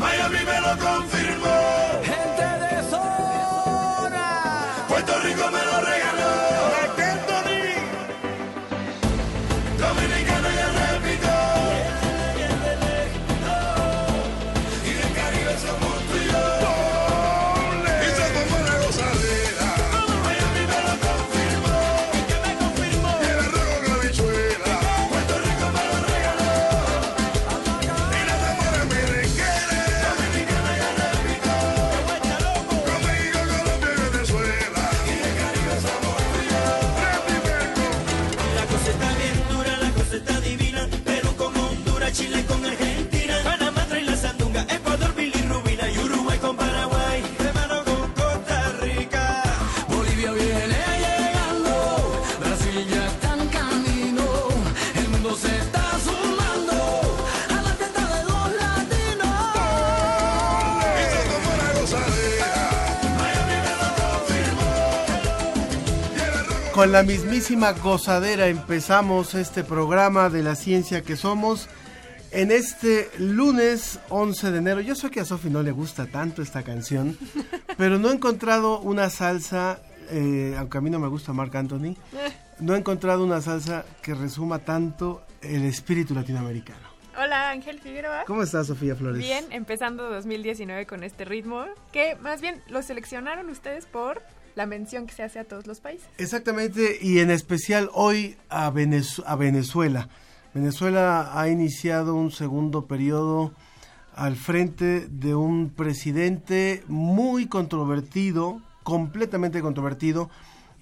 Miami 0.00 0.38
me 0.46 0.60
lo 0.62 0.78
confirmó. 0.78 1.79
Con 66.80 66.92
la 66.92 67.02
mismísima 67.02 67.72
gozadera 67.72 68.46
empezamos 68.46 69.34
este 69.34 69.64
programa 69.64 70.30
de 70.30 70.42
la 70.42 70.54
ciencia 70.54 71.02
que 71.02 71.14
somos 71.14 71.68
en 72.30 72.50
este 72.50 73.10
lunes 73.18 74.00
11 74.08 74.50
de 74.50 74.58
enero. 74.60 74.80
Yo 74.80 74.94
sé 74.94 75.10
que 75.10 75.20
a 75.20 75.26
Sofi 75.26 75.50
no 75.50 75.62
le 75.62 75.72
gusta 75.72 76.06
tanto 76.06 76.40
esta 76.40 76.62
canción, 76.62 77.18
pero 77.76 77.98
no 77.98 78.08
he 78.08 78.14
encontrado 78.14 78.80
una 78.80 79.10
salsa, 79.10 79.82
eh, 80.08 80.54
aunque 80.56 80.78
a 80.78 80.80
mí 80.80 80.88
no 80.88 80.98
me 80.98 81.08
gusta 81.08 81.34
Marc 81.34 81.54
Anthony, 81.54 81.96
no 82.60 82.74
he 82.74 82.78
encontrado 82.78 83.24
una 83.24 83.42
salsa 83.42 83.84
que 84.00 84.14
resuma 84.14 84.60
tanto 84.60 85.22
el 85.42 85.66
espíritu 85.66 86.14
latinoamericano. 86.14 86.88
Hola 87.18 87.50
Ángel 87.50 87.78
Figueroa. 87.80 88.24
¿Cómo 88.26 88.42
estás, 88.42 88.68
Sofía 88.68 88.96
Flores? 88.96 89.18
Bien, 89.18 89.44
empezando 89.50 90.08
2019 90.08 90.86
con 90.86 91.04
este 91.04 91.26
ritmo, 91.26 91.66
que 91.92 92.16
más 92.22 92.40
bien 92.40 92.62
lo 92.68 92.80
seleccionaron 92.80 93.50
ustedes 93.50 93.84
por 93.84 94.22
la 94.54 94.66
mención 94.66 95.06
que 95.06 95.14
se 95.14 95.22
hace 95.22 95.38
a 95.38 95.44
todos 95.44 95.66
los 95.66 95.80
países. 95.80 96.06
Exactamente, 96.18 96.98
y 97.00 97.20
en 97.20 97.30
especial 97.30 97.90
hoy 97.92 98.36
a, 98.48 98.70
Venez- 98.70 99.22
a 99.26 99.36
Venezuela. 99.36 100.08
Venezuela 100.54 101.30
ha 101.38 101.48
iniciado 101.48 102.14
un 102.14 102.30
segundo 102.32 102.86
periodo 102.86 103.52
al 104.14 104.36
frente 104.36 105.06
de 105.08 105.34
un 105.34 105.70
presidente 105.70 106.82
muy 106.88 107.46
controvertido, 107.46 108.60
completamente 108.82 109.62
controvertido, 109.62 110.28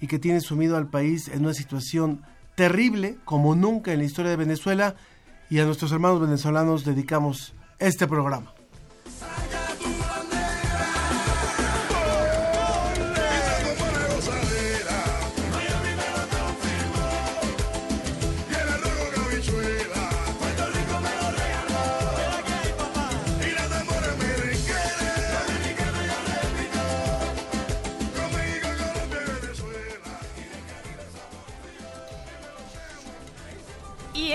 y 0.01 0.07
que 0.07 0.17
tiene 0.17 0.41
sumido 0.41 0.77
al 0.77 0.89
país 0.89 1.27
en 1.27 1.41
una 1.45 1.53
situación 1.53 2.23
terrible 2.55 3.17
como 3.25 3.55
nunca 3.55 3.93
en 3.93 3.99
la 3.99 4.05
historia 4.05 4.31
de 4.31 4.37
Venezuela, 4.37 4.95
y 5.49 5.59
a 5.59 5.65
nuestros 5.65 5.91
hermanos 5.91 6.19
venezolanos 6.19 6.83
dedicamos 6.83 7.53
este 7.79 8.07
programa. 8.07 8.53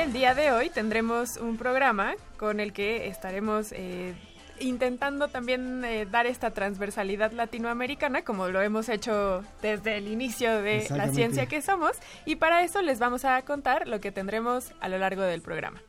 El 0.05 0.13
día 0.13 0.35
de 0.35 0.53
hoy 0.53 0.69
tendremos 0.69 1.39
un 1.39 1.57
programa 1.57 2.15
con 2.37 2.61
el 2.61 2.75
que 2.75 3.09
estaremos 3.09 3.73
eh, 3.73 4.13
intentando 4.61 5.29
también 5.29 5.83
eh, 5.83 6.05
dar 6.05 6.27
esta 6.27 6.51
transversalidad 6.51 7.33
latinoamericana, 7.33 8.23
como 8.23 8.49
lo 8.49 8.61
hemos 8.61 8.91
hecho 8.91 9.43
desde 9.63 9.97
el 9.97 10.09
inicio 10.09 10.61
de 10.61 10.87
la 10.91 11.09
ciencia 11.09 11.47
que 11.47 11.63
somos. 11.63 11.93
Y 12.27 12.37
para 12.37 12.65
eso 12.65 12.83
les 12.83 12.99
vamos 12.99 13.25
a 13.25 13.41
contar 13.43 13.89
lo 13.89 14.01
que 14.01 14.13
tendremos 14.13 14.73
a 14.81 14.91
lo 14.91 14.99
largo 14.99 15.23
del 15.23 15.41
programa. 15.41 15.81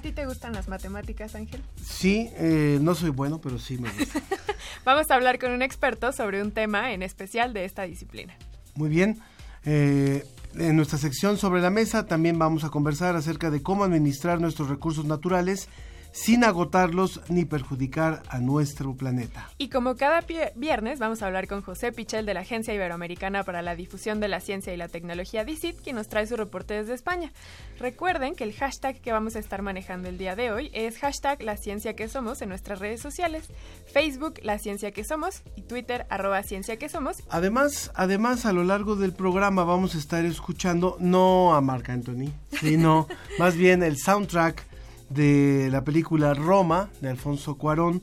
¿A 0.00 0.02
ti 0.02 0.12
te 0.12 0.24
gustan 0.24 0.54
las 0.54 0.66
matemáticas, 0.66 1.34
Ángel? 1.34 1.60
Sí, 1.84 2.30
eh, 2.38 2.78
no 2.80 2.94
soy 2.94 3.10
bueno, 3.10 3.38
pero 3.38 3.58
sí 3.58 3.76
me 3.76 3.90
gusta. 3.90 4.22
Vamos 4.86 5.10
a 5.10 5.14
hablar 5.14 5.38
con 5.38 5.52
un 5.52 5.60
experto 5.60 6.10
sobre 6.12 6.40
un 6.40 6.52
tema 6.52 6.94
en 6.94 7.02
especial 7.02 7.52
de 7.52 7.66
esta 7.66 7.82
disciplina. 7.82 8.34
Muy 8.74 8.88
bien. 8.88 9.20
Eh, 9.66 10.24
en 10.54 10.74
nuestra 10.74 10.96
sección 10.96 11.36
sobre 11.36 11.60
la 11.60 11.68
mesa 11.68 12.06
también 12.06 12.38
vamos 12.38 12.64
a 12.64 12.70
conversar 12.70 13.14
acerca 13.14 13.50
de 13.50 13.62
cómo 13.62 13.84
administrar 13.84 14.40
nuestros 14.40 14.70
recursos 14.70 15.04
naturales 15.04 15.68
sin 16.12 16.44
agotarlos 16.44 17.20
ni 17.28 17.44
perjudicar 17.44 18.22
a 18.28 18.38
nuestro 18.38 18.94
planeta. 18.94 19.48
Y 19.58 19.68
como 19.68 19.96
cada 19.96 20.24
viernes 20.54 20.98
vamos 20.98 21.22
a 21.22 21.26
hablar 21.26 21.46
con 21.46 21.62
José 21.62 21.92
Pichel 21.92 22.26
de 22.26 22.34
la 22.34 22.40
Agencia 22.40 22.74
Iberoamericana 22.74 23.44
para 23.44 23.62
la 23.62 23.76
Difusión 23.76 24.20
de 24.20 24.28
la 24.28 24.40
Ciencia 24.40 24.72
y 24.74 24.76
la 24.76 24.88
Tecnología 24.88 25.44
DICIT, 25.44 25.80
quien 25.80 25.96
nos 25.96 26.08
trae 26.08 26.26
su 26.26 26.36
reporte 26.36 26.74
desde 26.74 26.94
España. 26.94 27.32
Recuerden 27.78 28.34
que 28.34 28.44
el 28.44 28.54
hashtag 28.54 29.00
que 29.00 29.12
vamos 29.12 29.36
a 29.36 29.38
estar 29.38 29.62
manejando 29.62 30.08
el 30.08 30.18
día 30.18 30.36
de 30.36 30.52
hoy 30.52 30.70
es 30.72 30.98
hashtag 30.98 31.42
la 31.42 31.56
ciencia 31.56 31.94
que 31.94 32.08
somos 32.08 32.42
en 32.42 32.48
nuestras 32.48 32.78
redes 32.78 33.00
sociales, 33.00 33.48
Facebook 33.92 34.34
la 34.42 34.58
ciencia 34.58 34.92
que 34.92 35.04
somos 35.04 35.42
y 35.56 35.62
Twitter 35.62 36.06
arroba 36.10 36.42
ciencia 36.42 36.76
que 36.76 36.88
somos. 36.88 37.22
Además, 37.30 37.90
además 37.94 38.46
a 38.46 38.52
lo 38.52 38.64
largo 38.64 38.96
del 38.96 39.12
programa 39.12 39.64
vamos 39.64 39.94
a 39.94 39.98
estar 39.98 40.24
escuchando 40.24 40.96
no 41.00 41.54
a 41.54 41.60
Marc 41.60 41.88
Anthony, 41.90 42.30
sino 42.60 43.06
más 43.38 43.56
bien 43.56 43.82
el 43.82 43.96
soundtrack 43.96 44.69
de 45.10 45.68
la 45.70 45.84
película 45.84 46.32
Roma 46.34 46.88
de 47.02 47.10
Alfonso 47.10 47.56
Cuarón, 47.56 48.02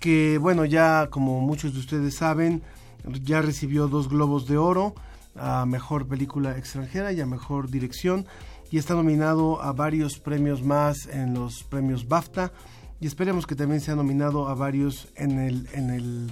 que 0.00 0.38
bueno, 0.38 0.64
ya 0.64 1.08
como 1.10 1.40
muchos 1.40 1.74
de 1.74 1.80
ustedes 1.80 2.14
saben, 2.14 2.62
ya 3.22 3.42
recibió 3.42 3.86
dos 3.86 4.08
globos 4.08 4.46
de 4.46 4.56
oro 4.56 4.94
a 5.36 5.66
mejor 5.66 6.08
película 6.08 6.56
extranjera 6.58 7.12
y 7.12 7.20
a 7.20 7.26
mejor 7.26 7.70
dirección 7.70 8.26
y 8.70 8.78
está 8.78 8.94
nominado 8.94 9.62
a 9.62 9.72
varios 9.72 10.18
premios 10.18 10.62
más 10.62 11.06
en 11.06 11.34
los 11.34 11.62
premios 11.62 12.08
BAFTA 12.08 12.52
y 13.00 13.06
esperemos 13.06 13.46
que 13.46 13.54
también 13.54 13.80
sea 13.80 13.94
nominado 13.94 14.48
a 14.48 14.54
varios 14.54 15.08
en 15.14 15.38
el 15.38 15.68
en 15.72 15.90
el 15.90 16.30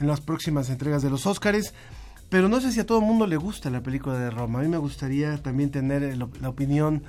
en 0.00 0.06
las 0.06 0.20
próximas 0.20 0.70
entregas 0.70 1.02
de 1.02 1.10
los 1.10 1.26
Óscares. 1.26 1.74
Pero 2.28 2.48
no 2.48 2.60
sé 2.60 2.72
si 2.72 2.80
a 2.80 2.86
todo 2.86 2.98
el 2.98 3.04
mundo 3.04 3.26
le 3.26 3.36
gusta 3.36 3.70
la 3.70 3.82
película 3.82 4.18
de 4.18 4.30
Roma. 4.30 4.58
A 4.58 4.62
mí 4.62 4.68
me 4.68 4.78
gustaría 4.78 5.40
también 5.42 5.70
tener 5.70 6.16
la 6.16 6.48
opinión 6.48 7.04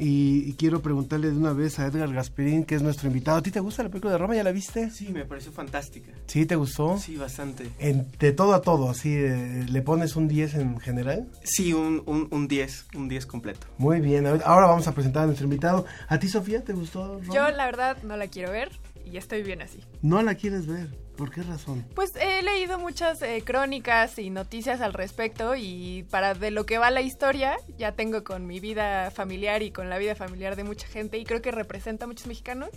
y, 0.00 0.44
y 0.48 0.54
quiero 0.54 0.80
preguntarle 0.82 1.30
de 1.30 1.36
una 1.36 1.52
vez 1.52 1.78
a 1.78 1.86
Edgar 1.86 2.12
Gasperín, 2.12 2.64
que 2.64 2.74
es 2.74 2.82
nuestro 2.82 3.06
invitado. 3.08 3.38
¿A 3.38 3.42
ti 3.42 3.50
te 3.50 3.60
gusta 3.60 3.82
la 3.82 3.90
película 3.90 4.12
de 4.12 4.18
Roma? 4.18 4.34
¿Ya 4.34 4.42
la 4.42 4.52
viste? 4.52 4.90
Sí, 4.90 5.08
me 5.12 5.24
pareció 5.24 5.52
fantástica. 5.52 6.10
¿Sí 6.26 6.46
te 6.46 6.56
gustó? 6.56 6.98
Sí, 6.98 7.16
bastante. 7.16 7.70
En- 7.78 8.06
de 8.18 8.32
todo 8.32 8.54
a 8.54 8.62
todo, 8.62 8.88
así, 8.90 9.12
eh, 9.14 9.66
¿le 9.70 9.82
pones 9.82 10.16
un 10.16 10.26
10 10.28 10.54
en 10.54 10.78
general? 10.80 11.28
Sí, 11.44 11.72
un, 11.72 12.02
un, 12.06 12.28
un 12.30 12.48
10, 12.48 12.86
un 12.94 13.08
10 13.08 13.26
completo. 13.26 13.66
Muy 13.78 14.00
bien, 14.00 14.26
a 14.26 14.32
ver, 14.32 14.42
ahora 14.44 14.66
vamos 14.66 14.86
a 14.88 14.92
presentar 14.94 15.24
a 15.24 15.26
nuestro 15.26 15.44
invitado. 15.44 15.84
¿A 16.08 16.18
ti, 16.18 16.28
Sofía, 16.28 16.64
te 16.64 16.72
gustó 16.72 17.20
Roma? 17.20 17.34
Yo 17.34 17.50
la 17.50 17.66
verdad 17.66 18.02
no 18.02 18.16
la 18.16 18.28
quiero 18.28 18.50
ver, 18.52 18.70
y 19.04 19.16
estoy 19.16 19.42
bien 19.42 19.60
así. 19.62 19.80
No 20.02 20.22
la 20.22 20.34
quieres 20.34 20.66
ver. 20.66 20.88
¿Por 21.20 21.30
qué 21.30 21.42
razón? 21.42 21.84
Pues 21.94 22.16
he 22.16 22.40
leído 22.40 22.78
muchas 22.78 23.20
eh, 23.20 23.42
crónicas 23.44 24.18
y 24.18 24.30
noticias 24.30 24.80
al 24.80 24.94
respecto 24.94 25.54
y 25.54 26.06
para 26.10 26.32
de 26.32 26.50
lo 26.50 26.64
que 26.64 26.78
va 26.78 26.90
la 26.90 27.02
historia 27.02 27.58
ya 27.76 27.92
tengo 27.92 28.24
con 28.24 28.46
mi 28.46 28.58
vida 28.58 29.10
familiar 29.10 29.62
y 29.62 29.70
con 29.70 29.90
la 29.90 29.98
vida 29.98 30.14
familiar 30.14 30.56
de 30.56 30.64
mucha 30.64 30.86
gente 30.86 31.18
y 31.18 31.24
creo 31.24 31.42
que 31.42 31.50
representa 31.50 32.06
a 32.06 32.08
muchos 32.08 32.26
mexicanos. 32.26 32.70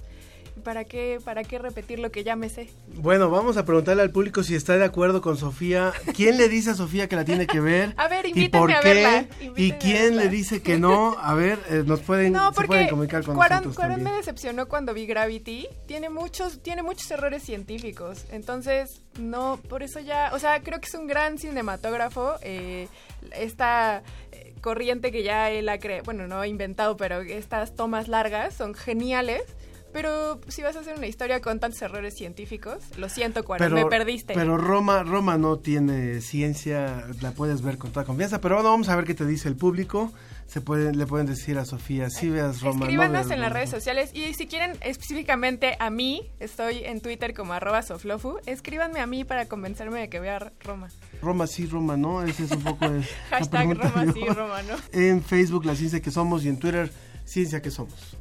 ¿Y 0.55 0.59
¿Para 0.61 0.83
qué, 0.85 1.19
¿Para 1.23 1.43
qué 1.43 1.57
repetir 1.57 1.99
lo 1.99 2.11
que 2.11 2.23
ya 2.23 2.35
me 2.35 2.47
sé? 2.49 2.69
Bueno, 2.95 3.29
vamos 3.29 3.57
a 3.57 3.65
preguntarle 3.65 4.03
al 4.03 4.11
público 4.11 4.43
si 4.43 4.53
está 4.55 4.77
de 4.77 4.85
acuerdo 4.85 5.21
con 5.21 5.35
Sofía. 5.37 5.91
¿Quién 6.15 6.37
le 6.37 6.47
dice 6.49 6.69
a 6.71 6.75
Sofía 6.75 7.07
que 7.09 7.15
la 7.15 7.25
tiene 7.25 7.47
que 7.47 7.59
ver? 7.59 7.93
A 7.97 8.07
ver, 8.07 8.25
¿Y 8.25 8.29
invítenme 8.29 8.59
por 8.59 8.71
a 8.71 8.79
qué? 8.81 8.93
verla, 8.93 9.25
¿Y 9.57 9.71
a 9.71 9.77
quién 9.79 10.15
le 10.17 10.29
dice 10.29 10.61
que 10.61 10.77
no? 10.77 11.17
A 11.19 11.33
ver, 11.33 11.59
eh, 11.69 11.83
nos 11.85 12.01
pueden, 12.01 12.33
No, 12.33 12.49
se 12.49 12.55
porque 12.55 12.67
pueden 12.67 12.89
comunicar 12.89 13.23
con 13.23 13.35
Cuarón, 13.35 13.57
nosotros 13.57 13.75
Cuarón 13.75 13.97
me 13.97 14.03
también. 14.03 14.17
decepcionó 14.21 14.67
cuando 14.67 14.93
vi 14.93 15.05
Gravity. 15.07 15.67
Tiene 15.87 16.09
muchos, 16.09 16.61
tiene 16.61 16.83
muchos 16.83 17.09
errores 17.11 17.41
científicos. 17.43 18.25
Entonces, 18.31 19.01
no, 19.19 19.59
por 19.69 19.81
eso 19.83 19.99
ya, 19.99 20.31
o 20.33 20.39
sea, 20.39 20.61
creo 20.61 20.79
que 20.79 20.87
es 20.87 20.93
un 20.93 21.07
gran 21.07 21.37
cinematógrafo. 21.37 22.35
eh, 22.41 22.87
esta 23.35 24.03
eh, 24.31 24.53
corriente 24.61 25.11
que 25.11 25.23
ya 25.23 25.49
él 25.49 25.67
ha 25.69 25.79
creado, 25.79 26.03
bueno, 26.03 26.27
no 26.27 26.39
ha 26.41 26.47
inventado, 26.47 26.97
pero 26.97 27.21
estas 27.21 27.75
tomas 27.75 28.07
largas 28.07 28.53
son 28.53 28.73
geniales. 28.75 29.41
Pero 29.93 30.41
si 30.47 30.63
vas 30.63 30.75
a 30.75 30.79
hacer 30.79 30.97
una 30.97 31.07
historia 31.07 31.39
con 31.39 31.59
tantos 31.59 31.81
errores 31.83 32.15
científicos, 32.15 32.83
lo 32.97 33.09
siento, 33.09 33.45
Cuarón, 33.45 33.73
me 33.73 33.85
perdiste. 33.85 34.33
Pero 34.33 34.57
Roma, 34.57 35.03
Roma 35.03 35.37
no 35.37 35.59
tiene 35.59 36.19
ciencia, 36.21 37.07
la 37.21 37.31
puedes 37.31 37.61
ver 37.61 37.77
con 37.77 37.91
toda 37.91 38.03
confianza. 38.03 38.41
Pero 38.41 38.55
bueno, 38.55 38.71
vamos 38.71 38.89
a 38.89 38.95
ver 38.95 39.05
qué 39.05 39.13
te 39.13 39.25
dice 39.25 39.47
el 39.47 39.55
público. 39.55 40.11
Se 40.47 40.61
pueden, 40.61 40.97
le 40.97 41.05
pueden 41.05 41.25
decir 41.25 41.57
a 41.57 41.65
Sofía, 41.65 42.09
si 42.09 42.29
veas 42.29 42.61
Roma. 42.61 42.79
no 42.79 42.85
Escríbanos 42.85 43.13
veas 43.13 43.31
en 43.31 43.41
las 43.41 43.53
redes 43.53 43.69
sociales 43.69 44.11
y 44.13 44.33
si 44.33 44.45
quieren 44.45 44.77
específicamente 44.81 45.77
a 45.79 45.89
mí, 45.89 46.29
estoy 46.39 46.83
en 46.83 46.99
Twitter 46.99 47.33
como 47.33 47.53
arroba 47.53 47.81
soflofu, 47.81 48.37
escríbanme 48.45 48.99
a 48.99 49.07
mí 49.07 49.23
para 49.23 49.47
convencerme 49.47 50.01
de 50.01 50.09
que 50.09 50.19
vea 50.19 50.51
Roma. 50.59 50.89
Roma 51.21 51.47
sí, 51.47 51.65
Roma 51.65 51.97
no, 51.97 52.23
ese 52.23 52.43
es 52.43 52.51
un 52.51 52.61
poco 52.61 52.85
el, 52.85 53.03
Hashtag 53.29 53.77
Roma 53.77 54.13
sí. 54.13 54.25
Roma 54.27 54.61
no. 54.63 54.75
En 54.91 55.23
Facebook, 55.23 55.65
La 55.65 55.75
Ciencia 55.75 56.01
que 56.01 56.11
Somos, 56.11 56.43
y 56.45 56.49
en 56.49 56.59
Twitter, 56.59 56.91
Ciencia 57.25 57.61
que 57.61 57.71
Somos. 57.71 58.17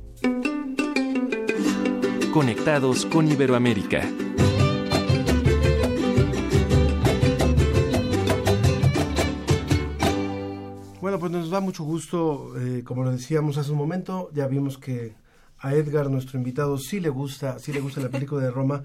Conectados 2.32 3.04
con 3.04 3.30
Iberoamérica. 3.30 4.08
Bueno, 11.02 11.18
pues 11.18 11.30
nos 11.30 11.50
da 11.50 11.60
mucho 11.60 11.84
gusto, 11.84 12.54
eh, 12.58 12.84
como 12.84 13.04
lo 13.04 13.10
decíamos 13.10 13.58
hace 13.58 13.72
un 13.72 13.76
momento, 13.76 14.30
ya 14.32 14.46
vimos 14.46 14.78
que 14.78 15.12
a 15.58 15.74
Edgar, 15.74 16.08
nuestro 16.08 16.38
invitado, 16.38 16.78
sí 16.78 17.00
le 17.00 17.10
gusta, 17.10 17.58
sí 17.58 17.70
le 17.70 17.80
gusta 17.80 18.00
la 18.00 18.08
película 18.08 18.42
de 18.42 18.50
Roma, 18.50 18.82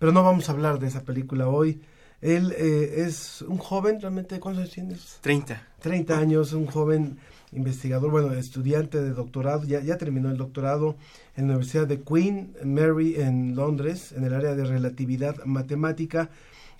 pero 0.00 0.10
no 0.10 0.24
vamos 0.24 0.48
a 0.48 0.52
hablar 0.52 0.80
de 0.80 0.88
esa 0.88 1.02
película 1.02 1.46
hoy. 1.46 1.80
Él 2.20 2.52
eh, 2.58 3.04
es 3.06 3.42
un 3.42 3.58
joven, 3.58 4.00
realmente, 4.00 4.40
¿cuántos 4.40 4.62
años 4.62 4.74
tienes? 4.74 5.18
30. 5.20 5.62
30 5.80 6.18
años, 6.18 6.52
un 6.52 6.66
joven 6.66 7.18
investigador, 7.52 8.10
bueno, 8.10 8.32
estudiante 8.34 9.00
de 9.00 9.10
doctorado, 9.10 9.64
ya, 9.64 9.80
ya 9.80 9.96
terminó 9.96 10.30
el 10.30 10.36
doctorado 10.36 10.96
en 11.38 11.46
la 11.46 11.54
Universidad 11.54 11.86
de 11.86 12.02
Queen 12.02 12.52
Mary 12.64 13.14
en 13.16 13.54
Londres, 13.54 14.10
en 14.10 14.24
el 14.24 14.34
área 14.34 14.56
de 14.56 14.64
relatividad 14.64 15.44
matemática. 15.44 16.30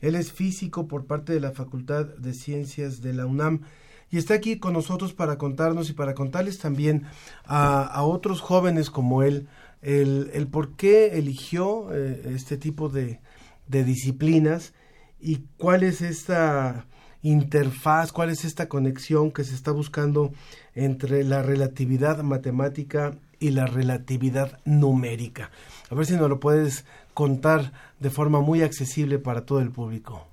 Él 0.00 0.16
es 0.16 0.32
físico 0.32 0.88
por 0.88 1.06
parte 1.06 1.32
de 1.32 1.38
la 1.38 1.52
Facultad 1.52 2.06
de 2.06 2.34
Ciencias 2.34 3.00
de 3.00 3.12
la 3.12 3.24
UNAM 3.24 3.60
y 4.10 4.18
está 4.18 4.34
aquí 4.34 4.58
con 4.58 4.72
nosotros 4.72 5.14
para 5.14 5.38
contarnos 5.38 5.90
y 5.90 5.92
para 5.92 6.14
contarles 6.14 6.58
también 6.58 7.04
a, 7.44 8.02
otros 8.02 8.40
jóvenes 8.40 8.90
como 8.90 9.22
él 9.22 9.46
el, 9.80 10.30
el 10.34 10.48
por 10.48 10.74
qué 10.74 11.18
eligió 11.18 11.94
eh, 11.94 12.22
este 12.34 12.56
tipo 12.56 12.88
de, 12.88 13.20
de 13.68 13.84
disciplinas 13.84 14.74
y 15.20 15.44
cuál 15.56 15.84
es 15.84 16.00
esta 16.00 16.86
interfaz, 17.22 18.10
cuál 18.10 18.30
es 18.30 18.44
esta 18.44 18.68
conexión 18.68 19.30
que 19.30 19.44
se 19.44 19.54
está 19.54 19.70
buscando 19.70 20.32
entre 20.74 21.22
la 21.22 21.42
relatividad 21.42 22.22
matemática 22.24 23.16
y 23.40 23.50
la 23.50 23.66
relatividad 23.66 24.58
numérica. 24.64 25.50
A 25.90 25.94
ver 25.94 26.06
si 26.06 26.14
nos 26.16 26.28
lo 26.28 26.40
puedes 26.40 26.84
contar 27.14 27.72
de 28.00 28.10
forma 28.10 28.40
muy 28.40 28.62
accesible 28.62 29.18
para 29.18 29.44
todo 29.46 29.60
el 29.60 29.70
público. 29.70 30.26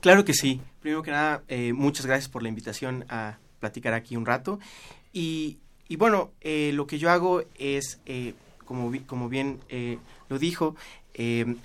Claro 0.00 0.24
que 0.24 0.34
sí. 0.34 0.60
Primero 0.80 1.02
que 1.02 1.10
nada, 1.10 1.42
eh, 1.48 1.72
muchas 1.72 2.06
gracias 2.06 2.28
por 2.28 2.42
la 2.42 2.48
invitación 2.48 3.04
a 3.08 3.38
platicar 3.60 3.94
aquí 3.94 4.16
un 4.16 4.26
rato. 4.26 4.58
Y, 5.12 5.58
y 5.88 5.96
bueno, 5.96 6.30
eh, 6.40 6.70
lo 6.74 6.86
que 6.86 6.98
yo 6.98 7.10
hago 7.10 7.42
es, 7.58 8.00
eh, 8.06 8.34
como, 8.64 8.92
como 9.06 9.28
bien 9.28 9.60
eh, 9.68 9.98
lo 10.28 10.38
dijo, 10.38 10.76
eh, 11.14 11.56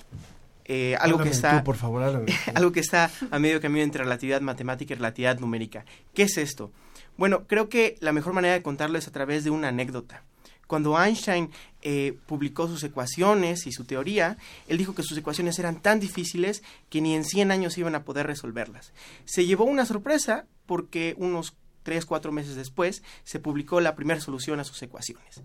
eh, 0.66 0.96
algo 1.00 1.20
que 1.20 1.30
está... 1.30 1.60
tú, 1.60 1.66
por 1.66 1.76
favor, 1.76 2.26
algo 2.56 2.72
que 2.72 2.80
está 2.80 3.12
a 3.30 3.40
medio 3.40 3.60
camino 3.60 3.84
entre 3.84 4.04
relatividad 4.04 4.42
matemática 4.42 4.94
y 4.94 4.96
relatividad 4.96 5.40
numérica. 5.40 5.86
¿Qué 6.14 6.24
es 6.24 6.38
esto? 6.38 6.72
Bueno, 7.18 7.46
creo 7.46 7.68
que 7.68 7.98
la 8.00 8.14
mejor 8.14 8.34
manera 8.34 8.54
de 8.54 8.62
contarlo 8.62 8.98
es 8.98 9.08
a 9.08 9.12
través 9.12 9.44
de 9.44 9.50
una 9.50 9.68
anécdota. 9.68 10.24
Cuando 10.72 10.98
Einstein 10.98 11.50
eh, 11.82 12.18
publicó 12.28 12.66
sus 12.66 12.82
ecuaciones 12.86 13.68
y 13.68 13.74
su 13.74 13.84
teoría, 13.84 14.38
él 14.70 14.78
dijo 14.78 14.96
que 14.96 15.04
sus 15.04 15.18
ecuaciones 15.18 15.60
eran 15.60 15.82
tan 15.82 16.00
difíciles 16.00 16.64
que 16.90 17.02
ni 17.02 17.14
en 17.14 17.26
100 17.26 17.52
años 17.52 17.78
iban 17.78 17.94
a 17.94 18.06
poder 18.06 18.26
resolverlas. 18.26 18.94
Se 19.26 19.46
llevó 19.46 19.66
una 19.66 19.86
sorpresa 19.86 20.46
porque 20.66 21.14
unos 21.18 21.58
3, 21.84 22.06
4 22.06 22.32
meses 22.32 22.56
después 22.56 23.04
se 23.26 23.42
publicó 23.42 23.82
la 23.82 23.98
primera 23.98 24.22
solución 24.22 24.62
a 24.62 24.64
sus 24.64 24.82
ecuaciones. 24.82 25.42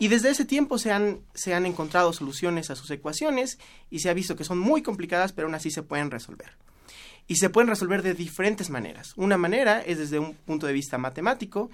Y 0.00 0.08
desde 0.08 0.30
ese 0.30 0.44
tiempo 0.44 0.78
se 0.78 0.90
han, 0.90 1.20
se 1.32 1.54
han 1.54 1.64
encontrado 1.64 2.12
soluciones 2.12 2.68
a 2.70 2.74
sus 2.74 2.90
ecuaciones 2.90 3.60
y 3.88 4.00
se 4.00 4.10
ha 4.10 4.14
visto 4.14 4.34
que 4.34 4.42
son 4.42 4.58
muy 4.58 4.82
complicadas, 4.82 5.32
pero 5.32 5.46
aún 5.46 5.54
así 5.54 5.70
se 5.70 5.84
pueden 5.84 6.10
resolver. 6.10 6.56
Y 7.28 7.36
se 7.36 7.50
pueden 7.50 7.68
resolver 7.68 8.02
de 8.02 8.14
diferentes 8.14 8.68
maneras. 8.68 9.12
Una 9.16 9.36
manera 9.36 9.80
es 9.80 9.98
desde 9.98 10.18
un 10.18 10.34
punto 10.34 10.66
de 10.66 10.72
vista 10.72 10.98
matemático 10.98 11.70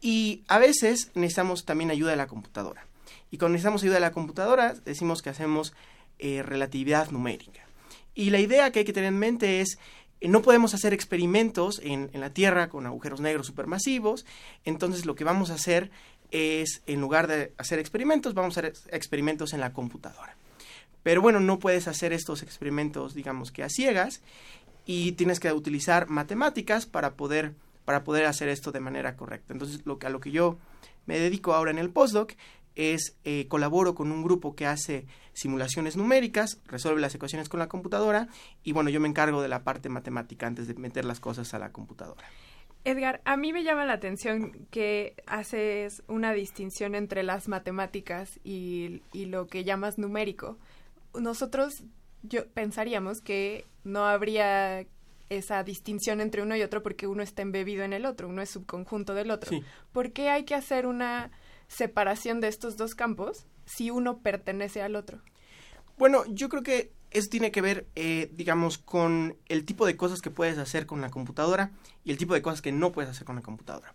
y 0.00 0.44
a 0.48 0.58
veces 0.58 1.10
necesitamos 1.14 1.64
también 1.64 1.90
ayuda 1.90 2.10
de 2.10 2.16
la 2.16 2.26
computadora. 2.26 2.86
Y 3.30 3.38
cuando 3.38 3.54
necesitamos 3.54 3.82
ayuda 3.82 3.94
de 3.96 4.00
la 4.00 4.12
computadora, 4.12 4.74
decimos 4.84 5.22
que 5.22 5.30
hacemos 5.30 5.74
eh, 6.18 6.42
relatividad 6.42 7.10
numérica. 7.10 7.60
Y 8.14 8.30
la 8.30 8.40
idea 8.40 8.70
que 8.72 8.80
hay 8.80 8.84
que 8.84 8.92
tener 8.92 9.08
en 9.08 9.18
mente 9.18 9.60
es, 9.60 9.78
eh, 10.20 10.28
no 10.28 10.42
podemos 10.42 10.74
hacer 10.74 10.92
experimentos 10.92 11.80
en, 11.84 12.10
en 12.12 12.20
la 12.20 12.30
Tierra 12.30 12.68
con 12.68 12.86
agujeros 12.86 13.20
negros 13.20 13.46
supermasivos, 13.46 14.26
entonces 14.64 15.06
lo 15.06 15.14
que 15.14 15.24
vamos 15.24 15.50
a 15.50 15.54
hacer 15.54 15.90
es, 16.30 16.82
en 16.86 17.00
lugar 17.00 17.26
de 17.26 17.52
hacer 17.58 17.78
experimentos, 17.78 18.34
vamos 18.34 18.56
a 18.56 18.60
hacer 18.60 18.74
experimentos 18.90 19.52
en 19.52 19.60
la 19.60 19.72
computadora. 19.72 20.36
Pero 21.02 21.22
bueno, 21.22 21.40
no 21.40 21.58
puedes 21.58 21.88
hacer 21.88 22.12
estos 22.12 22.42
experimentos, 22.42 23.14
digamos 23.14 23.50
que 23.50 23.62
a 23.62 23.68
ciegas, 23.68 24.20
y 24.84 25.12
tienes 25.12 25.40
que 25.40 25.52
utilizar 25.52 26.08
matemáticas 26.08 26.86
para 26.86 27.14
poder, 27.14 27.54
para 27.88 28.04
poder 28.04 28.26
hacer 28.26 28.50
esto 28.50 28.70
de 28.70 28.80
manera 28.80 29.16
correcta. 29.16 29.54
Entonces, 29.54 29.86
lo 29.86 29.98
que, 29.98 30.06
a 30.06 30.10
lo 30.10 30.20
que 30.20 30.30
yo 30.30 30.58
me 31.06 31.18
dedico 31.18 31.54
ahora 31.54 31.70
en 31.70 31.78
el 31.78 31.88
postdoc 31.88 32.34
es 32.74 33.16
eh, 33.24 33.46
colaboro 33.48 33.94
con 33.94 34.12
un 34.12 34.22
grupo 34.22 34.54
que 34.54 34.66
hace 34.66 35.06
simulaciones 35.32 35.96
numéricas, 35.96 36.60
resuelve 36.66 37.00
las 37.00 37.14
ecuaciones 37.14 37.48
con 37.48 37.60
la 37.60 37.68
computadora 37.68 38.28
y 38.62 38.72
bueno, 38.72 38.90
yo 38.90 39.00
me 39.00 39.08
encargo 39.08 39.40
de 39.40 39.48
la 39.48 39.64
parte 39.64 39.88
matemática 39.88 40.46
antes 40.46 40.68
de 40.68 40.74
meter 40.74 41.06
las 41.06 41.18
cosas 41.18 41.54
a 41.54 41.58
la 41.58 41.72
computadora. 41.72 42.26
Edgar, 42.84 43.22
a 43.24 43.38
mí 43.38 43.54
me 43.54 43.64
llama 43.64 43.86
la 43.86 43.94
atención 43.94 44.66
que 44.70 45.14
haces 45.26 46.02
una 46.08 46.34
distinción 46.34 46.94
entre 46.94 47.22
las 47.22 47.48
matemáticas 47.48 48.38
y, 48.44 49.00
y 49.14 49.24
lo 49.24 49.46
que 49.46 49.64
llamas 49.64 49.96
numérico. 49.96 50.58
Nosotros 51.18 51.84
yo 52.22 52.46
pensaríamos 52.48 53.22
que 53.22 53.64
no 53.82 54.04
habría 54.04 54.84
esa 55.30 55.62
distinción 55.62 56.20
entre 56.20 56.42
uno 56.42 56.56
y 56.56 56.62
otro 56.62 56.82
porque 56.82 57.06
uno 57.06 57.22
está 57.22 57.42
embebido 57.42 57.84
en 57.84 57.92
el 57.92 58.06
otro, 58.06 58.28
uno 58.28 58.42
es 58.42 58.50
subconjunto 58.50 59.14
del 59.14 59.30
otro. 59.30 59.50
Sí. 59.50 59.62
¿Por 59.92 60.12
qué 60.12 60.30
hay 60.30 60.44
que 60.44 60.54
hacer 60.54 60.86
una 60.86 61.30
separación 61.68 62.40
de 62.40 62.48
estos 62.48 62.76
dos 62.76 62.94
campos 62.94 63.46
si 63.66 63.90
uno 63.90 64.18
pertenece 64.18 64.82
al 64.82 64.96
otro? 64.96 65.20
Bueno, 65.98 66.24
yo 66.28 66.48
creo 66.48 66.62
que 66.62 66.92
eso 67.10 67.28
tiene 67.28 67.50
que 67.50 67.60
ver, 67.60 67.86
eh, 67.96 68.30
digamos, 68.34 68.78
con 68.78 69.36
el 69.48 69.64
tipo 69.64 69.86
de 69.86 69.96
cosas 69.96 70.20
que 70.20 70.30
puedes 70.30 70.58
hacer 70.58 70.86
con 70.86 71.00
la 71.00 71.10
computadora 71.10 71.72
y 72.04 72.10
el 72.10 72.18
tipo 72.18 72.34
de 72.34 72.42
cosas 72.42 72.62
que 72.62 72.72
no 72.72 72.92
puedes 72.92 73.10
hacer 73.10 73.24
con 73.24 73.36
la 73.36 73.42
computadora. 73.42 73.94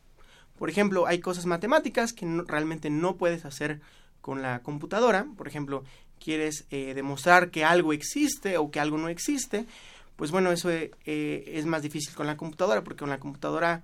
Por 0.57 0.69
ejemplo, 0.69 1.07
hay 1.07 1.19
cosas 1.19 1.45
matemáticas 1.45 2.13
que 2.13 2.25
no- 2.25 2.43
realmente 2.43 2.89
no 2.89 3.17
puedes 3.17 3.45
hacer 3.45 3.81
con 4.21 4.41
la 4.41 4.61
computadora. 4.63 5.27
Por 5.37 5.47
ejemplo, 5.47 5.83
quieres 6.19 6.65
eh, 6.69 6.93
demostrar 6.93 7.51
que 7.51 7.63
algo 7.65 7.91
existe 7.93 8.57
o 8.57 8.71
que 8.71 8.79
algo 8.79 8.97
no 8.97 9.09
existe. 9.09 9.65
Pues 10.15 10.31
bueno, 10.31 10.51
eso 10.51 10.69
eh, 10.71 10.91
eh, 11.05 11.43
es 11.55 11.65
más 11.65 11.81
difícil 11.81 12.13
con 12.15 12.27
la 12.27 12.37
computadora 12.37 12.83
porque 12.83 12.99
con 12.99 13.09
la 13.09 13.19
computadora 13.19 13.83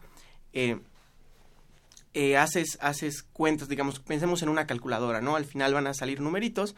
eh, 0.53 0.79
eh, 2.13 2.37
haces, 2.37 2.77
haces 2.81 3.23
cuentas, 3.23 3.67
digamos, 3.69 3.99
pensemos 3.99 4.41
en 4.41 4.49
una 4.49 4.65
calculadora, 4.67 5.21
¿no? 5.21 5.35
Al 5.35 5.45
final 5.45 5.73
van 5.73 5.87
a 5.87 5.93
salir 5.93 6.21
numeritos, 6.21 6.75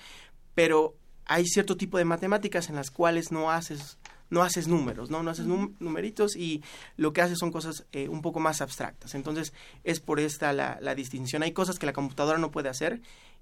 pero 0.56 0.96
hay 1.26 1.46
cierto 1.48 1.78
tipo 1.78 1.98
de 1.98 2.06
matemáticas 2.06 2.70
en 2.70 2.76
las 2.76 2.92
cuales 2.92 3.32
no 3.32 3.52
haces 3.52 3.98
no 4.30 4.44
haces 4.44 4.70
números, 4.70 5.10
¿no? 5.10 5.24
No 5.24 5.32
haces 5.32 5.46
num- 5.46 5.76
numeritos 5.82 6.38
y 6.38 6.64
lo 6.96 7.12
que 7.12 7.20
haces 7.22 7.38
son 7.38 7.52
cosas 7.52 7.86
eh, 7.92 8.08
un 8.08 8.22
poco 8.22 8.40
más 8.40 8.62
abstractas. 8.62 9.14
Entonces, 9.14 9.52
es 9.84 10.00
por 10.00 10.22
esta 10.22 10.54
la, 10.54 10.78
la 10.80 10.96
distinción. 10.96 11.44
Hay 11.44 11.52
cosas 11.52 11.78
que 11.78 11.86
la 11.86 11.92
computadora 11.92 12.38
no 12.38 12.50
puede 12.50 12.70
hacer 12.70 13.02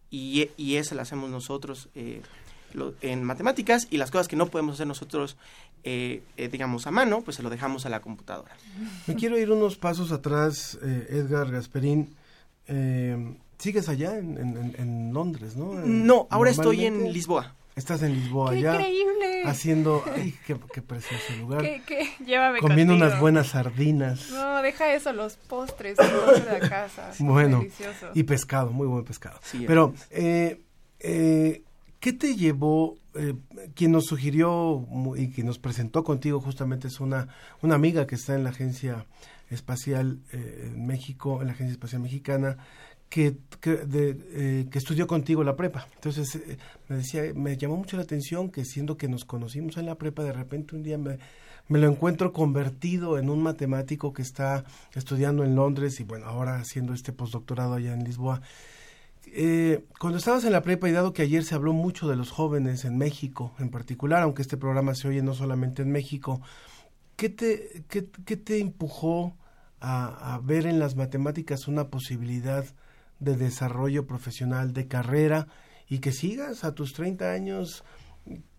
y, 0.10 0.50
y 0.58 0.78
esa 0.78 0.96
la 0.96 1.04
hacemos 1.04 1.30
nosotros. 1.30 1.89
eh, 1.94 2.24
lo- 2.74 2.94
en 3.02 3.24
matemáticas 3.24 3.88
y 3.90 3.98
las 3.98 4.12
cosas 4.12 4.28
que 4.28 4.36
no 4.36 4.48
podemos 4.48 4.76
hacer 4.76 4.88
nosotros, 4.88 5.38
eh, 5.84 6.22
eh, 6.38 6.48
digamos, 6.50 6.88
a 6.88 6.92
mano, 6.92 7.22
pues 7.22 7.38
se 7.38 7.44
lo 7.44 7.50
dejamos 7.50 7.86
a 7.86 7.90
la 7.90 8.00
computadora. 8.02 8.56
Me 9.08 9.16
quiero 9.16 9.38
ir 9.38 9.52
unos 9.52 9.78
pasos 9.78 10.12
atrás, 10.12 10.78
eh, 10.84 11.08
Edgar 11.10 11.50
Gasperín. 11.52 12.16
Eh, 12.68 13.36
¿Sigues 13.58 13.90
allá 13.90 14.18
en, 14.18 14.38
en- 14.38 14.58
en- 14.58 14.76
en 14.78 15.14
Londres, 15.14 15.56
no? 15.58 15.74
No, 15.74 16.28
ahora 16.30 16.50
estoy 16.52 16.86
en 16.86 17.12
Lisboa. 17.12 17.56
Estás 17.76 18.02
en 18.04 18.14
Lisboa 18.14 18.52
¡Qué 18.52 18.62
ya. 18.62 18.74
increíble! 18.76 19.44
Haciendo. 19.46 20.04
¡Ay, 20.14 20.36
qué, 20.46 20.58
qué 20.74 20.82
precioso 20.82 21.34
lugar! 21.40 21.62
¿Qué, 21.62 21.82
qué? 21.88 22.10
Llévame 22.26 22.60
Comiendo 22.60 22.92
contigo. 22.94 23.08
unas 23.08 23.20
buenas 23.22 23.48
sardinas. 23.48 24.32
No, 24.32 24.62
deja 24.62 24.94
eso, 24.94 25.14
los 25.14 25.36
postres, 25.36 25.98
el 25.98 26.10
postre 26.10 26.46
de 26.56 26.60
la 26.60 26.70
casa. 26.70 27.12
Bueno, 27.20 27.60
Delicioso. 27.60 28.08
y 28.14 28.24
pescado, 28.24 28.72
muy 28.72 28.86
buen 28.88 29.06
pescado. 29.06 29.40
Sí, 29.44 29.64
Pero, 29.66 29.94
eh, 30.12 30.62
eh, 31.00 31.64
¿qué 32.00 32.13
te 32.13 32.36
llevó? 32.36 33.00
eh, 33.15 33.36
quien 33.75 33.91
nos 33.91 34.06
sugirió 34.06 34.88
y 35.18 35.29
quien 35.29 35.48
nos 35.48 35.60
presentó 35.60 36.03
contigo 36.03 36.39
justamente 36.39 36.88
es 36.88 37.00
una, 37.00 37.27
una 37.62 37.75
amiga 37.75 38.08
que 38.08 38.15
está 38.15 38.36
en 38.36 38.44
la 38.44 38.51
Agencia 38.51 39.06
Espacial 39.50 40.20
eh, 40.32 40.72
en 40.74 40.86
México, 40.86 41.41
en 41.41 41.48
la 41.48 41.53
Agencia 41.53 41.74
Espacial 41.74 42.01
Mexicana, 42.01 42.58
que, 43.10 43.38
que, 43.60 43.79
eh, 43.91 44.68
que 44.70 44.77
estudió 44.77 45.08
contigo 45.08 45.44
la 45.44 45.56
prepa. 45.56 45.88
Entonces, 45.96 46.36
eh, 46.36 46.58
me 46.88 46.98
decía, 46.98 47.24
me 47.34 47.58
llamó 47.58 47.77
mucho 47.77 47.98
la 47.98 48.03
atención 48.03 48.50
que 48.50 48.63
siendo 48.63 48.98
que 48.98 49.08
nos 49.08 49.25
conocimos 49.25 49.77
en 49.77 49.88
la 49.88 49.96
prepa, 49.96 50.24
de 50.24 50.34
repente 50.34 50.75
un 50.75 50.84
día 50.84 51.00
me, 51.00 51.18
me 51.68 51.79
lo 51.79 51.89
encuentro 51.89 52.32
convertido 52.32 53.18
en 53.18 53.29
un 53.29 53.41
matemático 53.41 54.13
que 54.13 54.22
está 54.22 54.63
estudiando 54.94 55.44
en 55.44 55.56
Londres 55.56 56.00
y 56.00 56.03
bueno, 56.03 56.27
ahora 56.27 56.58
haciendo 56.60 56.94
este 56.94 57.12
postdoctorado 57.12 57.74
allá 57.74 57.94
en 57.94 58.03
Lisboa. 58.03 58.41
Eh, 59.34 59.86
cuando 60.00 60.18
estabas 60.18 60.44
en 60.46 60.52
la 60.52 60.62
prepa 60.62 60.90
y 60.90 60.92
dado 60.92 61.14
que 61.14 61.22
ayer 61.22 61.44
se 61.44 61.56
habló 61.56 61.74
mucho 61.74 62.08
de 62.08 62.16
los 62.16 62.32
jóvenes 62.32 62.86
en 62.86 62.98
México 62.98 63.54
en 63.60 63.70
particular, 63.70 64.24
aunque 64.24 64.42
este 64.42 64.58
programa 64.58 64.96
se 64.96 65.08
oye 65.08 65.22
no 65.22 65.34
solamente 65.34 65.82
en 65.82 65.92
México, 65.92 66.42
¿qué 67.16 67.30
te, 67.30 67.84
qué, 67.90 68.02
te 68.02 68.60
empujó 68.60 69.38
a, 69.80 70.36
a 70.36 70.40
ver 70.40 70.66
en 70.66 70.80
las 70.80 70.96
matemáticas 70.96 71.68
una 71.68 71.90
posibilidad 71.90 72.66
de 73.20 73.36
desarrollo 73.36 74.08
profesional, 74.08 74.74
de 74.74 74.88
carrera 74.88 75.48
y 75.88 76.00
que 76.00 76.12
sigas 76.12 76.64
a 76.64 76.74
tus 76.74 76.94
30 76.94 77.32
años 77.32 77.84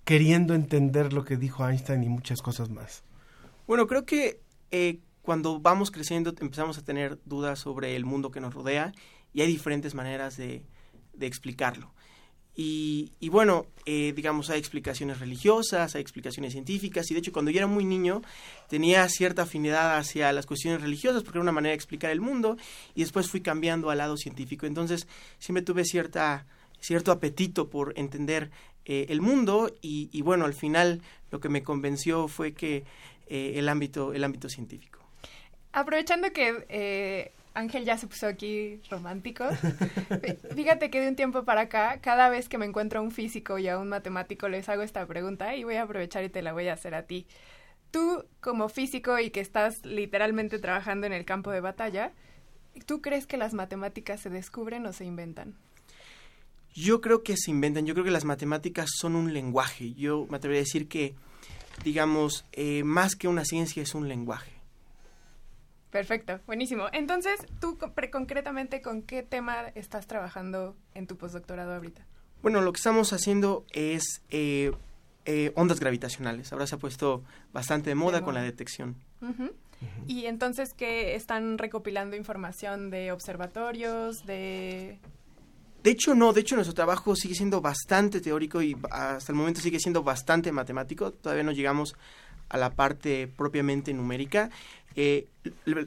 queriendo 0.05 0.55
entender 0.55 1.13
lo 1.13 1.25
que 1.25 1.37
dijo 1.37 1.67
Einstein 1.67 2.03
y 2.03 2.09
muchas 2.09 2.43
cosas 2.43 2.71
más? 2.71 3.05
Bueno, 3.67 3.87
creo 3.87 4.05
que 4.05 4.41
eh, 4.71 5.01
cuando 5.23 5.61
vamos 5.61 5.91
creciendo 5.91 6.35
empezamos 6.41 6.79
a 6.79 6.83
tener 6.83 7.19
dudas 7.25 7.61
sobre 7.61 7.95
el 7.95 8.05
mundo 8.05 8.31
que 8.31 8.41
nos 8.41 8.55
rodea 8.55 8.93
y 9.33 9.43
hay 9.43 9.47
diferentes 9.49 9.95
maneras 9.95 10.37
de, 10.37 10.63
de 11.13 11.27
explicarlo. 11.27 11.93
Y, 12.57 13.13
y 13.21 13.29
bueno, 13.29 13.67
eh, 13.87 14.13
digamos, 14.15 14.51
hay 14.51 14.59
explicaciones 14.59 15.21
religiosas, 15.21 15.95
hay 15.95 16.03
explicaciones 16.03 16.53
científicas, 16.53 17.11
y 17.11 17.15
de 17.15 17.21
hecho 17.21 17.33
cuando 17.33 17.51
yo 17.51 17.59
era 17.59 17.67
muy 17.67 17.85
niño 17.85 18.23
tenía 18.69 19.09
cierta 19.09 19.43
afinidad 19.43 19.97
hacia 19.97 20.33
las 20.33 20.47
cuestiones 20.47 20.83
religiosas 20.83 21.23
porque 21.23 21.39
era 21.39 21.43
una 21.43 21.53
manera 21.53 21.71
de 21.71 21.77
explicar 21.77 22.11
el 22.11 22.21
mundo, 22.21 22.57
y 22.95 23.01
después 23.01 23.31
fui 23.31 23.41
cambiando 23.41 23.89
al 23.89 23.99
lado 23.99 24.17
científico. 24.17 24.67
Entonces 24.67 25.07
siempre 25.39 25.63
tuve 25.63 25.85
cierta, 25.85 26.45
cierto 26.81 27.13
apetito 27.13 27.71
por 27.71 27.95
entender 27.97 28.51
eh, 28.85 29.07
el 29.09 29.21
mundo, 29.21 29.73
y, 29.81 30.11
y 30.13 30.21
bueno, 30.23 30.45
al 30.45 30.55
final 30.55 31.01
lo 31.31 31.41
que 31.41 31.49
me 31.49 31.63
convenció 31.63 32.27
fue 32.27 32.53
que 32.53 32.85
eh, 33.29 33.53
el, 33.57 33.69
ámbito, 33.69 34.13
el 34.13 34.25
ámbito 34.25 34.49
científico. 34.49 34.99
Aprovechando 35.73 36.33
que 36.33 37.31
Ángel 37.55 37.85
ya 37.85 37.99
se 37.99 38.07
puso 38.07 38.27
aquí 38.27 38.81
romántico, 38.91 39.45
fíjate 40.55 40.91
que 40.91 41.01
de 41.01 41.09
un 41.09 41.17
tiempo 41.17 41.45
para 41.45 41.63
acá, 41.63 42.01
cada 42.01 42.29
vez 42.29 42.49
que 42.49 42.59
me 42.59 42.67
encuentro 42.67 43.01
a 43.01 43.03
un 43.03 43.11
físico 43.11 43.59
y 43.59 43.69
a 43.69 43.79
un 43.79 43.89
matemático 43.89 44.49
les 44.49 44.69
hago 44.69 44.83
esta 44.83 45.05
pregunta 45.07 45.57
y 45.57 45.65
voy 45.65 45.77
a 45.77 45.83
aprovechar 45.83 46.23
y 46.25 46.29
te 46.29 46.43
la 46.43 46.53
voy 46.53 46.69
a 46.69 46.75
hacer 46.75 46.95
a 46.95 47.05
ti. 47.05 47.27
Tú, 47.91 48.25
como 48.41 48.69
físico 48.69 49.19
y 49.19 49.31
que 49.31 49.41
estás 49.41 49.85
literalmente 49.85 50.59
trabajando 50.61 51.07
en 51.07 51.13
el 51.13 51.25
campo 51.25 51.51
de 51.51 51.61
batalla, 51.61 52.13
¿tú 52.87 53.01
crees 53.03 53.27
que 53.27 53.37
las 53.37 53.53
matemáticas 53.53 54.21
se 54.21 54.31
descubren 54.31 54.87
o 54.87 54.93
se 54.93 55.05
inventan? 55.05 55.57
Yo 56.73 57.01
creo 57.01 57.25
que 57.25 57.37
se 57.37 57.51
inventan, 57.51 57.85
yo 57.85 57.95
creo 57.95 58.05
que 58.05 58.13
las 58.13 58.25
matemáticas 58.25 58.91
son 58.97 59.17
un 59.17 59.35
lenguaje. 59.35 59.93
Yo 59.95 60.27
me 60.31 60.37
atrevería 60.37 60.61
a 60.61 60.65
decir 60.65 60.87
que, 60.87 61.17
digamos, 61.83 62.45
eh, 62.53 62.85
más 62.85 63.17
que 63.17 63.27
una 63.27 63.45
ciencia 63.45 63.83
es 63.83 63.95
un 63.97 64.09
lenguaje. 64.09 64.60
Perfecto, 65.91 66.39
buenísimo. 66.47 66.85
Entonces, 66.93 67.41
tú 67.61 67.77
concretamente, 68.11 68.81
¿con 68.81 69.03
qué 69.03 69.23
tema 69.23 69.69
estás 69.75 70.07
trabajando 70.07 70.77
en 70.95 71.07
tu 71.07 71.17
postdoctorado 71.17 71.75
ahorita? 71.75 72.07
Bueno, 72.43 72.61
lo 72.61 72.73
que 72.73 72.79
estamos 72.79 73.13
haciendo 73.13 73.65
es 73.73 74.23
eh, 74.31 74.73
eh, 75.25 75.53
ondas 75.57 75.81
gravitacionales. 75.81 76.53
Ahora 76.53 76.67
se 76.67 76.77
ha 76.77 76.79
puesto 76.79 77.25
bastante 77.53 77.91
de 77.91 77.95
moda 77.97 78.19
De 78.19 78.25
con 78.25 78.35
la 78.35 78.43
detección. 78.43 78.97
Y 80.07 80.27
entonces, 80.27 80.73
¿qué 80.75 81.15
están 81.15 81.59
recopilando 81.59 82.17
información 82.17 82.91
de 82.91 83.13
observatorios, 83.13 84.25
de... 84.27 84.99
De 85.83 85.91
hecho, 85.91 86.15
no, 86.15 86.35
de 86.35 86.43
hecho 86.43 86.57
nuestro 86.57 86.75
trabajo 86.75 87.17
sigue 87.17 87.35
siendo 87.35 87.63
bastante 87.63 88.21
teórico 88.21 88.61
y 88.61 88.77
hasta 88.91 89.33
el 89.33 89.39
momento 89.39 89.63
sigue 89.63 89.81
siendo 89.81 90.03
bastante 90.03 90.53
matemático. 90.53 91.11
Todavía 91.11 91.43
no 91.43 91.53
llegamos 91.53 91.97
a 92.51 92.59
la 92.59 92.71
parte 92.71 93.29
propiamente 93.29 93.95
numérica. 93.95 94.51
Le- 94.97 95.27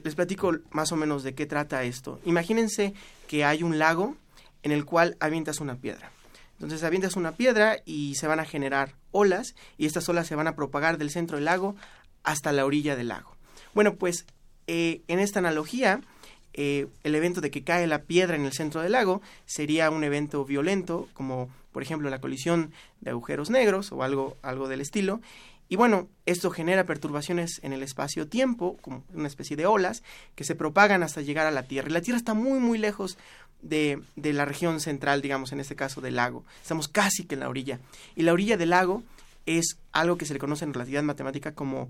les 0.02 0.14
platico 0.14 0.52
más 0.70 0.92
o 0.92 0.96
menos 0.96 1.22
de 1.22 1.34
qué 1.34 1.46
trata 1.46 1.84
esto. 1.84 2.20
Imagínense 2.24 2.94
que 3.28 3.44
hay 3.44 3.62
un 3.62 3.78
lago 3.78 4.16
en 4.62 4.72
el 4.72 4.84
cual 4.84 5.16
avientas 5.20 5.60
una 5.60 5.76
piedra. 5.76 6.10
Entonces 6.54 6.82
avientas 6.84 7.16
una 7.16 7.32
piedra 7.32 7.78
y 7.84 8.14
se 8.14 8.26
van 8.26 8.40
a 8.40 8.44
generar 8.44 8.94
olas 9.10 9.54
y 9.76 9.86
estas 9.86 10.08
olas 10.08 10.26
se 10.26 10.34
van 10.36 10.46
a 10.46 10.54
propagar 10.56 10.98
del 10.98 11.10
centro 11.10 11.36
del 11.36 11.44
lago 11.44 11.76
hasta 12.22 12.52
la 12.52 12.64
orilla 12.64 12.96
del 12.96 13.08
lago. 13.08 13.36
Bueno, 13.74 13.96
pues 13.96 14.24
eh, 14.66 15.02
en 15.08 15.18
esta 15.18 15.40
analogía, 15.40 16.00
eh, 16.54 16.86
el 17.02 17.14
evento 17.14 17.40
de 17.40 17.50
que 17.50 17.64
cae 17.64 17.86
la 17.86 18.02
piedra 18.02 18.36
en 18.36 18.44
el 18.46 18.52
centro 18.52 18.80
del 18.80 18.92
lago 18.92 19.20
sería 19.46 19.90
un 19.90 20.04
evento 20.04 20.44
violento, 20.44 21.08
como 21.12 21.50
por 21.72 21.82
ejemplo 21.82 22.08
la 22.08 22.20
colisión 22.20 22.72
de 23.00 23.10
agujeros 23.10 23.50
negros 23.50 23.90
o 23.92 24.02
algo, 24.04 24.36
algo 24.42 24.68
del 24.68 24.80
estilo. 24.80 25.20
Y 25.68 25.76
bueno, 25.76 26.08
esto 26.26 26.50
genera 26.50 26.84
perturbaciones 26.84 27.60
en 27.62 27.72
el 27.72 27.82
espacio-tiempo, 27.82 28.76
como 28.80 29.04
una 29.14 29.28
especie 29.28 29.56
de 29.56 29.66
olas, 29.66 30.02
que 30.34 30.44
se 30.44 30.54
propagan 30.54 31.02
hasta 31.02 31.22
llegar 31.22 31.46
a 31.46 31.50
la 31.50 31.64
Tierra. 31.64 31.88
Y 31.88 31.92
la 31.92 32.02
Tierra 32.02 32.18
está 32.18 32.34
muy, 32.34 32.58
muy 32.58 32.78
lejos 32.78 33.16
de, 33.62 34.00
de 34.14 34.32
la 34.32 34.44
región 34.44 34.80
central, 34.80 35.22
digamos, 35.22 35.52
en 35.52 35.60
este 35.60 35.74
caso 35.74 36.00
del 36.00 36.16
lago. 36.16 36.44
Estamos 36.62 36.88
casi 36.88 37.24
que 37.24 37.34
en 37.34 37.40
la 37.40 37.48
orilla. 37.48 37.80
Y 38.14 38.22
la 38.22 38.32
orilla 38.32 38.56
del 38.56 38.70
lago 38.70 39.02
es 39.46 39.78
algo 39.92 40.16
que 40.16 40.26
se 40.26 40.34
le 40.34 40.38
conoce 40.38 40.64
en 40.64 40.74
relatividad 40.74 41.02
matemática 41.02 41.54
como 41.54 41.88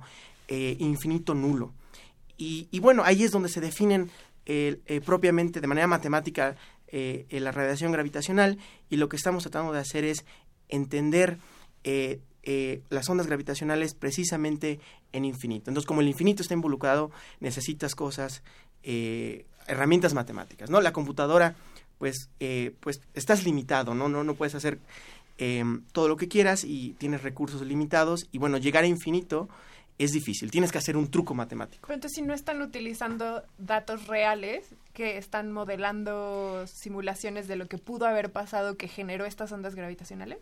eh, 0.48 0.76
infinito 0.78 1.34
nulo. 1.34 1.72
Y, 2.36 2.68
y 2.70 2.80
bueno, 2.80 3.02
ahí 3.04 3.22
es 3.24 3.30
donde 3.30 3.48
se 3.48 3.60
definen 3.60 4.10
eh, 4.46 4.80
eh, 4.86 5.00
propiamente 5.00 5.60
de 5.60 5.66
manera 5.66 5.86
matemática 5.86 6.56
la 7.28 7.50
radiación 7.50 7.90
gravitacional 7.90 8.56
y 8.88 8.98
lo 8.98 9.08
que 9.08 9.16
estamos 9.16 9.42
tratando 9.42 9.72
de 9.72 9.80
hacer 9.80 10.04
es 10.04 10.24
entender 10.68 11.38
eh, 12.44 12.82
las 12.90 13.08
ondas 13.08 13.26
gravitacionales 13.26 13.94
precisamente 13.94 14.80
en 15.12 15.24
infinito. 15.24 15.70
Entonces, 15.70 15.86
como 15.86 16.00
el 16.00 16.08
infinito 16.08 16.42
está 16.42 16.54
involucrado, 16.54 17.10
necesitas 17.40 17.94
cosas, 17.94 18.42
eh, 18.82 19.46
herramientas 19.66 20.14
matemáticas, 20.14 20.70
¿no? 20.70 20.80
La 20.80 20.92
computadora, 20.92 21.54
pues, 21.98 22.28
eh, 22.40 22.74
pues 22.80 23.00
estás 23.14 23.44
limitado, 23.44 23.94
¿no? 23.94 24.08
No, 24.08 24.24
no 24.24 24.34
puedes 24.34 24.54
hacer 24.54 24.78
eh, 25.38 25.64
todo 25.92 26.08
lo 26.08 26.16
que 26.16 26.28
quieras 26.28 26.64
y 26.64 26.92
tienes 26.92 27.22
recursos 27.22 27.62
limitados 27.62 28.28
y 28.30 28.38
bueno, 28.38 28.58
llegar 28.58 28.84
a 28.84 28.86
infinito 28.86 29.48
es 29.98 30.12
difícil, 30.12 30.50
tienes 30.50 30.72
que 30.72 30.78
hacer 30.78 30.96
un 30.96 31.08
truco 31.08 31.34
matemático. 31.34 31.86
Pero 31.86 31.94
entonces, 31.94 32.16
si 32.16 32.22
no 32.22 32.34
están 32.34 32.60
utilizando 32.62 33.42
datos 33.58 34.06
reales, 34.06 34.66
que 34.92 35.18
están 35.18 35.52
modelando 35.52 36.66
simulaciones 36.66 37.48
de 37.48 37.56
lo 37.56 37.66
que 37.66 37.78
pudo 37.78 38.06
haber 38.06 38.30
pasado 38.30 38.76
que 38.76 38.88
generó 38.88 39.24
estas 39.24 39.50
ondas 39.52 39.74
gravitacionales. 39.74 40.38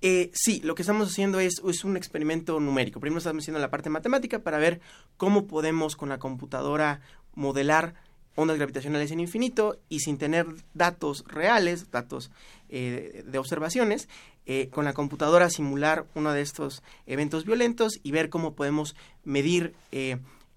Eh, 0.00 0.30
sí, 0.32 0.60
lo 0.62 0.74
que 0.74 0.82
estamos 0.82 1.08
haciendo 1.08 1.40
es, 1.40 1.60
un 1.84 1.96
experimento 1.96 2.60
numérico. 2.60 3.00
Primero 3.00 3.18
estamos 3.18 3.42
haciendo 3.42 3.60
la 3.60 3.70
parte 3.70 3.90
matemática 3.90 4.40
para 4.40 4.58
ver 4.58 4.80
cómo 5.16 5.46
podemos 5.46 5.96
con 5.96 6.08
la 6.08 6.18
computadora 6.18 7.00
modelar 7.34 7.94
ondas 8.36 8.56
gravitacionales 8.56 9.10
en 9.10 9.18
infinito 9.18 9.80
y 9.88 9.98
sin 10.00 10.16
tener 10.16 10.46
datos 10.72 11.24
reales, 11.26 11.90
datos 11.90 12.30
eh, 12.68 13.24
de 13.26 13.38
observaciones, 13.38 14.08
eh, 14.46 14.68
con 14.70 14.84
la 14.84 14.92
computadora 14.92 15.50
simular 15.50 16.06
uno 16.14 16.32
de 16.32 16.42
estos 16.42 16.84
eventos 17.06 17.44
violentos 17.44 17.98
y 18.04 18.12
ver 18.12 18.30
cómo 18.30 18.54
podemos 18.54 18.94
medir 19.24 19.74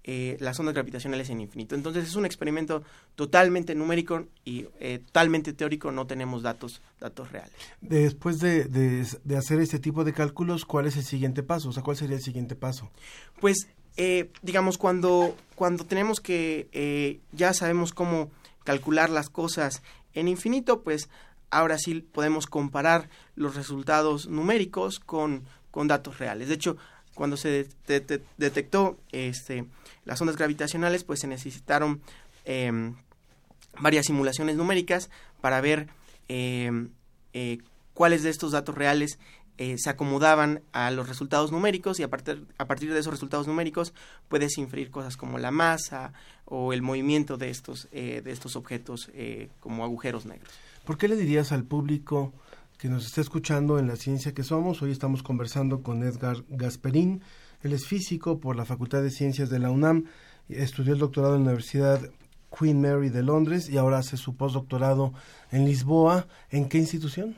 eh, 0.04 0.36
las 0.40 0.58
ondas 0.58 0.74
gravitacionales 0.74 1.30
en 1.30 1.40
infinito. 1.40 1.74
Entonces 1.74 2.06
es 2.08 2.16
un 2.16 2.26
experimento 2.26 2.82
totalmente 3.14 3.74
numérico 3.74 4.26
y 4.44 4.66
eh, 4.80 5.00
totalmente 5.04 5.52
teórico, 5.52 5.92
no 5.92 6.06
tenemos 6.06 6.42
datos, 6.42 6.82
datos 7.00 7.30
reales. 7.30 7.54
Después 7.80 8.40
de, 8.40 8.64
de, 8.64 9.06
de 9.24 9.36
hacer 9.36 9.60
este 9.60 9.78
tipo 9.78 10.02
de 10.04 10.12
cálculos, 10.12 10.64
¿cuál 10.64 10.86
es 10.86 10.96
el 10.96 11.04
siguiente 11.04 11.42
paso? 11.42 11.68
O 11.68 11.72
sea, 11.72 11.82
¿cuál 11.82 11.96
sería 11.96 12.16
el 12.16 12.22
siguiente 12.22 12.56
paso? 12.56 12.90
Pues, 13.40 13.68
eh, 13.96 14.30
digamos, 14.42 14.78
cuando, 14.78 15.36
cuando 15.54 15.84
tenemos 15.84 16.20
que, 16.20 16.68
eh, 16.72 17.20
ya 17.32 17.52
sabemos 17.54 17.92
cómo 17.92 18.30
calcular 18.64 19.10
las 19.10 19.28
cosas 19.28 19.82
en 20.14 20.28
infinito, 20.28 20.82
pues 20.82 21.08
ahora 21.50 21.78
sí 21.78 22.00
podemos 22.00 22.46
comparar 22.46 23.08
los 23.36 23.54
resultados 23.54 24.26
numéricos 24.28 24.98
con, 24.98 25.44
con 25.70 25.88
datos 25.88 26.18
reales. 26.18 26.48
De 26.48 26.54
hecho, 26.54 26.76
cuando 27.14 27.36
se 27.36 27.48
de- 27.50 27.68
de- 27.86 28.00
de- 28.00 28.22
detectó 28.38 28.98
este, 29.12 29.66
las 30.04 30.20
ondas 30.20 30.36
gravitacionales, 30.36 31.04
pues 31.04 31.20
se 31.20 31.26
necesitaron 31.26 32.00
em, 32.44 32.94
varias 33.78 34.06
simulaciones 34.06 34.56
numéricas 34.56 35.10
para 35.40 35.60
ver 35.60 35.88
em, 36.28 36.90
eh, 37.32 37.58
cuáles 37.94 38.22
de 38.22 38.30
estos 38.30 38.52
datos 38.52 38.74
reales 38.74 39.18
eh, 39.58 39.76
se 39.78 39.90
acomodaban 39.90 40.62
a 40.72 40.90
los 40.90 41.08
resultados 41.08 41.52
numéricos 41.52 42.00
y 42.00 42.02
a 42.02 42.08
partir, 42.08 42.46
a 42.56 42.64
partir 42.64 42.92
de 42.92 42.98
esos 42.98 43.12
resultados 43.12 43.46
numéricos 43.46 43.92
puedes 44.28 44.56
inferir 44.56 44.90
cosas 44.90 45.18
como 45.18 45.36
la 45.38 45.50
masa 45.50 46.14
o 46.46 46.72
el 46.72 46.80
movimiento 46.80 47.36
de 47.36 47.50
estos, 47.50 47.86
eh, 47.92 48.22
de 48.24 48.32
estos 48.32 48.56
objetos 48.56 49.10
eh, 49.12 49.50
como 49.60 49.84
agujeros 49.84 50.24
negros. 50.24 50.48
¿Por 50.86 50.96
qué 50.96 51.06
le 51.06 51.16
dirías 51.16 51.52
al 51.52 51.64
público 51.64 52.32
que 52.78 52.88
nos 52.88 53.04
está 53.04 53.20
escuchando 53.20 53.78
en 53.78 53.88
la 53.88 53.96
ciencia 53.96 54.32
que 54.32 54.42
somos? 54.42 54.80
Hoy 54.80 54.90
estamos 54.90 55.22
conversando 55.22 55.82
con 55.82 56.02
Edgar 56.02 56.44
Gasperín. 56.48 57.22
Él 57.62 57.72
es 57.72 57.86
físico 57.86 58.38
por 58.38 58.56
la 58.56 58.64
Facultad 58.64 59.02
de 59.02 59.10
Ciencias 59.10 59.50
de 59.50 59.58
la 59.58 59.70
UNAM. 59.70 60.06
Estudió 60.48 60.92
el 60.92 60.98
doctorado 60.98 61.36
en 61.36 61.42
la 61.42 61.50
Universidad 61.50 62.00
Queen 62.56 62.80
Mary 62.80 63.08
de 63.08 63.22
Londres 63.22 63.68
y 63.68 63.78
ahora 63.78 63.98
hace 63.98 64.16
su 64.16 64.36
postdoctorado 64.36 65.14
en 65.50 65.64
Lisboa. 65.64 66.26
¿En 66.50 66.68
qué 66.68 66.78
institución? 66.78 67.36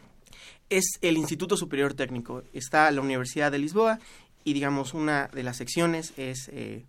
es 0.70 0.98
el 1.02 1.16
Instituto 1.16 1.56
Superior 1.56 1.94
Técnico. 1.94 2.42
Está 2.52 2.90
la 2.90 3.00
Universidad 3.00 3.52
de 3.52 3.58
Lisboa 3.58 3.98
y, 4.44 4.52
digamos, 4.52 4.94
una 4.94 5.28
de 5.28 5.42
las 5.42 5.56
secciones 5.56 6.12
es, 6.16 6.48
eh, 6.52 6.84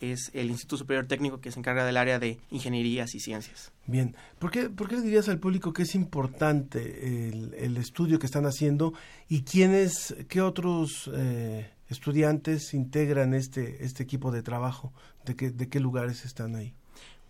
es 0.00 0.30
el 0.34 0.50
Instituto 0.50 0.78
Superior 0.78 1.06
Técnico 1.06 1.40
que 1.40 1.50
se 1.50 1.58
encarga 1.58 1.84
del 1.84 1.96
área 1.96 2.18
de 2.18 2.38
ingenierías 2.50 3.14
y 3.14 3.20
ciencias. 3.20 3.72
Bien, 3.86 4.14
¿por 4.38 4.50
qué, 4.50 4.70
por 4.70 4.88
qué 4.88 4.96
le 4.96 5.02
dirías 5.02 5.28
al 5.28 5.38
público 5.38 5.72
que 5.72 5.82
es 5.82 5.94
importante 5.94 7.28
el, 7.28 7.54
el 7.54 7.76
estudio 7.76 8.18
que 8.18 8.26
están 8.26 8.46
haciendo 8.46 8.94
y 9.28 9.42
quiénes, 9.42 10.14
qué 10.28 10.40
otros 10.40 11.10
eh, 11.14 11.70
estudiantes 11.88 12.74
integran 12.74 13.34
este, 13.34 13.84
este 13.84 14.02
equipo 14.02 14.30
de 14.30 14.42
trabajo? 14.42 14.92
¿De 15.24 15.36
qué, 15.36 15.50
¿De 15.50 15.68
qué 15.68 15.80
lugares 15.80 16.24
están 16.24 16.54
ahí? 16.56 16.74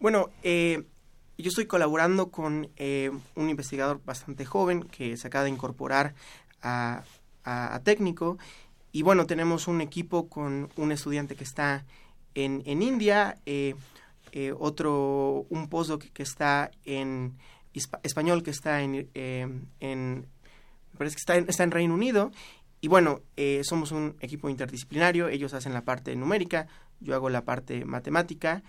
Bueno, 0.00 0.30
eh, 0.42 0.84
yo 1.38 1.48
estoy 1.48 1.66
colaborando 1.66 2.30
con 2.30 2.68
eh, 2.76 3.10
un 3.34 3.48
investigador 3.48 4.00
bastante 4.04 4.44
joven 4.44 4.82
que 4.84 5.16
se 5.16 5.26
acaba 5.26 5.44
de 5.44 5.50
incorporar 5.50 6.14
a, 6.62 7.02
técnico 7.82 8.38
y 8.90 9.02
bueno, 9.02 9.26
tenemos 9.26 9.68
un 9.68 9.82
equipo 9.82 10.28
con 10.28 10.70
un 10.76 10.92
estudiante 10.92 11.34
que 11.34 11.44
está 11.44 11.84
en, 12.34 12.62
en 12.64 12.80
India, 12.80 13.38
eh, 13.44 13.74
eh, 14.32 14.52
otro, 14.58 15.46
un 15.50 15.68
postdoc 15.68 16.04
que 16.12 16.22
está 16.22 16.70
en 16.84 17.36
español 18.02 18.42
que 18.42 18.50
está 18.50 18.82
en, 18.82 19.08
eh, 19.14 19.48
en 19.80 20.26
parece 20.96 21.16
que 21.16 21.20
está 21.20 21.36
está 21.36 21.64
en 21.64 21.70
Reino 21.70 21.94
Unido 21.94 22.30
y 22.84 22.88
bueno, 22.88 23.22
eh, 23.38 23.62
somos 23.64 23.92
un 23.92 24.14
equipo 24.20 24.50
interdisciplinario, 24.50 25.28
ellos 25.28 25.54
hacen 25.54 25.72
la 25.72 25.86
parte 25.86 26.14
numérica, 26.16 26.66
yo 27.00 27.14
hago 27.14 27.30
la 27.30 27.42
parte 27.42 27.86
matemática 27.86 28.62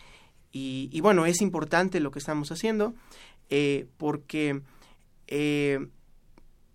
y, 0.54 1.02
bueno, 1.02 1.26
es 1.26 1.42
importante 1.42 2.00
lo 2.00 2.12
que 2.12 2.20
estamos 2.20 2.50
haciendo 2.50 2.94
eh, 3.50 3.88
porque, 3.98 4.62
eh, 5.28 5.86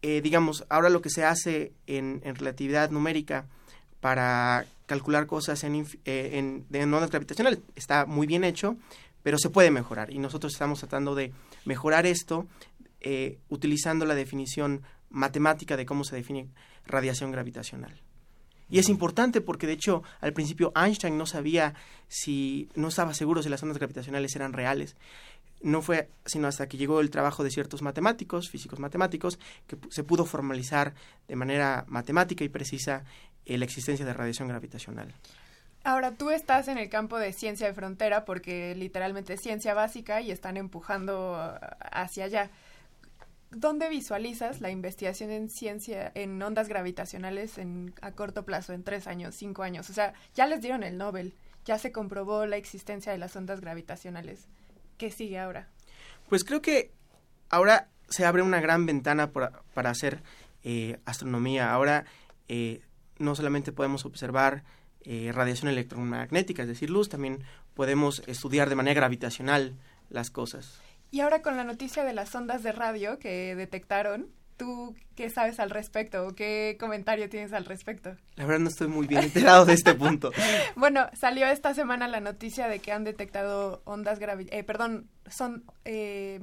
digamos, 0.02 0.66
ahora 0.68 0.90
lo 0.90 1.00
que 1.00 1.08
se 1.08 1.24
hace 1.24 1.72
en, 1.86 2.20
en 2.24 2.34
relatividad 2.34 2.90
numérica 2.90 3.46
para 4.00 4.66
calcular 4.84 5.26
cosas 5.26 5.64
en, 5.64 5.86
en, 6.04 6.66
de 6.68 6.84
ondas 6.84 7.10
gravitacionales 7.10 7.60
está 7.74 8.04
muy 8.04 8.26
bien 8.26 8.44
hecho, 8.44 8.76
pero 9.22 9.38
se 9.38 9.48
puede 9.48 9.70
mejorar. 9.70 10.12
Y 10.12 10.18
nosotros 10.18 10.52
estamos 10.52 10.80
tratando 10.80 11.14
de 11.14 11.32
mejorar 11.64 12.04
esto 12.04 12.46
utilizando 13.48 14.04
la 14.04 14.14
definición 14.14 14.82
matemática 15.08 15.78
de 15.78 15.86
cómo 15.86 16.04
se 16.04 16.16
define 16.16 16.48
radiación 16.86 17.30
gravitacional. 17.32 18.00
Y 18.68 18.78
es 18.78 18.88
importante 18.88 19.40
porque 19.40 19.66
de 19.66 19.72
hecho 19.72 20.02
al 20.20 20.32
principio 20.32 20.72
Einstein 20.76 21.18
no 21.18 21.26
sabía 21.26 21.74
si, 22.08 22.68
no 22.74 22.88
estaba 22.88 23.14
seguro 23.14 23.42
si 23.42 23.48
las 23.48 23.62
ondas 23.62 23.78
gravitacionales 23.78 24.34
eran 24.36 24.52
reales. 24.52 24.96
No 25.60 25.82
fue 25.82 26.08
sino 26.24 26.48
hasta 26.48 26.68
que 26.68 26.78
llegó 26.78 27.00
el 27.00 27.10
trabajo 27.10 27.44
de 27.44 27.50
ciertos 27.50 27.82
matemáticos, 27.82 28.48
físicos 28.48 28.78
matemáticos, 28.78 29.38
que 29.66 29.76
se 29.90 30.04
pudo 30.04 30.24
formalizar 30.24 30.94
de 31.28 31.36
manera 31.36 31.84
matemática 31.88 32.44
y 32.44 32.48
precisa 32.48 33.04
eh, 33.44 33.58
la 33.58 33.64
existencia 33.64 34.06
de 34.06 34.14
radiación 34.14 34.48
gravitacional. 34.48 35.12
Ahora, 35.82 36.12
tú 36.12 36.30
estás 36.30 36.68
en 36.68 36.76
el 36.76 36.90
campo 36.90 37.18
de 37.18 37.32
ciencia 37.32 37.66
de 37.66 37.72
frontera 37.72 38.24
porque 38.24 38.74
literalmente 38.74 39.34
es 39.34 39.40
ciencia 39.40 39.72
básica 39.72 40.20
y 40.20 40.30
están 40.30 40.56
empujando 40.56 41.32
uh, 41.32 41.66
hacia 41.80 42.26
allá. 42.26 42.50
¿Dónde 43.50 43.88
visualizas 43.88 44.60
la 44.60 44.70
investigación 44.70 45.30
en 45.30 45.48
ciencia, 45.48 46.12
en 46.14 46.40
ondas 46.40 46.68
gravitacionales 46.68 47.58
en, 47.58 47.92
a 48.00 48.12
corto 48.12 48.44
plazo, 48.44 48.72
en 48.72 48.84
tres 48.84 49.08
años, 49.08 49.34
cinco 49.34 49.62
años? 49.62 49.90
O 49.90 49.92
sea, 49.92 50.14
ya 50.34 50.46
les 50.46 50.62
dieron 50.62 50.84
el 50.84 50.96
Nobel, 50.96 51.34
ya 51.64 51.78
se 51.78 51.90
comprobó 51.90 52.46
la 52.46 52.56
existencia 52.56 53.10
de 53.10 53.18
las 53.18 53.34
ondas 53.34 53.60
gravitacionales. 53.60 54.46
¿Qué 54.98 55.10
sigue 55.10 55.38
ahora? 55.38 55.68
Pues 56.28 56.44
creo 56.44 56.62
que 56.62 56.92
ahora 57.48 57.88
se 58.08 58.24
abre 58.24 58.42
una 58.42 58.60
gran 58.60 58.86
ventana 58.86 59.32
para, 59.32 59.90
hacer 59.90 60.22
eh, 60.62 60.98
astronomía. 61.04 61.72
Ahora 61.72 62.04
eh, 62.48 62.82
no 63.18 63.34
solamente 63.34 63.72
podemos 63.72 64.04
observar 64.04 64.62
eh, 65.02 65.32
radiación 65.32 65.70
electromagnética, 65.70 66.62
es 66.62 66.68
decir, 66.68 66.90
luz, 66.90 67.08
también 67.08 67.42
podemos 67.74 68.22
estudiar 68.26 68.68
de 68.68 68.76
manera 68.76 68.94
gravitacional 68.94 69.74
las 70.08 70.30
cosas. 70.30 70.80
Y 71.10 71.20
ahora 71.20 71.42
con 71.42 71.56
la 71.56 71.64
noticia 71.64 72.04
de 72.04 72.12
las 72.12 72.34
ondas 72.34 72.62
de 72.62 72.72
radio 72.72 73.18
que 73.18 73.54
detectaron, 73.56 74.28
¿tú 74.56 74.94
qué 75.16 75.30
sabes 75.30 75.58
al 75.58 75.70
respecto 75.70 76.26
o 76.26 76.34
qué 76.34 76.76
comentario 76.78 77.28
tienes 77.28 77.52
al 77.52 77.64
respecto? 77.64 78.14
La 78.36 78.44
verdad 78.44 78.60
no 78.60 78.68
estoy 78.68 78.88
muy 78.88 79.06
bien 79.06 79.22
enterado 79.24 79.64
de 79.64 79.72
este 79.72 79.94
punto. 79.94 80.30
Bueno, 80.76 81.08
salió 81.14 81.46
esta 81.46 81.74
semana 81.74 82.08
la 82.08 82.20
noticia 82.20 82.68
de 82.68 82.78
que 82.78 82.92
han 82.92 83.04
detectado 83.04 83.82
ondas 83.84 84.18
gravi 84.18 84.46
eh, 84.50 84.62
perdón, 84.62 85.08
son 85.28 85.64
eh, 85.84 86.40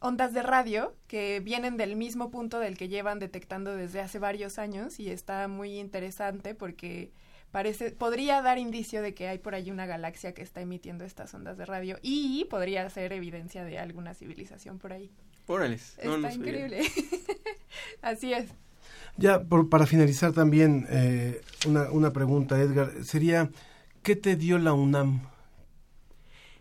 ondas 0.00 0.34
de 0.34 0.42
radio 0.42 0.94
que 1.06 1.40
vienen 1.40 1.76
del 1.76 1.96
mismo 1.96 2.30
punto 2.30 2.58
del 2.58 2.76
que 2.76 2.88
llevan 2.88 3.18
detectando 3.18 3.76
desde 3.76 4.00
hace 4.00 4.18
varios 4.18 4.58
años 4.58 4.98
y 4.98 5.10
está 5.10 5.48
muy 5.48 5.78
interesante 5.78 6.54
porque 6.54 7.12
parece 7.52 7.92
podría 7.92 8.42
dar 8.42 8.58
indicio 8.58 9.00
de 9.02 9.14
que 9.14 9.28
hay 9.28 9.38
por 9.38 9.54
ahí 9.54 9.70
una 9.70 9.86
galaxia 9.86 10.34
que 10.34 10.42
está 10.42 10.60
emitiendo 10.60 11.04
estas 11.04 11.32
ondas 11.34 11.56
de 11.58 11.64
radio 11.66 11.98
y 12.02 12.44
podría 12.46 12.88
ser 12.90 13.12
evidencia 13.12 13.64
de 13.64 13.78
alguna 13.78 14.14
civilización 14.14 14.78
por 14.78 14.92
ahí. 14.92 15.12
Órales. 15.46 15.96
no, 16.04 16.16
no 16.18 16.26
está 16.28 16.38
increíble. 16.38 16.80
Así 18.02 18.32
es. 18.32 18.48
Ya, 19.18 19.42
por- 19.42 19.68
para 19.68 19.86
finalizar 19.86 20.32
también, 20.32 20.86
eh, 20.88 21.40
una, 21.66 21.90
una 21.90 22.12
pregunta, 22.12 22.58
Edgar, 22.60 22.90
sería, 23.04 23.50
¿qué 24.02 24.16
te 24.16 24.36
dio 24.36 24.58
la 24.58 24.72
UNAM 24.72 25.28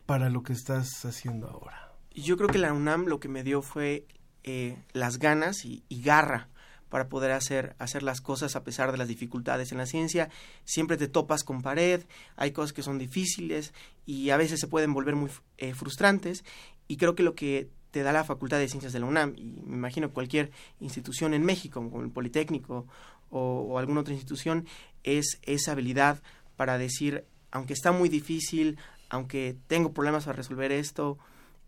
para 0.05 0.29
lo 0.29 0.43
que 0.43 0.53
estás 0.53 1.05
haciendo 1.05 1.47
ahora? 1.49 1.93
Yo 2.13 2.35
creo 2.37 2.49
que 2.49 2.57
la 2.57 2.73
UNAM 2.73 3.05
lo 3.05 3.19
que 3.19 3.29
me 3.29 3.43
dio 3.43 3.61
fue 3.61 4.05
eh, 4.43 4.77
las 4.93 5.17
ganas 5.19 5.63
y, 5.63 5.83
y 5.87 6.01
garra 6.01 6.49
para 6.91 7.07
poder 7.07 7.31
hacer, 7.31 7.73
hacer 7.79 8.03
las 8.03 8.19
cosas 8.19 8.57
a 8.57 8.63
pesar 8.65 8.91
de 8.91 8.97
las 8.97 9.07
dificultades. 9.07 9.71
En 9.71 9.77
la 9.77 9.85
ciencia 9.85 10.29
siempre 10.65 10.97
te 10.97 11.07
topas 11.07 11.43
con 11.43 11.61
pared, 11.61 12.03
hay 12.35 12.51
cosas 12.51 12.73
que 12.73 12.83
son 12.83 12.99
difíciles 12.99 13.73
y 14.05 14.29
a 14.29 14.37
veces 14.37 14.59
se 14.59 14.67
pueden 14.67 14.93
volver 14.93 15.15
muy 15.15 15.31
eh, 15.57 15.73
frustrantes 15.73 16.43
y 16.89 16.97
creo 16.97 17.15
que 17.15 17.23
lo 17.23 17.33
que 17.33 17.69
te 17.91 18.03
da 18.03 18.11
la 18.11 18.25
Facultad 18.25 18.59
de 18.59 18.67
Ciencias 18.67 18.91
de 18.91 18.99
la 18.99 19.05
UNAM 19.05 19.33
y 19.37 19.61
me 19.65 19.77
imagino 19.77 20.11
cualquier 20.11 20.51
institución 20.81 21.33
en 21.33 21.45
México, 21.45 21.79
como 21.89 22.03
el 22.03 22.11
Politécnico 22.11 22.87
o, 23.29 23.79
alguna 23.79 24.01
otra 24.01 24.13
institución, 24.13 24.67
es 25.03 25.39
esa 25.43 25.71
habilidad 25.71 26.21
para 26.57 26.77
decir, 26.77 27.23
aunque 27.51 27.71
está 27.71 27.93
muy 27.93 28.09
difícil, 28.09 28.77
aunque 29.09 29.55
tengo 29.67 29.93
problemas 29.93 30.25
para 30.25 30.35
resolver 30.35 30.73
esto, 30.73 31.17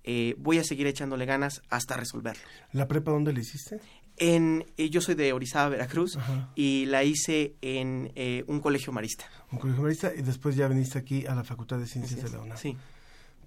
eh, 0.04 0.36
voy 0.38 0.58
a 0.58 0.66
seguir 0.66 0.88
echándole 0.88 1.26
ganas 1.26 1.62
hasta 1.70 1.96
resolverlo. 1.96 2.44
¿La 2.74 2.90
prepa 2.90 3.12
dónde 3.12 3.32
la 3.32 3.40
hiciste? 3.40 3.80
En, 4.18 4.66
eh, 4.78 4.90
yo 4.90 5.02
soy 5.02 5.16
de 5.16 5.34
Orizaba, 5.34 5.70
Veracruz, 5.70 6.18
Ajá. 6.18 6.52
y 6.56 6.86
la 6.86 7.04
hice 7.04 7.56
en 7.62 8.12
eh, 8.16 8.44
un 8.48 8.60
colegio 8.60 8.94
marista. 8.94 9.26
Un 9.52 9.60
colegio 9.60 9.82
marista 9.84 10.12
y 10.16 10.22
después 10.22 10.56
ya 10.56 10.68
viniste 10.68 11.00
aquí 11.00 11.26
a 11.26 11.36
la 11.36 11.44
Facultad 11.44 11.80
de 11.80 11.88
Ciencias 11.88 12.22
de 12.22 12.30
la 12.30 12.40
UNAM. 12.44 12.58
Sí. 12.58 12.78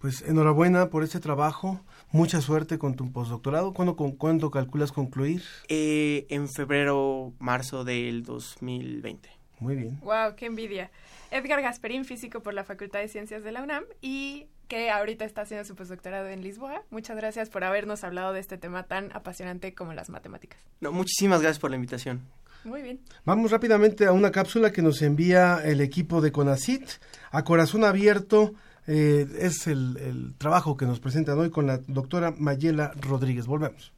Pues 0.00 0.22
enhorabuena 0.22 0.90
por 0.90 1.02
este 1.02 1.20
trabajo, 1.20 1.80
mucha 2.10 2.40
suerte 2.40 2.78
con 2.78 2.96
tu 2.96 3.10
postdoctorado. 3.12 3.72
¿Cuándo, 3.72 3.96
con, 3.96 4.12
¿cuándo 4.12 4.50
calculas 4.50 4.92
concluir? 4.92 5.42
Eh, 5.68 6.26
en 6.28 6.48
febrero, 6.48 7.32
marzo 7.38 7.82
del 7.84 8.22
2020. 8.22 9.30
Muy 9.58 9.74
bien. 9.74 9.98
Wow, 10.00 10.36
qué 10.36 10.46
envidia. 10.46 10.90
Edgar 11.30 11.62
Gasperín, 11.62 12.04
físico 12.04 12.40
por 12.42 12.54
la 12.54 12.64
Facultad 12.64 13.00
de 13.00 13.08
Ciencias 13.08 13.42
de 13.42 13.52
la 13.52 13.62
UNAM 13.62 13.84
y 14.02 14.46
que 14.68 14.90
ahorita 14.90 15.24
está 15.24 15.42
haciendo 15.42 15.64
su 15.64 15.74
postdoctorado 15.74 16.28
en 16.28 16.42
Lisboa. 16.42 16.82
Muchas 16.90 17.16
gracias 17.16 17.50
por 17.50 17.64
habernos 17.64 18.04
hablado 18.04 18.32
de 18.32 18.40
este 18.40 18.58
tema 18.58 18.84
tan 18.84 19.10
apasionante 19.14 19.74
como 19.74 19.92
las 19.92 20.08
matemáticas. 20.10 20.60
No, 20.80 20.92
muchísimas 20.92 21.40
gracias 21.40 21.58
por 21.58 21.70
la 21.70 21.76
invitación. 21.76 22.22
Muy 22.64 22.82
bien. 22.82 23.00
Vamos 23.24 23.52
rápidamente 23.52 24.06
a 24.06 24.12
una 24.12 24.32
cápsula 24.32 24.72
que 24.72 24.82
nos 24.82 25.00
envía 25.02 25.60
el 25.64 25.80
equipo 25.80 26.20
de 26.20 26.32
CONACIT 26.32 26.82
a 27.30 27.44
corazón 27.44 27.84
abierto. 27.84 28.54
eh, 28.88 29.26
es 29.38 29.66
el, 29.66 29.96
el 29.98 30.34
trabajo 30.36 30.76
que 30.76 30.86
nos 30.86 31.00
presentan 31.00 31.38
hoy 31.38 31.50
con 31.50 31.66
la 31.66 31.78
doctora 31.86 32.32
Mayela 32.36 32.92
Rodríguez. 33.00 33.46
Volvemos. 33.46 33.92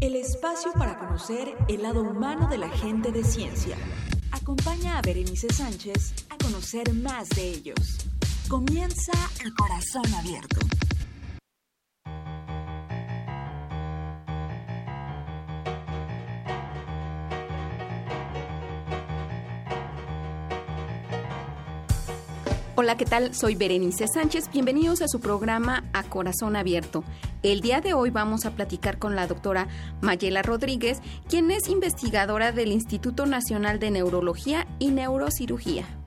El 0.00 0.14
espacio 0.14 0.72
para 0.74 0.96
conocer 0.98 1.48
el 1.68 1.82
lado 1.82 2.02
humano 2.02 2.48
de 2.48 2.58
la 2.58 2.68
gente 2.68 3.10
de 3.10 3.24
ciencia. 3.24 3.76
Acompaña 4.30 4.98
a 4.98 5.02
Berenice 5.02 5.48
Sánchez 5.52 6.14
a 6.30 6.36
conocer 6.38 6.92
más 6.94 7.28
de 7.30 7.48
ellos. 7.48 8.06
Comienza 8.48 9.12
el 9.44 9.52
corazón 9.52 10.14
abierto. 10.14 10.56
Hola, 22.74 22.96
¿qué 22.96 23.04
tal? 23.04 23.34
Soy 23.34 23.54
Berenice 23.54 24.06
Sánchez. 24.08 24.50
Bienvenidos 24.50 25.02
a 25.02 25.08
su 25.08 25.20
programa 25.20 25.84
A 25.92 26.04
Corazón 26.04 26.56
Abierto. 26.56 27.04
El 27.42 27.60
día 27.60 27.82
de 27.82 27.92
hoy 27.92 28.08
vamos 28.08 28.46
a 28.46 28.52
platicar 28.52 28.98
con 28.98 29.14
la 29.14 29.26
doctora 29.26 29.68
Mayela 30.00 30.40
Rodríguez, 30.40 31.00
quien 31.28 31.50
es 31.50 31.68
investigadora 31.68 32.52
del 32.52 32.72
Instituto 32.72 33.26
Nacional 33.26 33.78
de 33.78 33.90
Neurología 33.90 34.66
y 34.78 34.92
Neurocirugía. 34.92 35.97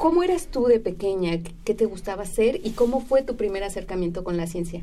¿Cómo 0.00 0.22
eras 0.22 0.46
tú 0.46 0.64
de 0.64 0.80
pequeña? 0.80 1.38
¿Qué 1.64 1.74
te 1.74 1.84
gustaba 1.84 2.22
hacer? 2.22 2.58
¿Y 2.64 2.70
cómo 2.70 3.02
fue 3.04 3.20
tu 3.22 3.36
primer 3.36 3.62
acercamiento 3.64 4.24
con 4.24 4.38
la 4.38 4.46
ciencia? 4.46 4.82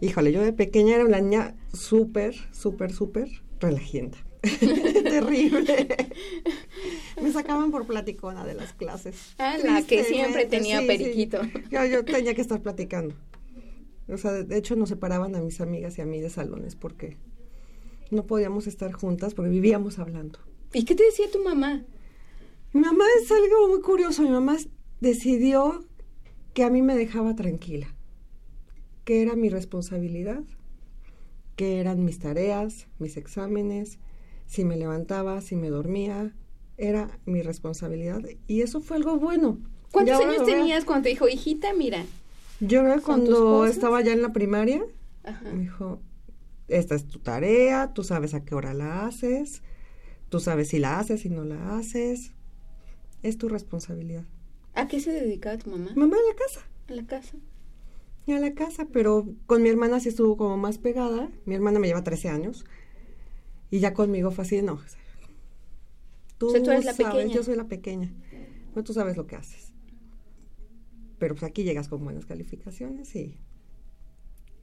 Híjole, 0.00 0.30
yo 0.30 0.40
de 0.40 0.52
pequeña 0.52 0.94
era 0.94 1.04
una 1.04 1.18
niña 1.20 1.56
súper, 1.72 2.36
súper, 2.52 2.92
súper 2.92 3.28
relajienta. 3.58 4.18
Terrible. 4.60 5.88
Me 7.20 7.32
sacaban 7.32 7.72
por 7.72 7.88
platicona 7.88 8.46
de 8.46 8.54
las 8.54 8.72
clases. 8.72 9.34
Ah, 9.38 9.56
la 9.64 9.82
que 9.82 10.04
siempre 10.04 10.46
tenía 10.46 10.78
sí, 10.80 10.86
periquito. 10.86 11.42
sí. 11.42 11.50
Yo, 11.72 11.84
yo 11.84 12.04
tenía 12.04 12.32
que 12.34 12.40
estar 12.42 12.60
platicando. 12.62 13.16
O 14.08 14.16
sea, 14.16 14.30
de- 14.30 14.44
de 14.44 14.56
hecho 14.58 14.76
nos 14.76 14.90
separaban 14.90 15.34
a 15.34 15.40
mis 15.40 15.60
amigas 15.60 15.98
y 15.98 16.02
a 16.02 16.06
mí 16.06 16.20
de 16.20 16.30
salones 16.30 16.76
porque 16.76 17.16
no 18.12 18.26
podíamos 18.26 18.68
estar 18.68 18.92
juntas 18.92 19.34
porque 19.34 19.50
vivíamos 19.50 19.98
hablando. 19.98 20.38
¿Y 20.72 20.84
qué 20.84 20.94
te 20.94 21.02
decía 21.02 21.26
tu 21.32 21.42
mamá? 21.42 21.82
Mi 22.76 22.82
mamá 22.82 23.06
es 23.22 23.32
algo 23.32 23.68
muy 23.68 23.80
curioso. 23.80 24.20
Mi 24.20 24.28
mamá 24.28 24.58
decidió 25.00 25.82
que 26.52 26.62
a 26.62 26.68
mí 26.68 26.82
me 26.82 26.94
dejaba 26.94 27.34
tranquila, 27.34 27.86
que 29.06 29.22
era 29.22 29.34
mi 29.34 29.48
responsabilidad, 29.48 30.42
que 31.56 31.80
eran 31.80 32.04
mis 32.04 32.18
tareas, 32.18 32.86
mis 32.98 33.16
exámenes, 33.16 33.98
si 34.44 34.66
me 34.66 34.76
levantaba, 34.76 35.40
si 35.40 35.56
me 35.56 35.70
dormía, 35.70 36.34
era 36.76 37.18
mi 37.24 37.40
responsabilidad 37.40 38.20
y 38.46 38.60
eso 38.60 38.82
fue 38.82 38.98
algo 38.98 39.18
bueno. 39.18 39.58
¿Cuántos 39.90 40.20
años 40.20 40.44
tenías 40.44 40.84
cuando 40.84 41.04
te 41.04 41.08
dijo, 41.08 41.30
hijita, 41.30 41.72
mira? 41.72 42.04
Yo 42.60 42.82
creo 42.82 43.00
cuando 43.00 43.64
estaba 43.64 44.02
ya 44.02 44.12
en 44.12 44.20
la 44.20 44.34
primaria, 44.34 44.82
Ajá. 45.24 45.50
me 45.50 45.60
dijo, 45.60 46.02
esta 46.68 46.94
es 46.94 47.06
tu 47.06 47.20
tarea, 47.20 47.94
tú 47.94 48.04
sabes 48.04 48.34
a 48.34 48.44
qué 48.44 48.54
hora 48.54 48.74
la 48.74 49.06
haces, 49.06 49.62
tú 50.28 50.40
sabes 50.40 50.68
si 50.68 50.78
la 50.78 50.98
haces, 50.98 51.22
si 51.22 51.30
no 51.30 51.44
la 51.46 51.78
haces, 51.78 52.35
es 53.26 53.38
tu 53.38 53.48
responsabilidad. 53.48 54.24
¿A 54.74 54.88
qué 54.88 55.00
se 55.00 55.10
dedicaba 55.12 55.58
tu 55.58 55.70
mamá? 55.70 55.90
Mamá 55.94 56.16
en 56.16 56.28
la 56.28 56.34
casa. 56.34 56.60
En 56.88 56.96
la 56.96 57.06
casa. 57.06 57.36
Y 58.26 58.32
a 58.32 58.40
la 58.40 58.54
casa, 58.54 58.86
pero 58.92 59.26
con 59.46 59.62
mi 59.62 59.68
hermana 59.68 60.00
sí 60.00 60.08
estuvo 60.08 60.36
como 60.36 60.56
más 60.56 60.78
pegada. 60.78 61.30
Mi 61.44 61.54
hermana 61.54 61.78
me 61.78 61.86
lleva 61.86 62.02
13 62.04 62.28
años. 62.28 62.64
Y 63.70 63.80
ya 63.80 63.94
conmigo 63.94 64.30
fue 64.30 64.44
así, 64.44 64.62
no. 64.62 64.74
o 64.74 64.78
sea, 64.78 65.00
Tú, 66.38 66.48
O 66.48 66.50
sea, 66.50 66.62
tú 66.62 66.70
eres 66.70 66.84
la 66.84 66.92
sabes, 66.92 67.14
pequeña. 67.14 67.34
yo 67.34 67.42
soy 67.42 67.56
la 67.56 67.68
pequeña. 67.68 68.12
No, 68.74 68.84
tú 68.84 68.92
sabes 68.92 69.16
lo 69.16 69.26
que 69.26 69.36
haces. 69.36 69.72
Pero 71.18 71.34
pues 71.34 71.44
aquí 71.44 71.64
llegas 71.64 71.88
con 71.88 72.04
buenas 72.04 72.26
calificaciones 72.26 73.14
y... 73.16 73.38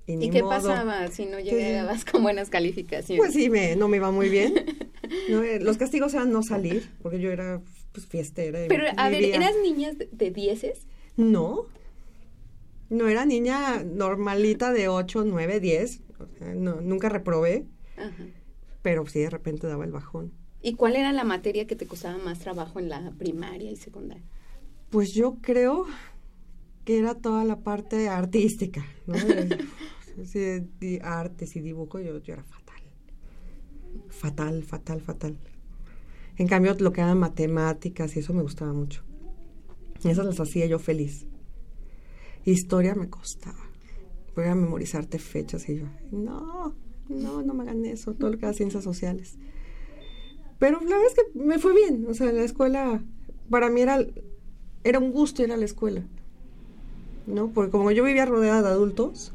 ¿Y, 0.06 0.30
qué 0.30 0.42
modo. 0.42 0.52
pasaba 0.52 1.08
si 1.08 1.26
no 1.26 1.40
llegabas 1.40 2.04
con 2.04 2.22
buenas 2.24 2.50
calificaciones? 2.50 3.18
Pues 3.24 3.34
sí, 3.34 3.50
me, 3.50 3.78
no 3.78 3.88
me 3.88 3.98
iba 3.98 4.12
muy 4.12 4.30
bien. 4.30 4.54
No, 5.30 5.44
eh, 5.44 5.60
los 5.60 5.78
castigos 5.78 6.14
eran 6.16 6.32
no 6.32 6.42
salir, 6.42 6.90
porque 7.02 7.20
yo 7.20 7.30
era 7.30 7.62
pues, 7.94 8.06
fiestera. 8.06 8.60
Pero, 8.68 8.86
a 8.98 9.10
ver, 9.10 9.24
¿eras 9.24 9.54
niñas 9.64 9.96
de, 10.12 10.32
dieces? 10.32 10.88
No. 11.16 11.68
No 12.90 13.08
era 13.08 13.26
niña 13.26 13.84
normalita 13.84 14.74
de 14.74 14.88
8, 14.88 15.24
9, 15.26 15.60
10. 15.60 16.02
O 16.20 16.38
sea, 16.38 16.56
no, 16.56 16.82
nunca 16.82 17.10
reprobé, 17.10 17.66
Ajá. 17.98 18.26
pero 18.82 19.06
sí 19.08 19.20
de 19.20 19.30
repente 19.30 19.68
daba 19.68 19.86
el 19.86 19.92
bajón. 19.92 20.32
¿Y 20.62 20.76
cuál 20.76 20.96
era 20.96 21.12
la 21.12 21.24
materia 21.24 21.68
que 21.68 21.76
te 21.76 21.88
costaba 21.88 22.18
más 22.18 22.40
trabajo 22.40 22.80
en 22.80 22.90
la 22.90 23.12
primaria 23.18 23.72
y 23.72 23.76
secundaria? 23.76 24.24
Pues 24.90 25.14
yo 25.14 25.38
creo 25.42 25.86
que 26.86 27.00
era 27.00 27.16
toda 27.16 27.44
la 27.44 27.60
parte 27.62 28.10
artística, 28.10 28.86
¿no? 29.08 29.16
Sí, 30.26 31.00
artes 31.02 31.56
y 31.56 31.60
dibujo, 31.62 32.00
yo, 32.00 32.20
yo 32.20 32.34
era 32.34 32.44
fatal. 32.44 32.84
Fatal, 34.10 34.64
fatal, 34.64 35.02
fatal. 35.02 35.38
En 36.38 36.48
cambio, 36.48 36.76
lo 36.80 36.92
que 36.92 37.02
eran 37.02 37.20
matemáticas 37.20 38.16
y 38.16 38.20
eso 38.20 38.34
me 38.34 38.42
gustaba 38.42 38.74
mucho. 38.74 39.04
Esas 40.04 40.26
las 40.26 40.40
hacía 40.40 40.66
yo 40.66 40.80
feliz. 40.80 41.28
Historia 42.46 42.96
me 42.96 43.10
costaba. 43.10 43.60
Voy 44.36 44.46
a 44.46 44.56
memorizarte 44.56 45.20
fechas 45.20 45.70
y 45.70 45.78
yo, 45.78 45.86
no, 46.12 46.74
no, 47.08 47.44
no 47.44 47.54
me 47.54 47.64
hagan 47.64 47.86
eso, 47.86 48.14
todo 48.14 48.32
lo 48.32 48.38
que 48.38 48.46
era 48.46 48.54
ciencias 48.54 48.84
sociales. 48.84 49.38
Pero 50.60 50.80
la 50.82 50.98
verdad 50.98 51.06
es 51.08 51.14
que 51.14 51.40
me 51.40 51.60
fue 51.60 51.74
bien. 51.74 52.06
O 52.10 52.14
sea, 52.14 52.32
la 52.32 52.44
escuela, 52.44 53.04
para 53.50 53.70
mí 53.70 53.82
era, 53.82 54.06
era 54.84 55.00
un 55.00 55.12
gusto 55.12 55.44
ir 55.44 55.52
a 55.52 55.58
la 55.58 55.66
escuela. 55.66 56.04
¿No? 57.28 57.50
Porque 57.50 57.72
como 57.72 57.92
yo 57.92 58.04
vivía 58.04 58.26
rodeada 58.26 58.62
de 58.62 58.70
adultos, 58.70 59.34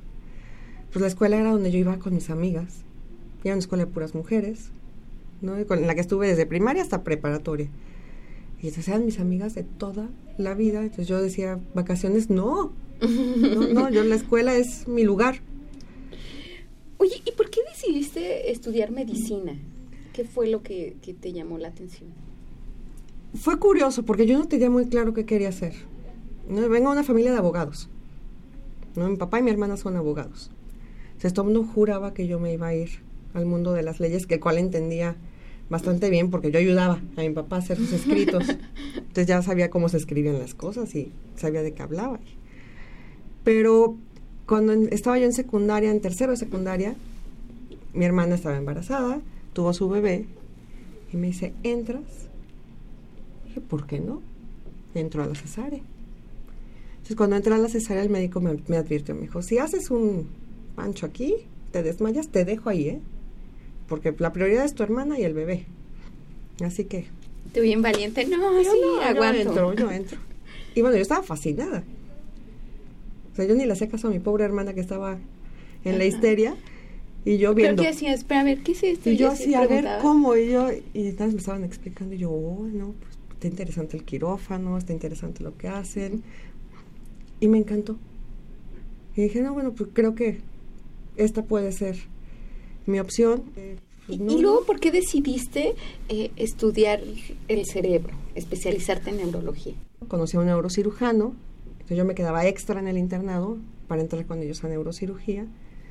pues 0.91 1.01
la 1.01 1.07
escuela 1.07 1.37
era 1.37 1.53
donde 1.53 1.71
yo 1.71 1.79
iba 1.79 1.99
con 1.99 2.15
mis 2.15 2.31
amigas. 2.31 2.85
Era 3.45 3.55
una 3.55 3.61
escuela 3.61 3.85
de 3.85 3.91
puras 3.91 4.15
mujeres, 4.15 4.73
¿no? 5.41 5.61
Y 5.61 5.65
con 5.65 5.87
la 5.87 5.95
que 5.95 6.01
estuve 6.01 6.29
desde 6.29 6.47
primaria 6.47 6.83
hasta 6.83 7.05
preparatoria. 7.05 7.69
Y 8.61 8.69
entonces 8.69 8.89
eran 8.89 9.05
mis 9.05 9.21
amigas 9.21 9.55
de 9.55 9.63
toda 9.63 10.09
la 10.37 10.55
vida. 10.55 10.83
Entonces 10.83 11.07
yo 11.07 11.21
decía, 11.23 11.61
vacaciones, 11.75 12.31
no. 12.31 12.73
No, 13.01 13.69
no, 13.69 13.91
yo 13.91 14.03
la 14.03 14.17
escuela 14.17 14.57
es 14.57 14.89
mi 14.89 15.05
lugar. 15.05 15.41
Oye, 16.97 17.23
¿y 17.25 17.33
por 17.33 17.49
qué 17.51 17.61
decidiste 17.69 18.51
estudiar 18.51 18.91
medicina? 18.91 19.57
¿Qué 20.13 20.25
fue 20.25 20.49
lo 20.49 20.63
que, 20.63 20.97
que 21.01 21.15
te 21.15 21.33
llamó 21.33 21.59
la 21.59 21.69
atención? 21.69 22.11
Fue 23.35 23.59
curioso 23.59 24.05
porque 24.05 24.27
yo 24.27 24.37
no 24.37 24.49
tenía 24.49 24.71
muy 24.71 24.87
claro 24.87 25.15
qué 25.15 25.25
quería 25.25 25.51
hacer. 25.51 25.75
¿no? 26.49 26.69
Vengo 26.69 26.89
de 26.91 26.97
una 26.97 27.05
familia 27.05 27.31
de 27.31 27.39
abogados. 27.39 27.89
¿no? 28.97 29.09
Mi 29.09 29.17
papá 29.17 29.39
y 29.39 29.43
mi 29.45 29.51
hermana 29.53 29.77
son 29.77 29.97
abogados. 29.97 30.51
Entonces 31.09 31.33
todo 31.35 31.49
el 31.49 31.55
mundo 31.55 31.73
juraba 31.73 32.15
que 32.15 32.27
yo 32.27 32.41
me 32.41 32.53
iba 32.53 32.67
a 32.67 32.75
ir 32.75 33.08
al 33.35 33.47
mundo 33.47 33.73
de 33.73 33.83
las 33.83 34.01
leyes, 34.01 34.27
que 34.27 34.35
el 34.35 34.41
cual 34.41 34.59
entendía 34.59 35.17
bastante 35.71 36.11
bien 36.11 36.31
porque 36.31 36.51
yo 36.51 36.59
ayudaba 36.59 37.01
a 37.17 37.21
mi 37.21 37.31
papá 37.31 37.57
a 37.57 37.59
hacer 37.61 37.77
sus 37.77 37.93
escritos. 37.93 38.49
Entonces 38.97 39.27
ya 39.27 39.43
sabía 39.43 39.71
cómo 39.71 39.89
se 39.89 39.97
escribían 39.97 40.39
las 40.39 40.55
cosas 40.55 40.95
y 40.95 41.13
sabía 41.37 41.63
de 41.63 41.73
qué 41.73 41.83
hablaba. 41.83 42.19
Pero 43.45 43.97
cuando 44.47 44.73
estaba 44.73 45.19
yo 45.19 45.27
en 45.27 45.33
secundaria, 45.33 45.91
en 45.91 46.01
tercero 46.01 46.33
de 46.33 46.37
secundaria, 46.37 46.97
mi 47.93 48.05
hermana 48.05 48.35
estaba 48.35 48.57
embarazada, 48.57 49.21
tuvo 49.53 49.73
su 49.73 49.89
bebé 49.89 50.27
y 51.13 51.17
me 51.17 51.29
dice, 51.29 51.53
¿entras? 51.63 52.29
Dije, 53.47 53.61
¿por 53.61 53.87
qué 53.87 54.01
no? 54.01 54.23
Entro 54.95 55.23
a 55.23 55.27
la 55.27 55.35
cesárea. 55.35 55.81
Entonces, 56.91 57.17
cuando 57.17 57.37
entré 57.37 57.55
a 57.55 57.59
la 57.59 57.69
cesárea, 57.69 58.03
el 58.03 58.11
médico 58.11 58.41
me, 58.41 58.59
me 58.69 58.77
advirtió, 58.77 59.15
me 59.15 59.23
dijo, 59.23 59.43
si 59.43 59.59
haces 59.59 59.91
un 59.91 60.27
pancho 60.77 61.07
aquí, 61.07 61.35
te 61.73 61.83
desmayas, 61.83 62.29
te 62.29 62.45
dejo 62.45 62.69
ahí, 62.69 62.89
¿eh? 62.89 63.01
Porque 63.89 64.15
la 64.19 64.33
prioridad 64.33 64.65
es 64.65 64.75
tu 64.75 64.83
hermana 64.83 65.19
y 65.19 65.25
el 65.25 65.35
bebé. 65.35 65.67
Así 66.65 66.85
que... 66.85 67.07
Tú 67.55 67.61
bien 67.61 67.83
valiente, 67.83 68.27
no, 68.27 68.61
yo 68.63 68.71
sí, 68.71 68.81
no, 68.81 69.01
aguanto. 69.01 69.43
Yo 69.43 69.49
entro, 69.49 69.75
yo 69.75 69.91
entro. 69.91 70.19
Y 70.75 70.83
bueno, 70.83 70.97
yo 70.97 71.03
estaba 71.03 71.23
fascinada. 71.23 71.83
O 73.33 73.37
sea, 73.37 73.47
yo 73.47 73.55
ni 73.55 73.65
le 73.65 73.73
hacía 73.73 73.89
caso 73.89 74.09
a 74.09 74.11
mi 74.11 74.19
pobre 74.19 74.45
hermana 74.45 74.75
que 74.75 74.81
estaba 74.81 75.19
en 75.85 75.99
la 75.99 76.05
histeria 76.05 76.57
y 77.25 77.39
yo 77.39 77.55
¿Pero 77.55 77.55
viendo. 77.55 77.83
qué 77.83 77.89
hacías? 77.89 78.25
Pero 78.25 78.41
a 78.41 78.45
ver, 78.45 78.63
¿qué 78.63 78.73
es 78.73 78.83
esto? 78.83 79.11
Y 79.11 79.17
yo 79.17 79.31
así 79.31 79.55
a 79.55 79.67
ver 79.67 79.87
cómo, 80.01 80.37
y 80.37 80.51
yo, 80.51 80.71
y 80.95 81.09
entonces 81.09 81.35
me 81.35 81.41
estaban 81.41 81.65
explicando, 81.65 82.15
y 82.15 82.19
yo, 82.19 82.31
oh, 82.31 82.67
no, 82.73 82.95
pues 82.99 83.19
está 83.35 83.49
interesante 83.49 83.97
el 83.97 84.05
quirófano, 84.05 84.79
está 84.79 84.93
interesante 84.93 85.43
lo 85.43 85.57
que 85.57 85.69
hacen, 85.69 86.23
y 87.41 87.49
me 87.49 87.59
encantó. 87.59 87.97
Y 89.17 89.23
dije, 89.23 89.43
no, 89.43 89.53
bueno, 89.53 89.73
pues 89.73 89.91
creo 89.93 90.15
que 90.15 90.39
esta 91.17 91.43
puede 91.45 91.73
ser 91.73 91.97
mi 92.89 92.99
opción. 93.01 93.45
Eh, 93.57 93.77
pues, 94.07 94.19
¿Y, 94.19 94.23
no, 94.23 94.33
y 94.33 94.41
luego 94.41 94.65
por 94.65 94.81
qué 94.81 94.91
decidiste 94.91 95.75
eh, 96.09 96.31
estudiar 96.37 97.01
el 97.49 97.67
cerebro, 97.67 98.15
especializarte 98.35 99.11
en 99.11 99.19
neurología? 99.19 99.75
Conocí 100.09 100.37
a 100.37 100.41
un 100.41 100.47
neurocirujano, 100.47 101.35
entonces 101.73 101.97
yo 101.97 102.05
me 102.05 102.15
quedaba 102.15 102.47
extra 102.47 102.81
en 102.81 102.89
el 102.89 102.99
internado 102.99 103.59
para 103.87 104.01
entrar 104.01 104.25
con 104.27 104.43
ellos 104.43 104.65
a 104.65 104.69
neurocirugía. 104.69 105.43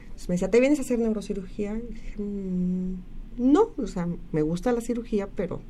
Entonces 0.05 0.29
me 0.29 0.35
decía, 0.35 0.49
¿te 0.49 0.59
vienes 0.59 0.79
a 0.79 0.81
hacer 0.81 0.99
neurocirugía? 0.99 1.77
Y 1.77 1.93
dije, 1.93 2.21
"Mm, 2.21 2.95
no, 3.37 3.69
o 3.77 3.87
sea, 3.87 4.07
me 4.31 4.41
gusta 4.41 4.71
la 4.71 4.81
cirugía, 4.81 5.27
pero 5.35 5.61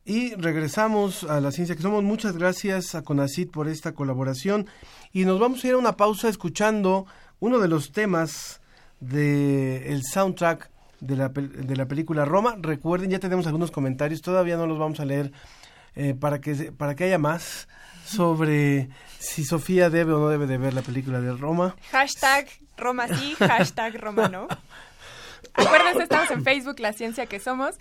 Y 0.05 0.35
regresamos 0.35 1.25
a 1.25 1.41
la 1.41 1.51
ciencia 1.51 1.75
que 1.75 1.81
somos. 1.81 2.01
Muchas 2.01 2.37
gracias 2.37 2.95
a 2.95 3.01
Conacit 3.01 3.51
por 3.51 3.67
esta 3.67 3.91
colaboración. 3.91 4.65
Y 5.11 5.25
nos 5.25 5.37
vamos 5.37 5.63
a 5.63 5.67
ir 5.67 5.73
a 5.73 5.77
una 5.77 5.97
pausa 5.97 6.29
escuchando 6.29 7.05
uno 7.39 7.59
de 7.59 7.67
los 7.67 7.91
temas 7.91 8.61
del 9.01 10.01
soundtrack 10.03 10.71
de 11.01 11.15
la, 11.15 11.29
de 11.29 11.75
la 11.75 11.87
película 11.87 12.23
Roma. 12.23 12.55
Recuerden, 12.57 13.09
ya 13.09 13.19
tenemos 13.19 13.47
algunos 13.47 13.71
comentarios, 13.71 14.21
todavía 14.21 14.57
no 14.57 14.65
los 14.65 14.79
vamos 14.79 14.99
a 15.01 15.05
leer 15.05 15.31
eh, 15.95 16.13
para, 16.13 16.39
que, 16.39 16.71
para 16.71 16.95
que 16.95 17.03
haya 17.03 17.17
más 17.17 17.67
sobre 18.07 18.89
si 19.19 19.43
Sofía 19.43 19.89
debe 19.89 20.13
o 20.13 20.19
no 20.19 20.29
debe 20.29 20.47
de 20.47 20.57
ver 20.57 20.73
la 20.73 20.81
película 20.81 21.19
de 21.21 21.33
Roma. 21.33 21.75
Hashtag 21.91 22.47
Roma 22.77 23.07
sí, 23.07 23.35
hashtag 23.39 23.99
Roma 23.99 24.27
no. 24.29 24.47
Acuérdense, 25.53 26.03
estamos 26.03 26.29
en 26.31 26.43
Facebook, 26.43 26.79
La 26.79 26.93
Ciencia 26.93 27.25
que 27.25 27.39
Somos, 27.39 27.75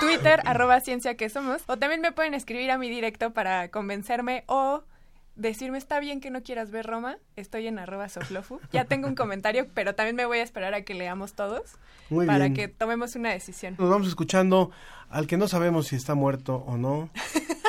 Twitter, 0.00 0.40
arroba 0.44 0.80
Ciencia 0.80 1.16
que 1.16 1.30
Somos, 1.30 1.62
o 1.66 1.78
también 1.78 2.02
me 2.02 2.12
pueden 2.12 2.34
escribir 2.34 2.70
a 2.70 2.76
mi 2.78 2.90
directo 2.90 3.32
para 3.32 3.68
convencerme 3.70 4.44
o 4.46 4.84
decirme, 5.34 5.78
está 5.78 5.98
bien 5.98 6.20
que 6.20 6.30
no 6.30 6.42
quieras 6.42 6.70
ver 6.70 6.86
Roma, 6.86 7.16
estoy 7.36 7.66
en 7.66 7.78
arroba 7.78 8.10
Soflofu. 8.10 8.60
Ya 8.70 8.84
tengo 8.84 9.08
un 9.08 9.14
comentario, 9.14 9.66
pero 9.72 9.94
también 9.94 10.14
me 10.14 10.26
voy 10.26 10.38
a 10.38 10.42
esperar 10.42 10.74
a 10.74 10.82
que 10.82 10.92
leamos 10.92 11.32
todos 11.32 11.62
Muy 12.10 12.26
para 12.26 12.44
bien. 12.44 12.54
que 12.54 12.68
tomemos 12.68 13.16
una 13.16 13.30
decisión. 13.30 13.76
Nos 13.78 13.88
vamos 13.88 14.08
escuchando 14.08 14.70
al 15.08 15.26
que 15.26 15.38
no 15.38 15.48
sabemos 15.48 15.86
si 15.88 15.96
está 15.96 16.14
muerto 16.14 16.56
o 16.66 16.76
no. 16.76 17.08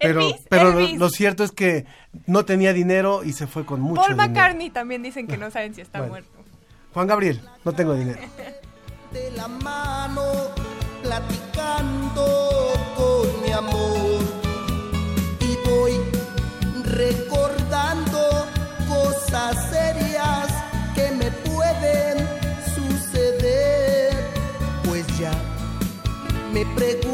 Pero, 0.00 0.20
Elvis, 0.20 0.36
pero 0.48 0.72
lo, 0.72 0.78
Elvis. 0.80 0.98
lo 0.98 1.08
cierto 1.10 1.44
es 1.44 1.52
que 1.52 1.84
no 2.26 2.44
tenía 2.44 2.72
dinero 2.72 3.22
y 3.24 3.32
se 3.32 3.46
fue 3.46 3.64
con 3.66 3.80
mucho 3.80 4.00
Paul 4.02 4.12
dinero. 4.14 4.28
McCartney 4.32 4.70
también 4.70 5.02
dicen 5.02 5.26
que 5.26 5.36
no 5.36 5.50
saben 5.50 5.74
si 5.74 5.80
está 5.82 5.98
Bueno. 5.98 6.12
muerto. 6.12 6.30
Juan 6.94 7.06
Gabriel, 7.06 7.40
no 7.64 7.72
tengo 7.72 7.94
dinero. 7.94 8.18
de 9.12 9.30
la 9.32 9.46
mano, 9.48 10.22
platicando 11.02 12.72
con 12.96 13.42
mi 13.42 13.52
amor. 13.52 14.20
Y 15.40 15.68
voy 15.68 15.92
recordando 16.84 18.46
cosas 18.88 19.70
serias 19.70 20.48
que 20.94 21.10
me 21.12 21.30
pueden 21.50 22.18
suceder. 22.74 24.12
Pues 24.84 25.06
ya 25.18 25.32
me 26.52 26.64
pregunta 26.74 27.09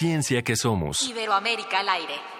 ciencia 0.00 0.40
que 0.40 0.56
somos. 0.56 1.02
Iberoamérica 1.02 1.80
al 1.80 1.90
aire. 1.90 2.39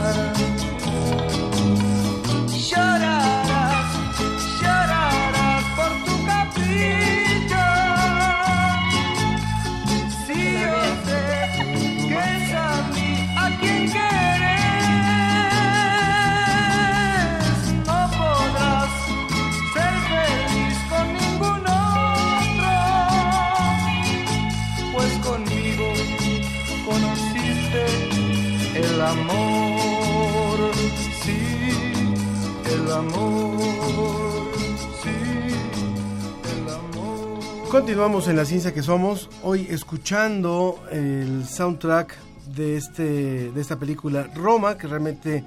Continuamos 37.71 38.27
en 38.27 38.35
la 38.35 38.43
ciencia 38.43 38.73
que 38.73 38.83
somos, 38.83 39.29
hoy 39.43 39.65
escuchando 39.69 40.83
el 40.91 41.45
soundtrack 41.45 42.17
de, 42.53 42.75
este, 42.75 43.49
de 43.49 43.61
esta 43.61 43.79
película 43.79 44.23
Roma, 44.35 44.77
que 44.77 44.87
realmente, 44.87 45.45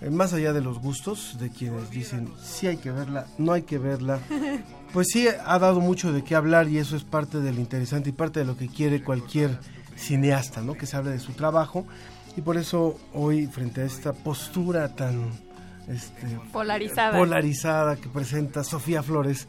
eh, 0.00 0.10
más 0.10 0.32
allá 0.32 0.52
de 0.52 0.60
los 0.60 0.80
gustos 0.80 1.36
de 1.38 1.50
quienes 1.50 1.88
dicen 1.90 2.32
sí 2.42 2.66
hay 2.66 2.78
que 2.78 2.90
verla, 2.90 3.26
no 3.38 3.52
hay 3.52 3.62
que 3.62 3.78
verla, 3.78 4.18
pues 4.92 5.06
sí 5.12 5.28
ha 5.28 5.58
dado 5.60 5.78
mucho 5.78 6.12
de 6.12 6.24
qué 6.24 6.34
hablar 6.34 6.68
y 6.68 6.78
eso 6.78 6.96
es 6.96 7.04
parte 7.04 7.38
de 7.38 7.52
lo 7.52 7.60
interesante 7.60 8.08
y 8.08 8.12
parte 8.12 8.40
de 8.40 8.46
lo 8.46 8.56
que 8.56 8.66
quiere 8.66 9.04
cualquier 9.04 9.56
cineasta, 9.94 10.62
¿no? 10.62 10.74
Que 10.74 10.86
se 10.86 10.96
hable 10.96 11.12
de 11.12 11.20
su 11.20 11.32
trabajo 11.32 11.86
y 12.36 12.40
por 12.40 12.56
eso 12.56 12.98
hoy 13.14 13.46
frente 13.46 13.82
a 13.82 13.84
esta 13.84 14.12
postura 14.12 14.96
tan 14.96 15.30
este, 15.86 16.40
Polarizada. 16.52 17.16
polarizada 17.16 17.94
que 17.94 18.08
presenta 18.08 18.64
Sofía 18.64 19.00
Flores, 19.04 19.46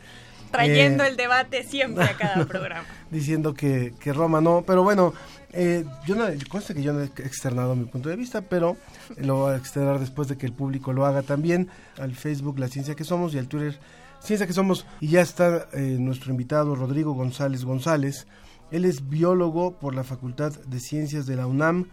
Trayendo 0.54 1.04
eh, 1.04 1.10
el 1.10 1.18
debate 1.18 1.64
siempre 1.64 2.06
a 2.06 2.16
cada 2.16 2.46
programa. 2.48 2.86
diciendo 3.12 3.54
que, 3.54 3.94
que 4.00 4.14
Roma 4.14 4.40
no, 4.40 4.64
pero 4.66 4.84
bueno, 4.84 5.14
eh, 5.52 5.86
yo 6.08 6.16
no, 6.16 6.26
consta 6.50 6.74
que 6.74 6.82
yo 6.82 6.94
no 6.94 7.02
he 7.02 7.06
externado 7.06 7.76
mi 7.76 7.86
punto 7.86 8.10
de 8.10 8.16
vista, 8.16 8.42
pero 8.42 8.76
lo 9.18 9.36
voy 9.38 9.54
a 9.54 9.58
externar 9.58 10.00
después 10.00 10.28
de 10.28 10.38
que 10.38 10.48
el 10.48 10.54
público 10.54 10.94
lo 10.94 11.06
haga 11.06 11.22
también 11.22 11.70
al 12.00 12.16
Facebook 12.16 12.58
La 12.58 12.68
Ciencia 12.68 12.96
que 12.96 13.04
Somos 13.04 13.36
y 13.36 13.38
al 13.38 13.48
Twitter 13.48 13.80
Ciencia 14.20 14.48
que 14.48 14.54
Somos. 14.54 14.86
Y 15.00 15.10
ya 15.10 15.22
está 15.22 15.68
eh, 15.74 15.98
nuestro 16.00 16.32
invitado 16.32 16.76
Rodrigo 16.76 17.14
González 17.14 17.66
González. 17.66 18.26
Él 18.72 18.86
es 18.86 19.10
biólogo 19.10 19.78
por 19.78 19.94
la 19.94 20.04
Facultad 20.04 20.54
de 20.54 20.80
Ciencias 20.80 21.28
de 21.28 21.36
la 21.36 21.46
UNAM 21.46 21.90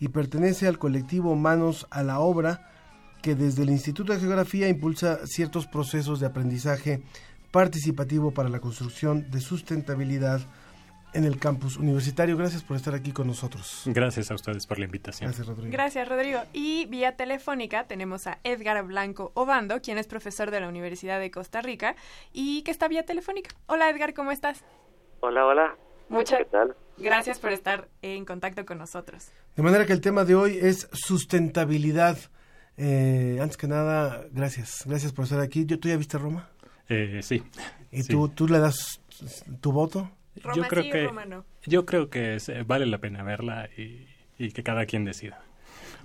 y 0.00 0.08
pertenece 0.08 0.66
al 0.66 0.78
colectivo 0.78 1.34
Manos 1.36 1.86
a 1.90 2.02
la 2.02 2.20
Obra, 2.20 2.70
que 3.20 3.34
desde 3.34 3.64
el 3.64 3.70
Instituto 3.70 4.12
de 4.12 4.20
Geografía 4.20 4.68
impulsa 4.68 5.26
ciertos 5.26 5.66
procesos 5.66 6.18
de 6.18 6.26
aprendizaje 6.26 7.02
participativo 7.52 8.32
para 8.32 8.48
la 8.48 8.58
construcción 8.58 9.30
de 9.30 9.40
sustentabilidad 9.40 10.40
en 11.14 11.24
el 11.24 11.38
campus 11.38 11.76
universitario. 11.76 12.36
Gracias 12.36 12.62
por 12.62 12.76
estar 12.76 12.94
aquí 12.94 13.12
con 13.12 13.26
nosotros. 13.26 13.82
Gracias 13.86 14.30
a 14.30 14.34
ustedes 14.34 14.66
por 14.66 14.78
la 14.78 14.86
invitación. 14.86 15.28
Gracias, 15.28 15.46
Rodrigo. 15.46 15.70
Gracias, 15.70 16.08
Rodrigo. 16.08 16.40
Y 16.52 16.86
vía 16.86 17.16
telefónica 17.16 17.84
tenemos 17.86 18.26
a 18.26 18.38
Edgar 18.44 18.82
Blanco 18.84 19.30
Obando, 19.34 19.80
quien 19.82 19.98
es 19.98 20.06
profesor 20.06 20.50
de 20.50 20.60
la 20.60 20.68
Universidad 20.68 21.20
de 21.20 21.30
Costa 21.30 21.60
Rica 21.60 21.94
y 22.32 22.62
que 22.62 22.70
está 22.70 22.88
vía 22.88 23.04
telefónica. 23.04 23.50
Hola, 23.66 23.90
Edgar, 23.90 24.14
¿cómo 24.14 24.32
estás? 24.32 24.64
Hola, 25.20 25.44
hola. 25.46 25.76
Muchas 26.08 26.38
¿Qué 26.38 26.44
tal? 26.46 26.74
gracias 26.98 27.38
por 27.38 27.52
estar 27.52 27.88
en 28.02 28.24
contacto 28.24 28.66
con 28.66 28.78
nosotros. 28.78 29.30
De 29.56 29.62
manera 29.62 29.86
que 29.86 29.92
el 29.92 30.00
tema 30.00 30.24
de 30.24 30.34
hoy 30.34 30.58
es 30.60 30.88
sustentabilidad. 30.92 32.18
Eh, 32.76 33.38
antes 33.40 33.56
que 33.56 33.68
nada, 33.68 34.24
gracias. 34.30 34.84
Gracias 34.86 35.12
por 35.12 35.24
estar 35.24 35.40
aquí. 35.40 35.66
¿Yo, 35.66 35.78
¿Tú 35.78 35.88
ya 35.88 35.96
viste 35.96 36.18
Roma? 36.18 36.48
Eh, 36.88 37.20
sí. 37.22 37.42
¿Y 37.90 38.02
sí. 38.02 38.12
tú, 38.12 38.28
tú 38.28 38.48
le 38.48 38.58
das 38.58 39.00
tu 39.60 39.72
voto? 39.72 40.10
yo 40.54 40.62
creo 40.64 40.82
que 40.90 41.10
yo 41.66 41.84
creo 41.86 42.08
que 42.08 42.36
es- 42.36 42.50
vale 42.66 42.86
la 42.86 42.98
pena 42.98 43.22
verla 43.22 43.68
y, 43.76 44.06
y 44.38 44.50
que 44.52 44.62
cada 44.62 44.86
quien 44.86 45.04
decida. 45.04 45.42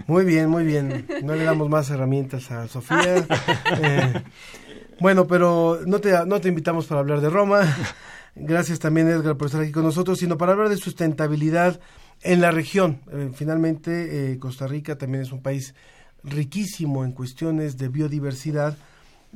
Muy 0.05 0.25
bien, 0.25 0.49
muy 0.49 0.63
bien. 0.65 1.07
No 1.23 1.33
le 1.33 1.43
damos 1.45 1.69
más 1.69 1.89
herramientas 1.89 2.51
a 2.51 2.67
Sofía. 2.67 3.25
Eh, 3.81 4.13
bueno, 4.99 5.27
pero 5.27 5.79
no 5.85 5.99
te, 5.99 6.11
no 6.25 6.41
te 6.41 6.49
invitamos 6.49 6.85
para 6.87 7.01
hablar 7.01 7.21
de 7.21 7.29
Roma. 7.29 7.61
Gracias 8.35 8.79
también, 8.79 9.07
Edgar, 9.07 9.37
por 9.37 9.47
estar 9.47 9.61
aquí 9.61 9.71
con 9.71 9.83
nosotros, 9.83 10.19
sino 10.19 10.37
para 10.37 10.51
hablar 10.53 10.69
de 10.69 10.77
sustentabilidad 10.77 11.79
en 12.21 12.41
la 12.41 12.51
región. 12.51 13.01
Eh, 13.11 13.31
finalmente, 13.33 14.31
eh, 14.33 14.39
Costa 14.39 14.67
Rica 14.67 14.97
también 14.97 15.23
es 15.23 15.31
un 15.31 15.41
país 15.41 15.73
riquísimo 16.23 17.03
en 17.05 17.11
cuestiones 17.13 17.77
de 17.77 17.87
biodiversidad 17.89 18.77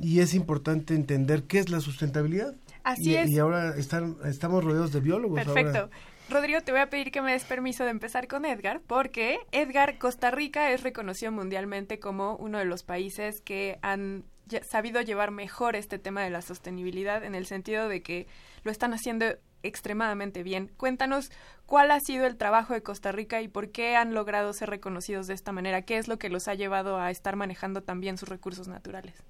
y 0.02 0.20
es 0.20 0.34
importante 0.34 0.94
entender 0.94 1.44
qué 1.44 1.58
es 1.58 1.70
la 1.70 1.80
sustentabilidad. 1.80 2.54
Así 2.82 3.12
y, 3.12 3.16
es. 3.16 3.30
y 3.30 3.38
ahora 3.38 3.76
están, 3.76 4.16
estamos 4.24 4.64
rodeados 4.64 4.92
de 4.92 5.00
biólogos. 5.00 5.44
Perfecto. 5.44 5.78
ahora. 5.78 5.90
Rodrigo, 6.28 6.60
te 6.62 6.72
voy 6.72 6.80
a 6.80 6.90
pedir 6.90 7.10
que 7.10 7.22
me 7.22 7.32
des 7.32 7.44
permiso 7.44 7.84
de 7.84 7.90
empezar 7.90 8.26
con 8.26 8.44
Edgar, 8.44 8.80
porque 8.86 9.38
Edgar, 9.52 9.98
Costa 9.98 10.30
Rica 10.30 10.72
es 10.72 10.82
reconocido 10.82 11.30
mundialmente 11.30 11.98
como 11.98 12.36
uno 12.36 12.58
de 12.58 12.64
los 12.64 12.82
países 12.82 13.40
que 13.40 13.78
han 13.82 14.24
sabido 14.68 15.00
llevar 15.00 15.30
mejor 15.30 15.76
este 15.76 15.98
tema 15.98 16.22
de 16.22 16.30
la 16.30 16.42
sostenibilidad 16.42 17.24
en 17.24 17.34
el 17.34 17.46
sentido 17.46 17.88
de 17.88 18.02
que 18.02 18.26
lo 18.64 18.70
están 18.70 18.92
haciendo 18.92 19.26
extremadamente 19.62 20.42
bien. 20.42 20.70
Cuéntanos 20.76 21.30
cuál 21.66 21.90
ha 21.90 22.00
sido 22.00 22.26
el 22.26 22.36
trabajo 22.36 22.74
de 22.74 22.82
Costa 22.82 23.12
Rica 23.12 23.40
y 23.42 23.48
por 23.48 23.70
qué 23.70 23.94
han 23.96 24.14
logrado 24.14 24.52
ser 24.52 24.70
reconocidos 24.70 25.26
de 25.26 25.34
esta 25.34 25.52
manera. 25.52 25.82
¿Qué 25.82 25.98
es 25.98 26.08
lo 26.08 26.18
que 26.18 26.30
los 26.30 26.48
ha 26.48 26.54
llevado 26.54 26.98
a 26.98 27.10
estar 27.10 27.36
manejando 27.36 27.82
también 27.82 28.18
sus 28.18 28.28
recursos 28.28 28.68
naturales? 28.68 29.22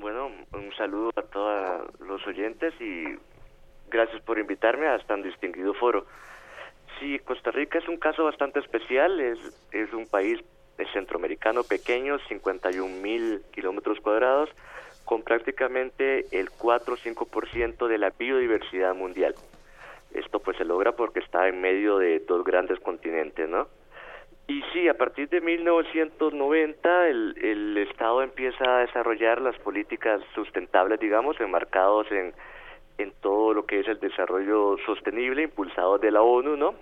Bueno, 0.00 0.30
un 0.52 0.72
saludo 0.76 1.10
a 1.16 1.22
todos 1.22 2.00
los 2.00 2.24
oyentes 2.26 2.72
y 2.80 3.18
gracias 3.90 4.22
por 4.22 4.38
invitarme 4.38 4.86
a 4.86 4.98
tan 5.00 5.22
distinguido 5.22 5.74
foro. 5.74 6.06
Sí, 7.00 7.18
Costa 7.20 7.50
Rica 7.50 7.78
es 7.78 7.88
un 7.88 7.96
caso 7.96 8.24
bastante 8.24 8.60
especial, 8.60 9.18
es, 9.20 9.38
es 9.72 9.92
un 9.92 10.06
país 10.06 10.40
centroamericano 10.92 11.64
pequeño, 11.64 12.18
51 12.28 13.02
mil 13.02 13.42
kilómetros 13.52 14.00
cuadrados, 14.00 14.50
con 15.04 15.22
prácticamente 15.22 16.26
el 16.38 16.50
4 16.50 16.94
o 16.94 16.96
5% 16.96 17.88
de 17.88 17.98
la 17.98 18.10
biodiversidad 18.10 18.94
mundial. 18.94 19.34
Esto 20.14 20.38
pues 20.38 20.56
se 20.56 20.64
logra 20.64 20.92
porque 20.92 21.20
está 21.20 21.48
en 21.48 21.60
medio 21.60 21.98
de 21.98 22.20
dos 22.20 22.44
grandes 22.44 22.78
continentes, 22.80 23.48
¿no? 23.48 23.68
Y 24.48 24.62
sí, 24.72 24.88
a 24.88 24.94
partir 24.94 25.28
de 25.28 25.42
1990 25.42 27.08
el, 27.08 27.36
el 27.40 27.76
Estado 27.76 28.22
empieza 28.22 28.64
a 28.64 28.80
desarrollar 28.80 29.42
las 29.42 29.58
políticas 29.58 30.22
sustentables, 30.34 30.98
digamos, 30.98 31.38
enmarcados 31.38 32.10
en, 32.10 32.32
en 32.96 33.12
todo 33.20 33.52
lo 33.52 33.66
que 33.66 33.80
es 33.80 33.88
el 33.88 34.00
desarrollo 34.00 34.78
sostenible 34.86 35.42
impulsado 35.42 35.98
de 35.98 36.10
la 36.10 36.22
ONU, 36.22 36.56
¿no? 36.56 36.74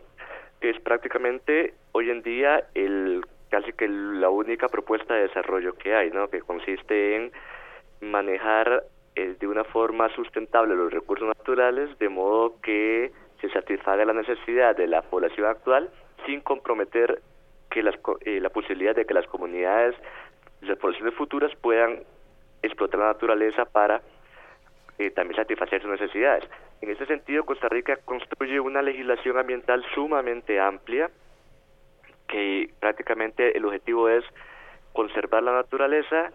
Que 0.60 0.70
es 0.70 0.80
prácticamente 0.80 1.74
hoy 1.90 2.10
en 2.10 2.22
día 2.22 2.68
el 2.74 3.26
casi 3.50 3.72
que 3.72 3.88
la 3.88 4.30
única 4.30 4.68
propuesta 4.68 5.14
de 5.14 5.22
desarrollo 5.22 5.74
que 5.74 5.92
hay, 5.92 6.10
¿no? 6.10 6.28
Que 6.28 6.42
consiste 6.42 7.16
en 7.16 7.32
manejar 8.00 8.84
eh, 9.16 9.34
de 9.40 9.46
una 9.48 9.64
forma 9.64 10.08
sustentable 10.14 10.76
los 10.76 10.92
recursos 10.92 11.26
naturales 11.26 11.98
de 11.98 12.08
modo 12.10 12.60
que 12.62 13.10
se 13.40 13.50
satisfaga 13.50 14.04
la 14.04 14.12
necesidad 14.12 14.76
de 14.76 14.86
la 14.86 15.02
población 15.02 15.46
actual 15.46 15.90
sin 16.26 16.40
comprometer 16.42 17.20
que 17.70 17.82
las, 17.82 17.94
eh, 18.22 18.40
la 18.40 18.50
posibilidad 18.50 18.94
de 18.94 19.04
que 19.04 19.14
las 19.14 19.26
comunidades, 19.26 19.94
las 20.62 20.78
poblaciones 20.78 21.14
futuras 21.14 21.54
puedan 21.60 22.00
explotar 22.62 23.00
la 23.00 23.06
naturaleza 23.06 23.64
para 23.64 24.02
eh, 24.98 25.10
también 25.10 25.36
satisfacer 25.36 25.82
sus 25.82 25.90
necesidades. 25.90 26.44
En 26.80 26.90
ese 26.90 27.06
sentido, 27.06 27.44
Costa 27.44 27.68
Rica 27.68 27.96
construye 28.04 28.60
una 28.60 28.82
legislación 28.82 29.38
ambiental 29.38 29.84
sumamente 29.94 30.60
amplia 30.60 31.10
que 32.28 32.70
prácticamente 32.80 33.56
el 33.56 33.64
objetivo 33.64 34.08
es 34.08 34.24
conservar 34.92 35.42
la 35.42 35.52
naturaleza 35.52 36.32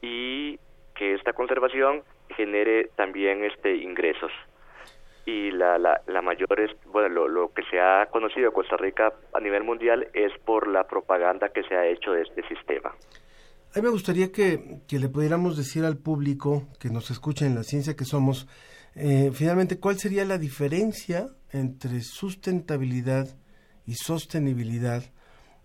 y 0.00 0.58
que 0.94 1.14
esta 1.14 1.32
conservación 1.32 2.02
genere 2.30 2.90
también 2.96 3.44
este 3.44 3.76
ingresos 3.76 4.32
y 5.26 5.50
la, 5.50 5.76
la, 5.76 6.00
la 6.06 6.22
mayor 6.22 6.58
es, 6.60 6.70
bueno, 6.86 7.08
lo, 7.08 7.28
lo 7.28 7.52
que 7.52 7.62
se 7.64 7.80
ha 7.80 8.06
conocido 8.06 8.52
Costa 8.52 8.76
Rica 8.76 9.12
a 9.34 9.40
nivel 9.40 9.64
mundial 9.64 10.08
es 10.14 10.32
por 10.44 10.68
la 10.68 10.86
propaganda 10.86 11.48
que 11.48 11.64
se 11.64 11.74
ha 11.74 11.86
hecho 11.86 12.12
de 12.12 12.22
este 12.22 12.46
sistema. 12.48 12.90
A 13.74 13.78
mí 13.78 13.82
me 13.82 13.90
gustaría 13.90 14.30
que, 14.30 14.78
que 14.88 14.98
le 14.98 15.08
pudiéramos 15.08 15.56
decir 15.56 15.84
al 15.84 15.98
público 15.98 16.68
que 16.80 16.88
nos 16.88 17.10
escucha 17.10 17.44
en 17.44 17.56
la 17.56 17.64
ciencia 17.64 17.96
que 17.96 18.04
somos, 18.04 18.48
eh, 18.94 19.32
finalmente, 19.34 19.80
cuál 19.80 19.98
sería 19.98 20.24
la 20.24 20.38
diferencia 20.38 21.26
entre 21.50 22.00
sustentabilidad 22.00 23.26
y 23.84 23.94
sostenibilidad 23.94 25.02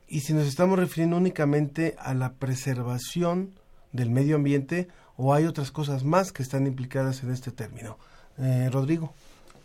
y 0.08 0.20
si 0.20 0.34
nos 0.34 0.46
estamos 0.46 0.78
refiriendo 0.78 1.16
únicamente 1.16 1.96
a 1.98 2.14
la 2.14 2.34
preservación 2.34 3.54
del 3.94 4.10
medio 4.10 4.36
ambiente 4.36 4.90
o 5.16 5.34
hay 5.34 5.46
otras 5.46 5.72
cosas 5.72 6.04
más 6.04 6.34
que 6.34 6.44
están 6.44 6.68
implicadas 6.68 7.24
en 7.24 7.32
este 7.32 7.52
término. 7.52 7.98
Eh, 8.38 8.70
Rodrigo. 8.72 9.14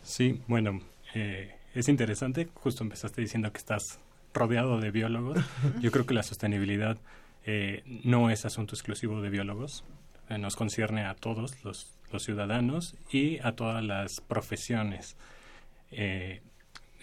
Sí, 0.07 0.41
bueno, 0.47 0.79
eh, 1.13 1.53
es 1.75 1.89
interesante. 1.89 2.47
Justo 2.53 2.83
empezaste 2.83 3.21
diciendo 3.21 3.51
que 3.51 3.57
estás 3.57 3.99
rodeado 4.33 4.79
de 4.79 4.91
biólogos. 4.91 5.37
Yo 5.81 5.91
creo 5.91 6.05
que 6.05 6.13
la 6.13 6.23
sostenibilidad 6.23 6.97
eh, 7.45 7.83
no 8.03 8.29
es 8.29 8.45
asunto 8.45 8.73
exclusivo 8.75 9.21
de 9.21 9.29
biólogos. 9.29 9.83
Eh, 10.29 10.37
nos 10.37 10.55
concierne 10.55 11.03
a 11.05 11.13
todos 11.15 11.63
los, 11.63 11.93
los 12.11 12.23
ciudadanos 12.23 12.95
y 13.11 13.39
a 13.39 13.51
todas 13.53 13.83
las 13.83 14.21
profesiones. 14.21 15.17
Eh, 15.91 16.41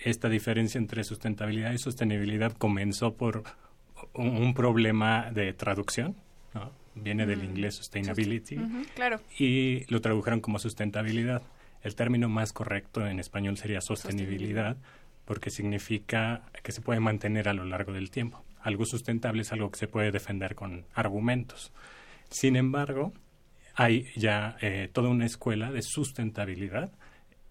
esta 0.02 0.28
diferencia 0.28 0.78
entre 0.78 1.04
sustentabilidad 1.04 1.72
y 1.72 1.78
sostenibilidad 1.78 2.52
comenzó 2.52 3.14
por 3.14 3.44
un, 4.14 4.28
un 4.28 4.54
problema 4.54 5.30
de 5.30 5.52
traducción. 5.52 6.16
¿no? 6.54 6.70
Viene 6.94 7.26
del 7.26 7.40
Mm. 7.40 7.44
inglés 7.44 7.74
sustainability 7.74 8.56
claro. 8.94 9.20
y 9.38 9.84
lo 9.92 10.00
tradujeron 10.00 10.40
como 10.40 10.58
sustentabilidad. 10.58 11.42
El 11.84 11.94
término 11.94 12.30
más 12.30 12.54
correcto 12.54 13.06
en 13.06 13.20
español 13.20 13.58
sería 13.58 13.82
sostenibilidad, 13.82 14.78
porque 15.26 15.50
significa 15.50 16.42
que 16.62 16.72
se 16.72 16.80
puede 16.80 16.98
mantener 16.98 17.46
a 17.46 17.52
lo 17.52 17.66
largo 17.66 17.92
del 17.92 18.10
tiempo. 18.10 18.42
Algo 18.62 18.86
sustentable 18.86 19.42
es 19.42 19.52
algo 19.52 19.70
que 19.70 19.78
se 19.78 19.86
puede 19.86 20.10
defender 20.10 20.54
con 20.54 20.86
argumentos. 20.94 21.72
Sin 22.30 22.56
embargo, 22.56 23.12
hay 23.74 24.06
ya 24.16 24.56
eh, 24.62 24.88
toda 24.90 25.10
una 25.10 25.26
escuela 25.26 25.70
de 25.70 25.82
sustentabilidad 25.82 26.90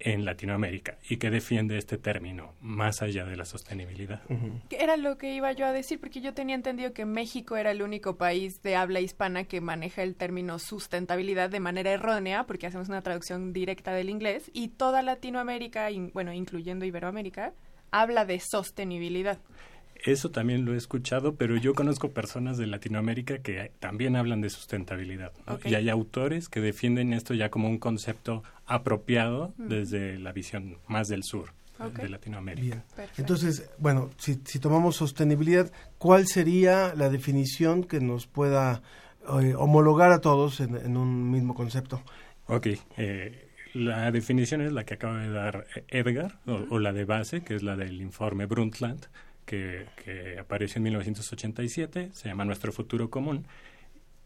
en 0.03 0.25
Latinoamérica 0.25 0.97
y 1.09 1.17
que 1.17 1.29
defiende 1.29 1.77
este 1.77 1.97
término 1.97 2.53
más 2.61 3.01
allá 3.01 3.25
de 3.25 3.35
la 3.37 3.45
sostenibilidad. 3.45 4.21
Era 4.69 4.97
lo 4.97 5.17
que 5.17 5.33
iba 5.33 5.51
yo 5.53 5.65
a 5.65 5.71
decir, 5.71 5.99
porque 5.99 6.21
yo 6.21 6.33
tenía 6.33 6.55
entendido 6.55 6.93
que 6.93 7.05
México 7.05 7.55
era 7.57 7.71
el 7.71 7.81
único 7.81 8.17
país 8.17 8.61
de 8.61 8.75
habla 8.75 8.99
hispana 8.99 9.45
que 9.45 9.61
maneja 9.61 10.03
el 10.03 10.15
término 10.15 10.59
sustentabilidad 10.59 11.49
de 11.49 11.59
manera 11.59 11.91
errónea, 11.91 12.45
porque 12.45 12.67
hacemos 12.67 12.89
una 12.89 13.01
traducción 13.01 13.53
directa 13.53 13.93
del 13.93 14.09
inglés, 14.09 14.51
y 14.53 14.67
toda 14.69 15.01
Latinoamérica, 15.01 15.89
in- 15.91 16.11
bueno, 16.13 16.33
incluyendo 16.33 16.85
Iberoamérica, 16.85 17.53
habla 17.91 18.25
de 18.25 18.39
sostenibilidad. 18.39 19.39
Eso 20.03 20.31
también 20.31 20.65
lo 20.65 20.73
he 20.73 20.77
escuchado, 20.77 21.35
pero 21.35 21.55
yo 21.55 21.73
conozco 21.73 22.11
personas 22.11 22.57
de 22.57 22.67
Latinoamérica 22.67 23.39
que 23.39 23.71
también 23.79 24.17
hablan 24.17 24.41
de 24.41 24.49
sustentabilidad. 24.49 25.31
Y 25.63 25.75
hay 25.75 25.89
autores 25.89 26.49
que 26.49 26.59
defienden 26.59 27.13
esto 27.13 27.33
ya 27.33 27.49
como 27.49 27.69
un 27.69 27.77
concepto 27.77 28.43
apropiado 28.65 29.53
desde 29.57 30.19
la 30.19 30.33
visión 30.33 30.77
más 30.87 31.07
del 31.07 31.23
sur 31.23 31.53
de 31.97 32.09
Latinoamérica. 32.09 32.83
Entonces, 33.17 33.69
bueno, 33.77 34.09
si, 34.17 34.41
si 34.45 34.59
tomamos 34.59 34.97
sostenibilidad, 34.97 35.71
¿cuál 35.97 36.27
sería 36.27 36.93
la 36.95 37.09
definición 37.09 37.83
que 37.83 37.99
nos 37.99 38.27
pueda 38.27 38.81
eh, 39.41 39.55
homologar 39.55 40.11
a 40.11 40.19
todos 40.19 40.59
en, 40.59 40.75
en 40.75 40.97
un 40.97 41.31
mismo 41.31 41.55
concepto? 41.55 42.01
Ok, 42.47 42.67
eh, 42.97 43.49
la 43.73 44.11
definición 44.11 44.61
es 44.61 44.71
la 44.71 44.83
que 44.83 44.95
acaba 44.95 45.19
de 45.19 45.29
dar 45.29 45.65
eh, 45.75 45.83
Edgar, 45.87 46.39
o, 46.45 46.75
o 46.75 46.79
la 46.79 46.93
de 46.93 47.05
base, 47.05 47.41
que 47.41 47.55
es 47.55 47.63
la 47.63 47.75
del 47.75 48.01
informe 48.01 48.45
Brundtland, 48.45 49.07
que, 49.45 49.87
que 50.03 50.39
apareció 50.39 50.79
en 50.79 50.83
1987, 50.83 52.09
se 52.13 52.29
llama 52.29 52.45
Nuestro 52.45 52.71
Futuro 52.71 53.09
Común, 53.09 53.45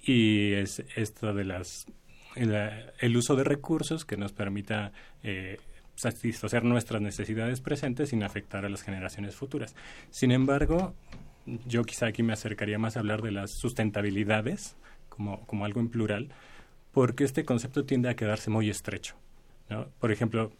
y 0.02 0.54
es 0.54 0.84
esto 0.96 1.34
de 1.34 1.44
las 1.44 1.88
el, 2.36 2.56
el 3.00 3.18
uso 3.18 3.36
de 3.36 3.44
recursos 3.44 4.06
que 4.06 4.16
nos 4.16 4.32
permita 4.32 4.92
eh, 5.24 5.58
satisfacer 5.96 6.64
nuestras 6.64 7.02
necesidades 7.02 7.62
presentes 7.62 8.10
sin 8.10 8.24
afectar 8.24 8.66
a 8.66 8.70
las 8.70 8.84
generaciones 8.84 9.36
futuras. 9.36 9.76
Sin 10.12 10.32
embargo, 10.32 10.94
yo 11.66 11.84
quizá 11.84 12.08
aquí 12.08 12.24
me 12.24 12.34
acercaría 12.34 12.78
más 12.78 12.96
a 12.96 13.00
hablar 13.00 13.22
de 13.22 13.32
las 13.32 13.52
sustentabilidades 13.52 14.76
como, 15.10 15.46
como 15.48 15.66
algo 15.66 15.80
en 15.80 15.90
plural, 15.90 16.30
porque 16.92 17.24
este 17.24 17.46
concepto 17.46 17.86
tiende 17.86 18.10
a 18.10 18.16
quedarse 18.16 18.50
muy 18.50 18.70
estrecho. 18.70 19.16
¿no? 19.70 19.88
Por 20.00 20.12
ejemplo, 20.12 20.52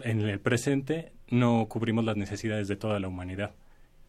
en 0.00 0.20
el 0.20 0.38
presente 0.38 1.12
no 1.28 1.66
cubrimos 1.68 2.04
las 2.04 2.16
necesidades 2.16 2.68
de 2.68 2.76
toda 2.76 3.00
la 3.00 3.08
humanidad. 3.08 3.54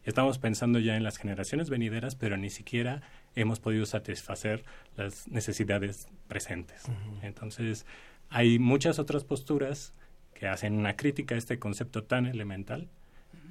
Estamos 0.06 0.38
pensando 0.38 0.78
ya 0.78 0.96
en 0.96 1.02
las 1.02 1.18
generaciones 1.18 1.68
venideras, 1.68 2.14
pero 2.14 2.36
ni 2.36 2.48
siquiera 2.48 3.02
hemos 3.34 3.58
podido 3.58 3.86
satisfacer 3.86 4.64
las 4.96 5.26
necesidades 5.26 6.08
presentes. 6.28 6.84
Entonces, 7.22 7.86
hay 8.30 8.60
muchas 8.60 9.00
otras 9.00 9.24
posturas 9.24 9.94
que 10.32 10.46
hacen 10.46 10.74
una 10.74 10.94
crítica 10.94 11.34
a 11.34 11.38
este 11.38 11.58
concepto 11.58 12.04
tan 12.04 12.26
elemental 12.26 12.88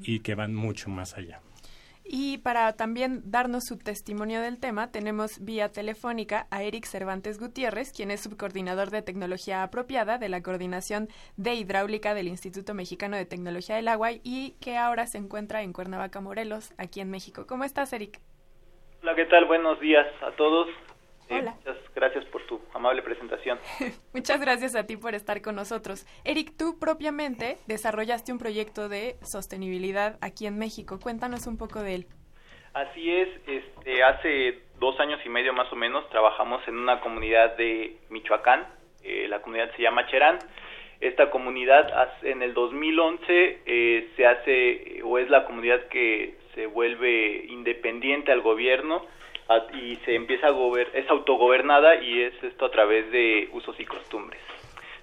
y 0.01 0.19
que 0.19 0.33
van 0.33 0.55
mucho 0.55 0.89
más 0.89 1.17
allá. 1.17 1.41
Y 2.07 2.37
para 2.37 2.73
también 2.73 3.23
darnos 3.25 3.63
su 3.65 3.79
testimonio 3.79 4.39
del 4.39 4.59
tema, 4.59 4.91
tenemos 4.91 5.43
vía 5.43 5.71
telefónica 5.71 6.45
a 6.51 6.61
Eric 6.61 6.85
Cervantes 6.85 7.39
Gutiérrez, 7.39 7.91
quien 7.91 8.11
es 8.11 8.21
subcoordinador 8.21 8.91
de 8.91 9.01
tecnología 9.01 9.63
apropiada 9.63 10.19
de 10.19 10.29
la 10.29 10.43
Coordinación 10.43 11.07
de 11.35 11.55
Hidráulica 11.55 12.13
del 12.13 12.27
Instituto 12.27 12.75
Mexicano 12.75 13.17
de 13.17 13.25
Tecnología 13.25 13.75
del 13.75 13.87
Agua 13.87 14.11
y 14.11 14.55
que 14.61 14.77
ahora 14.77 15.07
se 15.07 15.17
encuentra 15.17 15.63
en 15.63 15.73
Cuernavaca, 15.73 16.21
Morelos, 16.21 16.75
aquí 16.77 17.01
en 17.01 17.09
México. 17.09 17.47
¿Cómo 17.47 17.63
estás, 17.63 17.91
Eric? 17.91 18.19
Hola, 19.01 19.15
¿qué 19.15 19.25
tal? 19.25 19.45
Buenos 19.45 19.79
días 19.79 20.05
a 20.21 20.31
todos. 20.35 20.67
Hola. 21.29 21.55
muchas 21.65 21.77
gracias 21.95 22.25
por 22.25 22.45
tu 22.45 22.61
amable 22.73 23.01
presentación. 23.01 23.59
Muchas 24.13 24.39
gracias 24.39 24.75
a 24.75 24.85
ti 24.85 24.95
por 24.97 25.15
estar 25.15 25.41
con 25.41 25.55
nosotros. 25.55 26.05
Eric, 26.23 26.53
tú 26.57 26.77
propiamente 26.79 27.57
desarrollaste 27.67 28.31
un 28.31 28.37
proyecto 28.37 28.89
de 28.89 29.15
sostenibilidad 29.23 30.17
aquí 30.21 30.45
en 30.45 30.59
México. 30.59 30.99
Cuéntanos 31.01 31.47
un 31.47 31.57
poco 31.57 31.81
de 31.81 31.95
él. 31.95 32.07
Así 32.73 33.09
es, 33.09 33.29
este, 33.47 34.03
hace 34.03 34.59
dos 34.79 34.99
años 34.99 35.19
y 35.25 35.29
medio 35.29 35.53
más 35.53 35.71
o 35.71 35.75
menos 35.75 36.09
trabajamos 36.09 36.67
en 36.67 36.77
una 36.77 36.99
comunidad 36.99 37.55
de 37.55 37.97
Michoacán, 38.09 38.67
eh, 39.03 39.27
la 39.29 39.41
comunidad 39.41 39.73
se 39.75 39.81
llama 39.81 40.05
Cherán. 40.07 40.39
Esta 40.99 41.29
comunidad 41.29 42.11
en 42.23 42.41
el 42.41 42.53
2011 42.53 43.61
eh, 43.65 44.09
se 44.15 44.25
hace 44.25 45.01
o 45.03 45.17
es 45.17 45.29
la 45.29 45.45
comunidad 45.45 45.87
que 45.87 46.35
se 46.53 46.65
vuelve 46.67 47.45
independiente 47.47 48.31
al 48.31 48.41
gobierno 48.41 49.05
y 49.73 49.95
se 49.97 50.15
empieza 50.15 50.47
a 50.47 50.51
gober 50.51 50.89
es 50.93 51.09
autogobernada 51.09 51.95
y 51.95 52.21
es 52.21 52.43
esto 52.43 52.65
a 52.65 52.71
través 52.71 53.11
de 53.11 53.49
usos 53.53 53.79
y 53.79 53.85
costumbres. 53.85 54.41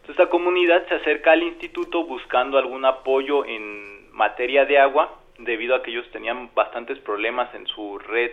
Entonces, 0.03 0.18
esta 0.18 0.30
comunidad 0.30 0.86
se 0.88 0.95
acerca 0.97 1.32
al 1.32 1.45
instituto 1.45 2.05
buscando 2.05 2.59
algún 2.59 2.84
apoyo 2.84 3.45
en 3.45 4.11
materia 4.12 4.64
de 4.64 4.78
agua, 4.78 5.16
debido 5.38 5.76
a 5.76 5.82
que 5.82 5.93
ellos 5.93 6.11
tenían 6.11 6.51
bastantes 6.55 6.99
problemas 6.99 7.55
en 7.55 7.66
su 7.68 7.99
red 7.99 8.32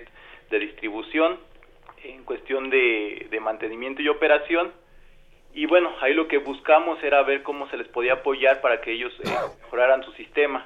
de 0.49 0.60
distribución, 0.60 1.38
en 2.03 2.24
cuestión 2.24 2.72
de, 2.72 3.28
de 3.30 3.39
mantenimiento 3.39 4.01
y 4.01 4.10
operación. 4.10 4.72
Y 5.53 5.68
bueno, 5.68 5.91
ahí 6.01 6.14
lo 6.14 6.28
que 6.28 6.39
buscamos 6.39 7.03
era 7.03 7.22
ver 7.22 7.43
cómo 7.43 7.70
se 7.70 7.78
les 7.78 7.88
podía 7.88 8.14
apoyar 8.14 8.62
para 8.62 8.82
que 8.82 8.91
ellos 8.91 9.14
eh, 9.24 9.30
mejoraran 9.62 10.03
su 10.03 10.12
sistema. 10.14 10.66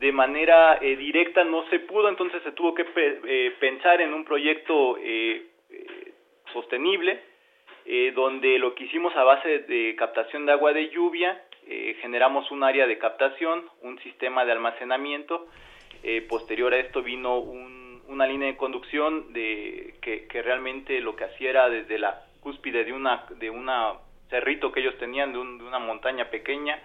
De 0.00 0.12
manera 0.12 0.78
eh, 0.80 0.96
directa 0.96 1.44
no 1.44 1.68
se 1.68 1.78
pudo, 1.80 2.08
entonces 2.08 2.42
se 2.42 2.52
tuvo 2.52 2.74
que 2.74 2.86
eh, 2.96 3.52
pensar 3.60 4.00
en 4.00 4.14
un 4.14 4.24
proyecto 4.24 4.96
eh, 4.96 5.44
eh, 5.70 6.12
sostenible, 6.54 7.20
eh, 7.84 8.10
donde 8.14 8.58
lo 8.58 8.74
que 8.74 8.84
hicimos 8.84 9.14
a 9.14 9.24
base 9.24 9.58
de 9.60 9.94
captación 9.96 10.46
de 10.46 10.52
agua 10.52 10.72
de 10.72 10.88
lluvia, 10.88 11.42
eh, 11.66 11.96
generamos 12.00 12.50
un 12.50 12.62
área 12.64 12.86
de 12.86 12.96
captación, 12.96 13.68
un 13.82 13.98
sistema 14.00 14.44
de 14.46 14.52
almacenamiento, 14.52 15.46
posterior 16.30 16.72
a 16.72 16.78
esto 16.78 17.02
vino 17.02 17.38
un- 17.38 18.00
una 18.08 18.26
línea 18.26 18.48
de 18.48 18.56
conducción 18.56 19.34
de 19.34 19.96
que, 20.00 20.26
que 20.28 20.40
realmente 20.40 20.98
lo 21.02 21.14
que 21.14 21.24
hacía 21.24 21.50
era 21.50 21.68
desde 21.68 21.98
la 21.98 22.22
cúspide 22.40 22.84
de 22.84 22.92
una 22.94 23.26
de 23.38 23.50
una 23.50 23.92
cerrito 24.30 24.72
que 24.72 24.80
ellos 24.80 24.96
tenían 24.96 25.32
de, 25.34 25.38
un- 25.38 25.58
de 25.58 25.64
una 25.64 25.78
montaña 25.78 26.30
pequeña 26.30 26.78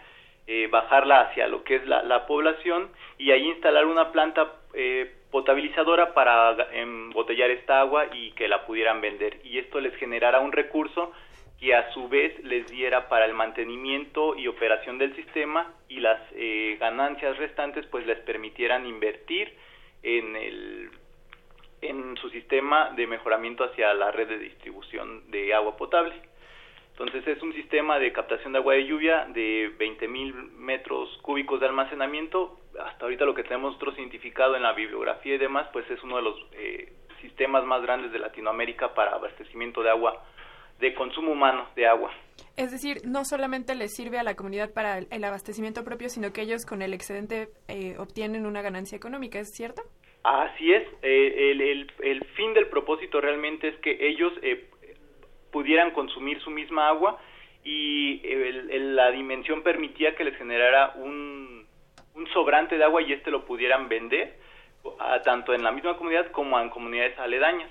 eh, 0.48 0.68
bajarla 0.68 1.22
hacia 1.22 1.48
lo 1.48 1.64
que 1.64 1.78
es 1.78 1.88
la, 1.88 2.04
la 2.04 2.26
población 2.28 2.90
y 3.18 3.32
ahí 3.32 3.48
instalar 3.48 3.86
una 3.86 4.12
planta 4.12 4.54
eh, 4.74 5.12
potabilizadora 5.32 6.14
para 6.14 6.56
embotellar 6.72 7.50
esta 7.50 7.80
agua 7.80 8.08
y 8.14 8.32
que 8.32 8.48
la 8.48 8.66
pudieran 8.66 9.02
vender 9.02 9.40
y 9.44 9.58
esto 9.58 9.80
les 9.80 9.96
generara 9.96 10.40
un 10.40 10.52
recurso 10.52 11.12
que 11.60 11.74
a 11.74 11.92
su 11.94 12.08
vez 12.10 12.38
les 12.44 12.68
diera 12.68 13.10
para 13.10 13.26
el 13.26 13.34
mantenimiento 13.34 14.36
y 14.36 14.48
operación 14.48 14.98
del 14.98 15.16
sistema 15.16 15.74
y 15.90 16.00
las 16.00 16.22
eh, 16.34 16.78
ganancias 16.80 17.38
restantes 17.38 17.86
pues 17.88 18.06
les 18.06 18.20
permitieran 18.20 18.86
invertir 18.86 19.54
en 20.04 20.36
el 20.36 20.90
en 21.82 22.18
su 22.18 22.30
sistema 22.30 22.92
de 22.96 23.08
mejoramiento 23.08 23.64
hacia 23.64 23.94
la 23.94 24.12
red 24.12 24.28
de 24.28 24.40
distribución 24.40 25.30
de 25.32 25.54
agua 25.54 25.78
potable. 25.78 26.14
Entonces 26.98 27.28
es 27.28 27.44
un 27.44 27.54
sistema 27.54 28.00
de 28.00 28.14
captación 28.14 28.54
de 28.54 28.60
agua 28.60 28.76
de 28.76 28.86
lluvia 28.86 29.26
de 29.34 29.70
20.000 29.78 30.52
metros 30.54 31.10
cúbicos 31.22 31.60
de 31.60 31.66
almacenamiento. 31.66 32.58
Hasta 32.80 33.04
ahorita 33.06 33.26
lo 33.26 33.36
que 33.36 33.44
tenemos 33.44 33.74
nosotros 33.74 33.98
identificado 34.00 34.56
en 34.56 34.64
la 34.64 34.72
bibliografía 34.72 35.36
y 35.36 35.38
demás, 35.38 35.68
pues 35.74 35.90
es 35.92 36.02
uno 36.04 36.16
de 36.18 36.22
los 36.22 36.36
eh, 36.54 36.94
sistemas 37.22 37.66
más 37.66 37.82
grandes 37.82 38.14
de 38.14 38.20
Latinoamérica 38.20 38.94
para 38.94 39.12
abastecimiento 39.12 39.84
de 39.84 39.90
agua, 39.90 40.24
de 40.80 40.94
consumo 40.94 41.34
humano 41.34 41.68
de 41.76 41.86
agua. 41.86 42.12
Es 42.56 42.72
decir, 42.72 43.02
no 43.06 43.26
solamente 43.26 43.76
les 43.76 43.94
sirve 43.94 44.18
a 44.18 44.24
la 44.24 44.36
comunidad 44.36 44.72
para 44.74 45.00
el, 45.00 45.24
abastecimiento 45.26 45.84
propio, 45.84 46.08
sino 46.08 46.32
que 46.32 46.44
ellos 46.44 46.66
con 46.66 46.82
el 46.82 46.94
excedente 46.94 47.50
eh, 47.68 47.98
obtienen 47.98 48.46
una 48.46 48.62
ganancia 48.62 48.96
económica, 48.96 49.38
¿es 49.40 49.52
cierto? 49.54 49.82
Así 50.24 50.74
es, 50.74 50.82
eh, 51.04 51.52
el, 51.52 51.62
el- 51.62 51.92
el 52.02 52.24
fin 52.36 52.54
del 52.54 52.68
propósito 52.68 53.22
realmente 53.22 53.68
es 53.68 53.76
que 53.78 54.08
ellos 54.08 54.34
eh, 54.42 54.66
pudieran 55.52 55.92
consumir 55.92 56.40
su 56.42 56.50
misma 56.50 56.88
agua 56.88 57.20
y 57.64 58.22
el- 58.24 58.96
la 58.96 59.12
dimensión 59.12 59.64
permitía 59.64 60.16
que 60.16 60.24
les 60.24 60.38
generara 60.38 60.94
un, 60.96 61.66
sobrante 62.34 62.78
de 62.78 62.84
agua 62.84 63.02
y 63.02 63.14
este 63.14 63.32
lo 63.32 63.46
pudieran 63.46 63.88
vender 63.88 64.36
tanto 65.24 65.54
en 65.54 65.64
la 65.64 65.72
misma 65.72 65.98
comunidad 65.98 66.32
como 66.32 66.60
en 66.60 66.70
comunidades 66.70 67.18
aledañas. 67.18 67.70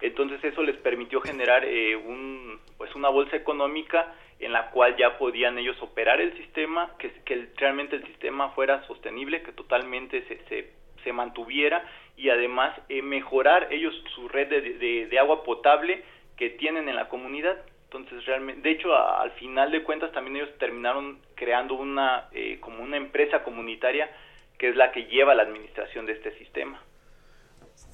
Entonces 0.00 0.42
eso 0.44 0.62
les 0.62 0.76
permitió 0.76 1.20
generar 1.20 1.64
eh, 1.64 1.96
un, 1.96 2.58
pues 2.76 2.94
una 2.94 3.08
bolsa 3.08 3.36
económica 3.36 4.14
en 4.38 4.52
la 4.52 4.70
cual 4.70 4.96
ya 4.96 5.16
podían 5.18 5.58
ellos 5.58 5.80
operar 5.80 6.20
el 6.20 6.36
sistema, 6.36 6.90
que, 6.98 7.10
realmente 7.56 7.96
el 7.96 8.06
sistema 8.06 8.50
fuera 8.50 8.86
sostenible, 8.86 9.42
que 9.42 9.52
totalmente 9.52 10.22
se, 10.28 10.66
se, 11.02 11.12
mantuviera 11.12 11.88
y 12.16 12.30
además 12.30 12.76
eh, 12.88 13.00
mejorar 13.00 13.68
ellos 13.70 13.94
su 14.14 14.28
red 14.28 14.48
de 14.48 15.18
agua 15.20 15.44
potable 15.44 16.02
que 16.36 16.50
tienen 16.50 16.88
en 16.88 16.96
la 16.96 17.08
comunidad. 17.08 17.56
Entonces, 17.84 18.24
realmente, 18.26 18.62
de 18.62 18.74
hecho, 18.74 18.94
al 18.94 19.30
final 19.32 19.70
de 19.70 19.82
cuentas 19.82 20.12
también 20.12 20.36
ellos 20.36 20.50
terminaron 20.58 21.18
creando 21.34 21.74
una 21.74 22.28
eh, 22.32 22.58
como 22.60 22.82
una 22.82 22.96
empresa 22.96 23.42
comunitaria 23.42 24.10
que 24.58 24.70
es 24.70 24.76
la 24.76 24.90
que 24.90 25.04
lleva 25.04 25.34
la 25.34 25.42
administración 25.42 26.06
de 26.06 26.12
este 26.12 26.36
sistema. 26.38 26.80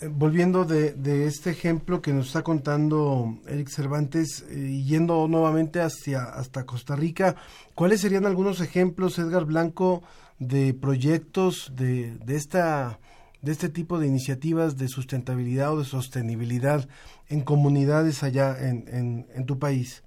Eh, 0.01 0.09
Volviendo 0.09 0.65
de, 0.65 0.93
de 0.93 1.27
este 1.27 1.51
ejemplo 1.51 2.01
que 2.01 2.13
nos 2.13 2.29
está 2.29 2.43
contando 2.43 3.39
Eric 3.49 3.69
Cervantes, 3.69 4.47
eh, 4.51 4.83
yendo 4.85 5.27
nuevamente 5.29 5.81
hacia 5.81 6.23
hasta 6.23 6.65
Costa 6.65 6.97
Rica, 6.97 7.37
¿cuáles 7.75 8.01
serían 8.01 8.27
algunos 8.27 8.61
ejemplos, 8.61 9.19
Edgar 9.19 9.45
Blanco, 9.45 10.03
de 10.39 10.75
proyectos 10.75 11.75
de, 11.77 12.17
de 12.17 12.37
esta 12.37 12.99
de 13.43 13.53
este 13.53 13.69
tipo 13.69 13.99
de 13.99 14.07
iniciativas 14.07 14.79
de 14.79 14.89
sustentabilidad 14.89 15.75
o 15.75 15.79
de 15.79 15.85
sostenibilidad 15.85 16.89
en 17.29 17.43
comunidades 17.43 18.23
allá 18.23 18.57
en, 18.59 18.85
en, 18.89 19.27
en 19.35 19.47
tu 19.47 19.59
país? 19.59 20.05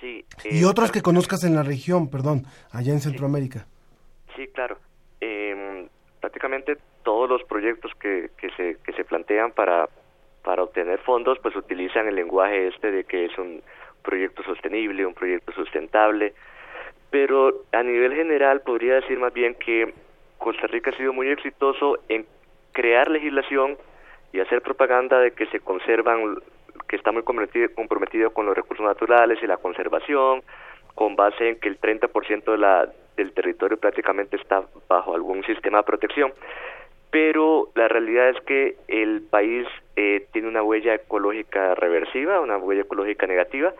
Sí. 0.00 0.24
y 0.44 0.62
eh, 0.62 0.66
otros 0.66 0.90
que 0.90 1.00
conozcas 1.00 1.44
en 1.44 1.54
la 1.54 1.62
región, 1.62 2.10
perdón, 2.10 2.44
allá 2.72 2.92
en 2.92 3.00
Centroamérica. 3.00 3.66
Sí, 4.34 4.48
claro. 4.48 4.76
Eh, 5.20 5.88
prácticamente 6.20 6.76
todos 7.04 7.28
los 7.28 7.42
proyectos 7.44 7.92
que, 8.00 8.30
que, 8.36 8.50
se, 8.56 8.78
que 8.84 8.92
se 8.92 9.04
plantean 9.04 9.52
para, 9.52 9.88
para 10.42 10.64
obtener 10.64 10.98
fondos, 11.00 11.38
pues 11.42 11.54
utilizan 11.54 12.08
el 12.08 12.16
lenguaje 12.16 12.68
este 12.68 12.90
de 12.90 13.04
que 13.04 13.26
es 13.26 13.38
un 13.38 13.62
proyecto 14.02 14.42
sostenible, 14.42 15.06
un 15.06 15.14
proyecto 15.14 15.52
sustentable, 15.52 16.34
pero 17.10 17.64
a 17.72 17.82
nivel 17.82 18.14
general 18.14 18.62
podría 18.62 18.94
decir 18.94 19.18
más 19.18 19.32
bien 19.32 19.54
que 19.54 19.94
Costa 20.38 20.66
Rica 20.66 20.90
ha 20.90 20.96
sido 20.96 21.12
muy 21.12 21.28
exitoso 21.28 21.98
en 22.08 22.26
crear 22.72 23.10
legislación 23.10 23.76
y 24.32 24.40
hacer 24.40 24.62
propaganda 24.62 25.18
de 25.20 25.32
que 25.32 25.46
se 25.46 25.60
conservan, 25.60 26.36
que 26.88 26.96
está 26.96 27.12
muy 27.12 27.22
comprometido, 27.22 28.30
con 28.32 28.46
los 28.46 28.56
recursos 28.56 28.84
naturales 28.84 29.38
y 29.42 29.46
la 29.46 29.56
conservación, 29.58 30.42
con 30.94 31.16
base 31.16 31.50
en 31.50 31.60
que 31.60 31.68
el 31.68 31.78
30% 31.80 32.44
de 32.52 32.58
la, 32.58 32.88
del 33.16 33.32
territorio 33.32 33.76
prácticamente 33.78 34.36
está 34.36 34.62
bajo 34.88 35.14
algún 35.14 35.42
sistema 35.44 35.78
de 35.78 35.84
protección. 35.84 36.32
pero 37.10 37.68
la 37.74 37.88
realidad 37.88 38.30
es 38.30 38.40
que 38.44 38.76
el 38.88 39.20
país 39.22 39.66
eh, 39.96 40.26
tiene 40.32 40.48
una 40.48 40.62
huella 40.62 40.94
ecológica 40.94 41.74
reversiva, 41.74 42.40
una 42.40 42.56
huella 42.56 42.82
ecológica 42.82 43.26
negativa, 43.26 43.74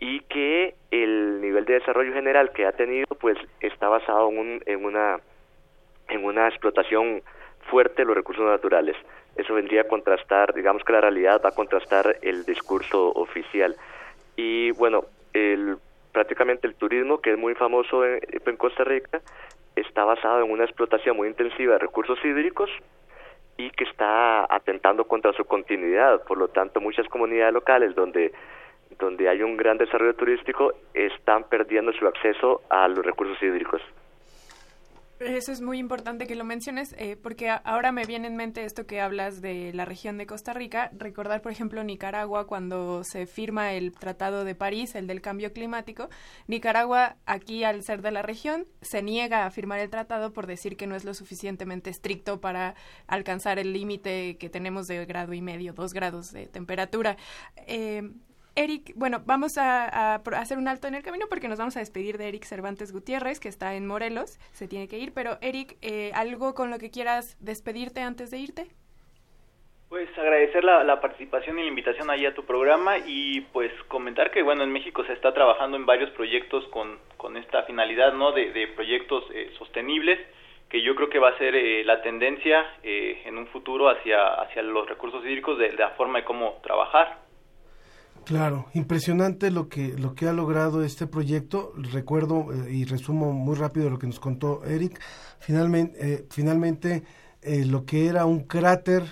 y 0.00 0.20
que 0.22 0.74
el 0.90 1.40
nivel 1.40 1.64
de 1.66 1.74
desarrollo 1.74 2.12
general 2.12 2.50
que 2.50 2.66
ha 2.66 2.72
tenido 2.72 3.06
pues 3.20 3.38
está 3.60 3.88
basado 3.88 4.28
en, 4.30 4.38
un- 4.38 4.62
en 4.66 4.84
una 4.84 5.20
en 6.08 6.24
una 6.24 6.48
explotación 6.48 7.22
fuerte 7.70 8.04
los 8.04 8.14
recursos 8.14 8.44
naturales. 8.44 8.96
Eso 9.36 9.54
vendría 9.54 9.82
a 9.82 9.88
contrastar, 9.88 10.54
digamos 10.54 10.84
que 10.84 10.92
la 10.92 11.00
realidad 11.00 11.40
va 11.44 11.48
a 11.50 11.54
contrastar 11.54 12.18
el 12.22 12.44
discurso 12.44 13.10
oficial. 13.12 13.74
Y 14.36 14.70
bueno, 14.72 15.04
el, 15.32 15.76
prácticamente 16.12 16.66
el 16.66 16.74
turismo, 16.74 17.20
que 17.20 17.32
es 17.32 17.38
muy 17.38 17.54
famoso 17.54 18.04
en, 18.04 18.20
en 18.44 18.56
Costa 18.56 18.84
Rica, 18.84 19.20
está 19.76 20.04
basado 20.04 20.44
en 20.44 20.50
una 20.50 20.64
explotación 20.64 21.16
muy 21.16 21.28
intensiva 21.28 21.74
de 21.74 21.78
recursos 21.80 22.18
hídricos 22.24 22.70
y 23.56 23.70
que 23.70 23.84
está 23.84 24.46
atentando 24.54 25.04
contra 25.04 25.32
su 25.32 25.44
continuidad. 25.44 26.22
Por 26.24 26.38
lo 26.38 26.48
tanto, 26.48 26.80
muchas 26.80 27.08
comunidades 27.08 27.54
locales 27.54 27.94
donde 27.94 28.32
donde 28.98 29.28
hay 29.28 29.42
un 29.42 29.56
gran 29.56 29.78
desarrollo 29.78 30.14
turístico 30.14 30.72
están 30.92 31.44
perdiendo 31.44 31.92
su 31.92 32.06
acceso 32.06 32.62
a 32.70 32.88
los 32.88 33.04
recursos 33.04 33.40
hídricos. 33.42 33.82
Eso 35.20 35.52
es 35.52 35.60
muy 35.60 35.78
importante 35.78 36.26
que 36.26 36.34
lo 36.34 36.44
menciones, 36.44 36.92
eh, 36.98 37.16
porque 37.16 37.48
ahora 37.48 37.92
me 37.92 38.04
viene 38.04 38.26
en 38.26 38.34
mente 38.34 38.64
esto 38.64 38.84
que 38.84 39.00
hablas 39.00 39.40
de 39.40 39.72
la 39.72 39.84
región 39.84 40.18
de 40.18 40.26
Costa 40.26 40.52
Rica. 40.52 40.90
Recordar, 40.92 41.40
por 41.40 41.52
ejemplo, 41.52 41.84
Nicaragua, 41.84 42.48
cuando 42.48 43.04
se 43.04 43.26
firma 43.26 43.74
el 43.74 43.92
Tratado 43.92 44.44
de 44.44 44.56
París, 44.56 44.96
el 44.96 45.06
del 45.06 45.20
cambio 45.20 45.52
climático. 45.52 46.08
Nicaragua, 46.48 47.16
aquí 47.26 47.62
al 47.62 47.84
ser 47.84 48.02
de 48.02 48.10
la 48.10 48.22
región, 48.22 48.66
se 48.82 49.02
niega 49.02 49.46
a 49.46 49.50
firmar 49.50 49.78
el 49.78 49.88
tratado 49.88 50.32
por 50.32 50.48
decir 50.48 50.76
que 50.76 50.88
no 50.88 50.96
es 50.96 51.04
lo 51.04 51.14
suficientemente 51.14 51.90
estricto 51.90 52.40
para 52.40 52.74
alcanzar 53.06 53.60
el 53.60 53.72
límite 53.72 54.36
que 54.36 54.50
tenemos 54.50 54.88
de 54.88 55.06
grado 55.06 55.32
y 55.32 55.40
medio, 55.40 55.74
dos 55.74 55.92
grados 55.92 56.32
de 56.32 56.48
temperatura. 56.48 57.16
Eh, 57.68 58.10
Eric, 58.56 58.92
bueno, 58.94 59.22
vamos 59.26 59.58
a, 59.58 60.14
hacer 60.14 60.58
un 60.58 60.68
alto 60.68 60.86
en 60.86 60.94
el 60.94 61.02
camino 61.02 61.26
porque 61.28 61.48
nos 61.48 61.58
vamos 61.58 61.76
a 61.76 61.80
despedir 61.80 62.18
de 62.18 62.28
Eric 62.28 62.44
Cervantes 62.44 62.92
Gutiérrez, 62.92 63.40
que 63.40 63.48
está 63.48 63.74
en 63.74 63.86
Morelos, 63.86 64.38
se 64.52 64.68
tiene 64.68 64.86
que 64.86 64.98
ir, 64.98 65.12
pero 65.12 65.38
Eric, 65.40 65.76
eh, 65.82 66.12
¿algo 66.14 66.54
con 66.54 66.70
lo 66.70 66.78
que 66.78 66.90
quieras 66.90 67.36
despedirte 67.40 68.00
antes 68.00 68.30
de 68.30 68.38
irte? 68.38 68.66
Pues 69.94 70.08
agradecer 70.18 70.64
la, 70.64 71.00
participación 71.00 71.58
y 71.58 71.62
la 71.62 71.68
invitación 71.68 72.10
ahí 72.10 72.26
a 72.26 72.34
tu 72.34 72.44
programa 72.44 72.98
y 72.98 73.42
pues 73.52 73.70
comentar 73.86 74.32
que 74.32 74.42
bueno 74.42 74.64
en 74.64 74.72
México 74.72 75.04
se 75.04 75.12
está 75.12 75.32
trabajando 75.32 75.76
en 75.76 75.86
varios 75.86 76.10
proyectos 76.10 76.66
con, 76.72 76.98
con 77.16 77.36
esta 77.36 77.62
finalidad 77.62 78.12
no 78.12 78.32
de, 78.32 78.50
de 78.50 78.66
proyectos 78.68 79.24
eh, 79.32 79.52
sostenibles 79.56 80.18
que 80.68 80.82
yo 80.82 80.96
creo 80.96 81.10
que 81.10 81.20
va 81.20 81.28
a 81.28 81.38
ser 81.38 81.54
eh, 81.54 81.84
la 81.84 82.02
tendencia 82.02 82.66
eh, 82.82 83.22
en 83.24 83.38
un 83.38 83.46
futuro 83.46 83.88
hacia 83.88 84.34
hacia 84.34 84.62
los 84.62 84.88
recursos 84.88 85.24
hídricos 85.24 85.58
de, 85.58 85.68
de 85.68 85.76
la 85.76 85.90
forma 85.90 86.18
de 86.18 86.24
cómo 86.24 86.58
trabajar 86.62 87.23
Claro, 88.24 88.66
impresionante 88.72 89.50
lo 89.50 89.68
que 89.68 89.98
lo 89.98 90.14
que 90.14 90.26
ha 90.26 90.32
logrado 90.32 90.82
este 90.82 91.06
proyecto. 91.06 91.72
Recuerdo 91.76 92.52
eh, 92.52 92.72
y 92.72 92.84
resumo 92.84 93.32
muy 93.32 93.54
rápido 93.54 93.90
lo 93.90 93.98
que 93.98 94.06
nos 94.06 94.18
contó 94.18 94.64
Eric. 94.64 94.98
Finalmente, 95.40 95.96
eh, 96.00 96.26
finalmente 96.30 97.04
eh, 97.42 97.66
lo 97.66 97.84
que 97.84 98.06
era 98.06 98.24
un 98.24 98.40
cráter 98.44 99.04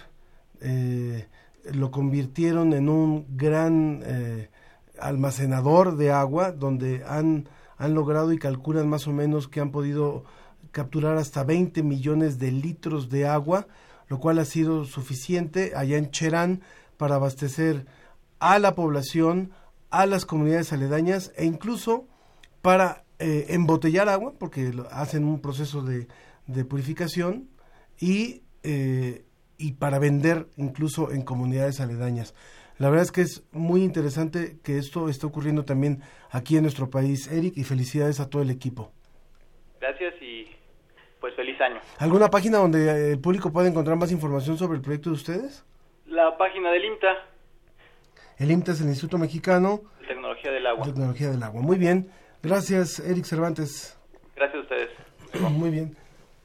lo 1.73 1.91
convirtieron 1.91 2.73
en 2.73 2.89
un 2.89 3.27
gran 3.37 4.05
almacenador 5.01 5.97
de 5.97 6.13
agua, 6.13 6.53
donde 6.53 7.03
han 7.05 7.49
han 7.83 7.95
logrado 7.95 8.33
y 8.33 8.39
calculan 8.39 8.89
más 8.89 9.09
o 9.09 9.13
menos 9.13 9.49
que 9.49 9.59
han 9.59 9.73
podido 9.73 10.23
capturar 10.71 11.17
hasta 11.17 11.43
20 11.43 11.83
millones 11.83 12.39
de 12.39 12.53
litros 12.53 13.11
de 13.11 13.27
agua, 13.27 13.67
lo 14.07 14.21
cual 14.21 14.39
ha 14.39 14.45
sido 14.45 14.85
suficiente 14.85 15.73
allá 15.75 15.99
en 15.99 16.13
Cherán 16.13 16.63
para 16.97 17.17
abastecer 17.17 17.87
a 18.43 18.59
la 18.59 18.75
población, 18.75 19.53
a 19.91 20.05
las 20.07 20.27
comunidades 20.27 20.73
aledañas 20.73 21.33
e 21.37 21.45
incluso 21.45 22.07
para 22.61 23.05
eh, 23.21 23.47
embotellar 23.51 24.09
agua, 24.09 24.33
porque 24.39 24.73
lo- 24.73 24.89
hacen 24.91 25.25
un 25.25 25.41
proceso 25.41 25.83
de, 25.83 26.09
de 26.49 26.65
purificación 26.65 27.49
y, 28.01 28.43
eh, 28.65 29.25
y 29.59 29.75
para 29.75 29.99
vender 30.01 30.49
incluso 30.57 31.13
en 31.13 31.23
comunidades 31.23 31.81
aledañas. 31.81 32.35
La 32.79 32.89
verdad 32.91 33.05
es 33.05 33.13
que 33.13 33.21
es 33.21 33.45
muy 33.53 33.85
interesante 33.85 34.59
que 34.65 34.77
esto 34.79 35.09
esté 35.09 35.25
ocurriendo 35.27 35.65
también 35.65 36.03
aquí 36.31 36.57
en 36.57 36.63
nuestro 36.63 36.91
país, 36.91 37.31
Eric, 37.31 37.57
y 37.57 37.63
felicidades 37.65 38.19
a 38.19 38.29
todo 38.29 38.43
el 38.43 38.51
equipo. 38.51 38.91
gracias 39.81 40.15
y 40.21 40.47
pues 41.21 41.35
feliz 41.37 41.61
año 41.61 41.81
¿Alguna 41.99 42.29
página 42.29 42.59
donde 42.59 42.89
eh, 42.89 43.13
el 43.13 43.21
público 43.21 43.53
pueda 43.53 43.69
encontrar 43.69 43.97
más 43.97 44.11
información 44.11 44.59
sobre 44.59 44.77
el 44.79 44.83
proyecto 44.83 45.11
de 45.11 45.15
ustedes? 45.15 45.65
la 46.07 46.37
página 46.37 46.71
del 46.73 46.85
IMTA 46.87 47.15
El 48.43 48.51
IMTA 48.51 48.73
es 48.73 48.81
el 48.81 48.89
Instituto 48.89 49.19
Mexicano 49.19 49.83
de 50.01 50.09
Tecnología 50.09 50.51
del 50.51 50.67
Agua 50.67 50.85
Tecnología 50.85 51.31
del 51.31 51.43
Agua. 51.45 51.63
Muy 51.63 51.79
bien. 51.79 52.11
Gracias, 52.43 52.99
Eric 52.99 53.25
Cervantes. 53.25 53.97
gracias 54.35 54.57
a 54.57 54.61
ustedes 54.63 54.89
Muy 55.53 55.71
bien. 55.71 55.97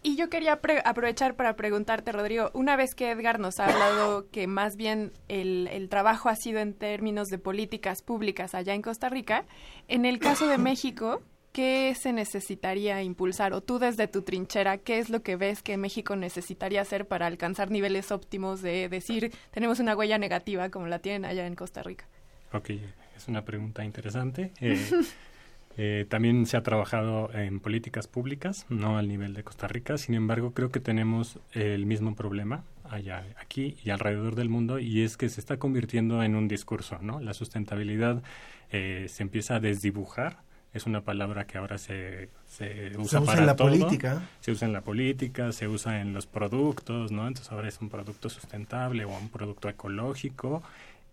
Y 0.04 0.16
yo 0.16 0.30
quería 0.30 0.62
pre- 0.62 0.84
aprovechar 0.86 1.36
para 1.36 1.56
preguntarte, 1.56 2.12
Rodrigo, 2.12 2.52
una 2.54 2.76
vez 2.76 2.94
que 2.96 3.10
Edgar 3.10 3.40
nos 3.40 3.60
ha 3.60 3.66
hablado 3.66 4.30
que 4.30 4.46
más 4.46 4.76
bien 4.78 5.12
el, 5.28 5.68
el 5.72 5.90
trabajo 5.90 6.30
ha 6.30 6.36
sido 6.36 6.60
en 6.60 6.76
términos 6.76 7.28
de 7.30 7.40
políticas 7.40 8.04
públicas 8.04 8.54
allá 8.54 8.76
en 8.76 8.84
Costa 8.84 9.10
Rica, 9.10 9.46
en 9.88 10.06
el 10.06 10.20
caso 10.20 10.48
de 10.48 10.58
México, 10.70 11.24
¿qué 11.58 11.96
se 11.96 12.14
necesitaría 12.14 13.02
impulsar? 13.02 13.52
O 13.54 13.62
tú 13.62 13.80
desde 13.80 14.08
tu 14.08 14.22
trinchera, 14.22 14.78
¿qué 14.78 15.00
es 15.00 15.10
lo 15.10 15.24
que 15.24 15.36
ves 15.38 15.64
que 15.64 15.76
México 15.76 16.16
necesitaría 16.16 16.82
hacer 16.82 17.08
para 17.08 17.26
alcanzar 17.26 17.72
niveles 17.72 18.12
óptimos 18.12 18.62
de 18.62 18.88
decir, 18.90 19.32
tenemos 19.50 19.80
una 19.80 19.96
huella 19.96 20.20
negativa 20.20 20.70
como 20.70 20.86
la 20.86 21.00
tienen 21.00 21.26
allá 21.26 21.48
en 21.48 21.56
Costa 21.56 21.82
Rica? 21.82 22.06
Ok, 22.54 22.70
es 23.16 23.28
una 23.28 23.44
pregunta 23.44 23.84
interesante. 23.84 24.52
Eh, 25.80 26.00
eh, 26.02 26.06
también 26.10 26.48
se 26.48 26.58
ha 26.58 26.64
trabajado 26.64 27.32
en 27.34 27.60
políticas 27.60 28.08
públicas, 28.08 28.66
no 28.70 28.98
al 28.98 29.08
nivel 29.08 29.36
de 29.36 29.44
Costa 29.44 29.68
Rica. 29.68 29.98
Sin 29.98 30.16
embargo, 30.16 30.52
creo 30.52 30.72
que 30.72 30.80
tenemos 30.80 31.40
el 31.54 31.86
mismo 31.86 32.16
problema 32.16 32.64
allá, 32.84 33.26
aquí 33.40 33.78
y 33.84 33.92
alrededor 33.92 34.36
del 34.36 34.50
mundo, 34.50 34.80
y 34.80 35.02
es 35.04 35.18
que 35.18 35.30
se 35.30 35.40
está 35.40 35.58
convirtiendo 35.58 36.24
en 36.24 36.36
un 36.36 36.48
discurso, 36.48 36.98
¿no? 37.02 37.20
La 37.20 37.36
sustentabilidad 37.36 38.24
eh, 38.72 39.06
se 39.08 39.22
empieza 39.22 39.58
a 39.58 39.60
desdibujar. 39.60 40.47
Es 40.78 40.86
una 40.86 41.02
palabra 41.02 41.46
que 41.46 41.58
ahora 41.58 41.78
se, 41.78 42.30
se 42.46 42.92
usa, 42.98 43.20
usa 43.20 43.22
para 43.22 43.40
en 43.42 43.46
la 43.48 43.56
todo. 43.56 43.68
política. 43.70 44.22
Se 44.40 44.52
usa 44.52 44.68
en 44.68 44.74
la 44.74 44.82
política, 44.82 45.52
se 45.52 45.68
usa 45.68 46.00
en 46.02 46.14
los 46.14 46.26
productos, 46.28 47.12
¿no? 47.12 47.28
Entonces 47.28 47.52
ahora 47.52 47.68
es 47.68 47.80
un 47.82 47.90
producto 47.90 48.30
sustentable 48.30 49.04
o 49.06 49.10
un 49.10 49.30
producto 49.30 49.70
ecológico 49.70 50.64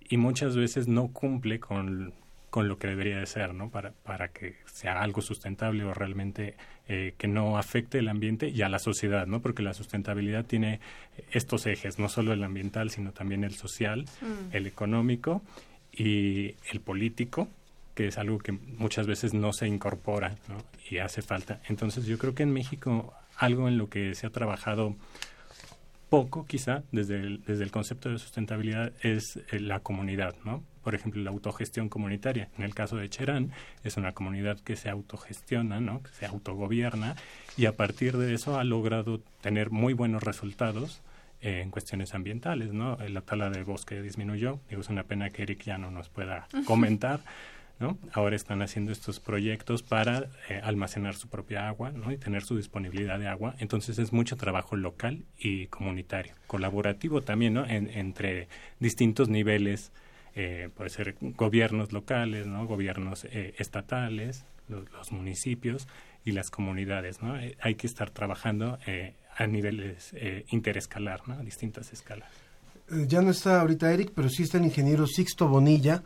y 0.09 0.17
muchas 0.17 0.57
veces 0.57 0.87
no 0.87 1.09
cumple 1.09 1.59
con, 1.61 2.13
con 2.51 2.69
lo 2.69 2.79
que 2.79 2.87
debería 2.89 3.19
de 3.19 3.27
ser, 3.27 3.55
¿no? 3.55 3.71
Para, 3.71 3.93
para 4.05 4.29
que 4.29 4.57
sea 4.67 5.01
algo 5.03 5.23
sustentable 5.23 5.83
o 5.85 5.93
realmente 5.95 6.57
eh, 6.87 7.15
que 7.17 7.27
no 7.27 7.57
afecte 7.59 7.99
el 7.99 8.09
ambiente 8.09 8.49
y 8.51 8.61
a 8.63 8.69
la 8.69 8.79
sociedad, 8.79 9.27
¿no? 9.27 9.41
Porque 9.41 9.63
la 9.63 9.73
sustentabilidad 9.75 10.45
tiene 10.45 10.79
estos 11.33 11.67
ejes, 11.67 11.99
no 11.99 12.09
solo 12.09 12.33
el 12.33 12.45
ambiental, 12.45 12.91
sino 12.91 13.13
también 13.13 13.43
el 13.45 13.55
social, 13.55 14.05
Mm. 14.21 14.55
el 14.55 14.67
económico 14.67 15.43
y 15.91 16.55
el 16.71 16.81
político, 16.81 17.49
que 17.95 18.09
es 18.09 18.19
algo 18.19 18.39
que 18.39 18.53
muchas 18.53 19.07
veces 19.07 19.35
no 19.35 19.53
se 19.53 19.67
incorpora 19.67 20.37
¿no? 20.49 20.57
y 20.91 20.99
hace 20.99 21.23
falta. 21.23 21.61
Entonces 21.69 22.07
yo 22.07 22.19
creo 22.19 22.35
que 22.35 22.43
en 22.43 22.53
México 22.53 23.15
algo 23.37 23.69
en 23.69 23.79
lo 23.79 23.89
que 23.89 24.15
se 24.15 24.27
ha 24.27 24.31
trabajado 24.31 24.97
poco 26.09 26.47
quizá 26.47 26.85
desde 26.93 27.17
el, 27.17 27.43
desde 27.45 27.65
el 27.65 27.71
concepto 27.71 28.09
de 28.09 28.19
sustentabilidad 28.19 28.93
es 29.03 29.37
eh, 29.51 29.59
la 29.59 29.81
comunidad, 29.81 30.37
¿no? 30.45 30.63
Por 30.83 30.95
ejemplo, 30.95 31.23
la 31.23 31.31
autogestión 31.31 31.89
comunitaria. 31.89 32.51
En 32.59 32.65
el 32.65 32.75
caso 32.75 32.97
de 32.97 33.09
Cherán, 33.09 33.53
es 33.85 33.97
una 33.97 34.13
comunidad 34.13 34.61
que 34.61 34.77
se 34.77 34.91
autogestiona, 34.91 35.81
¿no? 35.81 36.03
Que 36.03 36.11
se 36.11 36.27
autogobierna 36.27 37.17
y 37.57 37.67
a 37.67 37.77
partir 37.77 38.17
de 38.17 38.35
eso 38.35 38.59
ha 38.59 38.65
logrado 38.65 39.21
tener 39.41 39.71
muy 39.71 39.95
buenos 39.95 40.23
resultados 40.23 41.01
en 41.41 41.71
cuestiones 41.71 42.15
ambientales, 42.15 42.73
¿no? 42.73 42.97
La 43.09 43.21
tala 43.21 43.51
de 43.51 43.65
bosque 43.65 44.01
disminuyó. 44.01 44.61
Digo, 44.69 44.83
es 44.83 44.89
una 44.89 45.05
pena 45.05 45.31
que 45.31 45.43
Eric 45.43 45.65
ya 45.65 45.79
no 45.79 45.91
nos 45.91 46.09
pueda 46.09 46.47
comentar, 46.65 47.21
¿no? 47.81 47.99
Ahora 48.13 48.37
están 48.37 48.63
haciendo 48.63 48.93
estos 48.93 49.21
proyectos 49.21 49.83
para 49.83 50.29
eh, 50.49 50.61
almacenar 50.63 51.15
su 51.17 51.29
propia 51.29 51.69
agua. 51.69 51.93
Y 52.13 52.17
tener 52.17 52.43
su 52.45 52.57
disponibilidad 52.57 53.19
de 53.19 53.29
agua. 53.29 53.55
Entonces 53.59 53.99
es 53.99 54.13
mucho 54.13 54.37
trabajo 54.37 54.77
local 54.77 55.25
y 55.39 55.67
comunitario, 55.67 56.35
colaborativo 56.47 57.21
también, 57.23 57.55
¿no? 57.55 57.67
En- 57.67 57.91
entre 57.91 58.49
distintos 58.81 59.29
niveles, 59.29 59.93
eh, 60.37 60.69
puede 60.75 60.91
ser 60.91 61.17
gobiernos 61.21 61.93
locales, 61.93 62.47
¿no? 62.47 62.67
Gobiernos 62.67 63.25
eh, 63.25 63.55
estatales, 63.59 64.45
los, 64.69 64.91
los 64.93 65.13
municipios 65.13 65.87
y 66.25 66.33
las 66.33 66.51
comunidades, 66.51 67.23
¿no? 67.23 67.37
Eh, 67.39 67.57
hay 67.61 67.75
que 67.75 67.87
estar 67.87 68.11
trabajando 68.11 68.79
eh, 68.87 69.15
a 69.37 69.47
niveles 69.47 70.15
interescalar, 70.51 71.21
¿no? 71.29 71.35
A 71.35 71.43
distintas 71.43 71.93
escalas. 71.93 72.31
Ya 73.09 73.21
no 73.23 73.31
está 73.31 73.61
ahorita 73.61 73.93
Eric, 73.93 74.13
pero 74.15 74.29
sí 74.29 74.43
está 74.45 74.59
el 74.59 74.65
ingeniero 74.65 75.07
Sixto 75.07 75.49
Bonilla, 75.49 76.03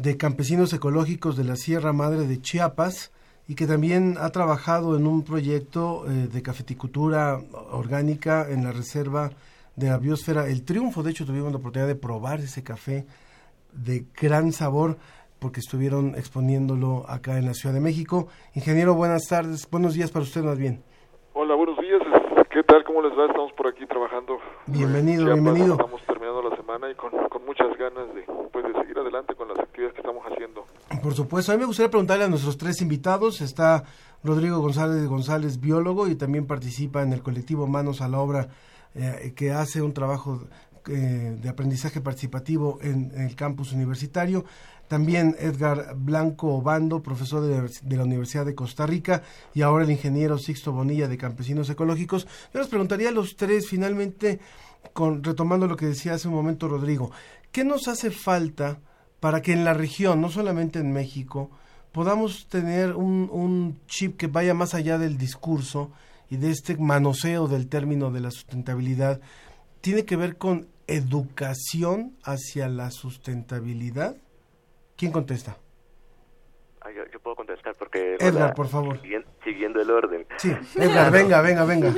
de 0.00 0.16
Campesinos 0.16 0.72
Ecológicos 0.72 1.36
de 1.36 1.44
la 1.44 1.56
Sierra 1.56 1.92
Madre 1.92 2.26
de 2.26 2.40
Chiapas, 2.40 3.12
y 3.46 3.54
que 3.54 3.66
también 3.66 4.16
ha 4.18 4.30
trabajado 4.30 4.96
en 4.96 5.06
un 5.06 5.24
proyecto 5.24 6.06
eh, 6.06 6.28
de 6.32 6.42
cafeticultura 6.42 7.38
orgánica 7.70 8.46
en 8.48 8.64
la 8.64 8.72
reserva 8.72 9.30
de 9.76 9.88
la 9.90 9.98
biosfera 9.98 10.46
El 10.46 10.64
Triunfo. 10.64 11.02
De 11.02 11.10
hecho, 11.10 11.26
tuvimos 11.26 11.52
la 11.52 11.58
oportunidad 11.58 11.86
de 11.86 11.96
probar 11.96 12.40
ese 12.40 12.64
café 12.64 13.04
de 13.72 14.06
gran 14.18 14.52
sabor 14.52 14.96
porque 15.38 15.60
estuvieron 15.60 16.14
exponiéndolo 16.16 17.04
acá 17.06 17.36
en 17.36 17.44
la 17.44 17.52
Ciudad 17.52 17.74
de 17.74 17.80
México. 17.80 18.28
Ingeniero, 18.54 18.94
buenas 18.94 19.28
tardes, 19.28 19.68
buenos 19.70 19.92
días 19.92 20.10
para 20.10 20.22
usted 20.22 20.42
más 20.42 20.56
bien. 20.56 20.82
Hola, 21.34 21.54
buenos 21.56 21.78
días. 21.78 22.00
¿Qué 22.50 22.62
tal? 22.62 22.84
¿Cómo 22.84 23.02
les 23.02 23.12
va? 23.18 23.26
Estamos 23.26 23.52
por 23.52 23.68
aquí 23.68 23.84
trabajando. 23.86 24.38
Bienvenido, 24.66 25.24
Chiapas. 25.24 25.42
bienvenido. 25.42 25.74
Estamos 25.74 26.00
terminando 26.06 26.48
la 26.48 26.56
y 26.90 26.94
con, 26.94 27.44
muchas 27.44 27.76
ganas 27.78 28.14
de, 28.14 28.22
pues, 28.52 28.64
de 28.64 28.72
seguir 28.80 28.98
adelante 28.98 29.34
con 29.34 29.48
las 29.48 29.58
actividades 29.58 29.94
que 29.94 30.00
estamos 30.00 30.24
haciendo. 30.24 30.64
Por 31.02 31.14
supuesto, 31.14 31.52
a 31.52 31.56
mí 31.56 31.60
me 31.60 31.66
gustaría 31.66 31.90
preguntarle 31.90 32.24
a 32.24 32.28
nuestros 32.28 32.56
tres 32.56 32.80
invitados. 32.80 33.40
Está 33.40 33.84
Rodrigo 34.22 34.60
González 34.60 35.06
González, 35.06 35.60
biólogo, 35.60 36.06
y 36.06 36.14
también 36.14 36.46
participa 36.46 37.02
en 37.02 37.12
el 37.12 37.22
colectivo 37.22 37.66
Manos 37.66 38.00
a 38.00 38.08
la 38.08 38.20
Obra, 38.20 38.48
eh, 38.94 39.32
que 39.34 39.50
hace 39.50 39.82
un 39.82 39.92
trabajo 39.92 40.40
eh, 40.88 41.36
de 41.40 41.48
aprendizaje 41.48 42.00
participativo 42.00 42.78
en, 42.82 43.10
en 43.14 43.22
el 43.22 43.34
campus 43.34 43.72
universitario. 43.72 44.44
También 44.86 45.36
Edgar 45.38 45.94
Blanco 45.96 46.54
Obando, 46.54 47.02
profesor 47.02 47.42
de, 47.42 47.68
de, 47.82 47.96
la 47.96 48.02
Universidad 48.02 48.44
de 48.44 48.56
Costa 48.56 48.86
Rica, 48.86 49.22
y 49.54 49.62
ahora 49.62 49.84
el 49.84 49.90
ingeniero 49.90 50.36
Sixto 50.36 50.72
Bonilla 50.72 51.06
de 51.06 51.16
Campesinos 51.16 51.70
Ecológicos. 51.70 52.26
Yo 52.52 52.58
les 52.60 52.68
preguntaría 52.68 53.10
a 53.10 53.12
los 53.12 53.36
tres, 53.36 53.68
finalmente, 53.68 54.40
con, 54.92 55.22
retomando 55.22 55.66
lo 55.66 55.76
que 55.76 55.86
decía 55.86 56.14
hace 56.14 56.28
un 56.28 56.34
momento 56.34 56.68
Rodrigo, 56.68 57.10
¿qué 57.52 57.64
nos 57.64 57.88
hace 57.88 58.10
falta 58.10 58.80
para 59.20 59.42
que 59.42 59.52
en 59.52 59.64
la 59.64 59.74
región, 59.74 60.20
no 60.20 60.30
solamente 60.30 60.78
en 60.78 60.92
México, 60.92 61.50
podamos 61.92 62.48
tener 62.48 62.94
un, 62.94 63.28
un 63.30 63.80
chip 63.86 64.16
que 64.16 64.26
vaya 64.26 64.54
más 64.54 64.74
allá 64.74 64.98
del 64.98 65.18
discurso 65.18 65.92
y 66.28 66.36
de 66.36 66.50
este 66.50 66.76
manoseo 66.76 67.48
del 67.48 67.68
término 67.68 68.10
de 68.10 68.20
la 68.20 68.30
sustentabilidad? 68.30 69.20
¿Tiene 69.80 70.04
que 70.04 70.16
ver 70.16 70.36
con 70.36 70.68
educación 70.86 72.16
hacia 72.24 72.68
la 72.68 72.90
sustentabilidad? 72.90 74.16
¿Quién 74.96 75.12
contesta? 75.12 75.56
Ah, 76.82 76.90
yo, 76.90 77.02
yo, 77.12 77.20
puedo 77.20 77.36
contestar 77.36 77.74
porque... 77.74 78.16
Edgar, 78.20 78.54
por 78.54 78.68
favor. 78.68 79.00
Siguiendo, 79.00 79.28
siguiendo, 79.44 79.80
el 79.80 79.90
orden. 79.90 80.26
Sí, 80.38 80.50
Edgar, 80.76 81.10
venga, 81.10 81.40
venga, 81.40 81.64
venga. 81.64 81.94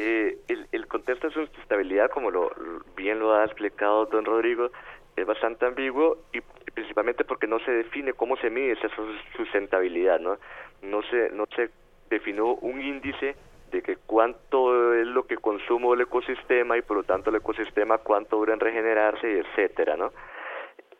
Eh, 0.00 0.38
el, 0.46 0.68
el, 0.70 0.86
contexto 0.86 1.26
de 1.26 1.34
sustentabilidad, 1.34 2.08
como 2.10 2.30
lo, 2.30 2.52
bien 2.96 3.18
lo 3.18 3.34
ha 3.34 3.44
explicado 3.44 4.06
don 4.06 4.24
Rodrigo, 4.24 4.70
es 5.16 5.26
bastante 5.26 5.66
ambiguo 5.66 6.18
y 6.32 6.40
principalmente 6.72 7.24
porque 7.24 7.48
no 7.48 7.58
se 7.58 7.72
define 7.72 8.12
cómo 8.12 8.36
se 8.36 8.48
mide 8.48 8.74
esa 8.74 8.88
sustentabilidad, 9.36 10.20
¿no? 10.20 10.38
No 10.82 11.02
se, 11.02 11.30
no 11.30 11.46
se 11.56 11.70
definió 12.08 12.46
un 12.46 12.80
índice 12.80 13.34
de 13.72 13.82
que 13.82 13.96
cuánto 13.96 14.94
es 14.94 15.04
lo 15.04 15.26
que 15.26 15.36
consumo 15.36 15.94
el 15.94 16.02
ecosistema 16.02 16.78
y 16.78 16.82
por 16.82 16.98
lo 16.98 17.02
tanto 17.02 17.30
el 17.30 17.36
ecosistema 17.36 17.98
cuánto 17.98 18.36
dura 18.36 18.54
en 18.54 18.60
regenerarse, 18.60 19.28
y 19.28 19.38
etcétera, 19.38 19.96
¿no? 19.96 20.12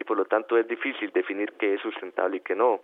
y 0.01 0.05
por 0.05 0.17
lo 0.17 0.25
tanto 0.25 0.59
es 0.59 0.67
difícil 0.67 1.13
definir 1.13 1.53
qué 1.53 1.75
es 1.75 1.81
sustentable 1.83 2.39
y 2.39 2.41
qué 2.41 2.57
no. 2.57 2.81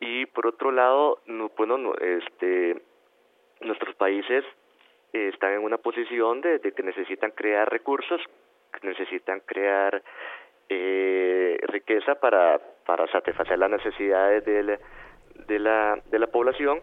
Y 0.00 0.26
por 0.26 0.46
otro 0.46 0.70
lado, 0.72 1.20
no, 1.26 1.50
bueno, 1.56 1.78
no, 1.78 1.94
este, 1.94 2.82
nuestros 3.60 3.94
países 3.96 4.44
eh, 5.12 5.30
están 5.32 5.52
en 5.52 5.60
una 5.60 5.78
posición 5.78 6.40
de, 6.40 6.60
que 6.60 6.82
necesitan 6.82 7.30
crear 7.30 7.70
recursos, 7.70 8.20
necesitan 8.82 9.40
crear 9.40 10.02
eh, 10.68 11.58
riqueza 11.68 12.14
para, 12.16 12.60
para 12.84 13.06
satisfacer 13.08 13.58
las 13.58 13.70
necesidades 13.70 14.44
de 14.44 14.62
la, 14.62 14.78
de, 15.46 15.58
la, 15.58 15.98
de 16.10 16.18
la 16.18 16.26
población. 16.26 16.80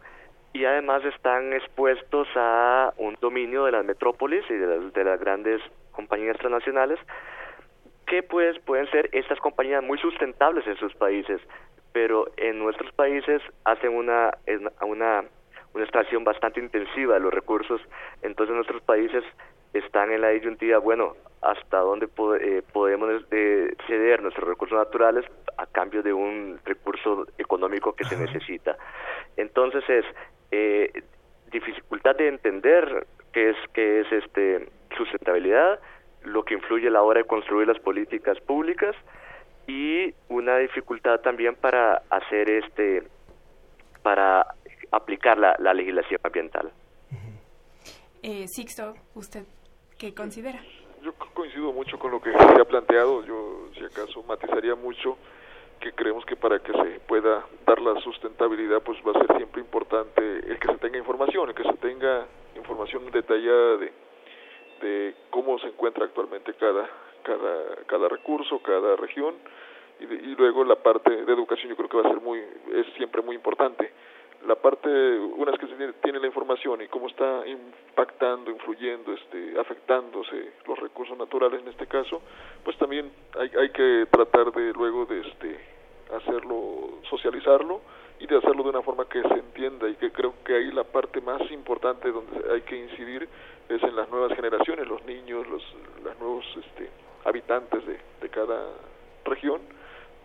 Y 0.53 0.63
además 0.63 1.03
están 1.03 1.51
expuestos 1.53 2.28
a 2.36 2.93
un 2.97 3.17
dominio 3.19 3.65
de 3.65 3.73
las 3.73 3.84
metrópolis 3.84 4.43
y 4.49 4.53
de 4.53 4.67
las, 4.67 4.93
de 4.93 5.03
las 5.03 5.19
grandes 5.19 5.61
compañías 5.91 6.38
transnacionales 6.38 6.99
que 8.05 8.23
pues 8.23 8.57
pueden 8.59 8.89
ser 8.91 9.09
estas 9.13 9.39
compañías 9.39 9.84
muy 9.84 9.97
sustentables 9.97 10.65
en 10.67 10.78
sus 10.78 10.93
países, 10.95 11.41
pero 11.91 12.28
en 12.38 12.59
nuestros 12.59 12.91
países 12.93 13.41
hacen 13.63 13.93
una 13.93 14.32
una 14.82 15.23
una 15.76 15.84
extracción 15.84 16.23
bastante 16.23 16.61
intensiva 16.61 17.15
de 17.15 17.19
los 17.19 17.34
recursos, 17.34 17.82
entonces 18.21 18.55
nuestros 18.55 18.82
países 18.82 19.23
están 19.73 20.09
en 20.11 20.21
la 20.21 20.30
disyuntiva, 20.30 20.78
bueno, 20.80 21.15
hasta 21.41 21.80
dónde 21.80 22.07
eh, 22.39 22.63
podemos 22.71 23.09
eh, 23.32 23.76
ceder 23.86 24.21
nuestros 24.21 24.47
recursos 24.47 24.78
naturales 24.78 25.26
a 25.57 25.65
cambio 25.67 26.01
de 26.01 26.13
un 26.13 26.59
recurso 26.63 27.28
económico 27.38 27.93
que 27.93 28.05
se 28.05 28.17
necesita. 28.17 28.78
Entonces 29.36 29.84
es 29.89 30.05
eh, 30.51 31.03
dificultad 31.51 32.15
de 32.15 32.30
entender 32.30 33.05
qué 33.34 33.49
es 33.49 33.57
qué 33.73 33.99
es 33.99 34.11
este 34.11 34.69
sustentabilidad, 34.95 35.80
lo 36.23 36.43
que 36.45 36.53
influye 36.53 36.88
a 36.88 36.91
la 36.91 37.03
hora 37.03 37.19
de 37.19 37.28
construir 37.28 37.67
las 37.67 37.80
políticas 37.80 38.39
públicas 38.39 38.95
y 39.67 40.13
una 40.30 40.57
dificultad 40.57 41.19
también 41.19 41.55
para 41.55 42.01
hacer 42.09 42.49
este 42.49 43.03
para 44.01 44.55
aplicar 44.96 45.38
la, 45.38 45.56
la 45.60 45.74
legislación 45.74 46.20
ambiental. 46.24 46.72
Eh, 48.24 48.48
Sixto, 48.48 48.96
¿usted 49.14 49.43
qué 49.98 50.14
considera? 50.14 50.60
Yo 51.04 51.14
coincido 51.34 51.72
mucho 51.72 52.00
con 52.00 52.12
lo 52.12 52.22
que 52.22 52.32
se 52.32 52.62
ha 52.62 52.66
planteado. 52.66 53.24
Yo, 53.24 53.70
si 53.78 53.84
acaso, 53.84 54.24
matizaría 54.24 54.74
mucho 54.74 55.18
que 55.80 55.91
creemos 55.91 56.26
que 56.26 56.36
para 56.36 56.60
que 56.60 56.72
se 56.72 57.00
pueda 57.08 57.46
dar 57.68 57.80
la 57.82 58.00
sustentabilidad, 58.02 58.82
pues 58.82 58.98
va 59.06 59.12
a 59.12 59.26
ser 59.26 59.38
siempre 59.38 59.62
importante 59.62 60.22
el 60.22 60.58
que 60.58 60.68
se 60.68 60.78
tenga 60.80 60.98
información, 60.98 61.50
el 61.50 61.56
que 61.56 61.64
se 61.64 61.74
tenga 61.74 62.26
información 62.56 63.12
detallada 63.12 63.78
de 63.78 64.06
de 64.82 65.16
cómo 65.30 65.58
se 65.60 65.68
encuentra 65.68 66.06
actualmente 66.06 66.54
cada 66.56 66.89
cada 67.24 67.84
cada 67.88 68.10
recurso, 68.10 68.60
cada 68.60 68.96
región 68.96 69.36
y, 70.00 70.06
de, 70.06 70.16
y, 70.16 70.36
luego 70.36 70.64
la 70.64 70.76
parte 70.76 71.10
de 71.10 71.34
educación 71.34 71.70
yo 71.70 71.76
creo 71.76 71.89
que 71.89 71.98
va 71.98 72.10
a 72.10 72.14
ser 72.14 72.22
muy 72.22 72.39
es 72.39 72.86
siempre 72.98 73.22
muy 73.22 73.36
importante. 73.36 73.91
La 74.48 74.56
parte 74.56 74.89
una 74.89 75.52
vez 75.52 75.60
que 75.60 75.68
se 75.68 75.76
tiene, 75.76 75.93
tiene 76.04 76.20
la 76.20 76.28
información 76.28 76.82
y 76.82 76.88
cómo 76.88 77.08
está 77.08 77.43
impactando, 77.48 78.52
influyendo, 78.52 79.14
este 79.14 79.60
afectándose 79.60 80.54
los 80.68 80.80
recursos 80.80 81.18
naturales 81.18 81.62
en 81.62 81.70
este 81.70 81.88
caso, 81.88 82.22
pues 82.64 82.78
también 82.78 83.12
hay 83.39 83.52
hay 83.60 83.70
que 83.70 84.08
tratar 84.12 84.52
de 84.52 84.74
luego 84.74 85.06
de 85.06 85.22
este 85.22 85.60
hacerlo 86.16 87.00
socializarlo 87.10 87.82
y 88.20 88.28
de 88.28 88.38
hacerlo 88.38 88.64
de 88.64 88.70
una 88.70 88.82
forma 88.82 89.06
que 89.10 89.22
se 89.22 89.34
entienda 89.34 89.89
y 89.89 89.96
que 89.96 90.12
creo 90.12 90.34
que 90.43 90.56
ahí 90.56 90.72
la 90.72 90.84
parte 90.84 91.22
más 91.22 91.41
importante 91.52 92.12
donde 92.12 92.54
hay 92.54 92.62
que 92.62 92.78
incidir 92.78 93.28
es 93.68 93.82
en 93.84 93.96
las 93.96 94.10
nuevas 94.10 94.34
generaciones, 94.36 94.88
los 94.88 95.04
niños, 95.06 95.48
los, 95.48 95.64
los 96.04 96.20
nuevos 96.20 96.46
este, 96.58 96.89
habitantes 97.26 97.86
de, 97.86 98.00
de 98.22 98.30
cada 98.30 98.68
región, 99.26 99.62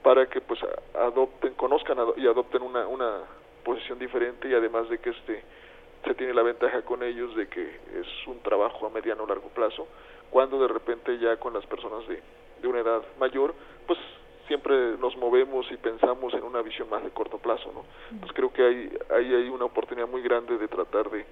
para 0.03 0.27
que 0.27 0.41
pues 0.41 0.61
adopten, 0.95 1.55
conozcan 1.55 1.99
y 2.17 2.27
adopten 2.27 2.63
una, 2.63 2.87
una 2.87 3.23
posición 3.61 3.99
diferente 3.99 4.49
y 4.49 4.55
además 4.55 4.89
de 4.89 4.99
que 4.99 5.11
este 5.11 5.45
se 6.05 6.15
tiene 6.15 6.33
la 6.33 6.43
ventaja 6.43 6.83
con 6.83 7.03
ellos 7.03 7.37
de 7.37 7.49
que 7.49 7.63
es 7.63 8.27
un 8.27 8.41
trabajo 8.41 8.87
a 8.87 8.91
mediano 8.91 9.25
o 9.25 9.27
largo 9.27 9.49
plazo, 9.49 9.87
cuando 10.31 10.59
de 10.61 10.69
repente 10.69 11.19
ya 11.19 11.37
con 11.37 11.53
las 11.53 11.67
personas 11.67 12.07
de, 12.09 12.23
de 12.63 12.69
una 12.69 12.81
edad 12.81 13.03
mayor, 13.19 13.55
pues 13.87 13.99
siempre 14.47 14.97
nos 14.99 15.17
movemos 15.17 15.71
y 15.71 15.77
pensamos 15.77 16.33
en 16.35 16.43
una 16.43 16.63
visión 16.63 16.89
más 16.89 17.05
de 17.05 17.11
corto 17.11 17.39
plazo, 17.39 17.71
¿no? 17.73 17.85
Pues 18.19 18.33
creo 18.33 18.53
que 18.53 18.63
hay, 18.63 18.99
hay, 19.15 19.35
hay 19.35 19.49
una 19.49 19.67
oportunidad 19.67 20.09
muy 20.09 20.23
grande 20.23 20.59
de 20.59 20.67
tratar 20.67 21.11
de 21.11 21.25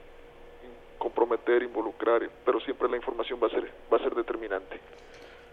comprometer, 0.99 1.63
involucrar, 1.63 2.29
pero 2.45 2.61
siempre 2.61 2.89
la 2.89 2.97
información 2.97 3.41
va 3.43 3.47
a 3.47 3.51
ser, 3.51 3.73
va 3.93 3.97
a 3.97 4.01
ser 4.01 4.15
determinante. 4.15 4.81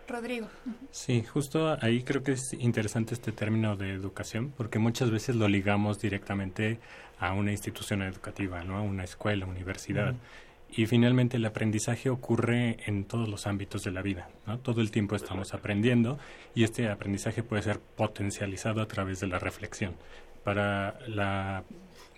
Rodrigo. 0.07 0.47
Sí, 0.91 1.23
justo 1.23 1.77
ahí 1.81 2.03
creo 2.03 2.23
que 2.23 2.33
es 2.33 2.53
interesante 2.53 3.13
este 3.13 3.31
término 3.31 3.75
de 3.75 3.91
educación, 3.91 4.53
porque 4.55 4.79
muchas 4.79 5.11
veces 5.11 5.35
lo 5.35 5.47
ligamos 5.47 5.99
directamente 5.99 6.79
a 7.19 7.33
una 7.33 7.51
institución 7.51 8.01
educativa, 8.01 8.63
¿no? 8.63 8.77
A 8.77 8.81
una 8.81 9.03
escuela, 9.03 9.45
universidad. 9.45 10.11
Uh 10.11 10.15
-huh. 10.15 10.45
Y 10.77 10.87
finalmente 10.87 11.37
el 11.37 11.45
aprendizaje 11.45 12.09
ocurre 12.09 12.77
en 12.85 13.05
todos 13.05 13.29
los 13.29 13.47
ámbitos 13.47 13.83
de 13.83 13.91
la 13.91 14.01
vida. 14.01 14.27
¿no? 14.45 14.59
Todo 14.59 14.81
el 14.81 14.91
tiempo 14.91 15.15
estamos 15.15 15.53
aprendiendo 15.53 16.19
y 16.53 16.63
este 16.63 16.89
aprendizaje 16.89 17.43
puede 17.43 17.61
ser 17.61 17.79
potencializado 17.79 18.81
a 18.81 18.87
través 18.87 19.21
de 19.21 19.27
la 19.27 19.39
reflexión. 19.39 19.95
Para 20.43 20.99
la, 21.07 21.63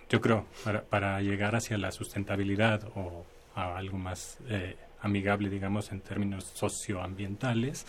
yo 0.09 0.21
creo, 0.21 0.45
para, 0.63 0.81
para 0.81 1.21
llegar 1.21 1.55
hacia 1.55 1.77
la 1.77 1.91
sustentabilidad 1.91 2.81
o 2.95 3.25
a 3.53 3.77
algo 3.77 3.97
más 3.97 4.39
eh, 4.49 4.75
amigable, 5.01 5.49
digamos, 5.49 5.91
en 5.91 6.01
términos 6.01 6.43
socioambientales, 6.43 7.85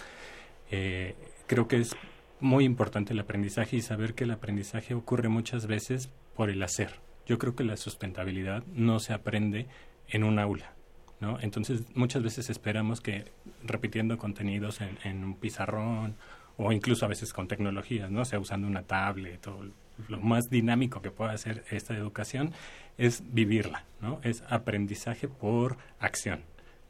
eh, 0.71 1.15
creo 1.47 1.69
que 1.69 1.79
es 1.79 1.97
muy 2.41 2.65
importante 2.65 3.13
el 3.13 3.21
aprendizaje 3.21 3.77
y 3.77 3.83
saber 3.83 4.15
que 4.15 4.25
el 4.25 4.31
aprendizaje 4.31 4.95
ocurre 4.95 5.29
muchas 5.29 5.67
veces 5.67 6.11
por 6.35 6.51
el 6.51 6.63
hacer. 6.63 7.01
Yo 7.27 7.39
creo 7.39 7.55
que 7.55 7.65
la 7.65 7.77
sustentabilidad 7.77 8.65
no 8.75 9.01
se 9.01 9.13
aprende 9.13 9.67
en 10.09 10.25
un 10.25 10.39
aula. 10.39 10.73
¿no? 11.21 11.39
Entonces, 11.41 11.83
muchas 11.97 12.23
veces 12.23 12.49
esperamos 12.49 13.01
que 13.01 13.33
repitiendo 13.65 14.19
contenidos 14.19 14.81
en, 14.81 14.99
en 15.05 15.25
un 15.25 15.35
pizarrón 15.35 16.17
o 16.57 16.73
incluso 16.73 17.05
a 17.05 17.09
veces 17.09 17.33
con 17.33 17.49
tecnologías, 17.49 18.11
¿no? 18.11 18.23
O 18.23 18.25
sea, 18.25 18.39
usando 18.39 18.67
una 18.67 18.83
tablet 18.83 19.47
o 19.47 19.65
lo 20.09 20.21
más 20.21 20.51
dinámico 20.51 21.01
que 21.01 21.11
pueda 21.11 21.33
hacer 21.33 21.65
esta 21.71 21.97
educación 21.97 22.53
es 22.99 23.23
vivirla, 23.33 23.85
¿no? 24.01 24.21
Es 24.23 24.43
aprendizaje 24.49 25.29
por 25.29 25.77
acción, 26.01 26.43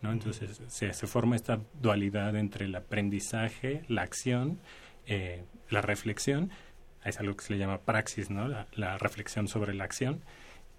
¿no? 0.03 0.13
Entonces 0.13 0.61
se, 0.69 0.93
se 0.93 1.07
forma 1.07 1.37
esta 1.37 1.61
dualidad 1.81 2.37
entre 2.37 2.67
el 2.67 2.75
aprendizaje, 2.75 3.83
la 3.89 4.03
acción, 4.03 4.59
eh, 5.07 5.45
la 5.71 5.81
reflexión, 5.83 6.51
es 7.05 7.19
algo 7.21 7.37
que 7.37 7.45
se 7.45 7.53
le 7.55 7.59
llama 7.59 7.79
praxis, 7.79 8.31
¿no? 8.31 8.49
La, 8.49 8.67
la 8.75 8.99
reflexión 8.99 9.49
sobre 9.49 9.75
la 9.75 9.85
acción 9.85 10.21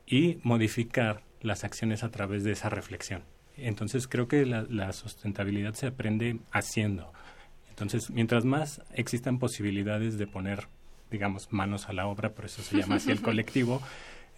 y 0.06 0.40
modificar 0.44 1.24
las 1.42 1.64
acciones 1.64 2.04
a 2.04 2.12
través 2.12 2.44
de 2.44 2.52
esa 2.52 2.70
reflexión. 2.70 3.24
Entonces 3.58 4.08
creo 4.08 4.28
que 4.28 4.46
la, 4.46 4.64
la 4.70 4.92
sustentabilidad 4.94 5.74
se 5.74 5.88
aprende 5.88 6.40
haciendo. 6.52 7.12
Entonces, 7.70 8.10
mientras 8.10 8.44
más 8.46 8.82
existan 8.94 9.40
posibilidades 9.40 10.18
de 10.18 10.28
poner, 10.28 10.68
digamos, 11.12 11.52
manos 11.52 11.88
a 11.88 11.94
la 11.94 12.08
obra, 12.08 12.34
por 12.34 12.46
eso 12.46 12.62
se 12.62 12.78
llama 12.78 12.96
así 12.96 13.12
el 13.12 13.22
colectivo, 13.24 13.82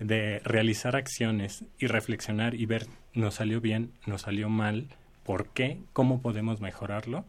de 0.02 0.40
realizar 0.40 0.96
acciones 0.96 1.64
y 1.80 1.88
reflexionar 1.88 2.56
y 2.56 2.66
ver, 2.66 2.88
nos 3.14 3.36
salió 3.36 3.62
bien, 3.62 3.92
nos 4.06 4.24
salió 4.24 4.50
mal, 4.50 4.88
por 5.24 5.48
qué, 5.50 5.80
cómo 5.94 6.22
podemos 6.22 6.60
mejorarlo, 6.60 7.26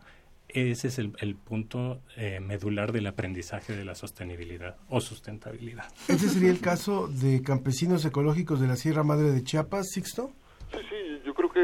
ese 0.48 0.88
es 0.88 0.98
el, 0.98 1.12
el 1.20 1.34
punto 1.34 2.00
eh, 2.16 2.40
medular 2.40 2.92
del 2.92 3.06
aprendizaje 3.06 3.74
de 3.74 3.84
la 3.84 3.94
sostenibilidad 3.94 4.76
o 4.88 5.00
sustentabilidad. 5.00 5.86
¿Ese 6.08 6.28
sería 6.28 6.50
el 6.50 6.60
caso 6.60 7.08
de 7.08 7.42
campesinos 7.42 8.04
ecológicos 8.04 8.60
de 8.60 8.66
la 8.66 8.76
Sierra 8.76 9.02
Madre 9.02 9.30
de 9.30 9.42
Chiapas, 9.42 9.88
Sixto? 9.90 10.32
Sí, 10.70 10.78
sí, 10.90 11.22
yo 11.24 11.34
creo 11.34 11.50
que 11.50 11.60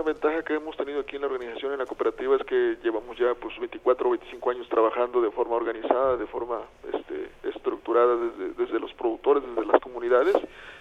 una 0.00 0.12
ventaja 0.12 0.42
que 0.42 0.54
hemos 0.54 0.74
tenido 0.78 1.00
aquí 1.00 1.16
en 1.16 1.22
la 1.22 1.28
organización, 1.28 1.72
en 1.72 1.78
la 1.78 1.84
cooperativa, 1.84 2.34
es 2.36 2.44
que 2.44 2.78
llevamos 2.82 3.18
ya 3.18 3.34
pues 3.34 3.58
24 3.58 4.08
o 4.08 4.12
25 4.12 4.50
años 4.50 4.68
trabajando 4.70 5.20
de 5.20 5.30
forma 5.30 5.56
organizada, 5.56 6.16
de 6.16 6.26
forma 6.26 6.62
este, 6.90 7.28
estructurada 7.48 8.16
desde, 8.56 8.80
los 8.80 8.94
productores, 8.94 9.42
desde 9.44 9.66
las 9.66 9.80
comunidades, 9.82 10.36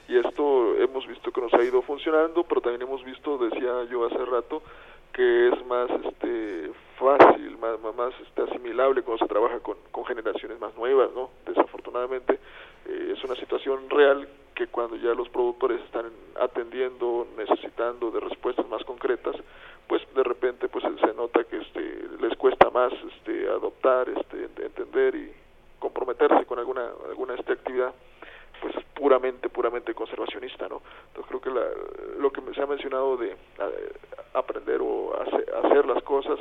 y 0.08 0.18
esto 0.18 0.74
hemos 0.78 1.06
visto 1.06 1.32
que 1.32 1.42
nos 1.42 1.54
ha 1.54 1.62
ido 1.64 1.82
funcionando, 1.82 2.46
pero 2.46 2.62
también 2.62 2.84
hemos 2.84 3.04
visto, 3.04 3.38
decía 3.38 3.84
yo 3.92 4.06
hace 4.06 4.24
rato, 4.24 4.62
que 5.12 5.50
es 5.50 5.66
más 5.66 5.90
este 6.06 6.72
fácil, 6.98 7.58
más, 7.58 7.80
más, 7.82 7.96
más, 7.96 8.14
este, 8.26 8.44
asimilable 8.44 9.02
cuando 9.02 9.26
se 9.26 9.30
trabaja 9.30 9.60
con, 9.60 9.76
con 9.92 10.06
generaciones 10.06 10.60
más 10.62 10.74
nuevas, 10.78 11.10
¿no? 11.14 11.30
Desafortunadamente 11.46 12.40
eh, 12.86 13.14
es 13.18 13.24
una 13.26 13.36
situación 13.36 13.90
real 13.90 14.30
que 14.60 14.68
cuando 14.68 14.98
ya 14.98 15.14
los 15.14 15.30
productores 15.30 15.80
están 15.86 16.12
atendiendo, 16.38 17.26
necesitando 17.38 18.12
de 18.12 18.20
respuestas 18.20 18.68
más 18.68 18.84
concretas, 18.84 19.34
pues 19.88 20.02
de 20.14 20.22
repente 20.22 20.68
pues 20.68 20.84
se 20.84 21.14
nota 21.14 21.46
que 21.46 21.60
este 21.60 22.10
les 22.20 22.36
cuesta 22.36 22.70
más 22.70 22.92
este 22.92 23.48
adoptar, 23.48 24.10
este 24.10 24.44
entender 24.62 25.16
y 25.16 25.32
comprometerse 25.80 26.46
con 26.46 26.60
alguna 26.60 26.90
alguna 27.08 27.36
este 27.36 27.54
actividad 27.54 27.94
pues 28.60 28.76
puramente 28.96 29.48
puramente 29.48 29.94
conservacionista, 29.94 30.68
¿no? 30.68 30.82
Entonces 31.08 31.30
creo 31.30 31.40
que 31.40 31.52
la, 31.52 31.66
lo 32.20 32.30
que 32.30 32.42
se 32.54 32.62
ha 32.62 32.66
mencionado 32.66 33.16
de 33.16 33.38
aprender 34.34 34.82
o 34.82 35.18
hacer, 35.22 35.56
hacer 35.64 35.86
las 35.86 36.04
cosas 36.04 36.38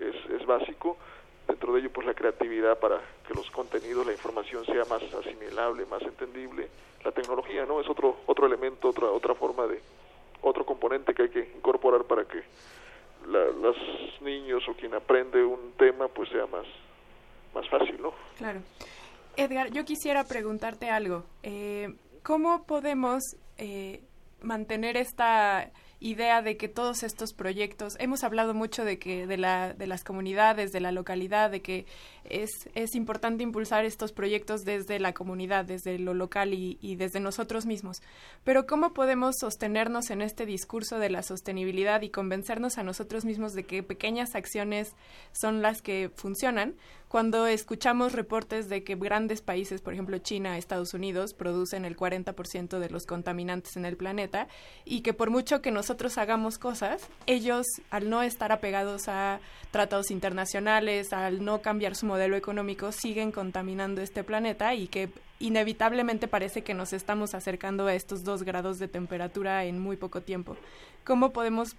es, 0.00 0.40
es 0.40 0.46
básico 0.46 0.96
dentro 1.50 1.72
de 1.72 1.80
ello 1.80 1.90
pues 1.92 2.06
la 2.06 2.14
creatividad 2.14 2.78
para 2.78 3.00
que 3.26 3.34
los 3.34 3.50
contenidos, 3.50 4.06
la 4.06 4.12
información 4.12 4.64
sea 4.64 4.84
más 4.84 5.02
asimilable, 5.02 5.84
más 5.86 6.02
entendible, 6.02 6.68
la 7.04 7.12
tecnología, 7.12 7.66
¿no? 7.66 7.80
Es 7.80 7.88
otro 7.88 8.18
otro 8.26 8.46
elemento, 8.46 8.88
otra 8.88 9.10
otra 9.10 9.34
forma 9.34 9.66
de 9.66 9.80
otro 10.42 10.64
componente 10.64 11.12
que 11.12 11.22
hay 11.22 11.28
que 11.30 11.52
incorporar 11.56 12.04
para 12.04 12.24
que 12.24 12.42
la, 13.26 13.44
los 13.46 13.76
niños 14.20 14.62
o 14.68 14.74
quien 14.74 14.94
aprende 14.94 15.44
un 15.44 15.72
tema 15.76 16.08
pues 16.08 16.28
sea 16.30 16.46
más 16.46 16.66
más 17.54 17.68
fácil, 17.68 18.00
¿no? 18.00 18.12
Claro. 18.38 18.60
Edgar, 19.36 19.70
yo 19.70 19.84
quisiera 19.84 20.24
preguntarte 20.24 20.88
algo. 20.88 21.24
Eh, 21.42 21.88
¿Cómo 22.22 22.64
podemos 22.64 23.22
eh, 23.58 24.02
mantener 24.42 24.96
esta 24.96 25.70
idea 26.00 26.40
de 26.42 26.56
que 26.56 26.68
todos 26.68 27.02
estos 27.02 27.32
proyectos, 27.34 27.96
hemos 28.00 28.24
hablado 28.24 28.54
mucho 28.54 28.84
de 28.84 28.98
que 28.98 29.26
de, 29.26 29.36
la, 29.36 29.74
de 29.74 29.86
las 29.86 30.02
comunidades, 30.02 30.72
de 30.72 30.80
la 30.80 30.92
localidad, 30.92 31.50
de 31.50 31.60
que 31.60 31.86
es, 32.24 32.50
es 32.74 32.94
importante 32.94 33.42
impulsar 33.42 33.84
estos 33.84 34.12
proyectos 34.12 34.62
desde 34.62 34.98
la 34.98 35.12
comunidad, 35.12 35.64
desde 35.64 35.98
lo 35.98 36.14
local 36.14 36.54
y, 36.54 36.78
y 36.80 36.96
desde 36.96 37.20
nosotros 37.20 37.66
mismos. 37.66 38.02
Pero 38.44 38.66
¿cómo 38.66 38.92
podemos 38.92 39.36
sostenernos 39.40 40.10
en 40.10 40.22
este 40.22 40.46
discurso 40.46 40.98
de 40.98 41.10
la 41.10 41.22
sostenibilidad 41.22 42.02
y 42.02 42.10
convencernos 42.10 42.78
a 42.78 42.82
nosotros 42.82 43.24
mismos 43.24 43.52
de 43.52 43.64
que 43.64 43.82
pequeñas 43.82 44.34
acciones 44.34 44.94
son 45.32 45.62
las 45.62 45.82
que 45.82 46.10
funcionan? 46.14 46.74
cuando 47.10 47.48
escuchamos 47.48 48.12
reportes 48.12 48.68
de 48.68 48.84
que 48.84 48.94
grandes 48.94 49.42
países, 49.42 49.80
por 49.82 49.92
ejemplo 49.92 50.18
China, 50.18 50.56
Estados 50.56 50.94
Unidos, 50.94 51.34
producen 51.34 51.84
el 51.84 51.96
40% 51.96 52.78
de 52.78 52.88
los 52.88 53.04
contaminantes 53.04 53.76
en 53.76 53.84
el 53.84 53.96
planeta 53.96 54.46
y 54.84 55.00
que 55.00 55.12
por 55.12 55.28
mucho 55.28 55.60
que 55.60 55.72
nosotros 55.72 56.18
hagamos 56.18 56.56
cosas, 56.56 57.08
ellos, 57.26 57.66
al 57.90 58.10
no 58.10 58.22
estar 58.22 58.52
apegados 58.52 59.08
a 59.08 59.40
tratados 59.72 60.12
internacionales, 60.12 61.12
al 61.12 61.44
no 61.44 61.62
cambiar 61.62 61.96
su 61.96 62.06
modelo 62.10 62.36
económico, 62.36 62.90
siguen 62.90 63.30
contaminando 63.30 64.00
este 64.02 64.24
planeta 64.24 64.74
y 64.74 64.88
que 64.88 65.10
inevitablemente 65.38 66.26
parece 66.26 66.62
que 66.62 66.74
nos 66.74 66.92
estamos 66.92 67.34
acercando 67.34 67.86
a 67.86 67.94
estos 67.94 68.24
dos 68.24 68.42
grados 68.42 68.80
de 68.80 68.88
temperatura 68.88 69.64
en 69.64 69.78
muy 69.78 69.96
poco 69.96 70.20
tiempo. 70.20 70.56
¿Cómo 71.04 71.32
podemos 71.32 71.76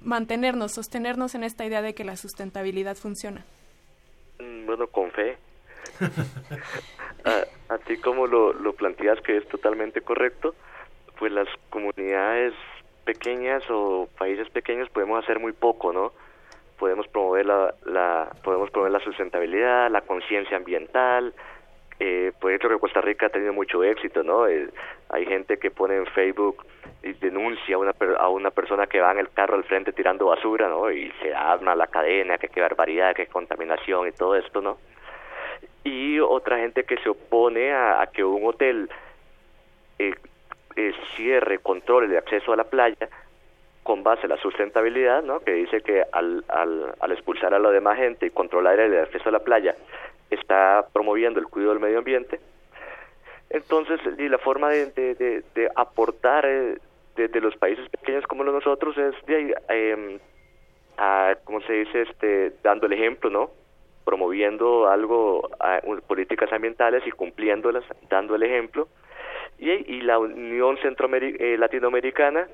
mantenernos, 0.00 0.72
sostenernos 0.72 1.34
en 1.34 1.44
esta 1.44 1.66
idea 1.66 1.82
de 1.82 1.94
que 1.94 2.04
la 2.04 2.16
sustentabilidad 2.16 2.96
funciona? 2.96 3.44
bueno, 4.38 4.86
con 4.86 5.10
fe. 5.12 5.36
a, 7.24 7.74
a, 7.74 7.78
ti 7.78 7.98
como 7.98 8.26
lo, 8.26 8.54
lo 8.54 8.72
planteas 8.72 9.20
que 9.20 9.36
es 9.36 9.46
totalmente 9.48 10.00
correcto, 10.00 10.54
pues 11.18 11.32
las 11.32 11.48
comunidades 11.70 12.54
pequeñas 13.04 13.62
o 13.70 14.08
países 14.18 14.48
pequeños 14.50 14.88
podemos 14.88 15.22
hacer 15.22 15.38
muy 15.38 15.52
poco, 15.52 15.92
¿no? 15.92 16.12
Podemos 16.78 17.06
promover 17.08 17.46
la, 17.46 17.74
la 17.84 18.28
podemos 18.42 18.70
promover 18.70 18.92
la 18.92 19.00
sustentabilidad, 19.00 19.90
la 19.90 20.02
conciencia 20.02 20.56
ambiental. 20.56 21.32
Eh, 21.98 22.32
ejemplo, 22.42 22.68
que 22.68 22.78
Costa 22.78 23.00
Rica 23.00 23.26
ha 23.26 23.30
tenido 23.30 23.54
mucho 23.54 23.82
éxito, 23.82 24.22
¿no? 24.22 24.46
Eh, 24.46 24.68
hay 25.08 25.24
gente 25.24 25.58
que 25.58 25.70
pone 25.70 25.96
en 25.96 26.06
Facebook 26.06 26.66
y 27.02 27.14
denuncia 27.14 27.76
a 27.76 27.78
una, 27.78 27.94
a 28.18 28.28
una 28.28 28.50
persona 28.50 28.86
que 28.86 29.00
va 29.00 29.12
en 29.12 29.18
el 29.18 29.30
carro 29.30 29.54
al 29.54 29.64
frente 29.64 29.92
tirando 29.92 30.26
basura, 30.26 30.68
¿no? 30.68 30.90
Y 30.90 31.10
se 31.22 31.34
arma 31.34 31.74
la 31.74 31.86
cadena, 31.86 32.36
que 32.36 32.48
qué 32.48 32.60
barbaridad, 32.60 33.14
qué 33.14 33.26
contaminación 33.26 34.08
y 34.08 34.12
todo 34.12 34.36
esto, 34.36 34.60
¿no? 34.60 34.76
Y 35.84 36.20
otra 36.20 36.58
gente 36.58 36.84
que 36.84 36.98
se 36.98 37.08
opone 37.08 37.72
a, 37.72 38.02
a 38.02 38.08
que 38.08 38.22
un 38.22 38.44
hotel 38.44 38.90
eh, 39.98 40.14
eh, 40.76 40.92
cierre, 41.16 41.58
controle 41.60 42.08
de 42.08 42.18
acceso 42.18 42.52
a 42.52 42.56
la 42.56 42.64
playa 42.64 43.08
con 43.86 44.02
base 44.02 44.24
en 44.24 44.30
la 44.30 44.36
sustentabilidad, 44.38 45.22
¿no? 45.22 45.40
Que 45.40 45.52
dice 45.52 45.80
que 45.80 46.02
al, 46.12 46.44
al, 46.48 46.94
al 46.98 47.12
expulsar 47.12 47.54
a 47.54 47.58
la 47.58 47.70
demás 47.70 47.96
gente 47.96 48.26
y 48.26 48.30
controlar 48.30 48.80
el 48.80 48.98
acceso 48.98 49.28
a 49.28 49.32
la 49.32 49.38
playa 49.38 49.74
está 50.28 50.86
promoviendo 50.92 51.38
el 51.38 51.46
cuidado 51.46 51.72
del 51.72 51.82
medio 51.82 51.98
ambiente. 51.98 52.40
Entonces, 53.48 54.00
y 54.18 54.28
la 54.28 54.38
forma 54.38 54.70
de, 54.70 54.86
de, 54.86 55.14
de, 55.14 55.44
de 55.54 55.70
aportar 55.76 56.44
eh, 56.44 56.78
de, 57.16 57.40
los 57.40 57.56
países 57.56 57.88
pequeños 57.88 58.26
como 58.26 58.44
los 58.44 58.54
nosotros 58.54 58.96
es 58.98 59.14
de 59.26 59.54
eh, 59.68 60.18
como 61.44 61.60
se 61.62 61.72
dice 61.72 62.02
este 62.02 62.52
dando 62.62 62.86
el 62.86 62.92
ejemplo 62.92 63.30
no 63.30 63.50
promoviendo 64.04 64.88
algo 64.88 65.50
políticas 66.06 66.52
ambientales 66.52 67.06
y 67.06 67.10
cumpliéndolas 67.10 67.84
dando 68.08 68.34
el 68.34 68.42
ejemplo 68.42 68.88
y, 69.58 70.02
la 70.02 70.18
Unión 70.18 70.76
Centroameric 70.78 71.40
eh, 71.40 71.56
Latinoamericana 71.56 72.46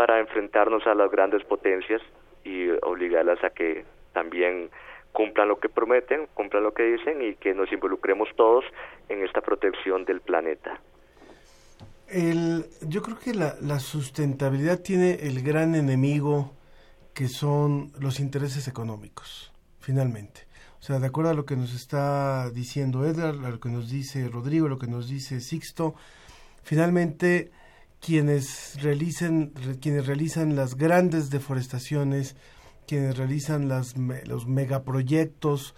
para 0.00 0.18
enfrentarnos 0.18 0.86
a 0.86 0.94
las 0.94 1.10
grandes 1.10 1.44
potencias 1.44 2.00
y 2.42 2.70
obligarlas 2.80 3.44
a 3.44 3.50
que 3.50 3.84
también 4.14 4.70
cumplan 5.12 5.48
lo 5.48 5.60
que 5.60 5.68
prometen, 5.68 6.26
cumplan 6.32 6.62
lo 6.62 6.72
que 6.72 6.84
dicen 6.84 7.20
y 7.20 7.34
que 7.34 7.52
nos 7.52 7.70
involucremos 7.70 8.30
todos 8.34 8.64
en 9.10 9.22
esta 9.22 9.42
protección 9.42 10.06
del 10.06 10.22
planeta. 10.22 10.80
El, 12.08 12.64
yo 12.88 13.02
creo 13.02 13.18
que 13.18 13.34
la, 13.34 13.56
la, 13.60 13.78
sustentabilidad 13.78 14.80
tiene 14.80 15.18
el 15.20 15.42
gran 15.42 15.74
enemigo 15.74 16.54
que 17.12 17.28
son 17.28 17.92
los 18.00 18.20
intereses 18.20 18.68
económicos, 18.68 19.52
finalmente. 19.80 20.46
O 20.78 20.82
sea, 20.82 20.98
de 20.98 21.08
acuerdo 21.08 21.32
a 21.32 21.34
lo 21.34 21.44
que 21.44 21.56
nos 21.56 21.74
está 21.74 22.48
diciendo 22.48 23.04
Edgar, 23.04 23.34
a 23.34 23.50
lo 23.50 23.60
que 23.60 23.68
nos 23.68 23.90
dice 23.90 24.30
Rodrigo, 24.30 24.64
a 24.64 24.70
lo 24.70 24.78
que 24.78 24.86
nos 24.86 25.10
dice 25.10 25.40
Sixto, 25.40 25.94
finalmente 26.62 27.50
quienes 28.00 28.80
realicen, 28.82 29.52
quienes 29.80 30.06
realizan 30.06 30.56
las 30.56 30.76
grandes 30.76 31.30
deforestaciones, 31.30 32.34
quienes 32.86 33.16
realizan 33.16 33.68
las, 33.68 33.94
los 34.26 34.46
megaproyectos, 34.46 35.74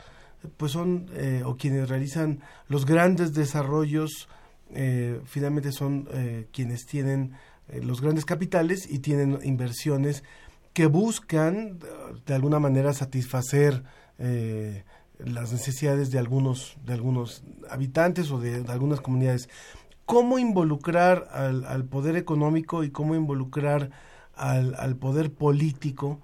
pues 0.57 0.73
son, 0.73 1.11
eh, 1.15 1.43
o 1.45 1.57
quienes 1.57 1.89
realizan 1.89 2.41
los 2.69 2.87
grandes 2.87 3.35
desarrollos, 3.35 4.29
eh, 4.71 5.21
finalmente 5.25 5.73
son 5.73 6.09
eh, 6.13 6.47
quienes 6.53 6.87
tienen 6.87 7.33
los 7.69 8.01
grandes 8.01 8.25
capitales 8.25 8.91
y 8.91 8.99
tienen 8.99 9.39
inversiones 9.45 10.25
que 10.73 10.87
buscan 10.87 11.79
de 12.27 12.35
alguna 12.35 12.59
manera 12.59 12.93
satisfacer 12.93 13.85
las 15.19 15.53
necesidades 15.53 16.11
de 16.11 16.19
algunos, 16.19 16.77
de 16.85 16.93
algunos 16.93 17.45
habitantes 17.71 18.31
o 18.31 18.41
de 18.41 18.65
algunas 18.69 19.01
comunidades. 19.01 19.49
¿Cómo 20.07 20.39
involucrar 20.39 21.29
al, 21.33 21.65
al 21.65 21.85
poder 21.85 22.17
económico 22.17 22.85
y 22.85 22.91
cómo 22.91 23.15
involucrar 23.15 23.91
al, 24.35 24.75
al 24.75 24.97
poder 24.97 25.33
político 25.33 26.21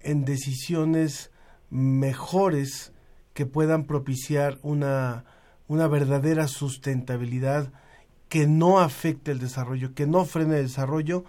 en 0.00 0.24
decisiones 0.24 1.30
mejores 1.70 2.92
que 3.32 3.46
puedan 3.46 3.84
propiciar 3.84 4.58
una, 4.62 5.24
una 5.66 5.88
verdadera 5.88 6.46
sustentabilidad 6.46 7.72
que 8.28 8.46
no 8.46 8.80
afecte 8.80 9.32
el 9.32 9.38
desarrollo, 9.38 9.94
que 9.94 10.06
no 10.06 10.24
frene 10.24 10.58
el 10.58 10.64
desarrollo 10.64 11.24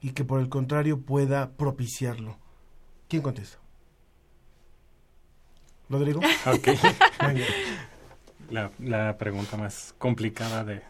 y 0.00 0.12
que 0.12 0.24
por 0.24 0.40
el 0.40 0.48
contrario 0.48 1.00
pueda 1.00 1.50
propiciarlo. 1.52 2.38
¿Quién 3.08 3.22
contesta? 3.22 3.58
¿Rodrigo? 5.88 6.20
Ok. 6.46 6.68
Venga. 7.26 7.44
la, 8.50 8.70
la 8.78 9.18
pregunta 9.18 9.56
más 9.56 9.94
complicada 9.98 10.64
de, 10.64 10.82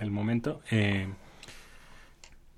del 0.00 0.10
momento. 0.10 0.60
Eh, 0.70 1.06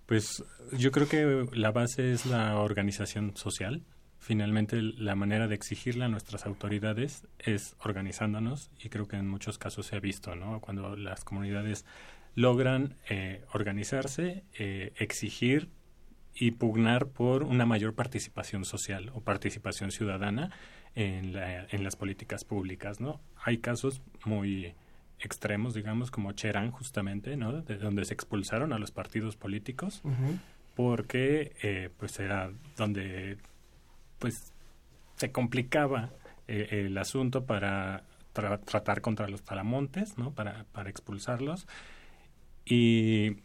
pues 0.07 0.43
yo 0.73 0.91
creo 0.91 1.09
que 1.09 1.47
la 1.57 1.71
base 1.71 2.13
es 2.13 2.27
la 2.27 2.59
organización 2.59 3.37
social. 3.37 3.83
Finalmente, 4.19 4.81
la 4.83 5.15
manera 5.17 5.49
de 5.49 5.55
exigirle 5.55 6.05
a 6.05 6.09
nuestras 6.09 6.47
autoridades 6.47 7.27
es 7.39 7.75
organizándonos 7.81 8.71
y 8.83 8.89
creo 8.89 9.09
que 9.09 9.17
en 9.17 9.29
muchos 9.29 9.59
casos 9.59 9.87
se 9.87 9.97
ha 9.97 10.01
visto, 10.01 10.37
¿no? 10.37 10.61
Cuando 10.61 10.97
las 10.97 11.25
comunidades 11.25 11.85
logran 12.35 12.97
eh, 13.09 13.45
organizarse, 13.53 14.45
eh, 14.59 14.93
exigir 14.97 15.69
y 16.35 16.53
pugnar 16.53 17.09
por 17.09 17.43
una 17.43 17.67
mayor 17.67 17.95
participación 17.95 18.65
social 18.65 19.11
o 19.15 19.21
participación 19.21 19.91
ciudadana 19.91 20.51
en, 20.95 21.33
la- 21.33 21.67
en 21.71 21.83
las 21.85 21.97
políticas 21.97 22.45
públicas, 22.45 23.01
¿no? 23.01 23.21
Hay 23.45 23.59
casos 23.59 24.03
muy 24.25 24.75
extremos, 25.23 25.75
digamos, 25.75 26.11
como 26.11 26.33
Cherán, 26.33 26.71
justamente, 26.71 27.37
¿no? 27.37 27.63
De 27.63 27.77
donde 27.79 28.05
se 28.05 28.15
expulsaron 28.15 28.73
a 28.73 28.79
los 28.79 28.91
partidos 28.91 29.37
políticos 29.37 30.03
porque, 30.75 31.53
eh, 31.63 31.91
pues, 31.99 32.19
era 32.21 32.51
donde, 32.77 33.37
pues, 34.19 34.53
se 35.17 35.31
complicaba 35.31 36.11
eh, 36.49 36.85
el 36.87 36.99
asunto 36.99 37.45
para 37.47 38.03
tra- 38.35 38.61
tratar 38.65 39.01
contra 39.01 39.29
los 39.29 39.43
talamontes, 39.43 40.19
¿no? 40.19 40.33
Para, 40.33 40.65
para 40.73 40.91
expulsarlos. 40.91 41.67
Y 42.65 43.37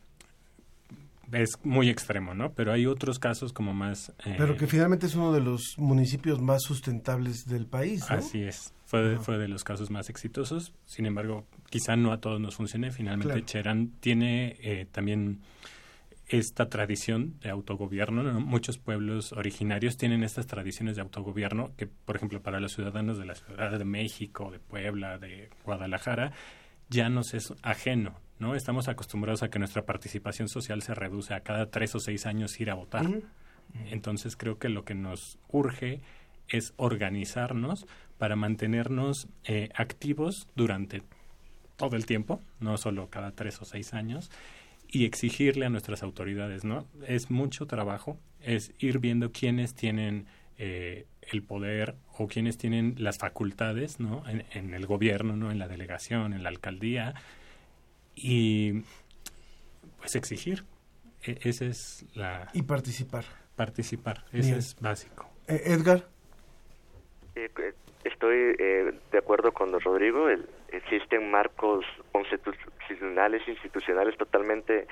es 1.31 1.59
muy 1.63 1.89
extremo, 1.89 2.33
¿no? 2.33 2.53
Pero 2.53 2.71
hay 2.71 2.85
otros 2.85 3.19
casos 3.19 3.53
como 3.53 3.73
más... 3.73 4.09
eh, 4.25 4.35
Pero 4.37 4.55
que 4.55 4.67
finalmente 4.67 5.05
es 5.07 5.15
uno 5.15 5.31
de 5.33 5.41
los 5.41 5.75
municipios 5.77 6.41
más 6.41 6.63
sustentables 6.63 7.45
del 7.45 7.65
país, 7.65 8.05
¿no? 8.09 8.15
Así 8.17 8.41
es. 8.43 8.73
Fue 8.85 9.01
de, 9.03 9.15
Ajá. 9.15 9.23
fue 9.23 9.37
de 9.37 9.47
los 9.49 9.63
casos 9.63 9.91
más 9.91 10.09
exitosos. 10.09 10.73
Sin 10.85 11.05
embargo, 11.05 11.45
quizá 11.69 11.95
no 11.97 12.13
a 12.13 12.21
todos 12.21 12.39
nos 12.39 12.55
funcione. 12.55 12.91
Finalmente, 12.91 13.33
Claro. 13.33 13.45
Cherán 13.45 13.91
tiene 13.99 14.55
eh, 14.61 14.85
también 14.89 15.41
esta 16.29 16.69
tradición 16.69 17.39
de 17.41 17.49
autogobierno. 17.49 18.23
¿no? 18.23 18.39
Muchos 18.39 18.77
pueblos 18.77 19.33
originarios 19.33 19.97
tienen 19.97 20.23
estas 20.23 20.47
tradiciones 20.47 20.95
de 20.95 21.01
autogobierno 21.01 21.71
que, 21.77 21.87
por 21.87 22.15
ejemplo, 22.15 22.41
para 22.41 22.59
los 22.59 22.73
ciudadanos 22.73 23.17
de 23.17 23.25
la 23.25 23.35
Ciudad 23.35 23.77
de 23.77 23.85
México, 23.85 24.51
de 24.51 24.59
Puebla, 24.59 25.17
de 25.17 25.49
Guadalajara, 25.65 26.31
ya 26.89 27.09
nos 27.09 27.33
es 27.33 27.53
ajeno. 27.63 28.15
¿No? 28.39 28.55
Estamos 28.55 28.87
acostumbrados 28.87 29.43
a 29.43 29.49
que 29.49 29.59
nuestra 29.59 29.85
participación 29.85 30.47
social 30.47 30.81
se 30.81 30.93
reduce 30.93 31.33
a 31.33 31.41
cada 31.41 31.69
tres 31.69 31.95
o 31.95 31.99
seis 31.99 32.25
años 32.25 32.59
ir 32.59 32.69
a 32.69 32.75
votar. 32.75 33.05
Entonces 33.89 34.35
creo 34.35 34.57
que 34.59 34.69
lo 34.69 34.85
que 34.85 34.95
nos 34.95 35.37
urge 35.49 36.01
es 36.47 36.73
organizarnos 36.77 37.85
para 38.17 38.35
mantenernos 38.35 39.27
eh, 39.43 39.69
activos 39.75 40.47
durante 40.55 41.03
todo 41.75 41.95
el 41.95 42.05
tiempo, 42.05 42.41
no 42.59 42.77
solo 42.77 43.09
cada 43.09 43.31
tres 43.31 43.61
o 43.61 43.65
seis 43.65 43.93
años, 43.93 44.31
y 44.89 45.05
exigirle 45.05 45.65
a 45.65 45.69
nuestras 45.69 46.01
autoridades, 46.01 46.63
¿no? 46.63 46.87
Es 47.05 47.29
mucho 47.29 47.67
trabajo, 47.67 48.17
es 48.41 48.71
ir 48.79 48.99
viendo 48.99 49.31
quiénes 49.31 49.75
tienen 49.75 50.25
eh, 50.57 51.05
el 51.21 51.43
poder 51.43 51.95
o 52.17 52.27
quiénes 52.27 52.57
tienen 52.57 52.95
las 52.97 53.17
facultades, 53.17 53.99
¿no? 53.99 54.23
En, 54.27 54.45
en 54.53 54.73
el 54.73 54.85
gobierno, 54.85 55.35
¿no? 55.35 55.51
En 55.51 55.59
la 55.59 55.67
delegación, 55.67 56.33
en 56.33 56.41
la 56.41 56.49
alcaldía, 56.49 57.13
y 58.17 58.83
pues 59.99 60.15
exigir. 60.15 60.63
E- 61.23 61.37
esa 61.43 61.65
es 61.65 62.05
la... 62.15 62.49
Y 62.53 62.63
participar. 62.63 63.23
Participar, 63.55 64.23
eso 64.33 64.55
es 64.55 64.75
básico. 64.79 65.29
Eh, 65.47 65.61
Edgar. 65.65 66.07
Eh, 67.35 67.49
eh, 67.57 67.73
estoy 68.03 68.55
eh, 68.59 68.93
de 69.11 69.17
acuerdo 69.17 69.51
con 69.51 69.71
Rodrigo. 69.79 70.29
El- 70.29 70.47
existen 70.71 71.31
marcos 71.31 71.85
constitucionales, 72.11 73.47
institucionales 73.47 74.17
totalmente 74.17 74.87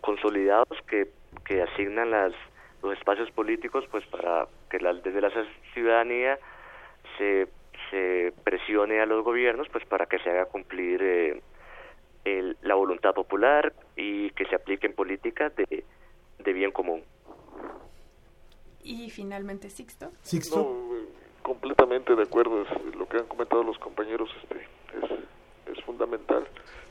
consolidados 0.00 0.78
que, 0.88 1.08
que 1.44 1.62
asignan 1.62 2.10
las, 2.10 2.32
los 2.82 2.96
espacios 2.96 3.30
políticos 3.32 3.84
pues 3.90 4.04
para 4.06 4.48
que 4.70 4.78
la- 4.80 4.94
desde 4.94 5.20
la 5.20 5.30
ciudadanía 5.74 6.38
se, 7.18 7.46
se 7.90 8.32
presione 8.42 9.00
a 9.00 9.06
los 9.06 9.22
gobiernos 9.24 9.68
pues 9.68 9.84
para 9.84 10.06
que 10.06 10.18
se 10.20 10.30
haga 10.30 10.46
cumplir 10.46 11.00
eh, 11.02 11.42
el- 12.24 12.56
la 12.62 12.74
voluntad 12.74 13.14
popular 13.14 13.72
y 13.96 14.30
que 14.30 14.44
se 14.46 14.54
apliquen 14.54 14.94
políticas 14.94 15.54
de, 15.56 15.84
de 16.38 16.52
bien 16.52 16.70
común. 16.72 17.02
Y 18.82 19.10
finalmente 19.10 19.68
Sixto. 19.70 20.10
No, 20.56 20.76
completamente 21.42 22.14
de 22.14 22.22
acuerdo. 22.22 22.62
Es, 22.62 22.94
lo 22.96 23.06
que 23.08 23.18
han 23.18 23.26
comentado 23.26 23.62
los 23.62 23.78
compañeros 23.78 24.30
este, 24.42 24.56
es, 24.98 25.76
es 25.78 25.84
fundamental. 25.84 26.46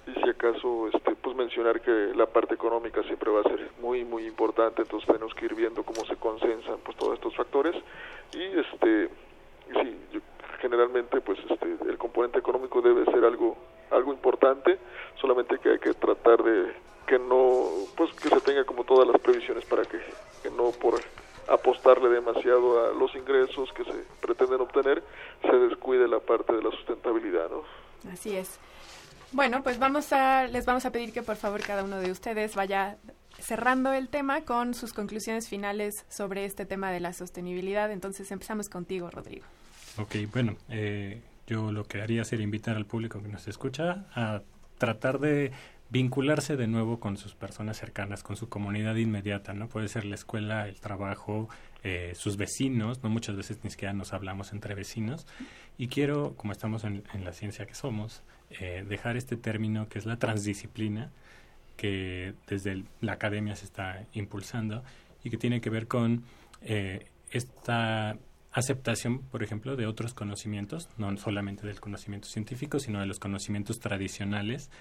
Y 0.05 0.13
si 0.21 0.29
acaso, 0.29 0.87
este, 0.93 1.15
pues 1.15 1.35
mencionar 1.35 1.81
que 1.81 1.91
la 2.15 2.25
parte 2.27 2.53
económica 2.53 3.01
siempre 3.03 3.29
va 3.31 3.41
a 3.41 3.43
ser 3.43 3.69
muy, 3.81 4.05
muy 4.05 4.25
importante. 4.25 4.81
Entonces 4.83 5.07
tenemos 5.07 5.33
que 5.33 5.45
ir 5.45 5.55
viendo 5.55 5.83
cómo 5.83 6.05
se 6.05 6.15
consensan 6.17 6.77
pues 6.83 6.95
todos 6.97 7.15
estos 7.15 7.35
factores. 7.35 7.75
Y 8.33 8.43
este, 8.59 9.09
sí, 9.73 9.97
yo- 10.13 10.21
generalmente 10.61 11.21
pues 11.21 11.39
este, 11.49 11.77
el 11.87 11.97
componente 11.97 12.39
económico 12.39 12.81
debe 12.81 13.05
ser 13.05 13.23
algo, 13.25 13.57
algo 13.91 14.13
importante. 14.13 14.77
Solamente 15.19 15.57
que 15.59 15.69
hay 15.69 15.79
que 15.79 15.93
tratar 15.93 16.43
de 16.43 16.73
que 17.07 17.17
no, 17.17 17.63
pues 17.95 18.11
que 18.13 18.29
se 18.29 18.41
tenga 18.41 18.65
como 18.65 18.83
todas 18.83 19.07
las 19.07 19.19
previsiones 19.21 19.65
para 19.65 19.83
que, 19.83 19.99
que 20.43 20.49
no 20.51 20.71
por 20.71 20.99
apostarle 21.47 22.09
demasiado 22.09 22.85
a 22.85 22.93
los 22.93 23.15
ingresos 23.15 23.71
que 23.73 23.85
se 23.85 23.93
pretenden 24.21 24.61
obtener, 24.61 25.01
se 25.41 25.55
descuide 25.55 26.07
la 26.07 26.19
parte 26.19 26.53
de 26.53 26.61
la 26.61 26.71
sustentabilidad, 26.71 27.49
¿no? 27.49 27.63
Así 28.11 28.35
es. 28.35 28.59
Bueno, 29.31 29.63
pues 29.63 29.79
vamos 29.79 30.11
a, 30.13 30.47
les 30.47 30.65
vamos 30.65 30.85
a 30.85 30.91
pedir 30.91 31.13
que 31.13 31.21
por 31.21 31.35
favor 31.35 31.61
cada 31.61 31.83
uno 31.83 31.99
de 31.99 32.11
ustedes 32.11 32.55
vaya 32.55 32.97
cerrando 33.39 33.93
el 33.93 34.09
tema 34.09 34.41
con 34.41 34.73
sus 34.73 34.93
conclusiones 34.93 35.47
finales 35.47 36.05
sobre 36.09 36.45
este 36.45 36.65
tema 36.65 36.91
de 36.91 36.99
la 36.99 37.13
sostenibilidad. 37.13 37.91
Entonces 37.91 38.31
empezamos 38.31 38.69
contigo, 38.69 39.09
Rodrigo. 39.09 39.45
Ok, 39.97 40.15
bueno, 40.31 40.55
eh, 40.69 41.21
yo 41.47 41.71
lo 41.71 41.85
que 41.85 42.01
haría 42.01 42.23
sería 42.23 42.43
invitar 42.43 42.75
al 42.75 42.85
público 42.85 43.21
que 43.21 43.29
nos 43.29 43.47
escucha 43.47 44.05
a 44.13 44.41
tratar 44.77 45.19
de 45.19 45.51
vincularse 45.89 46.57
de 46.57 46.67
nuevo 46.67 46.99
con 46.99 47.17
sus 47.17 47.33
personas 47.33 47.77
cercanas, 47.77 48.21
con 48.21 48.35
su 48.35 48.49
comunidad 48.49 48.95
inmediata, 48.95 49.53
¿no? 49.53 49.69
Puede 49.69 49.87
ser 49.87 50.03
la 50.05 50.15
escuela, 50.15 50.67
el 50.67 50.79
trabajo, 50.81 51.47
eh, 51.83 52.11
sus 52.15 52.35
vecinos, 52.35 53.01
¿no? 53.01 53.09
Muchas 53.09 53.37
veces 53.37 53.59
ni 53.63 53.69
siquiera 53.69 53.93
nos 53.93 54.11
hablamos 54.13 54.51
entre 54.51 54.75
vecinos. 54.75 55.25
Y 55.77 55.87
quiero, 55.87 56.35
como 56.35 56.51
estamos 56.51 56.83
en, 56.83 57.03
en 57.13 57.23
la 57.23 57.31
ciencia 57.31 57.65
que 57.65 57.73
somos, 57.73 58.21
eh, 58.49 58.85
dejar 58.87 59.17
este 59.17 59.35
término 59.35 59.89
que 59.89 59.99
es 59.99 60.05
la 60.05 60.17
transdisciplina, 60.17 61.11
que 61.75 62.33
desde 62.47 62.83
la 63.01 63.13
academia 63.13 63.55
se 63.55 63.65
está 63.65 64.05
impulsando 64.13 64.83
y 65.23 65.29
que 65.29 65.37
tiene 65.37 65.61
que 65.61 65.69
ver 65.69 65.87
con 65.87 66.23
eh, 66.61 67.05
esta 67.31 68.17
aceptación, 68.57 69.19
por 69.19 69.43
ejemplo, 69.43 69.75
de 69.75 69.85
otros 69.85 70.15
conocimientos, 70.15 70.89
no 70.97 71.15
solamente 71.17 71.67
del 71.67 71.79
conocimiento 71.79 72.27
científico, 72.27 72.79
sino 72.79 72.99
de 72.99 73.05
los 73.05 73.19
conocimientos 73.19 73.79
tradicionales 73.79 74.71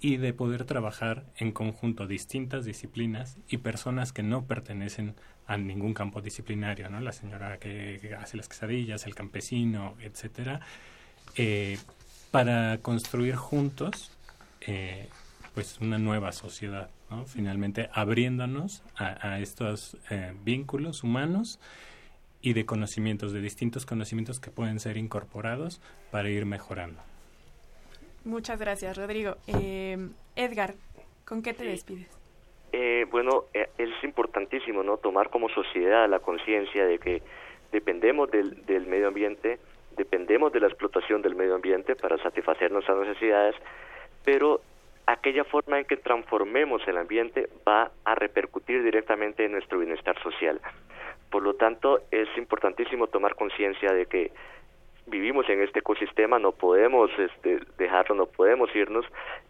y 0.00 0.18
de 0.18 0.32
poder 0.32 0.64
trabajar 0.64 1.26
en 1.36 1.50
conjunto 1.50 2.06
distintas 2.06 2.64
disciplinas 2.64 3.36
y 3.48 3.58
personas 3.58 4.12
que 4.12 4.22
no 4.22 4.44
pertenecen 4.46 5.16
a 5.48 5.56
ningún 5.56 5.94
campo 5.94 6.20
disciplinario, 6.22 6.88
¿no? 6.90 7.00
La 7.00 7.10
señora 7.10 7.58
que, 7.58 8.16
hace 8.16 8.36
las 8.36 8.48
quesadillas, 8.48 9.04
el 9.04 9.16
campesino, 9.16 9.96
etcétera, 10.00 10.60
eh, 11.36 11.78
para 12.30 12.78
construir 12.78 13.34
juntos 13.34 14.12
eh, 14.60 15.08
pues 15.54 15.80
una 15.80 15.98
nueva 15.98 16.30
sociedad. 16.30 16.88
Finalmente 17.26 17.90
abriéndonos 17.92 18.82
a, 18.96 19.34
a 19.34 19.40
estos 19.40 19.96
eh, 20.10 20.34
vínculos 20.44 21.04
humanos 21.04 21.60
y 22.44 22.52
de 22.52 22.66
conocimientos, 22.66 23.32
de 23.32 23.40
distintos 23.40 23.86
conocimientos 23.86 24.38
que 24.38 24.50
pueden 24.50 24.78
ser 24.78 24.98
incorporados 24.98 25.80
para 26.10 26.28
ir 26.28 26.44
mejorando. 26.44 27.00
Muchas 28.24 28.60
gracias, 28.60 28.96
Rodrigo. 28.98 29.36
Eh, 29.46 29.96
Edgar, 30.36 30.74
¿con 31.24 31.42
qué 31.42 31.54
te 31.54 31.64
despides? 31.64 32.08
Eh, 32.72 33.06
bueno, 33.10 33.44
eh, 33.54 33.68
es 33.78 33.90
importantísimo, 34.02 34.82
¿no? 34.82 34.98
Tomar 34.98 35.30
como 35.30 35.48
sociedad 35.48 36.08
la 36.08 36.18
conciencia 36.18 36.84
de 36.84 36.98
que 36.98 37.22
dependemos 37.72 38.30
del, 38.30 38.64
del 38.66 38.86
medio 38.86 39.08
ambiente 39.08 39.58
dependemos 39.96 40.52
de 40.52 40.60
la 40.60 40.66
explotación 40.66 41.22
del 41.22 41.34
medio 41.34 41.54
ambiente 41.54 41.96
para 41.96 42.18
satisfacer 42.18 42.70
nuestras 42.72 42.98
necesidades, 42.98 43.54
pero 44.24 44.60
aquella 45.06 45.44
forma 45.44 45.78
en 45.78 45.84
que 45.84 45.96
transformemos 45.96 46.82
el 46.86 46.96
ambiente 46.96 47.48
va 47.66 47.90
a 48.04 48.14
repercutir 48.14 48.82
directamente 48.82 49.44
en 49.44 49.52
nuestro 49.52 49.78
bienestar 49.78 50.20
social. 50.22 50.60
Por 51.34 51.42
lo 51.42 51.54
tanto, 51.54 51.98
es 52.12 52.28
importantísimo 52.38 53.08
tomar 53.08 53.34
conciencia 53.34 53.92
de 53.92 54.06
que 54.06 54.30
vivimos 55.06 55.48
en 55.48 55.62
este 55.62 55.80
ecosistema, 55.80 56.38
no 56.38 56.52
podemos 56.52 57.10
este, 57.18 57.58
dejarlo, 57.76 58.14
no 58.14 58.26
podemos 58.26 58.72
irnos 58.72 59.04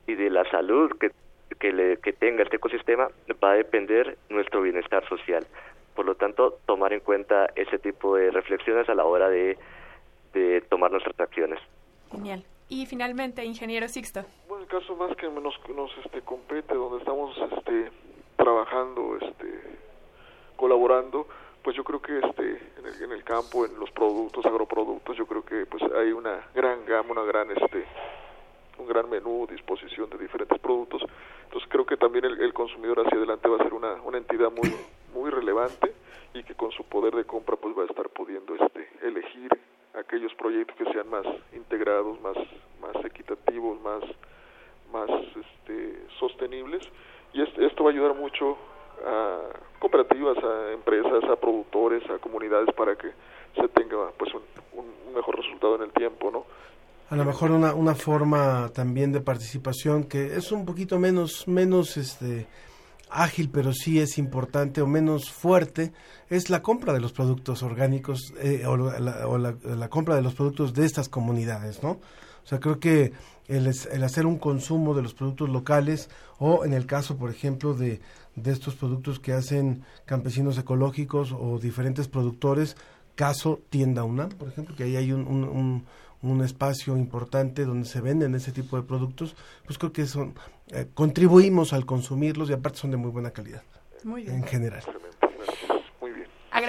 y 0.06 0.14
de 0.14 0.30
la 0.30 0.48
salud 0.50 0.90
que, 0.98 1.10
que, 1.60 1.74
le- 1.74 1.98
que 1.98 2.14
tenga 2.14 2.42
este 2.42 2.56
ecosistema 2.56 3.08
va 3.44 3.50
a 3.50 3.54
depender 3.56 4.16
nuestro 4.30 4.62
bienestar 4.62 5.06
social. 5.10 5.46
Por 5.94 6.06
lo 6.06 6.14
tanto, 6.14 6.56
tomar 6.64 6.94
en 6.94 7.00
cuenta 7.00 7.50
ese 7.54 7.78
tipo 7.78 8.16
de 8.16 8.30
reflexiones 8.30 8.88
a 8.88 8.94
la 8.94 9.04
hora 9.04 9.28
de, 9.28 9.58
de 10.32 10.62
tomar 10.62 10.90
nuestras 10.90 11.20
acciones. 11.20 11.60
Genial. 12.10 12.42
Y 12.70 12.86
finalmente, 12.86 13.44
ingeniero 13.44 13.88
Sixto. 13.88 14.24
Bueno, 14.48 14.64
el 14.64 14.70
caso 14.70 14.96
más 14.96 15.14
que 15.18 15.28
nos, 15.28 15.60
nos 15.68 15.98
este, 16.02 16.22
compete, 16.22 16.72
donde 16.74 17.00
estamos 17.00 17.36
este, 17.58 17.90
trabajando, 18.38 19.18
este, 19.20 19.60
colaborando, 20.56 21.28
pues 21.64 21.74
yo 21.76 21.82
creo 21.82 22.00
que 22.02 22.18
este, 22.18 22.72
en, 22.78 22.86
el, 22.86 23.02
en 23.02 23.12
el 23.12 23.24
campo, 23.24 23.64
en 23.64 23.78
los 23.80 23.90
productos, 23.92 24.44
agroproductos, 24.44 25.16
yo 25.16 25.26
creo 25.26 25.42
que 25.44 25.64
pues 25.64 25.82
hay 25.94 26.12
una 26.12 26.46
gran 26.54 26.84
gama, 26.84 27.12
una 27.12 27.22
gran 27.24 27.50
este, 27.50 27.86
un 28.76 28.86
gran 28.86 29.08
menú, 29.08 29.46
disposición 29.50 30.10
de 30.10 30.18
diferentes 30.18 30.58
productos. 30.60 31.02
Entonces 31.44 31.68
creo 31.70 31.86
que 31.86 31.96
también 31.96 32.26
el, 32.26 32.52
consumidor 32.52 33.00
hacia 33.00 33.16
adelante 33.16 33.48
va 33.48 33.56
a 33.56 33.62
ser 33.62 33.72
una, 33.72 33.94
una 34.02 34.18
entidad 34.18 34.52
muy 34.52 34.76
muy 35.14 35.30
relevante 35.30 35.94
y 36.34 36.42
que 36.42 36.54
con 36.54 36.70
su 36.72 36.84
poder 36.84 37.14
de 37.14 37.24
compra 37.24 37.56
pues 37.56 37.76
va 37.78 37.82
a 37.84 37.86
estar 37.86 38.08
pudiendo 38.10 38.54
este 38.56 38.90
elegir 39.02 39.48
aquellos 39.94 40.34
proyectos 40.34 40.76
que 40.76 40.92
sean 40.92 41.08
más 41.08 41.24
integrados, 41.52 42.20
más 42.20 42.36
más 42.80 43.04
equitativos, 43.04 43.80
más 43.80 44.02
más 44.92 45.08
este, 45.10 46.02
sostenibles 46.18 46.82
y 47.32 47.40
es- 47.42 47.58
esto 47.58 47.84
va 47.84 47.90
a 47.90 47.92
ayudar 47.92 48.14
mucho 48.14 48.58
a 49.06 49.38
cooperativas, 49.80 50.36
a 50.38 50.72
empresas, 50.72 51.24
a 51.30 51.36
productores, 51.36 52.02
a 52.10 52.18
comunidades 52.18 52.68
para 52.76 52.96
que 52.96 53.08
se 53.60 53.68
tenga 53.68 54.10
pues 54.18 54.30
un, 54.34 54.42
mejor 55.14 55.36
resultado 55.36 55.76
en 55.76 55.82
el 55.82 55.92
tiempo, 55.92 56.30
¿no? 56.30 56.44
A 57.10 57.16
lo 57.16 57.24
mejor 57.24 57.50
una, 57.52 57.74
una 57.74 57.94
forma 57.94 58.70
también 58.74 59.12
de 59.12 59.20
participación 59.20 60.04
que 60.04 60.36
es 60.36 60.50
un 60.50 60.64
poquito 60.64 60.98
menos, 60.98 61.46
menos 61.46 61.96
este, 61.96 62.46
ágil, 63.10 63.50
pero 63.52 63.72
sí 63.72 64.00
es 64.00 64.18
importante 64.18 64.80
o 64.82 64.86
menos 64.86 65.30
fuerte, 65.30 65.92
es 66.30 66.50
la 66.50 66.62
compra 66.62 66.92
de 66.92 67.00
los 67.00 67.12
productos 67.12 67.62
orgánicos 67.62 68.32
eh, 68.40 68.64
o, 68.66 68.76
la, 68.76 69.28
o 69.28 69.38
la- 69.38 69.54
la 69.62 69.88
compra 69.88 70.16
de 70.16 70.22
los 70.22 70.34
productos 70.34 70.72
de 70.74 70.84
estas 70.86 71.08
comunidades, 71.08 71.82
¿no? 71.82 71.90
O 71.90 72.46
sea, 72.46 72.58
creo 72.58 72.80
que 72.80 73.12
el, 73.48 73.70
el 73.92 74.02
hacer 74.04 74.26
un 74.26 74.38
consumo 74.38 74.94
de 74.94 75.02
los 75.02 75.14
productos 75.14 75.48
locales 75.48 76.10
o 76.38 76.64
en 76.64 76.72
el 76.72 76.86
caso, 76.86 77.16
por 77.16 77.30
ejemplo, 77.30 77.74
de, 77.74 78.00
de 78.36 78.52
estos 78.52 78.74
productos 78.74 79.20
que 79.20 79.32
hacen 79.32 79.82
campesinos 80.06 80.58
ecológicos 80.58 81.32
o 81.32 81.58
diferentes 81.58 82.08
productores, 82.08 82.76
caso 83.14 83.60
Tienda 83.70 84.02
UNAM, 84.04 84.30
por 84.30 84.48
ejemplo, 84.48 84.74
que 84.74 84.84
ahí 84.84 84.96
hay 84.96 85.12
un, 85.12 85.26
un, 85.26 85.44
un- 85.44 85.84
un 86.22 86.42
espacio 86.42 86.96
importante 86.96 87.66
donde 87.66 87.86
se 87.86 88.00
venden 88.00 88.34
ese 88.34 88.50
tipo 88.50 88.76
de 88.78 88.82
productos, 88.82 89.36
pues 89.66 89.76
creo 89.78 89.92
que 89.92 90.06
son 90.06 90.32
eh, 90.68 90.86
contribuimos 90.94 91.74
al 91.74 91.84
consumirlos 91.84 92.48
y 92.48 92.54
aparte 92.54 92.78
son 92.78 92.90
de 92.92 92.96
muy 92.96 93.10
buena 93.10 93.30
calidad 93.30 93.62
Muy 94.04 94.22
bien. 94.22 94.36
en 94.36 94.42
general. 94.44 94.82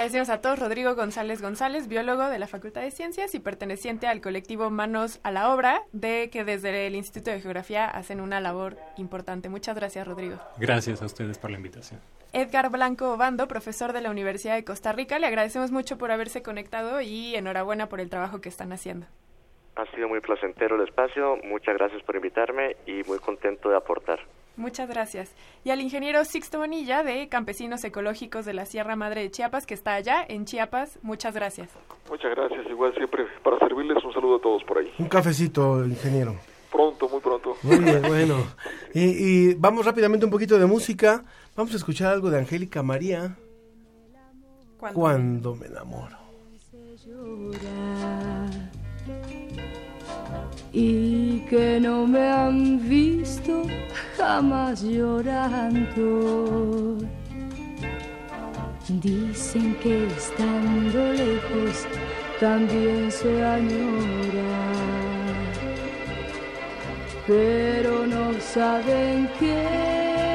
Agradecemos 0.06 0.30
a 0.30 0.40
todos 0.40 0.60
Rodrigo 0.60 0.94
González 0.94 1.42
González, 1.42 1.88
biólogo 1.88 2.30
de 2.30 2.38
la 2.38 2.46
Facultad 2.46 2.82
de 2.82 2.92
Ciencias 2.92 3.34
y 3.34 3.40
perteneciente 3.40 4.06
al 4.06 4.22
colectivo 4.22 4.70
Manos 4.70 5.20
a 5.24 5.32
la 5.32 5.52
Obra, 5.52 5.82
de 5.94 6.30
que 6.32 6.44
desde 6.44 6.86
el 6.86 6.94
Instituto 6.94 7.32
de 7.32 7.42
Geografía 7.42 7.88
hacen 7.88 8.22
una 8.22 8.40
labor 8.40 8.78
importante. 8.98 9.50
Muchas 9.50 9.76
gracias, 9.76 10.08
Rodrigo. 10.08 10.38
Gracias 10.60 11.02
a 11.02 11.08
ustedes 11.08 11.40
por 11.40 11.50
la 11.50 11.58
invitación. 11.58 12.00
Edgar 12.34 12.70
Blanco 12.70 13.14
Obando, 13.14 13.48
profesor 13.48 13.94
de 13.94 14.02
la 14.02 14.12
Universidad 14.12 14.54
de 14.54 14.64
Costa 14.64 14.92
Rica, 14.92 15.18
le 15.18 15.26
agradecemos 15.26 15.72
mucho 15.72 15.98
por 15.98 16.12
haberse 16.12 16.44
conectado 16.44 17.02
y 17.02 17.36
enhorabuena 17.36 17.90
por 17.90 18.00
el 18.00 18.12
trabajo 18.12 18.42
que 18.42 18.50
están 18.50 18.74
haciendo. 18.74 19.08
Ha 19.76 19.88
sido 19.96 20.08
muy 20.08 20.20
placentero 20.20 20.76
el 20.76 20.88
espacio, 20.88 21.38
muchas 21.46 21.78
gracias 21.78 22.04
por 22.04 22.16
invitarme 22.16 22.76
y 22.86 23.02
muy 23.08 23.18
contento 23.18 23.70
de 23.70 23.78
aportar. 23.78 24.20
Muchas 24.58 24.90
gracias. 24.90 25.34
Y 25.64 25.70
al 25.72 25.82
ingeniero 25.82 26.24
Sixto 26.26 26.60
Bonilla 26.60 27.04
de 27.04 27.28
Campesinos 27.28 27.84
Ecológicos 27.84 28.46
de 28.46 28.54
la 28.54 28.66
Sierra 28.66 28.96
Madre 28.96 29.22
de 29.22 29.32
Chiapas, 29.32 29.66
que 29.66 29.74
está 29.74 29.96
allá 29.96 30.26
en 30.28 30.46
Chiapas, 30.46 31.00
muchas 31.02 31.36
gracias. 31.36 31.70
Muchas 32.10 32.32
gracias, 32.36 32.66
igual 32.70 32.94
siempre 32.96 33.26
para 33.44 33.60
servirles 33.60 34.04
un 34.04 34.14
saludo 34.14 34.38
a 34.38 34.42
todos 34.42 34.64
por 34.64 34.78
ahí. 34.78 34.92
Un 34.98 35.08
cafecito, 35.08 35.86
ingeniero. 35.86 36.36
Pronto, 36.72 37.08
muy 37.10 37.22
pronto. 37.22 37.56
Muy 37.64 37.80
bien, 37.80 38.02
bueno. 38.08 38.36
Y, 38.94 39.02
y 39.04 39.54
vamos 39.56 39.86
rápidamente 39.86 40.26
un 40.26 40.32
poquito 40.32 40.58
de 40.60 40.66
música. 40.66 41.24
Vamos 41.56 41.74
a 41.74 41.78
escuchar 41.78 42.14
algo 42.14 42.30
de 42.30 42.40
Angélica 42.40 42.84
María. 42.84 43.38
Cuando, 44.78 45.00
Cuando 45.00 45.56
me 45.56 45.68
enamoro. 45.68 46.18
Y 50.78 51.40
que 51.50 51.80
no 51.80 52.06
me 52.06 52.28
han 52.28 52.86
visto 52.90 53.64
jamás 54.18 54.84
llorando. 54.84 56.08
Dicen 58.90 59.74
que 59.82 60.06
estando 60.08 61.14
lejos 61.14 61.88
también 62.42 63.10
se 63.10 63.42
añora, 63.42 64.52
pero 67.26 68.06
no 68.06 68.34
saben 68.42 69.30
que, 69.40 70.35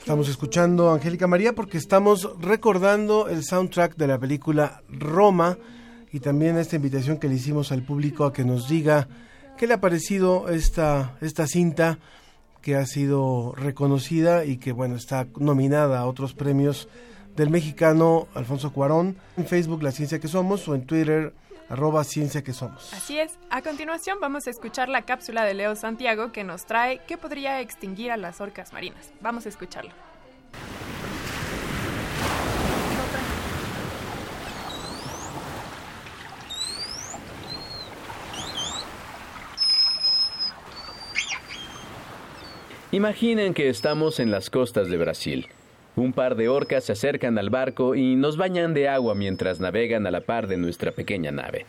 Estamos 0.00 0.28
escuchando 0.28 0.90
a 0.90 0.94
Angélica 0.94 1.28
María 1.28 1.54
porque 1.54 1.78
estamos 1.78 2.28
recordando 2.40 3.28
el 3.28 3.44
soundtrack 3.44 3.96
de 3.96 4.08
la 4.08 4.18
película 4.18 4.82
Roma 4.88 5.56
y 6.10 6.18
también 6.18 6.56
esta 6.56 6.74
invitación 6.74 7.18
que 7.18 7.28
le 7.28 7.36
hicimos 7.36 7.70
al 7.70 7.82
público 7.82 8.24
a 8.24 8.32
que 8.32 8.44
nos 8.44 8.68
diga 8.68 9.06
qué 9.56 9.68
le 9.68 9.74
ha 9.74 9.80
parecido 9.80 10.48
esta, 10.48 11.16
esta 11.20 11.46
cinta 11.46 12.00
que 12.62 12.74
ha 12.74 12.84
sido 12.84 13.52
reconocida 13.56 14.44
y 14.44 14.56
que 14.56 14.72
bueno 14.72 14.96
está 14.96 15.28
nominada 15.38 16.00
a 16.00 16.06
otros 16.06 16.34
premios 16.34 16.88
del 17.36 17.50
mexicano 17.50 18.26
Alfonso 18.34 18.72
Cuarón. 18.72 19.16
En 19.36 19.46
Facebook 19.46 19.84
La 19.84 19.92
Ciencia 19.92 20.18
que 20.18 20.26
Somos 20.26 20.66
o 20.66 20.74
en 20.74 20.84
Twitter 20.84 21.32
arroba 21.70 22.04
Ciencia 22.04 22.42
que 22.42 22.52
Somos. 22.52 22.92
Así 22.92 23.18
es. 23.18 23.38
A 23.48 23.62
continuación 23.62 24.18
vamos 24.20 24.46
a 24.46 24.50
escuchar 24.50 24.88
la 24.88 25.02
cápsula 25.02 25.44
de 25.44 25.54
Leo 25.54 25.76
Santiago 25.76 26.32
que 26.32 26.44
nos 26.44 26.66
trae 26.66 27.00
qué 27.06 27.16
podría 27.16 27.60
extinguir 27.60 28.10
a 28.10 28.16
las 28.16 28.40
orcas 28.40 28.72
marinas. 28.72 29.12
Vamos 29.20 29.46
a 29.46 29.48
escucharlo. 29.48 29.92
Imaginen 42.92 43.54
que 43.54 43.68
estamos 43.68 44.18
en 44.18 44.32
las 44.32 44.50
costas 44.50 44.88
de 44.88 44.96
Brasil. 44.96 45.46
Un 45.96 46.12
par 46.12 46.36
de 46.36 46.48
orcas 46.48 46.84
se 46.84 46.92
acercan 46.92 47.38
al 47.38 47.50
barco 47.50 47.94
y 47.94 48.16
nos 48.16 48.36
bañan 48.36 48.74
de 48.74 48.88
agua 48.88 49.14
mientras 49.14 49.60
navegan 49.60 50.06
a 50.06 50.10
la 50.10 50.20
par 50.20 50.46
de 50.46 50.56
nuestra 50.56 50.92
pequeña 50.92 51.30
nave. 51.30 51.66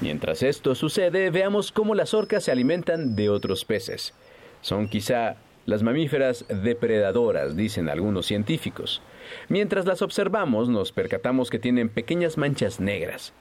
Mientras 0.00 0.42
esto 0.42 0.74
sucede, 0.74 1.30
veamos 1.30 1.72
cómo 1.72 1.94
las 1.94 2.14
orcas 2.14 2.44
se 2.44 2.52
alimentan 2.52 3.14
de 3.14 3.28
otros 3.28 3.64
peces. 3.64 4.14
Son 4.62 4.88
quizá 4.88 5.36
las 5.66 5.82
mamíferas 5.82 6.44
depredadoras, 6.48 7.56
dicen 7.56 7.88
algunos 7.88 8.26
científicos. 8.26 9.02
Mientras 9.48 9.86
las 9.86 10.02
observamos, 10.02 10.68
nos 10.68 10.90
percatamos 10.90 11.50
que 11.50 11.58
tienen 11.58 11.88
pequeñas 11.88 12.38
manchas 12.38 12.80
negras. 12.80 13.32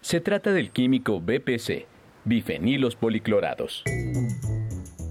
Se 0.00 0.20
trata 0.20 0.52
del 0.52 0.70
químico 0.70 1.20
BPC, 1.20 1.86
bifenilos 2.24 2.96
policlorados. 2.96 3.82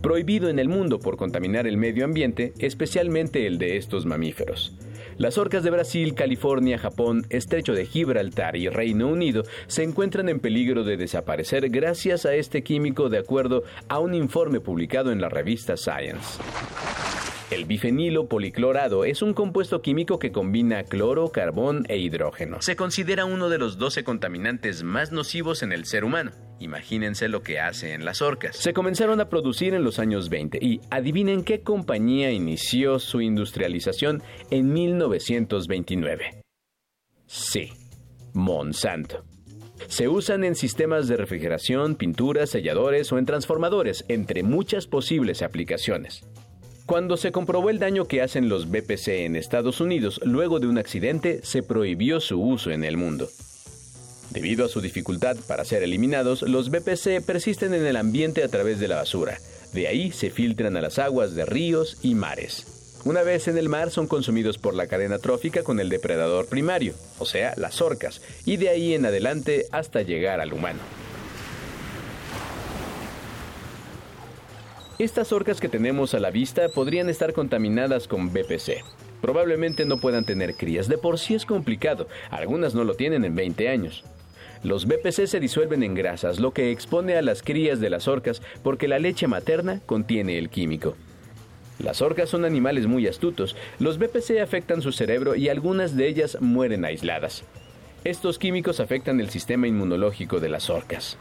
Prohibido 0.03 0.49
en 0.49 0.59
el 0.59 0.67
mundo 0.67 0.99
por 0.99 1.15
contaminar 1.15 1.65
el 1.65 1.77
medio 1.77 2.03
ambiente, 2.03 2.53
especialmente 2.59 3.47
el 3.47 3.57
de 3.57 3.77
estos 3.77 4.05
mamíferos. 4.05 4.75
Las 5.17 5.37
orcas 5.37 5.63
de 5.63 5.71
Brasil, 5.71 6.13
California, 6.13 6.77
Japón, 6.77 7.25
Estrecho 7.29 7.73
de 7.73 7.85
Gibraltar 7.85 8.57
y 8.57 8.67
Reino 8.67 9.07
Unido 9.07 9.43
se 9.67 9.83
encuentran 9.83 10.27
en 10.27 10.39
peligro 10.39 10.83
de 10.83 10.97
desaparecer 10.97 11.69
gracias 11.69 12.25
a 12.25 12.35
este 12.35 12.63
químico 12.63 13.09
de 13.09 13.19
acuerdo 13.19 13.63
a 13.87 13.99
un 13.99 14.13
informe 14.13 14.59
publicado 14.59 15.11
en 15.11 15.21
la 15.21 15.29
revista 15.29 15.77
Science. 15.77 16.39
El 17.51 17.65
bifenilo 17.65 18.27
policlorado 18.27 19.05
es 19.05 19.21
un 19.21 19.33
compuesto 19.33 19.81
químico 19.81 20.17
que 20.17 20.31
combina 20.31 20.83
cloro, 20.83 21.29
carbón 21.29 21.85
e 21.89 21.97
hidrógeno. 21.97 22.61
Se 22.61 22.75
considera 22.75 23.25
uno 23.25 23.49
de 23.49 23.57
los 23.57 23.77
12 23.77 24.03
contaminantes 24.03 24.83
más 24.83 25.11
nocivos 25.11 25.61
en 25.61 25.71
el 25.71 25.85
ser 25.85 26.03
humano. 26.03 26.31
Imagínense 26.59 27.27
lo 27.27 27.43
que 27.43 27.59
hace 27.59 27.93
en 27.93 28.05
las 28.05 28.21
orcas. 28.21 28.55
Se 28.55 28.73
comenzaron 28.73 29.19
a 29.19 29.29
producir 29.29 29.73
en 29.73 29.83
los 29.83 29.99
años 29.99 30.29
20 30.29 30.59
y 30.61 30.81
adivinen 30.89 31.43
qué 31.43 31.61
compañía 31.61 32.31
inició 32.31 32.99
su 32.99 33.21
industrialización 33.21 34.23
en 34.49 34.73
1929. 34.73 36.41
Sí, 37.27 37.73
Monsanto. 38.33 39.25
Se 39.87 40.07
usan 40.07 40.43
en 40.43 40.55
sistemas 40.55 41.07
de 41.07 41.17
refrigeración, 41.17 41.95
pinturas, 41.95 42.51
selladores 42.51 43.11
o 43.11 43.17
en 43.17 43.25
transformadores, 43.25 44.05
entre 44.07 44.43
muchas 44.43 44.87
posibles 44.87 45.41
aplicaciones. 45.41 46.23
Cuando 46.85 47.15
se 47.15 47.31
comprobó 47.31 47.69
el 47.69 47.79
daño 47.79 48.05
que 48.05 48.21
hacen 48.21 48.49
los 48.49 48.69
BPC 48.69 49.07
en 49.25 49.37
Estados 49.37 49.79
Unidos 49.79 50.19
luego 50.25 50.59
de 50.59 50.67
un 50.67 50.77
accidente, 50.77 51.39
se 51.41 51.63
prohibió 51.63 52.19
su 52.19 52.41
uso 52.41 52.71
en 52.71 52.83
el 52.83 52.97
mundo. 52.97 53.29
Debido 54.31 54.65
a 54.65 54.69
su 54.69 54.81
dificultad 54.81 55.37
para 55.47 55.63
ser 55.63 55.81
eliminados, 55.83 56.41
los 56.41 56.69
BPC 56.69 57.23
persisten 57.25 57.73
en 57.73 57.85
el 57.85 57.95
ambiente 57.95 58.43
a 58.43 58.49
través 58.49 58.79
de 58.79 58.89
la 58.89 58.97
basura. 58.97 59.37
De 59.71 59.87
ahí 59.87 60.11
se 60.11 60.29
filtran 60.29 60.75
a 60.75 60.81
las 60.81 60.99
aguas 60.99 61.35
de 61.35 61.45
ríos 61.45 61.97
y 62.01 62.15
mares. 62.15 62.99
Una 63.05 63.21
vez 63.21 63.47
en 63.47 63.57
el 63.57 63.69
mar 63.69 63.89
son 63.89 64.07
consumidos 64.07 64.57
por 64.57 64.73
la 64.73 64.87
cadena 64.87 65.19
trófica 65.19 65.63
con 65.63 65.79
el 65.79 65.89
depredador 65.89 66.47
primario, 66.47 66.95
o 67.17 67.25
sea, 67.25 67.53
las 67.57 67.81
orcas, 67.81 68.21
y 68.45 68.57
de 68.57 68.69
ahí 68.69 68.93
en 68.93 69.05
adelante 69.05 69.67
hasta 69.71 70.01
llegar 70.01 70.41
al 70.41 70.51
humano. 70.53 70.79
Estas 75.03 75.33
orcas 75.33 75.59
que 75.59 75.67
tenemos 75.67 76.13
a 76.13 76.19
la 76.21 76.31
vista 76.31 76.69
podrían 76.69 77.09
estar 77.09 77.33
contaminadas 77.33 78.07
con 78.07 78.31
BPC. 78.31 78.85
Probablemente 79.21 79.83
no 79.83 79.97
puedan 79.97 80.23
tener 80.23 80.55
crías, 80.55 80.87
de 80.87 80.97
por 80.97 81.19
sí 81.19 81.35
es 81.35 81.45
complicado, 81.45 82.07
algunas 82.31 82.73
no 82.73 82.85
lo 82.85 82.93
tienen 82.93 83.25
en 83.25 83.35
20 83.35 83.67
años. 83.67 84.05
Los 84.63 84.85
BPC 84.85 85.27
se 85.27 85.41
disuelven 85.41 85.83
en 85.83 85.93
grasas, 85.93 86.39
lo 86.39 86.53
que 86.53 86.71
expone 86.71 87.17
a 87.17 87.21
las 87.21 87.43
crías 87.43 87.81
de 87.81 87.89
las 87.89 88.07
orcas 88.07 88.41
porque 88.63 88.87
la 88.87 88.97
leche 88.97 89.27
materna 89.27 89.81
contiene 89.85 90.37
el 90.37 90.49
químico. 90.49 90.95
Las 91.79 92.01
orcas 92.01 92.29
son 92.29 92.45
animales 92.45 92.87
muy 92.87 93.05
astutos, 93.05 93.57
los 93.79 93.97
BPC 93.97 94.39
afectan 94.41 94.81
su 94.81 94.93
cerebro 94.93 95.35
y 95.35 95.49
algunas 95.49 95.97
de 95.97 96.07
ellas 96.07 96.37
mueren 96.39 96.85
aisladas. 96.85 97.43
Estos 98.05 98.39
químicos 98.39 98.79
afectan 98.79 99.19
el 99.19 99.29
sistema 99.29 99.67
inmunológico 99.67 100.39
de 100.39 100.47
las 100.47 100.69
orcas. 100.69 101.17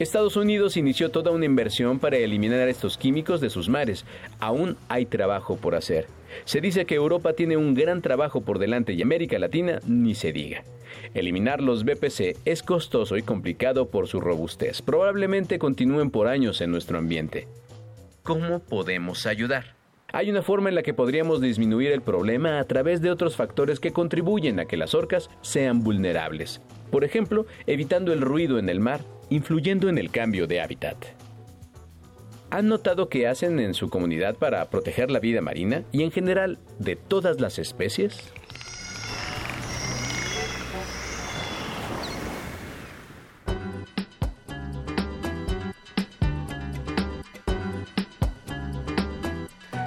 Estados 0.00 0.36
Unidos 0.36 0.78
inició 0.78 1.10
toda 1.10 1.30
una 1.30 1.44
inversión 1.44 1.98
para 1.98 2.16
eliminar 2.16 2.66
estos 2.68 2.96
químicos 2.96 3.42
de 3.42 3.50
sus 3.50 3.68
mares. 3.68 4.06
Aún 4.38 4.78
hay 4.88 5.04
trabajo 5.04 5.58
por 5.58 5.74
hacer. 5.74 6.06
Se 6.46 6.62
dice 6.62 6.86
que 6.86 6.94
Europa 6.94 7.34
tiene 7.34 7.58
un 7.58 7.74
gran 7.74 8.00
trabajo 8.00 8.40
por 8.40 8.58
delante 8.58 8.94
y 8.94 9.02
América 9.02 9.38
Latina 9.38 9.78
ni 9.86 10.14
se 10.14 10.32
diga. 10.32 10.64
Eliminar 11.12 11.60
los 11.60 11.84
BPC 11.84 12.38
es 12.46 12.62
costoso 12.62 13.18
y 13.18 13.22
complicado 13.22 13.90
por 13.90 14.08
su 14.08 14.22
robustez. 14.22 14.80
Probablemente 14.80 15.58
continúen 15.58 16.10
por 16.10 16.28
años 16.28 16.62
en 16.62 16.70
nuestro 16.70 16.96
ambiente. 16.96 17.46
¿Cómo 18.22 18.60
podemos 18.60 19.26
ayudar? 19.26 19.74
Hay 20.14 20.30
una 20.30 20.40
forma 20.40 20.70
en 20.70 20.76
la 20.76 20.82
que 20.82 20.94
podríamos 20.94 21.42
disminuir 21.42 21.92
el 21.92 22.00
problema 22.00 22.58
a 22.58 22.64
través 22.64 23.02
de 23.02 23.10
otros 23.10 23.36
factores 23.36 23.80
que 23.80 23.92
contribuyen 23.92 24.60
a 24.60 24.64
que 24.64 24.78
las 24.78 24.94
orcas 24.94 25.28
sean 25.42 25.84
vulnerables. 25.84 26.62
Por 26.90 27.04
ejemplo, 27.04 27.44
evitando 27.66 28.14
el 28.14 28.22
ruido 28.22 28.58
en 28.58 28.70
el 28.70 28.80
mar, 28.80 29.02
influyendo 29.30 29.88
en 29.88 29.96
el 29.96 30.10
cambio 30.10 30.46
de 30.46 30.60
hábitat. 30.60 30.96
¿Han 32.50 32.66
notado 32.66 33.08
qué 33.08 33.28
hacen 33.28 33.60
en 33.60 33.74
su 33.74 33.88
comunidad 33.88 34.34
para 34.34 34.68
proteger 34.70 35.10
la 35.10 35.20
vida 35.20 35.40
marina 35.40 35.84
y 35.92 36.02
en 36.02 36.10
general 36.10 36.58
de 36.80 36.96
todas 36.96 37.40
las 37.40 37.60
especies? 37.60 38.32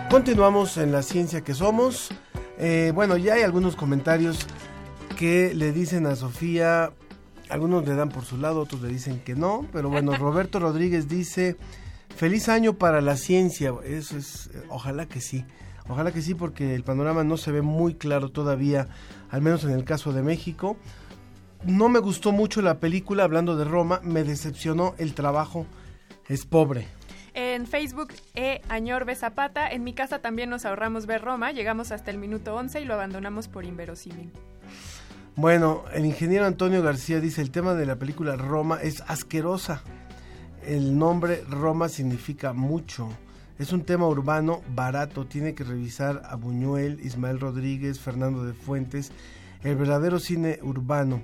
Continuamos 0.10 0.78
en 0.78 0.92
la 0.92 1.02
ciencia 1.02 1.42
que 1.42 1.54
somos. 1.54 2.12
Eh, 2.60 2.92
bueno, 2.94 3.18
ya 3.18 3.34
hay 3.34 3.42
algunos 3.42 3.76
comentarios 3.76 4.46
que 5.18 5.54
le 5.56 5.72
dicen 5.72 6.06
a 6.06 6.16
Sofía, 6.16 6.94
algunos 7.54 7.86
le 7.88 7.94
dan 7.94 8.10
por 8.10 8.26
su 8.26 8.38
lado, 8.38 8.62
otros 8.62 8.82
le 8.82 8.90
dicen 8.90 9.20
que 9.20 9.36
no, 9.36 9.68
pero 9.72 9.90
bueno, 9.90 10.14
Roberto 10.18 10.60
Rodríguez 10.60 11.08
dice, 11.08 11.56
feliz 12.16 12.50
año 12.50 12.74
para 12.74 13.00
la 13.00 13.16
ciencia, 13.16 13.74
eso 13.86 14.18
es, 14.18 14.48
eh, 14.48 14.64
ojalá 14.70 15.06
que 15.06 15.22
sí, 15.22 15.46
ojalá 15.88 16.12
que 16.12 16.24
sí, 16.24 16.34
porque 16.34 16.74
el 16.74 16.84
panorama 16.84 17.24
no 17.24 17.38
se 17.38 17.52
ve 17.52 17.62
muy 17.62 17.94
claro 17.94 18.30
todavía, 18.30 18.88
al 19.30 19.42
menos 19.42 19.64
en 19.66 19.72
el 19.72 19.84
caso 19.84 20.14
de 20.14 20.24
México. 20.24 20.78
No 21.66 21.90
me 21.90 22.00
gustó 22.00 22.32
mucho 22.32 22.62
la 22.62 22.80
película, 22.80 23.24
hablando 23.24 23.56
de 23.56 23.66
Roma, 23.66 24.02
me 24.04 24.24
decepcionó 24.24 24.96
el 24.98 25.14
trabajo, 25.14 25.66
es 26.28 26.46
pobre. 26.46 26.88
En 27.36 27.66
Facebook, 27.66 28.14
E. 28.36 28.62
Añorbe 28.68 29.16
Zapata. 29.16 29.68
En 29.70 29.84
mi 29.84 29.94
casa 29.94 30.20
también 30.20 30.50
nos 30.50 30.66
ahorramos 30.66 31.08
ver 31.08 31.22
Roma. 31.22 31.52
Llegamos 31.52 31.92
hasta 31.92 32.12
el 32.12 32.18
minuto 32.18 32.54
11 32.54 32.82
y 32.82 32.86
lo 32.86 32.94
abandonamos 32.94 33.48
por 33.48 33.66
inverosímil. 33.66 34.32
Bueno, 35.36 35.84
el 35.92 36.06
ingeniero 36.06 36.46
Antonio 36.46 36.84
García 36.84 37.20
dice, 37.20 37.42
el 37.42 37.50
tema 37.50 37.74
de 37.74 37.88
la 37.88 37.96
película 37.96 38.36
Roma 38.36 38.78
es 38.84 39.02
asquerosa. 39.08 39.82
El 40.64 41.00
nombre 41.00 41.44
Roma 41.50 41.90
significa 41.90 42.54
mucho. 42.54 43.10
Es 43.58 43.74
un 43.74 43.82
tema 43.82 44.08
urbano 44.08 44.62
barato. 44.76 45.26
Tiene 45.26 45.56
que 45.56 45.64
revisar 45.64 46.22
a 46.26 46.36
Buñuel, 46.36 47.00
Ismael 47.04 47.40
Rodríguez, 47.40 48.00
Fernando 48.00 48.46
de 48.46 48.54
Fuentes. 48.54 49.12
El 49.64 49.76
verdadero 49.76 50.20
cine 50.20 50.60
urbano. 50.62 51.24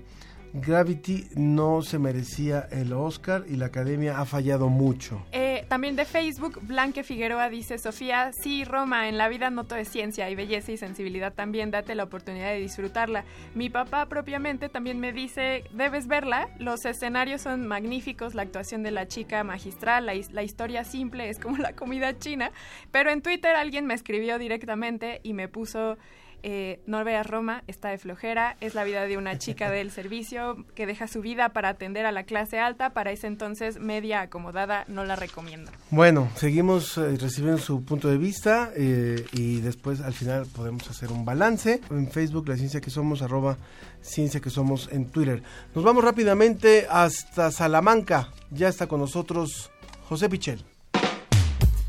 Gravity 0.54 1.28
no 1.36 1.82
se 1.82 2.00
merecía 2.00 2.68
el 2.72 2.94
Oscar 2.94 3.44
y 3.48 3.56
la 3.56 3.68
academia 3.68 4.20
ha 4.20 4.26
fallado 4.26 4.70
mucho. 4.70 5.26
Eh, 5.32 5.66
también 5.68 5.96
de 5.96 6.06
Facebook, 6.06 6.60
Blanque 6.62 7.04
Figueroa 7.04 7.50
dice, 7.50 7.78
Sofía, 7.78 8.32
sí, 8.34 8.64
Roma, 8.64 9.08
en 9.08 9.18
la 9.18 9.28
vida 9.30 9.50
no 9.50 9.66
todo 9.66 9.80
es 9.80 9.90
ciencia, 9.90 10.26
hay 10.26 10.36
belleza 10.36 10.72
y 10.72 10.78
sensibilidad 10.78 11.34
también, 11.34 11.72
date 11.72 11.96
la 11.96 12.04
oportunidad 12.04 12.50
de 12.50 12.60
disfrutarla. 12.60 13.26
Mi 13.56 13.70
papá 13.70 14.08
propiamente 14.08 14.70
también 14.70 15.00
me 15.00 15.14
dice, 15.14 15.64
debes 15.72 16.08
verla, 16.08 16.50
los 16.58 16.86
escenarios 16.86 17.42
son 17.42 17.68
magníficos, 17.68 18.36
la 18.36 18.42
actuación 18.42 18.84
de 18.84 18.92
la 18.92 19.08
chica 19.08 19.44
magistral, 19.44 20.06
la 20.06 20.44
historia 20.44 20.84
simple 20.84 21.30
es 21.30 21.40
como 21.40 21.58
la 21.58 21.74
comida 21.74 22.18
china, 22.18 22.52
pero 22.92 23.12
en 23.12 23.22
Twitter 23.22 23.56
alguien 23.56 23.86
me 23.86 23.94
escribió 23.94 24.40
directamente 24.40 25.22
y 25.24 25.34
me 25.34 25.48
puso... 25.48 25.98
eh, 26.44 26.80
no 26.86 27.04
veas 27.04 27.26
Roma, 27.26 27.64
está 27.68 27.90
de 27.90 27.98
flojera, 27.98 28.58
es 28.62 28.76
la 28.76 28.84
vida 28.84 29.06
de 29.06 29.18
una 29.18 29.38
chica 29.38 29.70
del 29.72 29.92
servicio 29.92 30.66
que 30.76 30.86
deja 30.86 31.08
su 31.08 31.22
vida 31.22 31.50
para 31.50 31.70
atender 31.70 32.06
a 32.06 32.12
la 32.12 32.24
clase 32.24 32.60
alta, 32.60 32.92
para 32.92 33.12
ese 33.12 33.28
entonces 33.28 33.80
media 33.80 34.22
acomodada, 34.22 34.86
no 34.88 35.06
la 35.06 35.16
recomiendo. 35.16 35.72
Bueno, 35.92 36.30
seguimos 36.36 36.98
eh, 36.98 37.18
recibiendo 37.18 37.58
su 37.60 37.84
punto 37.84 38.08
de 38.10 38.18
vista 38.18 38.72
eh, 38.76 39.26
y 39.34 39.62
después 39.62 40.02
al 40.02 40.14
final 40.14 40.46
podemos 40.48 40.90
hacer 40.90 41.12
un 41.12 41.26
balance. 41.26 41.82
En 41.90 42.10
Facebook, 42.12 42.48
la 42.48 42.56
ciencia 42.56 42.82
que 42.82 42.90
somos, 42.90 43.22
arroba 43.22 43.58
ciencia 44.02 44.40
que 44.40 44.50
somos 44.50 44.90
en 44.92 45.06
Twitter. 45.10 45.44
Nos 45.76 45.84
vamos 45.84 46.04
rápidamente 46.04 46.88
hasta 46.90 47.52
Salamanca. 47.52 48.30
Ya 48.52 48.68
está 48.68 48.88
con 48.88 49.00
nosotros 49.00 49.72
José 50.08 50.30
Pichel. 50.30 50.69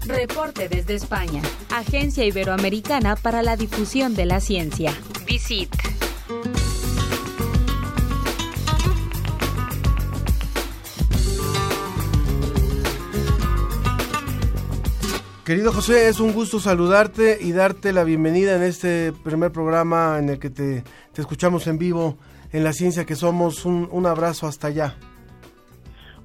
Reporte 0.07 0.69
desde 0.69 0.95
España. 0.95 1.43
Agencia 1.71 2.25
Iberoamericana 2.25 3.17
para 3.17 3.43
la 3.43 3.57
Difusión 3.57 4.15
de 4.15 4.27
la 4.27 4.41
Ciencia. 4.41 4.93
Visit. 5.27 5.75
Querido 15.45 15.73
José, 15.73 16.09
es 16.09 16.21
un 16.21 16.33
gusto 16.33 16.61
saludarte 16.61 17.39
y 17.41 17.53
darte 17.53 17.93
la 17.93 18.05
bienvenida 18.05 18.55
en 18.55 18.63
este 18.63 19.13
primer 19.25 19.51
programa 19.51 20.17
en 20.19 20.29
el 20.29 20.39
que 20.39 20.49
te, 20.49 20.85
te 21.13 21.21
escuchamos 21.21 21.67
en 21.67 21.77
vivo 21.77 22.17
en 22.53 22.63
la 22.63 22.73
ciencia 22.73 23.05
que 23.05 23.17
somos. 23.17 23.65
Un, 23.65 23.89
un 23.91 24.07
abrazo 24.07 24.47
hasta 24.47 24.69
allá. 24.69 24.97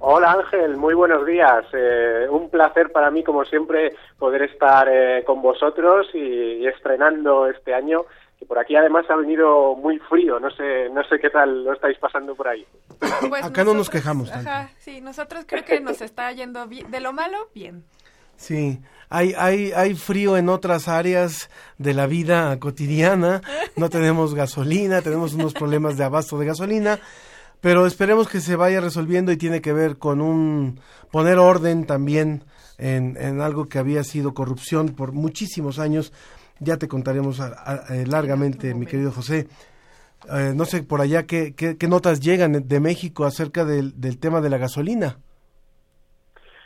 Hola 0.07 0.33
Ángel, 0.33 0.77
muy 0.77 0.93
buenos 0.93 1.25
días. 1.25 1.65
Eh, 1.73 2.27
un 2.29 2.51
placer 2.51 2.91
para 2.91 3.09
mí, 3.09 3.23
como 3.23 3.43
siempre, 3.43 3.95
poder 4.19 4.43
estar 4.43 4.87
eh, 4.87 5.23
con 5.25 5.41
vosotros 5.41 6.05
y, 6.13 6.19
y 6.19 6.67
estrenando 6.67 7.47
este 7.47 7.73
año, 7.73 8.05
que 8.37 8.45
por 8.45 8.59
aquí 8.59 8.75
además 8.75 9.09
ha 9.09 9.15
venido 9.15 9.73
muy 9.73 9.97
frío. 9.97 10.39
No 10.39 10.51
sé, 10.51 10.89
no 10.91 11.03
sé 11.05 11.17
qué 11.17 11.31
tal 11.31 11.63
lo 11.63 11.73
estáis 11.73 11.97
pasando 11.97 12.35
por 12.35 12.47
ahí. 12.47 12.63
Pues 13.29 13.43
Acá 13.43 13.63
no 13.63 13.73
nos 13.73 13.89
quejamos 13.89 14.29
tanto. 14.29 14.47
Ajá, 14.47 14.69
sí, 14.77 15.01
nosotros 15.01 15.43
creo 15.47 15.65
que 15.65 15.79
nos 15.79 15.99
está 16.01 16.31
yendo 16.33 16.67
bien. 16.67 16.91
De 16.91 16.99
lo 16.99 17.11
malo, 17.11 17.49
bien. 17.55 17.83
Sí, 18.37 18.79
hay, 19.09 19.33
hay, 19.35 19.71
hay 19.71 19.95
frío 19.95 20.37
en 20.37 20.49
otras 20.49 20.87
áreas 20.87 21.49
de 21.79 21.95
la 21.95 22.05
vida 22.05 22.59
cotidiana, 22.59 23.41
no 23.75 23.89
tenemos 23.89 24.35
gasolina, 24.35 25.01
tenemos 25.01 25.33
unos 25.33 25.55
problemas 25.55 25.97
de 25.97 26.03
abasto 26.03 26.37
de 26.37 26.45
gasolina, 26.45 26.99
pero 27.61 27.85
esperemos 27.85 28.27
que 28.27 28.39
se 28.41 28.55
vaya 28.55 28.81
resolviendo 28.81 29.31
y 29.31 29.37
tiene 29.37 29.61
que 29.61 29.73
ver 29.73 29.97
con 29.97 30.21
un 30.21 30.79
poner 31.11 31.37
orden 31.37 31.85
también 31.85 32.43
en, 32.77 33.17
en 33.19 33.41
algo 33.41 33.67
que 33.67 33.79
había 33.79 34.03
sido 34.03 34.33
corrupción 34.33 34.89
por 34.89 35.11
muchísimos 35.13 35.79
años. 35.79 36.13
Ya 36.59 36.77
te 36.77 36.87
contaremos 36.87 37.39
a- 37.39 37.53
a- 37.65 37.95
eh, 37.95 38.05
largamente, 38.07 38.73
mi 38.73 38.85
querido 38.85 39.11
José. 39.11 39.47
Eh, 40.31 40.53
no 40.55 40.65
sé 40.65 40.81
por 40.83 41.01
allá 41.01 41.25
qué, 41.25 41.53
qué, 41.53 41.77
qué 41.77 41.87
notas 41.87 42.19
llegan 42.19 42.67
de 42.67 42.79
México 42.79 43.25
acerca 43.25 43.65
del, 43.65 43.99
del 43.99 44.17
tema 44.17 44.41
de 44.41 44.49
la 44.49 44.57
gasolina. 44.57 45.19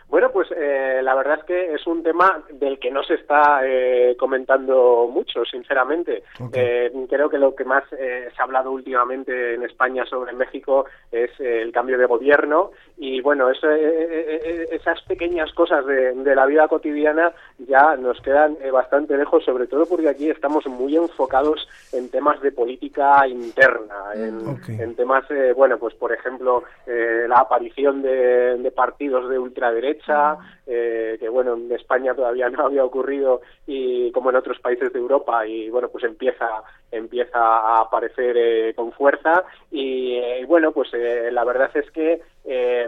Bueno, 0.08 0.30
pues 0.32 0.39
eh, 0.60 1.02
la 1.02 1.16
verdad 1.16 1.40
es 1.40 1.46
que 1.46 1.74
es 1.74 1.88
un 1.88 2.04
tema 2.04 2.44
del 2.52 2.80
que 2.80 2.92
no 2.92 3.04
se 3.04 3.16
está 3.16 3.62
eh, 3.64 4.16
comentando 4.18 5.10
mucho, 5.12 5.46
sinceramente. 5.46 6.24
Eh, 6.54 6.92
creo 7.10 7.30
que 7.30 7.38
lo 7.38 7.56
que 7.56 7.64
más 7.64 7.84
eh, 7.94 8.30
se 8.36 8.42
ha 8.42 8.46
hablado 8.46 8.72
últimamente 8.72 9.54
en 9.56 9.64
España 9.64 10.06
sobre 10.06 10.34
México 10.34 10.86
es 11.12 11.32
eh, 11.40 11.62
el 11.62 11.72
cambio 11.72 11.98
de 11.98 12.06
gobierno 12.06 12.72
y 12.98 13.22
bueno, 13.22 13.50
eso, 13.50 13.70
esas 13.72 15.02
pequeñas 15.04 15.54
cosas 15.54 15.86
de, 15.86 16.14
de 16.14 16.36
la 16.36 16.46
vida 16.46 16.68
cotidiana 16.68 17.32
ya 17.60 17.96
nos 17.96 18.20
quedan 18.22 18.58
bastante 18.74 19.16
lejos, 19.18 19.44
sobre 19.46 19.68
todo 19.68 19.86
porque 19.86 20.10
aquí 20.10 20.30
estamos 20.30 20.66
muy 20.68 20.98
enfocados 20.98 21.68
en 21.94 22.10
temas 22.10 22.42
de 22.42 22.52
política 22.52 23.26
interna, 23.28 24.14
en, 24.16 24.60
en 24.68 24.96
temas, 24.96 25.24
eh, 25.32 25.54
bueno, 25.56 25.78
pues 25.78 25.96
por 25.96 26.12
ejemplo, 26.12 26.64
la 26.86 27.38
aparición 27.38 28.02
de, 28.02 28.58
de 28.58 28.72
partidos 28.72 29.30
de 29.30 29.40
ultraderecha, 29.40 30.38
eh, 30.68 31.18
que 31.20 31.30
bueno, 31.30 31.54
en 31.56 31.72
España 31.72 32.14
todavía 32.14 32.50
no 32.50 32.66
había 32.68 32.84
ocurrido 32.86 33.42
y 33.68 34.12
como 34.12 34.30
en 34.30 34.38
otros 34.38 34.60
países 34.60 34.92
de 34.94 35.00
Europa 35.00 35.46
y 35.48 35.70
bueno, 35.70 35.90
pues 35.90 36.04
empieza 36.04 36.48
empieza 36.92 37.38
a 37.40 37.82
aparecer 37.82 38.36
eh, 38.38 38.74
con 38.76 38.92
fuerza 38.92 39.44
y 39.72 40.16
eh, 40.16 40.46
bueno, 40.48 40.72
pues 40.72 40.90
eh, 40.94 41.30
la 41.32 41.44
verdad 41.44 41.70
es 41.76 41.90
que 41.92 42.22
eh, 42.46 42.88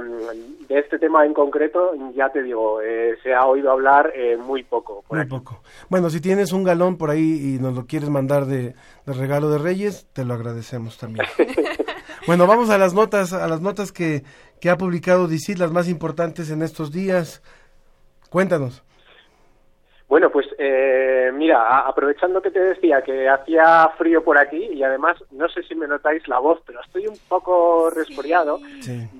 de 0.67 0.79
este 0.79 0.97
tema 0.97 1.23
en 1.25 1.33
concreto, 1.35 1.93
ya 2.15 2.29
te 2.29 2.41
digo, 2.41 2.81
eh, 2.81 3.15
se 3.21 3.33
ha 3.33 3.45
oído 3.45 3.69
hablar 3.71 4.11
eh, 4.15 4.35
muy 4.37 4.63
poco. 4.63 5.03
por 5.07 5.17
Muy 5.17 5.21
aquí. 5.25 5.29
poco. 5.29 5.61
Bueno, 5.89 6.09
si 6.09 6.19
tienes 6.19 6.51
un 6.51 6.63
galón 6.63 6.97
por 6.97 7.11
ahí 7.11 7.55
y 7.55 7.59
nos 7.61 7.75
lo 7.75 7.85
quieres 7.85 8.09
mandar 8.09 8.45
de, 8.45 8.73
de 9.05 9.13
regalo 9.13 9.49
de 9.49 9.59
Reyes, 9.59 10.07
te 10.13 10.25
lo 10.25 10.33
agradecemos 10.33 10.97
también. 10.97 11.27
bueno, 12.27 12.47
vamos 12.47 12.71
a 12.71 12.77
las 12.79 12.95
notas, 12.95 13.33
a 13.33 13.47
las 13.47 13.61
notas 13.61 13.91
que, 13.91 14.23
que 14.61 14.69
ha 14.69 14.77
publicado 14.77 15.27
DICIT, 15.27 15.57
las 15.57 15.71
más 15.71 15.89
importantes 15.89 16.51
en 16.51 16.61
estos 16.61 16.91
días. 16.91 17.41
Cuéntanos. 18.29 18.83
Bueno, 20.07 20.29
pues 20.29 20.45
eh, 20.59 21.31
mira, 21.33 21.79
aprovechando 21.79 22.41
que 22.41 22.51
te 22.51 22.59
decía 22.59 23.01
que 23.01 23.27
hacía 23.27 23.89
frío 23.97 24.23
por 24.23 24.37
aquí 24.37 24.69
y 24.73 24.83
además 24.83 25.17
no 25.31 25.49
sé 25.49 25.63
si 25.63 25.73
me 25.73 25.87
notáis 25.87 26.27
la 26.27 26.37
voz, 26.37 26.61
pero 26.65 26.81
estoy 26.81 27.07
un 27.07 27.17
poco 27.27 27.89
resfriado. 27.89 28.59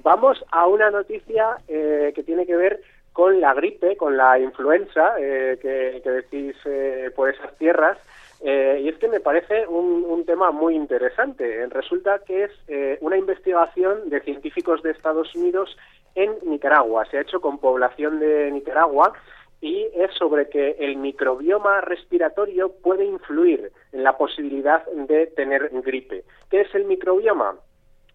Vamos 0.04 0.44
a 0.52 0.68
una 0.68 0.92
noticia 0.92 1.58
eh, 1.68 2.12
que 2.14 2.24
tiene 2.24 2.46
que 2.46 2.56
ver 2.56 2.82
con 3.14 3.42
la 3.42 3.54
gripe, 3.54 3.98
con 3.98 4.16
la 4.18 4.38
influenza 4.38 5.14
eh, 5.20 5.58
que, 5.62 6.02
que 6.04 6.10
decís 6.10 6.56
eh, 6.66 7.10
por 7.16 7.30
esas 7.30 7.58
tierras. 7.58 7.98
Eh, 8.44 8.82
y 8.84 8.90
es 8.90 8.98
que 8.98 9.08
me 9.08 9.20
parece 9.20 9.68
un, 9.68 10.26
tema 10.26 10.52
muy 10.52 10.76
interesante. 10.76 11.66
Resulta 11.68 12.20
que 12.20 12.46
es 12.46 12.52
eh, 12.68 12.98
una 13.02 13.18
investigación 13.18 14.10
de 14.10 14.22
científicos 14.22 14.82
de 14.84 14.92
Estados 14.92 15.34
Unidos 15.36 15.76
en 16.16 16.36
Nicaragua. 16.44 17.06
Se 17.06 17.18
ha 17.18 17.22
hecho 17.22 17.42
con 17.42 17.58
población 17.58 18.20
de 18.20 18.52
Nicaragua 18.52 19.14
y 19.62 19.88
es 19.94 20.12
sobre 20.18 20.50
que 20.50 20.76
el 20.80 20.98
microbioma 20.98 21.82
respiratorio 21.82 22.72
puede 22.82 23.06
influir 23.06 23.72
en 23.92 24.04
la 24.04 24.18
posibilidad 24.18 24.86
de 24.86 25.28
tener 25.28 25.70
gripe. 25.82 26.24
¿Qué 26.50 26.62
es 26.62 26.76
el 26.76 26.86
microbioma? 26.86 27.56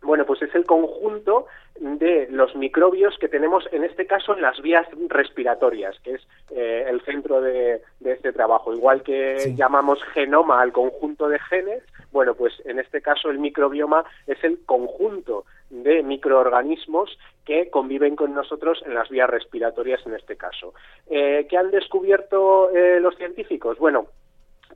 Bueno, 0.03 0.25
pues 0.25 0.43
es 0.43 0.55
el 0.55 0.65
conjunto 0.65 1.47
de 1.81 2.29
los 2.31 2.55
microbios 2.55 3.19
que 3.19 3.29
tenemos, 3.29 3.69
en 3.73 3.85
este 3.85 4.07
caso, 4.07 4.35
en 4.35 4.43
las 4.43 4.61
vías 4.63 4.87
respiratorias, 5.09 5.99
que 6.01 6.15
es 6.15 6.23
eh, 6.51 6.87
el 6.89 7.01
centro 7.03 7.41
de, 7.41 7.83
de 8.01 8.13
este 8.13 8.33
trabajo. 8.33 8.73
Igual 8.73 9.03
que 9.03 9.53
llamamos 9.57 9.99
genoma 10.15 10.61
al 10.61 10.73
conjunto 10.73 11.29
de 11.29 11.39
genes, 11.39 11.83
bueno, 12.13 12.35
pues 12.35 12.55
en 12.65 12.79
este 12.79 13.03
caso 13.03 13.31
el 13.31 13.39
microbioma 13.39 14.05
es 14.27 14.43
el 14.45 14.65
conjunto 14.65 15.45
de 15.71 16.03
microorganismos 16.03 17.19
que 17.45 17.69
conviven 17.71 18.17
con 18.17 18.35
nosotros 18.35 18.83
en 18.87 18.95
las 18.95 19.09
vías 19.09 19.29
respiratorias 19.29 20.01
en 20.07 20.15
este 20.15 20.37
caso. 20.37 20.73
Eh, 21.09 21.47
¿Qué 21.49 21.57
han 21.57 21.71
descubierto 21.71 22.71
eh, 22.71 23.01
los 23.01 23.17
científicos? 23.17 23.79
Bueno, 23.79 24.07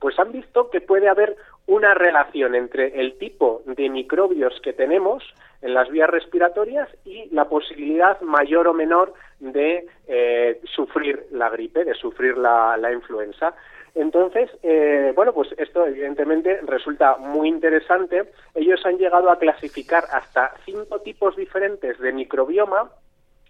pues 0.01 0.17
han 0.19 0.31
visto 0.31 0.71
que 0.71 0.81
puede 0.81 1.07
haber 1.07 1.37
una 1.67 1.93
relación 1.93 2.55
entre 2.55 2.99
el 2.99 3.19
tipo 3.19 3.61
de 3.65 3.87
microbios 3.87 4.59
que 4.61 4.73
tenemos 4.73 5.23
en 5.61 5.75
las 5.75 5.89
vías 5.89 6.09
respiratorias 6.09 6.89
y 7.05 7.29
la 7.29 7.47
posibilidad 7.47 8.19
mayor 8.21 8.67
o 8.67 8.73
menor 8.73 9.13
de 9.39 9.85
eh, 10.07 10.59
sufrir 10.73 11.27
la 11.31 11.49
gripe, 11.49 11.85
de 11.85 11.93
sufrir 11.93 12.35
la, 12.35 12.91
influenza. 12.91 13.53
Entonces, 13.93 14.49
eh, 14.63 15.13
bueno, 15.15 15.33
pues 15.33 15.49
esto 15.57 15.85
evidentemente 15.85 16.61
resulta 16.63 17.17
muy 17.17 17.47
interesante. 17.47 18.23
Ellos 18.55 18.83
han 18.85 18.97
llegado 18.97 19.29
a 19.29 19.37
clasificar 19.37 20.05
hasta 20.11 20.55
cinco 20.65 21.01
tipos 21.01 21.35
diferentes 21.35 21.99
de 21.99 22.11
microbioma 22.11 22.89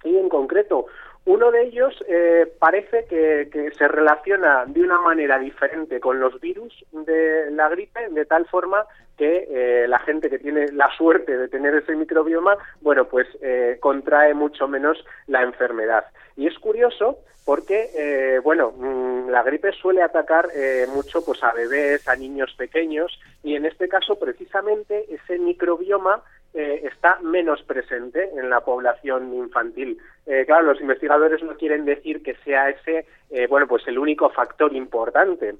y 0.04 0.18
en 0.18 0.28
concreto 0.28 0.88
uno 1.26 1.52
de 1.52 1.64
ellos 1.64 1.94
eh, 2.08 2.52
parece 2.60 3.06
que, 3.06 3.72
se 3.78 3.88
relaciona 3.88 4.66
de 4.66 4.82
una 4.82 5.00
manera 5.00 5.38
diferente 5.38 6.00
con 6.00 6.20
los 6.20 6.40
virus 6.42 6.74
de 6.92 7.52
la 7.52 7.70
gripe, 7.70 8.10
de 8.10 8.26
tal 8.26 8.46
forma 8.48 8.86
que 9.18 9.48
eh, 9.50 9.88
la 9.88 10.00
gente 10.00 10.30
que 10.30 10.40
tiene 10.40 10.72
la 10.72 10.90
suerte 10.98 11.38
de 11.38 11.48
tener 11.48 11.76
ese 11.76 11.96
microbioma, 11.96 12.58
bueno, 12.82 13.06
pues 13.06 13.28
eh, 13.42 13.78
contrae 13.80 14.34
mucho 14.34 14.68
menos 14.68 14.98
la 15.28 15.44
enfermedad. 15.44 16.06
Y 16.36 16.48
es 16.48 16.58
curioso 16.58 17.20
porque, 17.46 17.90
eh, 17.96 18.40
bueno, 18.40 18.72
mm, 18.72 19.30
la 19.30 19.44
gripe 19.44 19.72
suele 19.74 20.02
atacar 20.02 20.50
eh, 20.56 20.86
mucho 20.94 21.24
pues 21.26 21.44
a 21.44 21.52
bebés, 21.52 22.08
a 22.08 22.16
niños 22.16 22.54
pequeños, 22.58 23.20
y 23.44 23.56
en 23.56 23.66
este 23.66 23.88
caso 23.88 24.20
precisamente 24.20 25.06
ese 25.14 25.40
microbioma 25.40 26.24
eh, 26.54 26.82
está 26.84 27.20
menos 27.22 27.62
presente 27.64 28.30
en 28.36 28.50
la 28.50 28.62
población 28.62 29.34
infantil. 29.34 29.98
Eh, 30.26 30.44
claro, 30.46 30.64
los 30.64 30.82
investigadores 30.82 31.42
no 31.44 31.56
quieren 31.56 31.86
decir 31.86 32.22
que 32.24 32.36
sea 32.44 32.70
ese, 32.70 33.06
eh, 33.30 33.48
bueno, 33.48 33.68
pues 33.68 33.88
el 33.88 33.98
único 33.98 34.30
factor 34.30 34.74
importante 34.76 35.56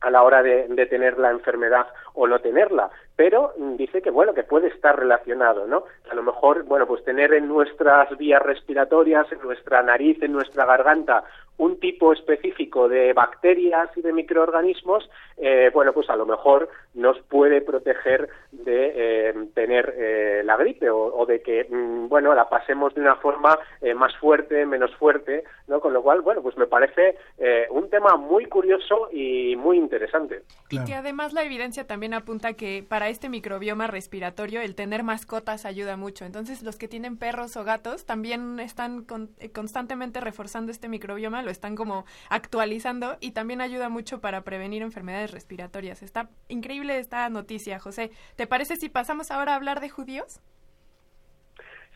a 0.00 0.10
la 0.10 0.22
hora 0.22 0.42
de, 0.42 0.68
de 0.68 0.86
tener 0.86 1.18
la 1.18 1.30
enfermedad 1.30 1.86
o 2.18 2.26
no 2.26 2.40
tenerla, 2.40 2.90
pero 3.14 3.52
dice 3.76 4.02
que 4.02 4.10
bueno 4.10 4.34
que 4.34 4.42
puede 4.42 4.68
estar 4.68 4.98
relacionado, 4.98 5.68
¿no? 5.68 5.84
A 6.10 6.14
lo 6.16 6.24
mejor 6.24 6.64
bueno 6.64 6.84
pues 6.86 7.04
tener 7.04 7.32
en 7.32 7.46
nuestras 7.46 8.16
vías 8.18 8.42
respiratorias, 8.42 9.30
en 9.30 9.40
nuestra 9.40 9.82
nariz, 9.82 10.20
en 10.20 10.32
nuestra 10.32 10.66
garganta 10.66 11.22
un 11.58 11.80
tipo 11.80 12.12
específico 12.12 12.88
de 12.88 13.12
bacterias 13.12 13.90
y 13.96 14.00
de 14.00 14.12
microorganismos, 14.12 15.08
eh, 15.36 15.70
bueno 15.72 15.92
pues 15.92 16.08
a 16.08 16.16
lo 16.16 16.24
mejor 16.24 16.68
nos 16.94 17.18
puede 17.22 17.60
proteger 17.60 18.28
de 18.52 18.92
eh, 18.94 19.34
tener 19.54 19.94
eh, 19.96 20.42
la 20.44 20.56
gripe 20.56 20.90
o, 20.90 20.98
o 20.98 21.26
de 21.26 21.40
que 21.42 21.66
mm, 21.68 22.08
bueno 22.08 22.34
la 22.34 22.48
pasemos 22.48 22.94
de 22.94 23.00
una 23.00 23.16
forma 23.16 23.58
eh, 23.80 23.94
más 23.94 24.16
fuerte, 24.16 24.66
menos 24.66 24.94
fuerte, 24.96 25.44
¿no? 25.66 25.80
Con 25.80 25.92
lo 25.92 26.02
cual 26.02 26.20
bueno 26.22 26.42
pues 26.42 26.56
me 26.56 26.66
parece 26.66 27.16
eh, 27.38 27.66
un 27.70 27.90
tema 27.90 28.16
muy 28.16 28.46
curioso 28.46 29.08
y 29.12 29.56
muy 29.56 29.78
interesante. 29.78 30.42
Y 30.70 30.84
que 30.84 30.94
además 30.94 31.32
la 31.32 31.42
evidencia 31.42 31.86
también 31.86 32.07
apunta 32.14 32.52
que 32.54 32.84
para 32.86 33.08
este 33.08 33.28
microbioma 33.28 33.86
respiratorio 33.86 34.60
el 34.60 34.74
tener 34.74 35.02
mascotas 35.02 35.64
ayuda 35.64 35.96
mucho. 35.96 36.24
Entonces 36.24 36.62
los 36.62 36.76
que 36.76 36.88
tienen 36.88 37.16
perros 37.16 37.56
o 37.56 37.64
gatos 37.64 38.06
también 38.06 38.60
están 38.60 39.04
con- 39.04 39.30
eh, 39.38 39.50
constantemente 39.50 40.20
reforzando 40.20 40.70
este 40.72 40.88
microbioma, 40.88 41.42
lo 41.42 41.50
están 41.50 41.76
como 41.76 42.04
actualizando 42.30 43.16
y 43.20 43.32
también 43.32 43.60
ayuda 43.60 43.88
mucho 43.88 44.20
para 44.20 44.42
prevenir 44.42 44.82
enfermedades 44.82 45.30
respiratorias. 45.30 46.02
Está 46.02 46.28
increíble 46.48 46.98
esta 46.98 47.28
noticia, 47.28 47.78
José. 47.78 48.10
¿Te 48.36 48.46
parece 48.46 48.76
si 48.76 48.88
pasamos 48.88 49.30
ahora 49.30 49.52
a 49.52 49.56
hablar 49.56 49.80
de 49.80 49.88
judíos? 49.88 50.40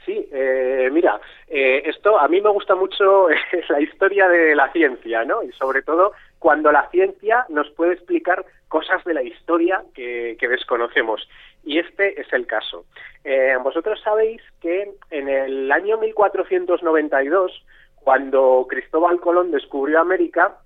Sí, 0.04 0.28
eh, 0.32 0.90
mira, 0.92 1.20
eh, 1.46 1.82
esto 1.86 2.18
a 2.18 2.26
mí 2.26 2.40
me 2.40 2.50
gusta 2.50 2.74
mucho 2.74 3.28
la 3.68 3.80
historia 3.80 4.28
de 4.28 4.54
la 4.56 4.72
ciencia, 4.72 5.24
¿no? 5.24 5.44
Y 5.44 5.52
sobre 5.52 5.82
todo 5.82 6.12
cuando 6.40 6.72
la 6.72 6.90
ciencia 6.90 7.46
nos 7.48 7.70
puede 7.70 7.92
explicar 7.92 8.44
cosas 8.72 9.04
de 9.04 9.12
la 9.12 9.22
historia 9.22 9.84
que, 9.94 10.34
que 10.40 10.48
desconocemos. 10.48 11.28
Y 11.62 11.78
este 11.78 12.18
es 12.18 12.32
el 12.32 12.46
caso. 12.46 12.86
Eh, 13.22 13.54
vosotros 13.62 14.00
sabéis 14.02 14.40
que 14.62 14.90
en 15.10 15.28
el 15.28 15.70
año 15.70 15.98
1492, 15.98 17.52
cuando 17.96 18.66
Cristóbal 18.70 19.20
Colón 19.20 19.50
descubrió 19.50 20.00
América, 20.00 20.56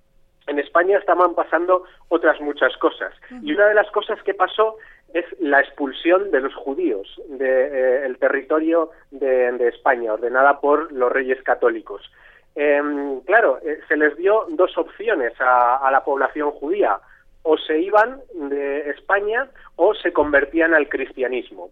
en 0.46 0.60
España 0.60 0.98
estaban 0.98 1.34
pasando 1.34 1.82
otras 2.08 2.40
muchas 2.40 2.76
cosas. 2.76 3.12
Y 3.42 3.52
una 3.52 3.66
de 3.66 3.74
las 3.74 3.90
cosas 3.90 4.22
que 4.22 4.34
pasó 4.34 4.76
es 5.12 5.24
la 5.40 5.58
expulsión 5.58 6.30
de 6.30 6.42
los 6.42 6.54
judíos 6.54 7.20
del 7.26 8.16
territorio 8.18 8.90
de, 9.10 9.50
de 9.50 9.66
España, 9.66 10.12
ordenada 10.12 10.60
por 10.60 10.92
los 10.92 11.10
reyes 11.10 11.42
católicos. 11.42 12.08
Em, 12.54 13.20
claro, 13.22 13.58
eh, 13.64 13.80
se 13.88 13.96
les 13.96 14.16
dio 14.16 14.46
dos 14.50 14.78
opciones 14.78 15.32
a, 15.40 15.78
a 15.78 15.90
la 15.90 16.04
población 16.04 16.52
judía. 16.52 17.00
O 17.48 17.56
se 17.56 17.78
iban 17.78 18.20
de 18.34 18.90
España 18.90 19.48
o 19.76 19.94
se 19.94 20.12
convertían 20.12 20.74
al 20.74 20.88
cristianismo. 20.88 21.70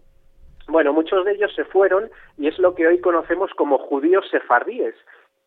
Bueno, 0.69 0.93
muchos 0.93 1.25
de 1.25 1.33
ellos 1.33 1.53
se 1.53 1.65
fueron 1.65 2.09
y 2.37 2.47
es 2.47 2.57
lo 2.59 2.75
que 2.75 2.87
hoy 2.87 3.01
conocemos 3.01 3.51
como 3.55 3.77
judíos 3.77 4.25
sefardíes. 4.31 4.95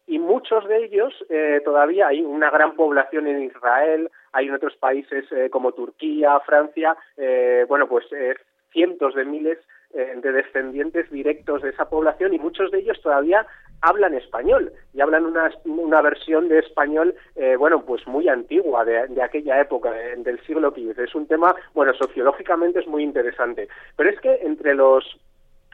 Y 0.06 0.18
muchos 0.18 0.68
de 0.68 0.84
ellos 0.84 1.14
eh, 1.30 1.62
todavía 1.64 2.08
hay 2.08 2.20
una 2.20 2.50
gran 2.50 2.76
población 2.76 3.26
en 3.26 3.42
Israel, 3.42 4.10
hay 4.32 4.48
en 4.48 4.54
otros 4.54 4.76
países 4.76 5.24
eh, 5.32 5.48
como 5.50 5.72
Turquía, 5.72 6.38
Francia, 6.40 6.94
eh, 7.16 7.64
bueno, 7.66 7.88
pues 7.88 8.04
eh, 8.12 8.34
cientos 8.70 9.14
de 9.14 9.24
miles 9.24 9.58
de 9.90 10.32
descendientes 10.32 11.10
directos 11.10 11.62
de 11.62 11.70
esa 11.70 11.88
población 11.88 12.34
y 12.34 12.38
muchos 12.38 12.70
de 12.70 12.80
ellos 12.80 13.00
todavía 13.00 13.46
hablan 13.82 14.14
español 14.14 14.72
y 14.94 15.00
hablan 15.00 15.26
una, 15.26 15.50
una 15.64 16.00
versión 16.02 16.48
de 16.48 16.58
español, 16.58 17.14
eh, 17.36 17.56
bueno, 17.56 17.82
pues 17.84 18.06
muy 18.06 18.28
antigua 18.28 18.84
de, 18.84 19.06
de 19.08 19.22
aquella 19.22 19.60
época, 19.60 19.90
de- 19.92 20.16
del 20.16 20.40
siglo 20.40 20.70
XV. 20.70 20.98
Es 21.04 21.14
un 21.14 21.26
tema, 21.26 21.54
bueno, 21.74 21.94
sociológicamente 21.94 22.80
es 22.80 22.86
muy 22.88 23.02
interesante. 23.02 23.68
Pero 23.96 24.10
es 24.10 24.20
que 24.20 24.34
entre 24.42 24.74
los 24.74 25.04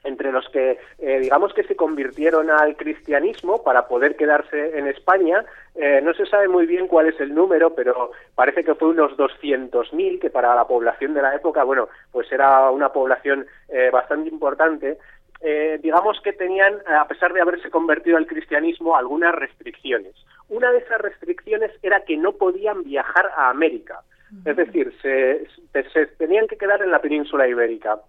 entre 0.07 0.33
los 0.33 0.47
que 0.51 0.79
eh, 0.99 1.19
digamos 1.19 1.55
que 1.55 1.63
se 1.65 1.77
convirtieron 1.77 2.51
al 2.51 2.77
cristianismo 2.77 3.63
para 3.63 3.89
poder 3.89 4.17
quedarse 4.17 4.79
en 4.79 4.87
España, 4.87 5.47
eh, 5.77 6.03
no 6.03 6.13
se 6.13 6.27
sabe 6.27 6.47
muy 6.47 6.67
bien 6.67 6.89
cuál 6.89 7.07
es 7.07 7.19
el 7.21 7.35
número, 7.35 7.75
pero 7.75 8.11
parece 8.35 8.65
que 8.65 8.75
fue 8.75 8.89
unos 8.89 9.17
200.000, 9.17 10.21
que 10.21 10.29
para 10.29 10.55
la 10.55 10.67
población 10.67 11.15
de 11.15 11.23
la 11.23 11.35
época, 11.35 11.65
bueno, 11.65 11.89
pues 12.13 12.31
era 12.31 12.71
una 12.71 12.91
población 12.93 13.47
eh, 13.71 13.89
bastante 13.91 14.29
importante. 14.29 14.99
Eh, 15.47 15.79
digamos 15.83 16.19
que 16.23 16.33
tenían, 16.33 16.75
a 16.87 17.07
pesar 17.07 17.33
de 17.35 17.43
haberse 17.43 17.69
convertido 17.71 18.17
al 18.17 18.27
cristianismo, 18.27 18.97
algunas 18.97 19.35
restricciones. 19.35 20.15
Una 20.49 20.73
de 20.73 20.79
esas 20.79 20.99
restricciones 21.03 21.71
era 21.83 22.01
que 22.01 22.17
no 22.17 22.33
podían 22.33 22.83
viajar 22.83 23.31
a 23.37 23.51
América. 23.51 24.01
Es 24.47 24.57
decir, 24.57 24.93
se, 25.03 25.47
se- 25.93 26.07
tenían 26.17 26.47
que 26.49 26.57
quedar 26.57 26.81
en 26.83 26.91
la 26.91 27.01
península 27.01 27.47
ibérica 27.47 28.01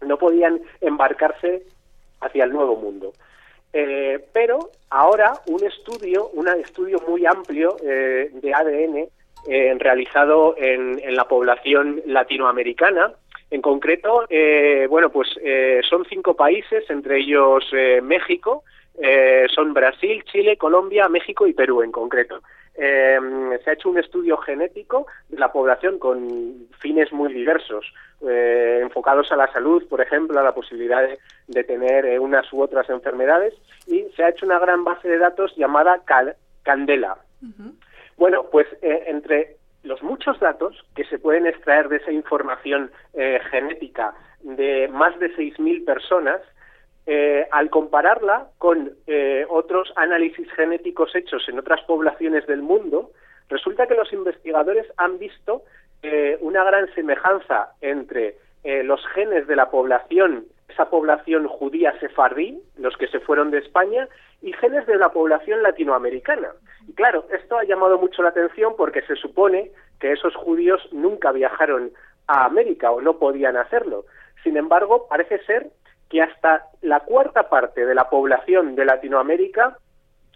no 0.00 0.16
podían 0.16 0.60
embarcarse 0.80 1.62
hacia 2.20 2.44
el 2.44 2.52
nuevo 2.52 2.76
mundo. 2.76 3.12
Eh, 3.72 4.24
pero 4.32 4.70
ahora 4.90 5.32
un 5.48 5.62
estudio, 5.64 6.28
un 6.28 6.48
estudio 6.48 6.98
muy 7.06 7.26
amplio 7.26 7.76
eh, 7.84 8.30
de 8.32 8.54
ADN 8.54 9.08
eh, 9.48 9.74
realizado 9.78 10.54
en, 10.56 11.00
en 11.02 11.14
la 11.16 11.24
población 11.28 12.00
latinoamericana, 12.06 13.12
en 13.50 13.62
concreto, 13.62 14.24
eh, 14.28 14.86
bueno, 14.88 15.10
pues 15.10 15.28
eh, 15.42 15.80
son 15.88 16.04
cinco 16.04 16.34
países, 16.34 16.88
entre 16.90 17.18
ellos 17.18 17.64
eh, 17.72 18.00
México, 18.02 18.62
eh, 19.00 19.46
son 19.54 19.72
Brasil, 19.74 20.22
Chile, 20.24 20.56
Colombia, 20.56 21.08
México 21.08 21.46
y 21.46 21.52
Perú 21.52 21.82
en 21.82 21.92
concreto. 21.92 22.40
Eh, 22.74 23.18
se 23.64 23.70
ha 23.70 23.72
hecho 23.72 23.90
un 23.90 23.98
estudio 23.98 24.36
genético 24.36 25.06
de 25.28 25.38
la 25.38 25.50
población 25.50 25.98
con 25.98 26.68
fines 26.78 27.12
muy 27.12 27.32
diversos, 27.32 27.92
eh, 28.28 28.80
enfocados 28.82 29.32
a 29.32 29.36
la 29.36 29.50
salud, 29.52 29.86
por 29.88 30.00
ejemplo, 30.00 30.38
a 30.38 30.42
la 30.44 30.54
posibilidad 30.54 31.02
de, 31.02 31.18
de 31.48 31.64
tener 31.64 32.06
eh, 32.06 32.18
unas 32.18 32.52
u 32.52 32.60
otras 32.60 32.88
enfermedades, 32.90 33.54
y 33.86 34.04
se 34.14 34.22
ha 34.22 34.28
hecho 34.28 34.46
una 34.46 34.58
gran 34.60 34.84
base 34.84 35.08
de 35.08 35.18
datos 35.18 35.54
llamada 35.56 36.02
Cal- 36.04 36.36
Candela. 36.62 37.16
Bueno, 38.16 38.46
pues 38.50 38.66
eh, 38.82 39.04
entre 39.06 39.57
los 39.82 40.02
muchos 40.02 40.38
datos 40.40 40.84
que 40.94 41.04
se 41.04 41.18
pueden 41.18 41.46
extraer 41.46 41.88
de 41.88 41.96
esa 41.96 42.12
información 42.12 42.90
eh, 43.14 43.40
genética 43.50 44.14
de 44.42 44.88
más 44.88 45.18
de 45.18 45.34
6.000 45.34 45.84
personas, 45.84 46.40
eh, 47.06 47.46
al 47.50 47.70
compararla 47.70 48.48
con 48.58 48.92
eh, 49.06 49.46
otros 49.48 49.92
análisis 49.96 50.50
genéticos 50.52 51.14
hechos 51.14 51.48
en 51.48 51.58
otras 51.58 51.80
poblaciones 51.82 52.46
del 52.46 52.62
mundo, 52.62 53.10
resulta 53.48 53.86
que 53.86 53.94
los 53.94 54.12
investigadores 54.12 54.86
han 54.96 55.18
visto 55.18 55.62
eh, 56.02 56.36
una 56.40 56.62
gran 56.64 56.92
semejanza 56.94 57.72
entre 57.80 58.36
eh, 58.62 58.82
los 58.84 59.04
genes 59.14 59.46
de 59.46 59.56
la 59.56 59.70
población, 59.70 60.44
esa 60.68 60.90
población 60.90 61.48
judía 61.48 61.98
sefardí, 61.98 62.60
los 62.76 62.96
que 62.96 63.08
se 63.08 63.20
fueron 63.20 63.50
de 63.50 63.58
España, 63.58 64.08
y 64.40 64.52
genes 64.52 64.86
de 64.86 64.96
la 64.96 65.10
población 65.10 65.62
latinoamericana. 65.62 66.48
Y 66.86 66.92
claro, 66.94 67.26
esto 67.32 67.58
ha 67.58 67.64
llamado 67.64 67.98
mucho 67.98 68.22
la 68.22 68.30
atención 68.30 68.74
porque 68.76 69.02
se 69.02 69.16
supone 69.16 69.72
que 70.00 70.12
esos 70.12 70.34
judíos 70.36 70.80
nunca 70.92 71.32
viajaron 71.32 71.92
a 72.26 72.44
América 72.44 72.90
o 72.90 73.00
no 73.00 73.18
podían 73.18 73.56
hacerlo. 73.56 74.04
Sin 74.44 74.56
embargo, 74.56 75.06
parece 75.08 75.42
ser 75.44 75.70
que 76.08 76.22
hasta 76.22 76.66
la 76.80 77.00
cuarta 77.00 77.48
parte 77.48 77.84
de 77.84 77.94
la 77.94 78.08
población 78.08 78.76
de 78.76 78.84
Latinoamérica 78.84 79.76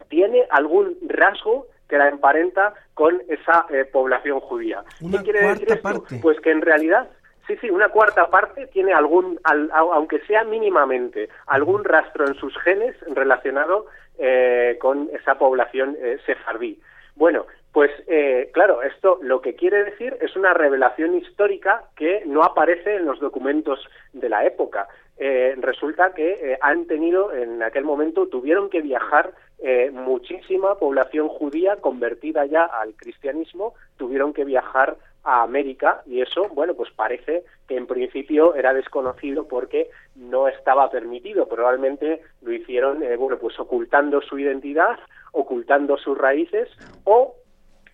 tiene 0.08 0.46
algún 0.50 0.96
rasgo 1.06 1.66
que 1.88 1.98
la 1.98 2.08
emparenta 2.08 2.74
con 2.94 3.22
esa 3.28 3.66
eh, 3.70 3.84
población 3.84 4.40
judía. 4.40 4.82
¿Qué 4.98 5.18
quiere 5.22 5.48
decir 5.48 5.72
esto? 5.72 5.82
parte. 5.82 6.18
Pues 6.22 6.40
que 6.40 6.50
en 6.50 6.62
realidad, 6.62 7.08
sí, 7.46 7.56
sí, 7.60 7.70
una 7.70 7.88
cuarta 7.88 8.28
parte 8.28 8.66
tiene 8.68 8.92
algún, 8.92 9.38
al- 9.44 9.70
au- 9.70 9.92
aunque 9.92 10.20
sea 10.20 10.44
mínimamente, 10.44 11.28
algún 11.46 11.84
rastro 11.84 12.26
en 12.26 12.34
sus 12.34 12.56
genes 12.58 12.96
relacionado 13.14 13.86
eh, 14.18 14.76
con 14.80 15.08
esa 15.12 15.36
población 15.38 15.96
eh, 16.00 16.18
sefardí. 16.26 16.80
Bueno, 17.14 17.46
pues 17.72 17.90
eh, 18.06 18.50
claro, 18.52 18.82
esto 18.82 19.18
lo 19.22 19.40
que 19.40 19.54
quiere 19.54 19.84
decir 19.84 20.16
es 20.20 20.36
una 20.36 20.52
revelación 20.54 21.14
histórica 21.16 21.84
que 21.96 22.22
no 22.26 22.42
aparece 22.42 22.96
en 22.96 23.06
los 23.06 23.18
documentos 23.20 23.86
de 24.12 24.28
la 24.28 24.44
época. 24.44 24.88
Eh, 25.18 25.54
resulta 25.58 26.12
que 26.14 26.32
eh, 26.32 26.58
han 26.60 26.86
tenido, 26.86 27.32
en 27.32 27.62
aquel 27.62 27.84
momento, 27.84 28.26
tuvieron 28.28 28.68
que 28.70 28.80
viajar 28.80 29.32
eh, 29.58 29.90
muchísima 29.92 30.74
población 30.76 31.28
judía 31.28 31.76
convertida 31.76 32.44
ya 32.46 32.64
al 32.64 32.94
cristianismo, 32.94 33.74
tuvieron 33.96 34.32
que 34.32 34.44
viajar 34.44 34.96
a 35.24 35.42
América 35.42 36.02
y 36.06 36.20
eso, 36.20 36.48
bueno, 36.48 36.74
pues 36.74 36.90
parece 36.90 37.44
que 37.68 37.76
en 37.76 37.86
principio 37.86 38.54
era 38.54 38.74
desconocido 38.74 39.46
porque 39.46 39.90
no 40.16 40.48
estaba 40.48 40.90
permitido. 40.90 41.48
Probablemente 41.48 42.22
lo 42.42 42.52
hicieron, 42.52 43.02
eh, 43.02 43.16
bueno, 43.16 43.38
pues 43.38 43.58
ocultando 43.60 44.20
su 44.20 44.38
identidad, 44.38 44.98
ocultando 45.32 45.96
sus 45.96 46.18
raíces 46.18 46.68
o 47.04 47.36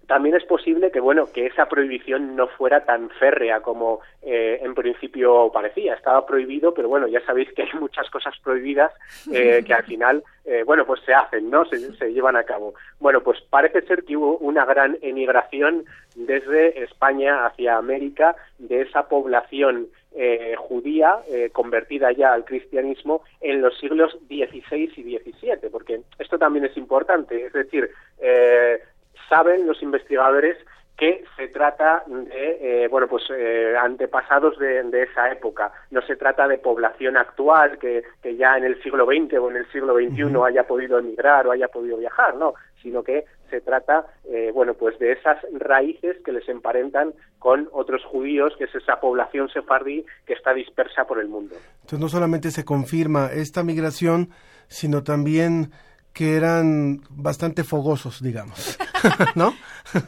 también 0.08 0.34
es 0.34 0.44
posible 0.44 0.90
que 0.90 1.00
bueno 1.00 1.30
que 1.32 1.46
esa 1.46 1.68
prohibición 1.68 2.34
no 2.34 2.48
fuera 2.48 2.84
tan 2.84 3.10
férrea 3.10 3.60
como 3.60 4.00
eh, 4.22 4.58
en 4.62 4.74
principio 4.74 5.52
parecía. 5.52 5.94
Estaba 5.94 6.26
prohibido 6.26 6.74
pero 6.74 6.88
bueno 6.88 7.06
ya 7.06 7.20
sabéis 7.20 7.52
que 7.52 7.62
hay 7.62 7.68
muchas 7.78 8.10
cosas 8.10 8.34
prohibidas 8.42 8.92
eh, 9.32 9.62
que 9.66 9.74
al 9.74 9.84
final 9.84 10.24
eh, 10.44 10.64
bueno 10.64 10.84
pues 10.86 11.00
se 11.04 11.14
hacen 11.14 11.50
no 11.50 11.64
se, 11.66 11.78
se 11.78 12.12
llevan 12.12 12.36
a 12.36 12.44
cabo. 12.44 12.74
Bueno 12.98 13.22
pues 13.22 13.40
parece 13.50 13.82
ser 13.82 14.02
que 14.02 14.16
hubo 14.16 14.38
una 14.38 14.64
gran 14.64 14.98
emigración 15.02 15.84
desde 16.16 16.82
España 16.82 17.46
hacia 17.46 17.76
América 17.76 18.34
de 18.58 18.80
esa 18.80 19.08
población 19.08 19.88
eh, 20.12 20.56
judía 20.56 21.18
eh, 21.30 21.50
convertida 21.52 22.10
ya 22.12 22.32
al 22.32 22.44
cristianismo 22.44 23.22
en 23.40 23.60
los 23.60 23.78
siglos 23.78 24.18
XVI 24.26 24.90
y 24.96 25.18
XVII, 25.18 25.70
porque 25.70 26.00
esto 26.18 26.38
también 26.38 26.64
es 26.64 26.76
importante, 26.76 27.46
es 27.46 27.52
decir, 27.52 27.90
eh, 28.20 28.80
saben 29.28 29.66
los 29.66 29.82
investigadores 29.82 30.56
que 30.96 31.24
se 31.36 31.46
trata 31.48 32.02
de 32.08 32.84
eh, 32.84 32.88
bueno 32.88 33.06
pues 33.06 33.22
eh, 33.30 33.74
antepasados 33.80 34.58
de, 34.58 34.82
de 34.82 35.04
esa 35.04 35.30
época. 35.30 35.72
No 35.92 36.02
se 36.02 36.16
trata 36.16 36.48
de 36.48 36.58
población 36.58 37.16
actual 37.16 37.78
que, 37.78 38.02
que 38.20 38.36
ya 38.36 38.56
en 38.56 38.64
el 38.64 38.82
siglo 38.82 39.06
XX 39.06 39.34
o 39.34 39.48
en 39.50 39.58
el 39.58 39.70
siglo 39.70 39.94
XXI 39.94 40.24
haya 40.44 40.66
podido 40.66 40.98
emigrar 40.98 41.46
o 41.46 41.52
haya 41.52 41.68
podido 41.68 41.96
viajar 41.98 42.34
no 42.34 42.54
sino 42.82 43.02
que 43.02 43.24
se 43.50 43.60
trata 43.60 44.06
eh, 44.24 44.50
bueno 44.52 44.74
pues 44.74 44.98
de 44.98 45.12
esas 45.12 45.38
raíces 45.52 46.16
que 46.24 46.32
les 46.32 46.48
emparentan 46.48 47.14
con 47.38 47.68
otros 47.72 48.04
judíos 48.04 48.54
que 48.58 48.64
es 48.64 48.74
esa 48.74 49.00
población 49.00 49.48
sefardí 49.48 50.04
que 50.26 50.34
está 50.34 50.52
dispersa 50.52 51.04
por 51.06 51.20
el 51.20 51.28
mundo. 51.28 51.54
Entonces 51.82 52.00
no 52.00 52.08
solamente 52.08 52.50
se 52.50 52.64
confirma 52.64 53.30
esta 53.32 53.62
migración, 53.62 54.30
sino 54.66 55.02
también 55.02 55.70
que 56.18 56.34
eran 56.34 57.00
bastante 57.10 57.62
fogosos, 57.62 58.20
digamos. 58.20 58.76
¿No? 59.36 59.54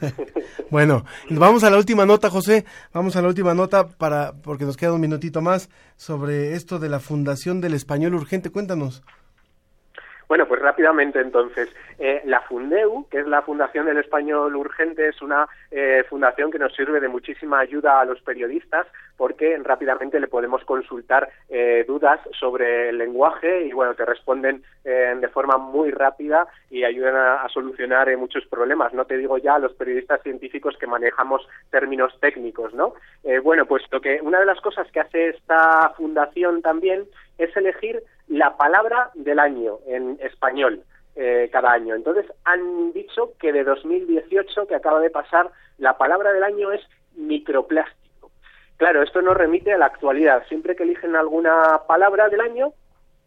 bueno, 0.73 1.05
vamos 1.31 1.63
a 1.63 1.71
la 1.71 1.77
última 1.77 2.05
nota, 2.05 2.31
José. 2.31 2.65
Vamos 2.93 3.15
a 3.15 3.23
la 3.23 3.29
última 3.29 3.55
nota 3.55 3.87
para 3.87 4.33
porque 4.33 4.65
nos 4.65 4.77
queda 4.77 4.93
un 4.93 5.01
minutito 5.01 5.41
más 5.41 5.69
sobre 5.97 6.57
esto 6.57 6.81
de 6.81 6.89
la 6.89 6.99
Fundación 6.99 7.61
del 7.61 7.75
Español 7.75 8.17
Urgente. 8.17 8.51
Cuéntanos. 8.51 9.05
Bueno, 10.31 10.47
pues 10.47 10.63
rápidamente 10.63 11.21
entonces. 11.21 11.69
Eh, 11.99 12.23
la 12.25 12.41
Fundeu, 12.43 13.05
que 13.11 13.19
es 13.19 13.27
la 13.27 13.43
Fundación 13.43 13.87
del 13.87 13.99
Español 13.99 14.55
Urgente, 14.55 15.09
es 15.09 15.21
una 15.23 15.49
eh, 15.73 16.05
fundación 16.09 16.53
que 16.53 16.59
nos 16.61 16.73
sirve 16.73 17.01
de 17.01 17.09
muchísima 17.09 17.59
ayuda 17.59 18.01
a 18.01 18.05
los 18.05 18.23
periodistas 18.23 18.87
porque 19.21 19.59
rápidamente 19.59 20.19
le 20.19 20.29
podemos 20.29 20.65
consultar 20.65 21.29
eh, 21.51 21.85
dudas 21.87 22.21
sobre 22.39 22.89
el 22.89 22.97
lenguaje 22.97 23.67
y 23.67 23.73
bueno, 23.73 23.93
te 23.95 24.07
responden 24.07 24.63
eh, 24.83 25.15
de 25.21 25.29
forma 25.29 25.59
muy 25.59 25.91
rápida 25.91 26.49
y 26.71 26.85
ayudan 26.85 27.17
a, 27.17 27.47
solucionar 27.51 28.09
eh, 28.09 28.17
muchos 28.17 28.47
problemas. 28.47 28.95
No 28.95 29.05
te 29.05 29.19
digo 29.19 29.37
ya 29.37 29.57
a 29.57 29.59
los 29.59 29.75
periodistas 29.75 30.23
científicos 30.23 30.75
que 30.79 30.87
manejamos 30.87 31.47
términos 31.71 32.19
técnicos, 32.19 32.73
¿no? 32.73 32.95
Eh, 33.23 33.41
bueno, 33.41 33.67
pues 33.67 33.83
lo 33.91 34.01
que 34.01 34.21
una 34.23 34.41
de 34.41 34.47
las 34.47 34.61
cosas 34.63 34.91
que 34.91 35.01
hace 35.01 35.29
esta 35.29 35.93
fundación 35.99 36.63
también 36.63 37.05
es 37.37 37.55
elegir 37.59 38.03
la 38.31 38.57
palabra 38.57 39.11
del 39.15 39.39
año 39.39 39.79
en 39.87 40.19
español. 40.23 40.83
eh, 41.17 41.49
cada 41.53 41.73
año. 41.73 41.95
Entonces 41.95 42.25
han 42.45 42.93
dicho 42.93 43.33
que 43.39 43.53
de 43.53 43.65
2018, 43.65 44.67
que 44.67 44.75
acaba 44.75 45.01
de 45.01 45.11
pasar, 45.11 45.51
la 45.77 45.99
palabra 45.99 46.33
del 46.33 46.45
año 46.45 46.73
es 46.73 46.81
microplástico. 47.15 48.31
Claro, 48.77 49.03
esto 49.03 49.21
nos 49.21 49.37
remite 49.37 49.73
a 49.73 49.79
la 49.79 49.87
actualidad. 49.87 50.47
Siempre 50.49 50.77
que 50.77 50.85
eligen 50.85 51.17
alguna 51.17 51.83
palabra 51.87 52.29
del 52.29 52.41
año, 52.41 52.73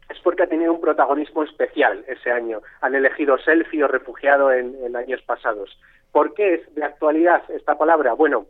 es 0.09 0.19
porque 0.21 0.43
ha 0.43 0.47
tenido 0.47 0.73
un 0.73 0.81
protagonismo 0.81 1.43
especial 1.43 2.03
ese 2.07 2.31
año. 2.31 2.61
Han 2.81 2.95
elegido 2.95 3.37
selfie 3.37 3.83
o 3.83 3.87
refugiado 3.87 4.51
en, 4.51 4.75
en 4.83 4.95
años 4.95 5.21
pasados. 5.21 5.77
¿Por 6.11 6.33
qué 6.33 6.55
es 6.55 6.75
de 6.75 6.83
actualidad 6.83 7.43
esta 7.49 7.77
palabra? 7.77 8.13
Bueno, 8.13 8.47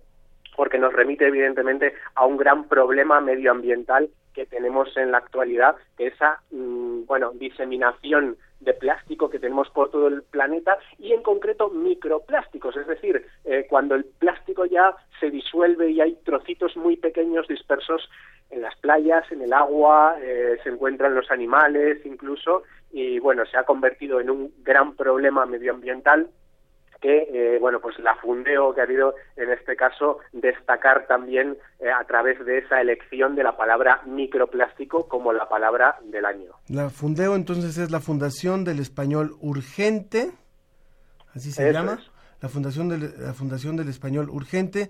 porque 0.55 0.77
nos 0.77 0.93
remite 0.93 1.27
evidentemente 1.27 1.95
a 2.15 2.25
un 2.25 2.37
gran 2.37 2.67
problema 2.69 3.19
medioambiental 3.19 4.09
que 4.33 4.45
tenemos 4.45 4.95
en 4.97 5.11
la 5.11 5.19
actualidad, 5.19 5.75
que 5.97 6.07
esa 6.07 6.41
mm, 6.51 7.05
bueno 7.05 7.31
diseminación 7.33 8.37
de 8.59 8.73
plástico 8.73 9.29
que 9.29 9.39
tenemos 9.39 9.69
por 9.69 9.91
todo 9.91 10.07
el 10.07 10.23
planeta 10.23 10.77
y 10.97 11.11
en 11.11 11.21
concreto 11.21 11.69
microplásticos, 11.69 12.77
es 12.77 12.87
decir, 12.87 13.25
eh, 13.45 13.65
cuando 13.69 13.95
el 13.95 14.05
plástico 14.05 14.65
ya 14.65 14.95
se 15.19 15.29
disuelve 15.29 15.91
y 15.91 16.01
hay 16.01 16.15
trocitos 16.23 16.75
muy 16.77 16.95
pequeños 16.95 17.47
dispersos 17.47 18.09
en 18.49 18.61
las 18.61 18.75
playas, 18.77 19.29
en 19.31 19.41
el 19.41 19.53
agua, 19.53 20.15
eh, 20.21 20.57
se 20.63 20.69
encuentran 20.69 21.15
los 21.15 21.29
animales 21.31 22.05
incluso 22.05 22.63
y 22.91 23.19
bueno, 23.19 23.45
se 23.45 23.57
ha 23.57 23.63
convertido 23.63 24.19
en 24.19 24.29
un 24.29 24.53
gran 24.63 24.95
problema 24.95 25.45
medioambiental 25.45 26.29
que, 27.03 27.27
eh, 27.33 27.57
bueno, 27.59 27.81
pues 27.81 27.99
la 27.99 28.15
Fundeo 28.15 28.73
que 28.73 28.79
ha 28.79 28.85
habido 28.85 29.13
en 29.35 29.51
este 29.51 29.75
caso 29.75 30.19
destacar 30.31 31.05
también 31.05 31.57
eh, 31.81 31.91
a 31.91 32.05
través 32.05 32.43
de 32.45 32.59
esa 32.59 32.79
elección 32.79 33.35
de 33.35 33.43
la 33.43 33.57
palabra 33.57 34.01
microplástico 34.05 35.09
como 35.09 35.33
la 35.33 35.49
palabra 35.49 35.99
del 36.05 36.25
año. 36.25 36.53
La 36.69 36.89
Fundeo 36.89 37.35
entonces 37.35 37.77
es 37.77 37.91
la 37.91 37.99
Fundación 37.99 38.63
del 38.63 38.79
Español 38.79 39.35
Urgente, 39.41 40.31
así 41.35 41.51
se 41.51 41.69
Eso 41.69 41.73
llama, 41.73 41.99
es. 41.99 42.09
la 42.41 42.47
Fundación 42.47 42.87
del, 42.87 43.13
la 43.19 43.33
Fundación 43.33 43.75
del 43.75 43.89
Español 43.89 44.29
Urgente. 44.29 44.89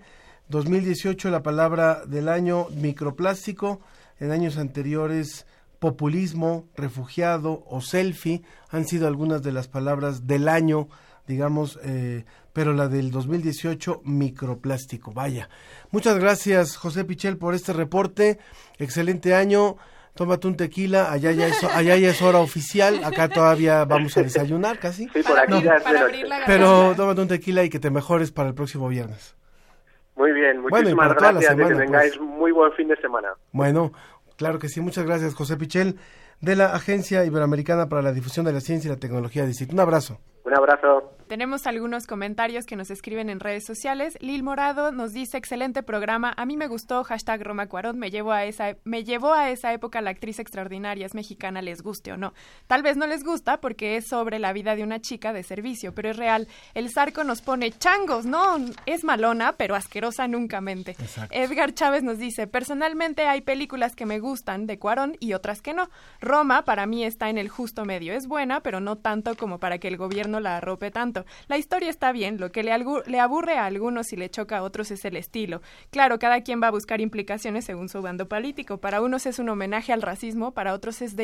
2018 0.49 1.31
la 1.31 1.41
palabra 1.41 2.05
del 2.05 2.29
año 2.29 2.67
microplástico, 2.75 3.81
en 4.19 4.29
años 4.29 4.59
anteriores 4.59 5.47
populismo, 5.79 6.67
refugiado 6.77 7.63
o 7.67 7.81
selfie 7.81 8.43
han 8.69 8.85
sido 8.85 9.07
algunas 9.07 9.41
de 9.41 9.51
las 9.51 9.67
palabras 9.67 10.27
del 10.27 10.47
año, 10.47 10.87
digamos, 11.27 11.79
eh, 11.83 12.25
pero 12.53 12.73
la 12.73 12.87
del 12.87 13.11
2018 13.11 14.01
microplástico. 14.05 15.11
Vaya. 15.11 15.49
Muchas 15.91 16.17
gracias 16.19 16.77
José 16.77 17.05
Pichel 17.05 17.37
por 17.37 17.53
este 17.53 17.73
reporte. 17.73 18.39
Excelente 18.77 19.33
año. 19.33 19.77
Tómate 20.15 20.47
un 20.47 20.55
tequila, 20.55 21.11
allá 21.11 21.31
ya 21.31 21.47
es, 21.47 21.63
allá 21.63 21.97
ya 21.97 22.09
es 22.09 22.21
hora 22.21 22.37
oficial, 22.37 23.03
acá 23.03 23.29
todavía 23.29 23.83
vamos 23.83 24.15
a 24.15 24.21
desayunar 24.21 24.77
casi. 24.77 25.09
Sí, 25.09 25.23
por 25.23 25.39
aquí 25.39 25.63
ya 25.63 25.77
es 25.77 25.83
de 25.83 25.93
noche. 25.93 26.23
Pero 26.45 26.93
tómate 26.95 27.21
un 27.21 27.27
tequila 27.27 27.63
y 27.63 27.69
que 27.71 27.79
te 27.79 27.89
mejores 27.89 28.31
para 28.31 28.49
el 28.49 28.53
próximo 28.53 28.87
viernes. 28.89 29.35
Muy 30.15 30.31
bien, 30.31 30.61
Bueno, 30.61 30.89
y 30.89 30.93
muchísimas 30.93 31.07
la 31.07 31.13
gracias 31.15 31.53
y 31.53 31.57
que 31.57 31.63
semana, 31.63 31.83
tengáis 31.83 32.17
pues. 32.17 32.29
muy 32.29 32.51
buen 32.51 32.71
fin 32.73 32.87
de 32.89 32.95
semana. 32.97 33.29
Bueno, 33.51 33.91
claro 34.37 34.59
que 34.59 34.69
sí. 34.69 34.81
Muchas 34.81 35.03
gracias, 35.03 35.33
José 35.33 35.57
Pichel, 35.57 35.97
de 36.43 36.57
la 36.57 36.75
Agencia 36.75 37.23
Iberoamericana 37.23 37.87
para 37.87 38.01
la 38.01 38.11
Difusión 38.11 38.45
de 38.45 38.51
la 38.51 38.59
Ciencia 38.59 38.89
y 38.89 38.91
la 38.91 38.99
Tecnología 38.99 39.45
de 39.45 39.53
Un 39.71 39.79
abrazo. 39.79 40.19
Un 40.43 40.53
abrazo. 40.53 41.13
Tenemos 41.33 41.65
algunos 41.65 42.05
comentarios 42.05 42.67
que 42.67 42.75
nos 42.75 42.91
escriben 42.91 43.27
en 43.27 43.39
redes 43.39 43.65
sociales. 43.65 44.19
Lil 44.21 44.43
Morado 44.43 44.91
nos 44.91 45.13
dice, 45.13 45.39
excelente 45.39 45.81
programa, 45.81 46.31
a 46.37 46.45
mí 46.45 46.57
me 46.57 46.67
gustó, 46.67 47.03
hashtag 47.03 47.41
Roma 47.41 47.65
Cuarón, 47.65 47.97
me 47.97 48.11
llevó, 48.11 48.33
a 48.33 48.45
esa, 48.45 48.75
me 48.83 49.03
llevó 49.03 49.33
a 49.33 49.49
esa 49.49 49.73
época 49.73 49.99
la 50.01 50.11
actriz 50.11 50.37
extraordinaria, 50.37 51.07
es 51.07 51.15
mexicana, 51.15 51.63
les 51.63 51.81
guste 51.81 52.11
o 52.11 52.17
no. 52.17 52.35
Tal 52.67 52.83
vez 52.83 52.97
no 52.97 53.07
les 53.07 53.23
gusta 53.23 53.61
porque 53.61 53.97
es 53.97 54.07
sobre 54.07 54.37
la 54.37 54.53
vida 54.53 54.75
de 54.75 54.83
una 54.83 55.01
chica 55.01 55.33
de 55.33 55.41
servicio, 55.41 55.95
pero 55.95 56.11
es 56.11 56.17
real. 56.17 56.47
El 56.75 56.91
zarco 56.91 57.23
nos 57.23 57.41
pone 57.41 57.71
changos, 57.71 58.27
no, 58.27 58.57
es 58.85 59.03
malona, 59.03 59.53
pero 59.53 59.73
asquerosa 59.73 60.27
nunca 60.27 60.61
mente. 60.61 60.95
Edgar 61.31 61.73
Chávez 61.73 62.03
nos 62.03 62.19
dice, 62.19 62.45
personalmente 62.45 63.25
hay 63.25 63.41
películas 63.41 63.95
que 63.95 64.05
me 64.05 64.19
gustan 64.19 64.67
de 64.67 64.77
Cuarón 64.77 65.17
y 65.19 65.33
otras 65.33 65.63
que 65.63 65.73
no. 65.73 65.89
Roma 66.21 66.63
para 66.63 66.85
mí 66.85 67.03
está 67.03 67.31
en 67.31 67.39
el 67.39 67.49
justo 67.49 67.85
medio, 67.85 68.13
es 68.13 68.27
buena, 68.27 68.59
pero 68.59 68.79
no 68.79 68.99
tanto 68.99 69.35
como 69.35 69.59
para 69.59 69.79
que 69.79 69.87
el 69.87 69.97
gobierno 69.97 70.39
la 70.39 70.57
arrope 70.57 70.91
tanto. 70.91 71.22
La 71.47 71.57
historia 71.57 71.89
está 71.89 72.11
bien, 72.11 72.39
lo 72.39 72.51
que 72.51 72.63
le, 72.63 72.73
le 73.05 73.19
aburre 73.19 73.57
a 73.57 73.65
algunos 73.65 74.13
y 74.13 74.15
le 74.15 74.29
choca 74.29 74.57
a 74.57 74.63
otros 74.63 74.91
es 74.91 75.05
el 75.05 75.17
estilo. 75.17 75.61
Claro, 75.89 76.19
cada 76.19 76.41
quien 76.41 76.61
va 76.61 76.67
a 76.67 76.71
buscar 76.71 77.01
implicaciones 77.01 77.65
según 77.65 77.89
su 77.89 78.01
bando 78.01 78.27
político. 78.27 78.77
Para 78.77 79.01
unos 79.01 79.25
es 79.25 79.39
un 79.39 79.49
homenaje 79.49 79.93
al 79.93 80.01
racismo, 80.01 80.51
para 80.51 80.73
otros 80.73 81.01
es 81.01 81.15
de 81.15 81.23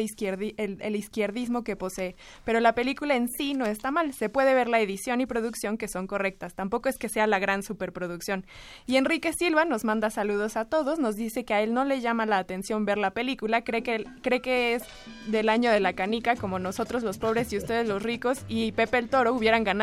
el 0.57 0.95
izquierdismo 0.95 1.63
que 1.63 1.75
posee. 1.75 2.15
Pero 2.43 2.59
la 2.59 2.73
película 2.73 3.15
en 3.15 3.29
sí 3.29 3.53
no 3.53 3.65
está 3.65 3.91
mal. 3.91 4.13
Se 4.13 4.29
puede 4.29 4.53
ver 4.53 4.67
la 4.67 4.79
edición 4.79 5.21
y 5.21 5.25
producción 5.25 5.77
que 5.77 5.87
son 5.87 6.07
correctas. 6.07 6.53
Tampoco 6.53 6.89
es 6.89 6.97
que 6.97 7.09
sea 7.09 7.27
la 7.27 7.39
gran 7.39 7.63
superproducción. 7.63 8.45
Y 8.85 8.97
Enrique 8.97 9.33
Silva 9.33 9.65
nos 9.65 9.85
manda 9.85 10.09
saludos 10.09 10.57
a 10.57 10.65
todos. 10.65 10.99
Nos 10.99 11.15
dice 11.15 11.45
que 11.45 11.53
a 11.53 11.61
él 11.61 11.73
no 11.73 11.85
le 11.85 12.01
llama 12.01 12.25
la 12.25 12.37
atención 12.37 12.85
ver 12.85 12.97
la 12.97 13.11
película. 13.11 13.63
Cree 13.63 13.83
que, 13.83 14.05
cree 14.21 14.41
que 14.41 14.75
es 14.75 14.83
del 15.27 15.49
año 15.49 15.71
de 15.71 15.79
la 15.79 15.93
canica, 15.93 16.35
como 16.35 16.59
nosotros 16.59 17.03
los 17.03 17.17
pobres 17.17 17.51
y 17.53 17.57
ustedes 17.57 17.87
los 17.87 18.03
ricos. 18.03 18.43
Y 18.47 18.71
Pepe 18.71 18.97
el 18.97 19.09
Toro 19.09 19.33
hubieran 19.33 19.63
ganado 19.63 19.78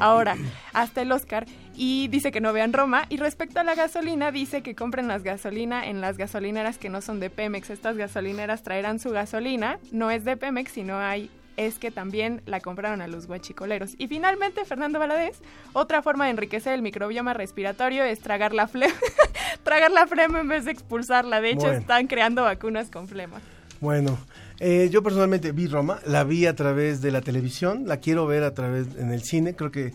ahora 0.00 0.36
hasta 0.72 1.02
el 1.02 1.12
Oscar. 1.12 1.46
Y 1.80 2.08
dice 2.08 2.32
que 2.32 2.40
no 2.40 2.52
vean 2.52 2.72
Roma. 2.72 3.04
Y 3.08 3.18
respecto 3.18 3.60
a 3.60 3.64
la 3.64 3.76
gasolina, 3.76 4.32
dice 4.32 4.62
que 4.62 4.74
compren 4.74 5.06
las 5.06 5.22
gasolina 5.22 5.86
en 5.86 6.00
las 6.00 6.16
gasolineras 6.18 6.76
que 6.76 6.88
no 6.88 7.00
son 7.00 7.20
de 7.20 7.30
Pemex. 7.30 7.70
Estas 7.70 7.96
gasolineras 7.96 8.64
traerán 8.64 8.98
su 8.98 9.10
gasolina. 9.10 9.78
No 9.92 10.10
es 10.10 10.24
de 10.24 10.36
Pemex, 10.36 10.72
sino 10.72 10.98
hay 10.98 11.30
es 11.56 11.80
que 11.80 11.90
también 11.90 12.40
la 12.46 12.60
compraron 12.60 13.00
a 13.02 13.08
los 13.08 13.26
guachicoleros. 13.26 13.94
Y 13.98 14.06
finalmente, 14.06 14.64
Fernando 14.64 15.00
Valadez, 15.00 15.40
otra 15.72 16.02
forma 16.02 16.26
de 16.26 16.30
enriquecer 16.30 16.72
el 16.72 16.82
microbioma 16.82 17.34
respiratorio 17.34 18.04
es 18.04 18.20
tragar 18.20 18.54
la 18.54 18.68
flema, 18.68 18.94
tragar 19.64 19.90
la 19.90 20.06
flema 20.06 20.38
en 20.40 20.46
vez 20.48 20.64
de 20.66 20.70
expulsarla. 20.70 21.40
De 21.40 21.50
hecho, 21.50 21.62
Bueno. 21.62 21.78
están 21.78 22.06
creando 22.06 22.44
vacunas 22.44 22.90
con 22.90 23.08
flema. 23.08 23.40
Bueno, 23.80 24.18
eh, 24.58 24.88
yo 24.90 25.02
personalmente 25.02 25.52
vi 25.52 25.68
Roma, 25.68 26.00
la 26.04 26.24
vi 26.24 26.46
a 26.46 26.56
través 26.56 27.00
de 27.00 27.12
la 27.12 27.20
televisión, 27.20 27.84
la 27.86 27.98
quiero 27.98 28.26
ver 28.26 28.42
a 28.42 28.52
través 28.52 28.88
en 28.98 29.12
el 29.12 29.22
cine, 29.22 29.54
creo 29.54 29.70
que 29.70 29.92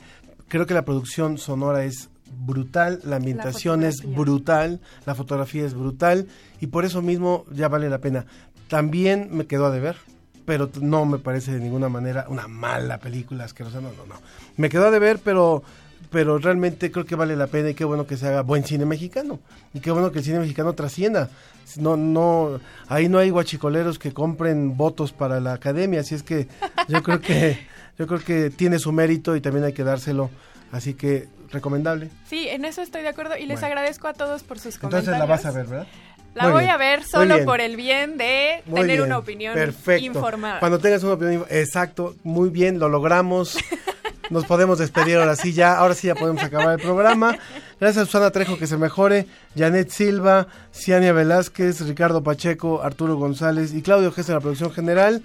creo 0.48 0.66
que 0.66 0.74
la 0.74 0.86
producción 0.86 1.38
sonora 1.38 1.84
es 1.84 2.10
brutal, 2.32 3.00
la 3.04 3.18
ambientación 3.18 3.84
es 3.84 4.04
brutal, 4.04 4.80
la 5.06 5.16
fotografía 5.16 5.66
es 5.66 5.74
brutal 5.74 6.28
y 6.62 6.68
por 6.68 6.86
eso 6.86 7.02
mismo 7.02 7.46
ya 7.52 7.68
vale 7.68 7.90
la 7.90 8.00
pena. 8.00 8.26
También 8.68 9.30
me 9.32 9.48
quedó 9.48 9.66
a 9.66 9.72
deber, 9.72 9.98
pero 10.46 10.70
no 10.80 11.06
me 11.06 11.20
parece 11.20 11.52
de 11.52 11.60
ninguna 11.60 11.90
manera 11.90 12.26
una 12.30 12.48
mala 12.48 13.00
película 13.00 13.44
asquerosa, 13.44 13.82
no, 13.82 13.90
no, 13.90 14.06
no. 14.06 14.16
Me 14.58 14.70
quedó 14.70 14.88
a 14.88 14.92
deber, 14.92 15.20
pero 15.24 15.64
pero 16.10 16.38
realmente 16.38 16.92
creo 16.92 17.06
que 17.06 17.16
vale 17.16 17.36
la 17.36 17.48
pena 17.48 17.70
y 17.70 17.74
qué 17.74 17.86
bueno 17.86 18.06
que 18.08 18.18
se 18.18 18.28
haga 18.28 18.42
buen 18.42 18.64
cine 18.64 18.86
mexicano 18.86 19.40
y 19.74 19.80
qué 19.80 19.92
bueno 19.92 20.12
que 20.12 20.20
el 20.20 20.26
cine 20.26 20.40
mexicano 20.40 20.74
trascienda. 20.74 21.30
No, 21.78 21.96
no, 21.98 22.60
ahí 22.88 23.08
no 23.10 23.18
hay 23.20 23.30
guachicoleros 23.30 23.98
que 24.00 24.12
compren 24.14 24.76
votos 24.78 25.12
para 25.14 25.40
la 25.40 25.54
academia, 25.54 26.02
así 26.02 26.14
es 26.16 26.24
que 26.24 26.48
yo 26.90 27.02
creo 27.04 27.22
que 27.22 27.58
yo 27.98 28.08
creo 28.08 28.20
que 28.20 28.50
tiene 28.50 28.80
su 28.80 28.92
mérito 28.92 29.36
y 29.36 29.42
también 29.42 29.64
hay 29.66 29.74
que 29.74 29.84
dárselo, 29.84 30.30
así 30.72 30.94
que 30.94 31.28
recomendable. 31.52 32.10
Sí, 32.28 32.48
en 32.50 32.66
eso 32.66 32.82
estoy 32.82 33.02
de 33.04 33.10
acuerdo 33.10 33.38
y 33.38 33.46
les 33.46 33.60
Bueno. 33.62 33.68
agradezco 33.68 34.08
a 34.08 34.14
todos 34.14 34.44
por 34.44 34.60
sus 34.60 34.78
comentarios. 34.78 35.08
Entonces 35.08 35.20
la 35.20 35.26
vas 35.26 35.46
a 35.46 35.52
ver, 35.52 35.68
¿verdad? 35.68 35.88
La 36.36 36.44
Muy 36.46 36.52
voy 36.54 36.62
bien, 36.64 36.72
a 36.74 36.78
ver 36.78 37.04
solo 37.04 37.46
por 37.46 37.62
el 37.62 37.76
bien 37.76 38.18
de 38.18 38.64
Muy 38.66 38.82
tener 38.82 38.98
bien, 38.98 39.08
una 39.08 39.20
opinión 39.20 39.54
perfecto. 39.54 40.04
informada. 40.04 40.60
Cuando 40.60 40.80
tengas 40.80 41.04
una 41.04 41.14
opinión, 41.14 41.46
exacto, 41.52 42.16
muy 42.24 42.50
bien, 42.50 42.80
lo 42.80 42.90
logramos. 42.90 43.56
Nos 44.30 44.46
podemos 44.46 44.80
despedir 44.80 45.18
ahora 45.18 45.36
sí 45.36 45.54
ya, 45.54 45.78
ahora 45.78 45.94
sí 45.96 46.08
ya 46.08 46.16
podemos 46.16 46.42
acabar 46.44 46.74
el 46.78 46.80
programa. 46.80 47.38
Gracias 47.80 48.04
a 48.04 48.06
Susana 48.06 48.32
Trejo 48.32 48.58
que 48.58 48.68
se 48.68 48.78
mejore, 48.78 49.28
Janet 49.56 49.90
Silva, 49.90 50.48
Ciania 50.74 51.12
Velázquez, 51.14 51.82
Ricardo 51.82 52.24
Pacheco, 52.24 52.82
Arturo 52.82 53.16
González 53.18 53.74
y 53.74 53.82
Claudio 53.82 54.12
Gesta 54.12 54.32
en 54.32 54.38
la 54.38 54.42
producción 54.42 54.72
general. 54.72 55.24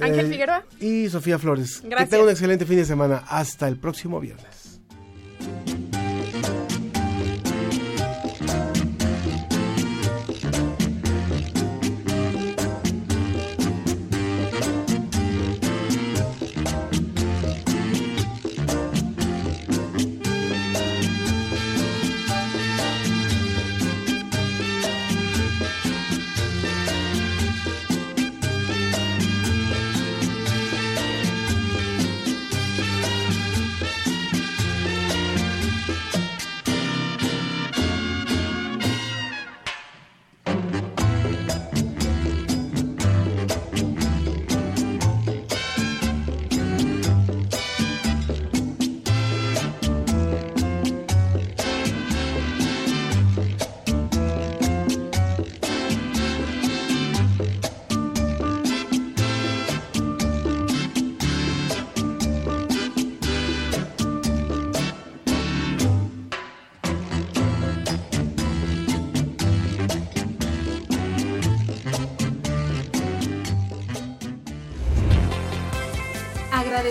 Ángel 0.00 0.26
Eh, 0.26 0.30
Figueroa. 0.30 0.62
Y 0.80 1.08
Sofía 1.08 1.38
Flores. 1.38 1.80
Que 1.80 1.88
Gracias. 1.88 2.10
tengan 2.10 2.24
un 2.26 2.30
excelente 2.32 2.66
fin 2.66 2.76
de 2.78 2.84
semana. 2.84 3.22
Hasta 3.28 3.68
el 3.68 3.76
próximo 3.76 4.18
viernes. 4.20 4.63